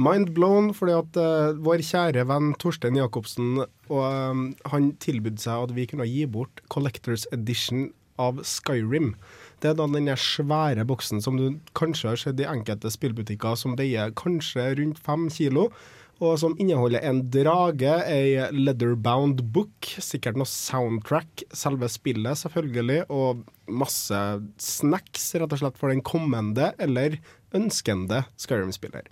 mind 0.01 0.33
blown, 0.37 0.71
fordi 0.77 0.95
at 0.97 1.19
uh, 1.19 1.57
vår 1.65 1.83
kjære 1.85 2.25
venn 2.29 2.53
Torstein 2.61 2.97
Jacobsen 2.99 3.61
og 3.61 4.01
um, 4.03 4.47
han 4.71 4.91
tilbød 5.03 5.41
seg 5.41 5.67
at 5.67 5.75
vi 5.77 5.87
kunne 5.89 6.07
gi 6.09 6.25
bort 6.29 6.61
Collectors 6.73 7.27
Edition 7.35 7.89
av 8.21 8.41
Skyrim. 8.45 9.13
Det 9.61 9.71
er 9.71 9.77
da 9.77 9.87
den 9.89 10.09
svære 10.17 10.85
boksen 10.89 11.21
som 11.23 11.37
du 11.39 11.59
kanskje 11.77 12.11
har 12.11 12.21
sett 12.21 12.41
i 12.41 12.49
enkelte 12.49 12.91
spillbutikker, 12.93 13.57
som 13.57 13.77
veier 13.77 14.13
kanskje 14.17 14.73
rundt 14.79 15.01
fem 15.01 15.27
kilo. 15.33 15.69
Og 16.17 16.39
som 16.41 16.55
inneholder 16.57 17.03
en 17.05 17.19
drage, 17.29 17.91
ei 18.09 18.47
leatherbound 18.49 19.43
book, 19.53 19.85
sikkert 20.01 20.39
noe 20.39 20.49
soundtrack, 20.49 21.43
selve 21.53 21.89
spillet 21.93 22.41
selvfølgelig, 22.41 23.03
og 23.13 23.43
masse 23.69 24.21
snacks 24.61 25.29
rett 25.37 25.53
og 25.53 25.61
slett 25.61 25.77
for 25.77 25.93
den 25.93 26.01
kommende 26.01 26.71
eller 26.81 27.19
ønskende 27.57 28.23
Skyrim-spiller. 28.41 29.05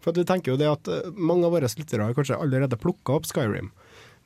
For 0.00 0.16
vi 0.16 0.24
tenker 0.28 0.54
jo 0.54 0.60
det 0.60 0.70
at 0.70 0.90
eh, 0.90 1.12
mange 1.16 1.48
av 1.48 1.54
våre 1.56 1.68
lyttere 1.68 2.08
har 2.08 2.16
kanskje 2.16 2.38
allerede 2.40 2.80
plukka 2.80 3.18
opp 3.18 3.28
Skyrim. 3.28 3.70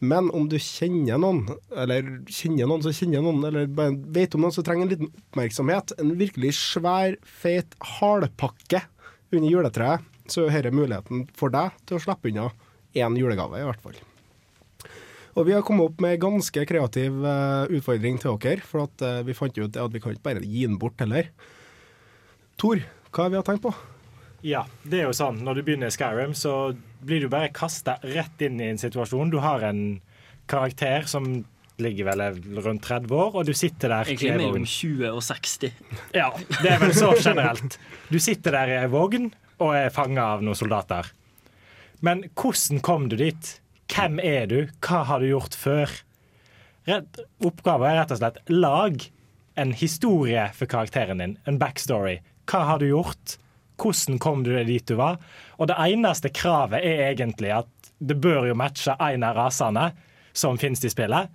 Men 0.05 0.29
om 0.35 0.49
du 0.51 0.57
kjenner 0.61 1.21
noen, 1.21 1.45
eller 1.71 2.09
kjenner 2.29 2.69
noen 2.69 2.83
som 2.85 2.95
kjenner 2.95 3.23
noen, 3.25 3.45
eller 3.47 3.69
vet 4.15 4.35
om 4.37 4.43
noen 4.45 4.55
som 4.55 4.67
trenger 4.67 4.87
en 4.87 4.93
liten 4.93 5.13
oppmerksomhet, 5.13 5.95
en 6.03 6.17
virkelig 6.19 6.57
svær, 6.59 7.17
feit 7.25 7.77
halpakke 7.99 8.83
under 9.35 9.49
juletreet, 9.49 10.11
så 10.31 10.49
er 10.49 10.65
dette 10.65 10.75
muligheten 10.75 11.27
for 11.37 11.53
deg 11.53 11.77
til 11.87 11.99
å 11.99 12.03
slippe 12.03 12.33
unna 12.33 12.51
én 12.97 13.17
julegave, 13.19 13.61
i 13.61 13.69
hvert 13.69 13.83
fall. 13.85 13.97
Og 15.35 15.49
vi 15.49 15.55
har 15.57 15.65
kommet 15.67 15.89
opp 15.89 16.03
med 16.03 16.15
en 16.15 16.25
ganske 16.29 16.67
kreativ 16.69 17.25
eh, 17.27 17.73
utfordring 17.79 18.21
til 18.23 18.39
dere, 18.43 18.67
for 18.67 18.87
at 18.87 19.03
eh, 19.03 19.23
vi 19.27 19.35
fant 19.37 19.59
ut 19.59 19.81
at 19.81 19.95
vi 19.95 20.03
kan 20.03 20.15
ikke 20.15 20.29
bare 20.29 20.45
gi 20.45 20.67
den 20.67 20.79
bort 20.81 21.01
heller. 21.03 21.31
Tor, 22.61 22.83
hva 23.11 23.27
har 23.27 23.35
vi 23.35 23.43
tenkt 23.47 23.65
på? 23.67 23.75
Ja, 24.45 24.67
det 24.85 25.01
er 25.01 25.07
jo 25.09 25.17
sånn. 25.17 25.41
Når 25.45 25.57
du 25.57 25.65
begynner 25.65 25.89
i 25.89 25.95
Skyrim, 25.95 26.35
så 26.37 26.75
blir 27.05 27.25
du 27.25 27.31
bare 27.33 27.49
kasta 27.55 27.97
rett 28.05 28.43
inn 28.45 28.61
i 28.61 28.69
en 28.75 28.81
situasjon. 28.81 29.33
Du 29.33 29.39
har 29.41 29.65
en 29.65 30.03
karakter 30.51 31.09
som 31.09 31.47
ligger 31.81 32.07
vel 32.11 32.23
rundt 32.63 32.85
30 32.85 33.15
år, 33.17 33.33
og 33.35 33.49
du 33.49 33.55
sitter 33.57 33.91
der 33.91 34.11
Egentlig 34.13 34.35
mellom 34.37 34.59
vogn. 34.61 34.69
20 34.69 35.09
og 35.11 35.23
60. 35.27 35.73
Ja, 36.15 36.29
det 36.61 36.71
er 36.71 36.83
vel 36.83 36.93
så 36.95 37.11
generelt. 37.17 37.79
Du 38.13 38.21
sitter 38.23 38.55
der 38.55 38.71
i 38.71 38.79
ei 38.83 38.91
vogn 38.93 39.31
og 39.65 39.73
er 39.75 39.89
fanga 39.95 40.29
av 40.37 40.45
noen 40.45 40.59
soldater. 40.59 41.09
Men 42.05 42.27
hvordan 42.37 42.83
kom 42.85 43.09
du 43.09 43.17
dit? 43.19 43.55
Hvem 43.91 44.21
er 44.23 44.47
du? 44.51 44.59
Hva 44.85 45.03
har 45.09 45.25
du 45.25 45.31
gjort 45.31 45.57
før? 45.57 45.91
Oppgaven 46.85 47.89
er 47.89 48.03
rett 48.03 48.13
og 48.13 48.21
slett 48.21 48.41
lag 48.53 49.09
en 49.57 49.73
historie 49.79 50.45
for 50.55 50.69
karakteren 50.71 51.23
din. 51.23 51.37
En 51.49 51.59
backstory. 51.63 52.19
Hva 52.51 52.65
har 52.69 52.83
du 52.83 52.91
gjort? 52.91 53.39
Hvordan 53.81 54.21
kom 54.23 54.45
du 54.47 54.53
deg 54.55 54.69
dit 54.71 54.87
du 54.89 54.97
var? 55.01 55.19
Og 55.59 55.71
det 55.71 55.79
eneste 55.81 56.31
kravet 56.35 56.85
er 56.85 57.09
egentlig 57.13 57.53
at 57.57 57.71
det 58.05 58.19
bør 58.21 58.49
jo 58.51 58.59
matche 58.59 58.95
en 59.01 59.25
av 59.27 59.37
rasene 59.39 59.89
som 60.35 60.59
finnes 60.61 60.85
i 60.85 60.93
spillet. 60.93 61.31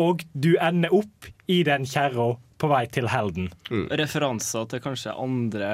Og 0.00 0.24
du 0.32 0.54
ender 0.56 0.94
opp 0.94 1.28
i 1.52 1.60
den 1.66 1.84
kjerra 1.88 2.32
på 2.62 2.68
vei 2.70 2.84
til 2.94 3.08
helden. 3.10 3.50
Referanser 3.90 4.68
til 4.70 4.82
kanskje 4.84 5.16
andre 5.18 5.72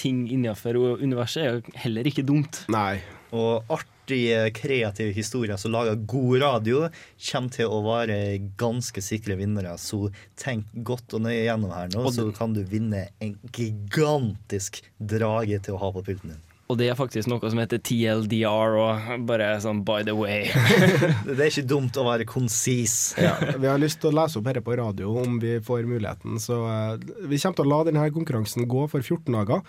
ting 0.00 0.24
innenfor 0.30 0.78
universet 1.02 1.42
er 1.42 1.50
jo 1.50 1.78
heller 1.82 2.08
ikke 2.08 2.24
dumt. 2.26 2.62
Nei. 2.72 3.00
Og 3.34 3.66
artige, 4.04 4.50
kreative 4.52 5.12
historier 5.12 5.56
som 5.56 5.72
lager 5.72 5.94
god 5.96 6.42
radio, 6.42 6.88
kommer 7.32 7.50
til 7.50 7.66
å 7.66 7.82
være 7.84 8.38
ganske 8.56 9.00
sikre 9.00 9.36
vinnere. 9.36 9.76
Så 9.78 10.10
tenk 10.36 10.66
godt 10.84 11.14
og 11.14 11.24
nøye 11.24 11.46
gjennom 11.46 11.72
her 11.72 11.88
nå, 11.94 12.10
så 12.12 12.30
kan 12.36 12.54
du 12.54 12.62
vinne 12.64 13.08
en 13.20 13.38
gigantisk 13.52 14.82
drage 14.98 15.58
til 15.64 15.74
å 15.74 15.80
ha 15.80 15.92
på 15.92 16.04
pulten 16.04 16.34
din. 16.34 16.42
Og 16.72 16.78
det 16.80 16.86
er 16.88 16.96
faktisk 16.96 17.28
noe 17.28 17.44
som 17.52 17.58
heter 17.60 17.76
TLDR, 17.84 18.76
og 18.80 19.24
bare 19.28 19.50
sånn 19.60 19.82
by 19.84 20.00
the 20.06 20.14
way. 20.16 20.48
Det 21.28 21.36
er 21.36 21.50
ikke 21.50 21.66
dumt 21.68 21.98
å 22.00 22.06
være 22.06 22.24
konsis. 22.24 23.12
Ja, 23.20 23.34
vi 23.60 23.68
har 23.68 23.80
lyst 23.80 24.00
til 24.00 24.08
å 24.08 24.16
lese 24.16 24.40
opp 24.40 24.48
dette 24.48 24.62
på 24.64 24.78
radio 24.80 25.12
om 25.20 25.36
vi 25.42 25.58
får 25.64 25.84
muligheten. 25.84 26.40
Så 26.40 26.62
eh, 26.64 27.04
vi 27.28 27.36
kommer 27.36 27.58
til 27.58 27.66
å 27.66 27.68
la 27.68 27.82
denne 27.90 28.06
konkurransen 28.16 28.64
gå 28.64 28.86
for 28.88 29.04
14 29.04 29.28
dager. 29.36 29.60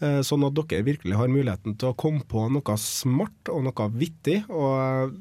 Eh, 0.00 0.20
Sånn 0.26 0.46
at 0.46 0.56
dere 0.58 0.86
virkelig 0.86 1.18
har 1.18 1.32
muligheten 1.32 1.78
til 1.78 1.92
å 1.92 1.98
komme 1.98 2.24
på 2.28 2.46
noe 2.52 2.78
smart 2.82 3.52
og 3.52 3.64
noe 3.66 3.88
vittig. 3.98 4.42
Og 4.48 5.14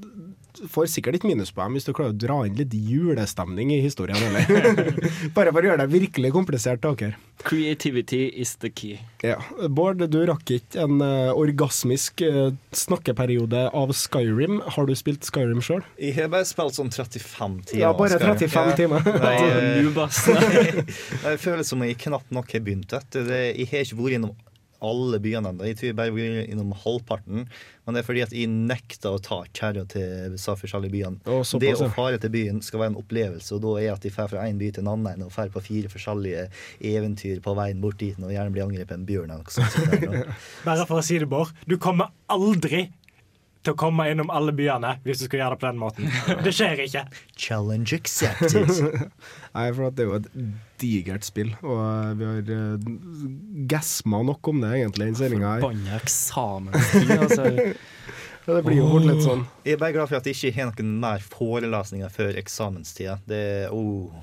får 0.71 0.87
sikkert 0.89 1.17
ikke 1.17 1.29
minuspoeng 1.29 1.75
hvis 1.75 1.85
du 1.87 1.93
klarer 1.95 2.15
å 2.15 2.17
dra 2.17 2.37
inn 2.47 2.57
litt 2.57 2.73
julestemning 2.73 3.73
i 3.75 3.79
historien, 3.83 4.17
eller? 4.29 4.91
Bare 5.35 5.53
for 5.53 5.61
å 5.61 5.71
gjøre 5.71 5.83
det 5.83 5.93
virkelig 5.93 6.31
komplisert 6.35 6.81
til 6.83 6.97
dere. 6.99 7.19
Creativity 7.45 8.23
is 8.41 8.55
the 8.63 8.71
key. 8.73 8.97
Ja. 9.25 9.37
Bård, 9.69 10.01
du 10.09 10.17
rakk 10.29 10.49
ikke 10.55 10.87
en 10.87 11.03
eh, 11.05 11.29
orgasmisk 11.37 12.23
eh, 12.25 12.55
snakkeperiode 12.75 13.67
av 13.77 13.93
Skyrim. 13.97 14.59
Har 14.75 14.89
du 14.89 14.95
spilt 14.97 15.27
Skyrim 15.27 15.61
sjøl? 15.65 15.85
Jeg 16.01 16.17
har 16.17 16.31
bare 16.33 16.47
spilt 16.49 16.77
sånn 16.79 16.91
35 16.93 17.59
timer. 17.69 17.83
Ja, 17.83 17.93
bare 17.97 18.19
35 18.23 18.73
timer. 18.81 19.05
Nei, 19.21 19.37
noob, 19.85 20.01
jeg 21.27 21.41
føler 21.43 21.63
som 21.67 21.85
jeg 21.85 21.99
knapt 22.07 22.33
nok 22.33 22.57
har 22.57 22.65
begynt. 22.65 22.97
Jeg 22.97 23.69
har 23.69 23.85
ikke 23.85 24.01
vært 24.01 24.19
innom 24.19 24.35
alle 24.83 25.19
byene 25.23 25.51
ennå. 25.53 25.65
Jeg 25.67 25.77
tror 25.79 25.89
jeg 25.89 25.97
bare 25.97 26.13
vært 26.15 26.51
innom 26.51 26.73
halvparten. 26.83 27.47
Men 27.85 27.95
det 27.95 28.01
er 28.01 28.07
fordi 28.07 28.23
at 28.25 28.33
jeg 28.35 28.51
nekta 28.51 29.13
å 29.15 29.21
ta 29.23 29.39
kjerra 29.55 29.85
til 29.89 30.35
disse 30.35 30.55
forskjellige 30.59 30.93
byene. 30.93 31.37
Det 31.63 31.73
å 31.77 31.89
fare 31.95 32.19
til 32.21 32.33
byen 32.33 32.61
skal 32.65 32.83
være 32.83 32.93
en 32.93 32.99
opplevelse, 33.01 33.53
og 33.55 33.63
da 33.63 33.73
er 33.81 33.93
at 33.93 34.03
de 34.03 34.11
drar 34.13 34.29
fra 34.31 34.43
en 34.45 34.59
by 34.59 34.71
til 34.75 34.85
en 34.85 34.91
annen 34.95 35.25
og 35.25 35.33
drar 35.33 35.53
på 35.53 35.63
fire 35.69 35.91
forskjellige 35.93 36.47
eventyr 36.91 37.41
på 37.45 37.55
veien 37.57 37.81
bort 37.83 37.99
dit, 38.01 38.17
og 38.19 38.33
gjerne 38.33 38.53
blir 38.53 38.67
angrepet 38.67 38.93
av 38.93 39.01
en 39.01 39.07
bjørn. 39.07 39.33
eller 39.33 39.43
noe 39.43 39.57
sånt. 39.57 40.31
Bare 40.67 40.87
for 40.89 41.01
å 41.01 41.05
si 41.05 41.19
det, 41.21 41.29
Bård. 41.31 41.55
Du 41.67 41.77
kommer 41.81 42.11
aldri 42.31 42.87
til 43.67 43.75
å 43.75 43.79
komme 43.79 44.07
innom 44.11 44.31
alle 44.33 44.53
byene 44.55 44.95
hvis 45.05 45.21
du 45.21 45.27
skal 45.27 45.43
gjøre 45.43 45.57
det 45.57 45.61
på 45.63 45.67
den 45.69 45.81
måten. 45.81 46.09
Det 46.45 46.53
skjer 46.55 46.83
ikke. 46.85 47.03
Challenge 47.35 47.99
accepted. 47.99 48.71
Nei, 49.57 49.67
for 49.75 49.91
det 49.91 50.05
er 50.05 50.09
jo 50.09 50.19
et 50.21 50.31
digert 50.81 51.27
spill, 51.27 51.51
og 51.65 52.19
vi 52.19 52.27
har 52.29 52.51
uh, 52.53 52.87
gasma 53.69 54.21
nok 54.27 54.51
om 54.53 54.63
det 54.63 54.73
egentlig 54.79 55.07
i 55.07 55.11
denne 55.11 55.21
sendinga 55.21 55.53
her. 55.55 55.65
Forbanna 55.65 56.01
eksamenstid, 56.01 57.13
altså. 57.17 57.51
Ja, 58.47 58.53
det 58.55 58.61
blir 58.63 58.77
jo 58.77 58.85
fort 58.87 59.03
litt 59.03 59.25
sånn. 59.25 59.41
Jeg 59.67 59.75
er 59.75 59.79
bare 59.81 59.91
glad 59.91 60.07
for 60.07 60.21
at 60.21 60.27
jeg 60.29 60.37
ikke 60.37 60.53
har 60.55 60.69
noen 60.69 60.91
mer 61.03 61.23
forelesninger 61.35 62.11
før 62.13 62.37
eksamenstida. 62.39 63.17
Det 63.27 63.39
er 63.43 63.73
oh. 63.75 64.13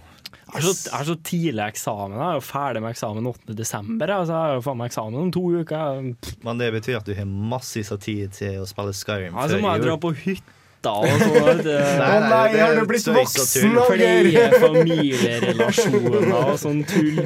Jeg 0.54 0.62
er, 0.62 0.66
så, 0.70 0.72
jeg 0.86 1.00
er 1.00 1.06
så 1.08 1.14
tidlig 1.26 1.62
eksamen. 1.64 2.12
Jeg 2.14 2.24
er 2.28 2.36
jo 2.38 2.42
ferdig 2.46 2.82
med 2.84 2.92
eksamen 2.94 3.26
8. 3.26 3.54
desember. 3.58 4.10
Altså, 4.14 4.34
jeg 4.36 4.40
har 4.46 4.58
jo 4.60 4.60
faen 4.62 4.78
meg 4.78 4.92
eksamen 4.92 5.16
om 5.24 5.32
to 5.34 5.42
uker. 5.50 6.12
Men 6.46 6.60
det 6.62 6.68
betyr 6.76 7.00
at 7.00 7.08
du 7.08 7.14
har 7.18 7.26
massevis 7.26 7.90
av 7.90 7.98
tid 8.04 8.30
til 8.36 8.60
å 8.62 8.68
spille 8.70 8.94
Skyrim 8.94 9.34
Ja, 9.34 9.48
så 9.50 9.58
må 9.58 9.72
jeg 9.74 9.82
dra 9.88 9.96
på 9.98 10.12
hytta 10.14 10.92
og 10.94 11.08
sånn. 11.10 11.60
Nei, 11.64 11.82
nei, 11.98 12.06
Å 12.06 12.22
nei, 12.28 12.54
har 12.60 12.78
du 12.78 12.84
blitt 12.86 13.10
voksen. 13.18 13.74
Flere 13.90 14.46
familierelasjoner 14.62 16.30
og 16.38 16.54
sånn 16.62 16.84
tull. 16.86 17.22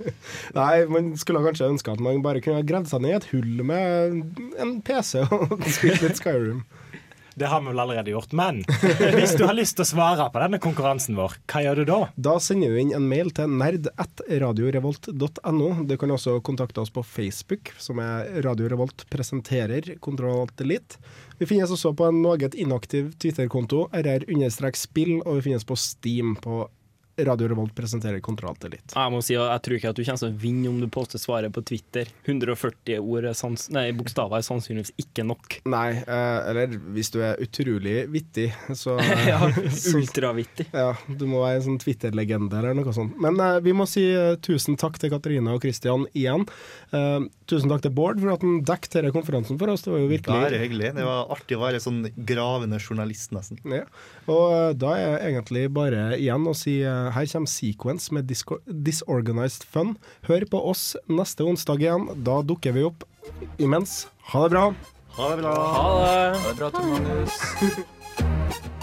Nei, 0.60 0.74
man 0.92 1.10
skulle 1.18 1.42
kanskje 1.48 1.72
ønske 1.72 1.98
at 1.98 2.04
man 2.04 2.22
bare 2.22 2.44
kunne 2.44 2.60
ha 2.60 2.68
gravd 2.68 2.92
seg 2.92 3.02
ned 3.02 3.16
i 3.16 3.18
et 3.18 3.30
hull 3.32 3.64
med 3.72 4.20
en 4.62 4.76
PC 4.86 5.24
og 5.26 5.58
spilt 5.80 6.04
litt 6.06 6.22
Skyrim. 6.22 6.62
Det 7.38 7.46
har 7.46 7.62
vi 7.62 7.70
vel 7.70 7.82
allerede 7.84 8.10
gjort. 8.10 8.32
Men 8.36 8.62
hvis 9.14 9.36
du 9.38 9.44
har 9.46 9.56
lyst 9.56 9.78
til 9.78 9.86
å 9.86 9.92
svare 9.92 10.26
på 10.32 10.42
denne 10.42 10.60
konkurransen 10.62 11.18
vår, 11.18 11.36
hva 11.50 11.62
gjør 11.64 11.80
du 11.80 11.84
da? 11.90 12.00
Da 12.28 12.34
sender 12.42 12.74
du 12.74 12.80
inn 12.82 12.94
en 12.96 13.06
mail 13.10 13.30
til 13.36 13.54
nerd.radiorevolt.no. 13.60 15.68
Du 15.88 15.94
kan 16.00 16.14
også 16.14 16.38
kontakte 16.44 16.82
oss 16.82 16.92
på 16.94 17.04
Facebook, 17.06 17.72
som 17.78 18.02
er 18.02 18.42
Radio 18.46 18.70
Revolt 18.72 19.06
presenterer 19.12 19.94
Kontroll 20.04 20.42
Alt 20.42 20.64
Elite. 20.64 20.98
Vi 21.38 21.46
finnes 21.46 21.70
også 21.70 21.92
på 21.94 22.08
en 22.08 22.22
noe 22.24 22.50
inaktiv 22.58 23.12
Twitter-konto, 23.22 23.86
rr-spill, 23.94 25.20
og 25.22 25.38
vi 25.38 25.50
finnes 25.50 25.68
på 25.68 25.78
Steam 25.78 26.34
på 26.42 26.64
Radio 27.26 27.48
Revolt 27.48 27.74
presenterer 27.74 28.20
Kontroll 28.24 28.56
litt. 28.70 28.94
Jeg 28.94 29.12
må 29.12 29.20
si 29.24 29.34
jeg 29.34 29.62
tror 29.64 29.76
ikke 29.76 29.90
at 29.92 29.98
du 29.98 30.04
kommer 30.04 30.20
til 30.22 30.30
å 30.30 30.38
vinne 30.42 30.70
om 30.70 30.78
du 30.80 30.88
poster 30.92 31.20
svaret 31.20 31.52
på 31.54 31.62
Twitter. 31.66 32.10
140 32.26 33.00
ord 33.02 33.28
er 33.30 33.36
sans 33.38 33.68
nei, 33.74 33.88
bokstaver 33.96 34.38
er 34.38 34.46
sannsynligvis 34.46 34.94
ikke 35.02 35.24
nok. 35.26 35.58
Nei, 35.68 36.00
eh, 36.00 36.38
eller 36.50 36.78
hvis 36.94 37.12
du 37.14 37.20
er 37.24 37.40
utrolig 37.42 37.96
vittig, 38.12 38.48
så 38.78 38.98
Ja, 39.28 39.40
ultravittig. 39.98 40.68
Ja, 40.72 40.92
du 41.08 41.26
må 41.30 41.42
være 41.44 41.60
en 41.60 41.66
sånn 41.70 41.82
Twitter-legende 41.82 42.60
eller 42.60 42.78
noe 42.78 42.94
sånt. 42.96 43.18
Men 43.22 43.40
eh, 43.42 43.58
vi 43.64 43.74
må 43.76 43.88
si 43.90 44.06
eh, 44.12 44.36
tusen 44.44 44.78
takk 44.80 45.00
til 45.02 45.12
Katrine 45.14 45.56
og 45.56 45.64
Christian 45.64 46.06
igjen. 46.16 46.46
Tusen 47.48 47.70
takk 47.72 47.80
til 47.84 47.92
Bård 47.96 48.18
for 48.20 48.34
at 48.34 48.42
han 48.44 48.58
dekket 48.68 48.98
denne 48.98 49.12
konferansen 49.14 49.56
for 49.60 49.72
oss. 49.72 49.84
Det 49.84 49.92
var 49.92 50.02
jo 50.02 50.10
virkelig 50.10 50.42
Bare 50.44 50.60
hyggelig. 50.60 50.90
Det 50.98 51.06
var 51.06 51.32
artig 51.32 51.56
å 51.56 51.62
være 51.62 51.80
sånn 51.80 52.02
gravende 52.28 52.80
journalist, 52.82 53.32
nesten. 53.32 53.60
Ja. 53.72 53.86
Og 54.28 54.44
eh, 54.52 54.72
da 54.76 54.92
er 55.00 55.24
egentlig 55.30 55.64
bare 55.72 56.10
igjen 56.18 56.44
å 56.48 56.54
si 56.56 56.78
eh, 56.84 57.08
her 57.14 57.30
kommer 57.32 57.52
Sequence 57.52 58.12
med 58.12 58.28
Disco 58.28 58.60
Disorganized 58.68 59.64
Fun. 59.64 59.96
Hør 60.28 60.44
på 60.52 60.62
oss 60.74 60.92
neste 61.08 61.48
onsdag 61.48 61.86
igjen. 61.86 62.08
Da 62.26 62.42
dukker 62.44 62.76
vi 62.76 62.84
opp. 62.90 63.08
Imens, 63.56 64.02
ha 64.32 64.44
det 64.44 64.56
bra. 64.56 64.66
Ha 65.18 65.30
det 65.32 65.40
bra. 65.42 65.54
Ha 65.56 65.86
det. 65.98 66.18
Ha 66.44 66.50
det 66.50 66.58
bra, 66.60 66.74
Tor 66.76 66.90
Magnus. 66.92 68.68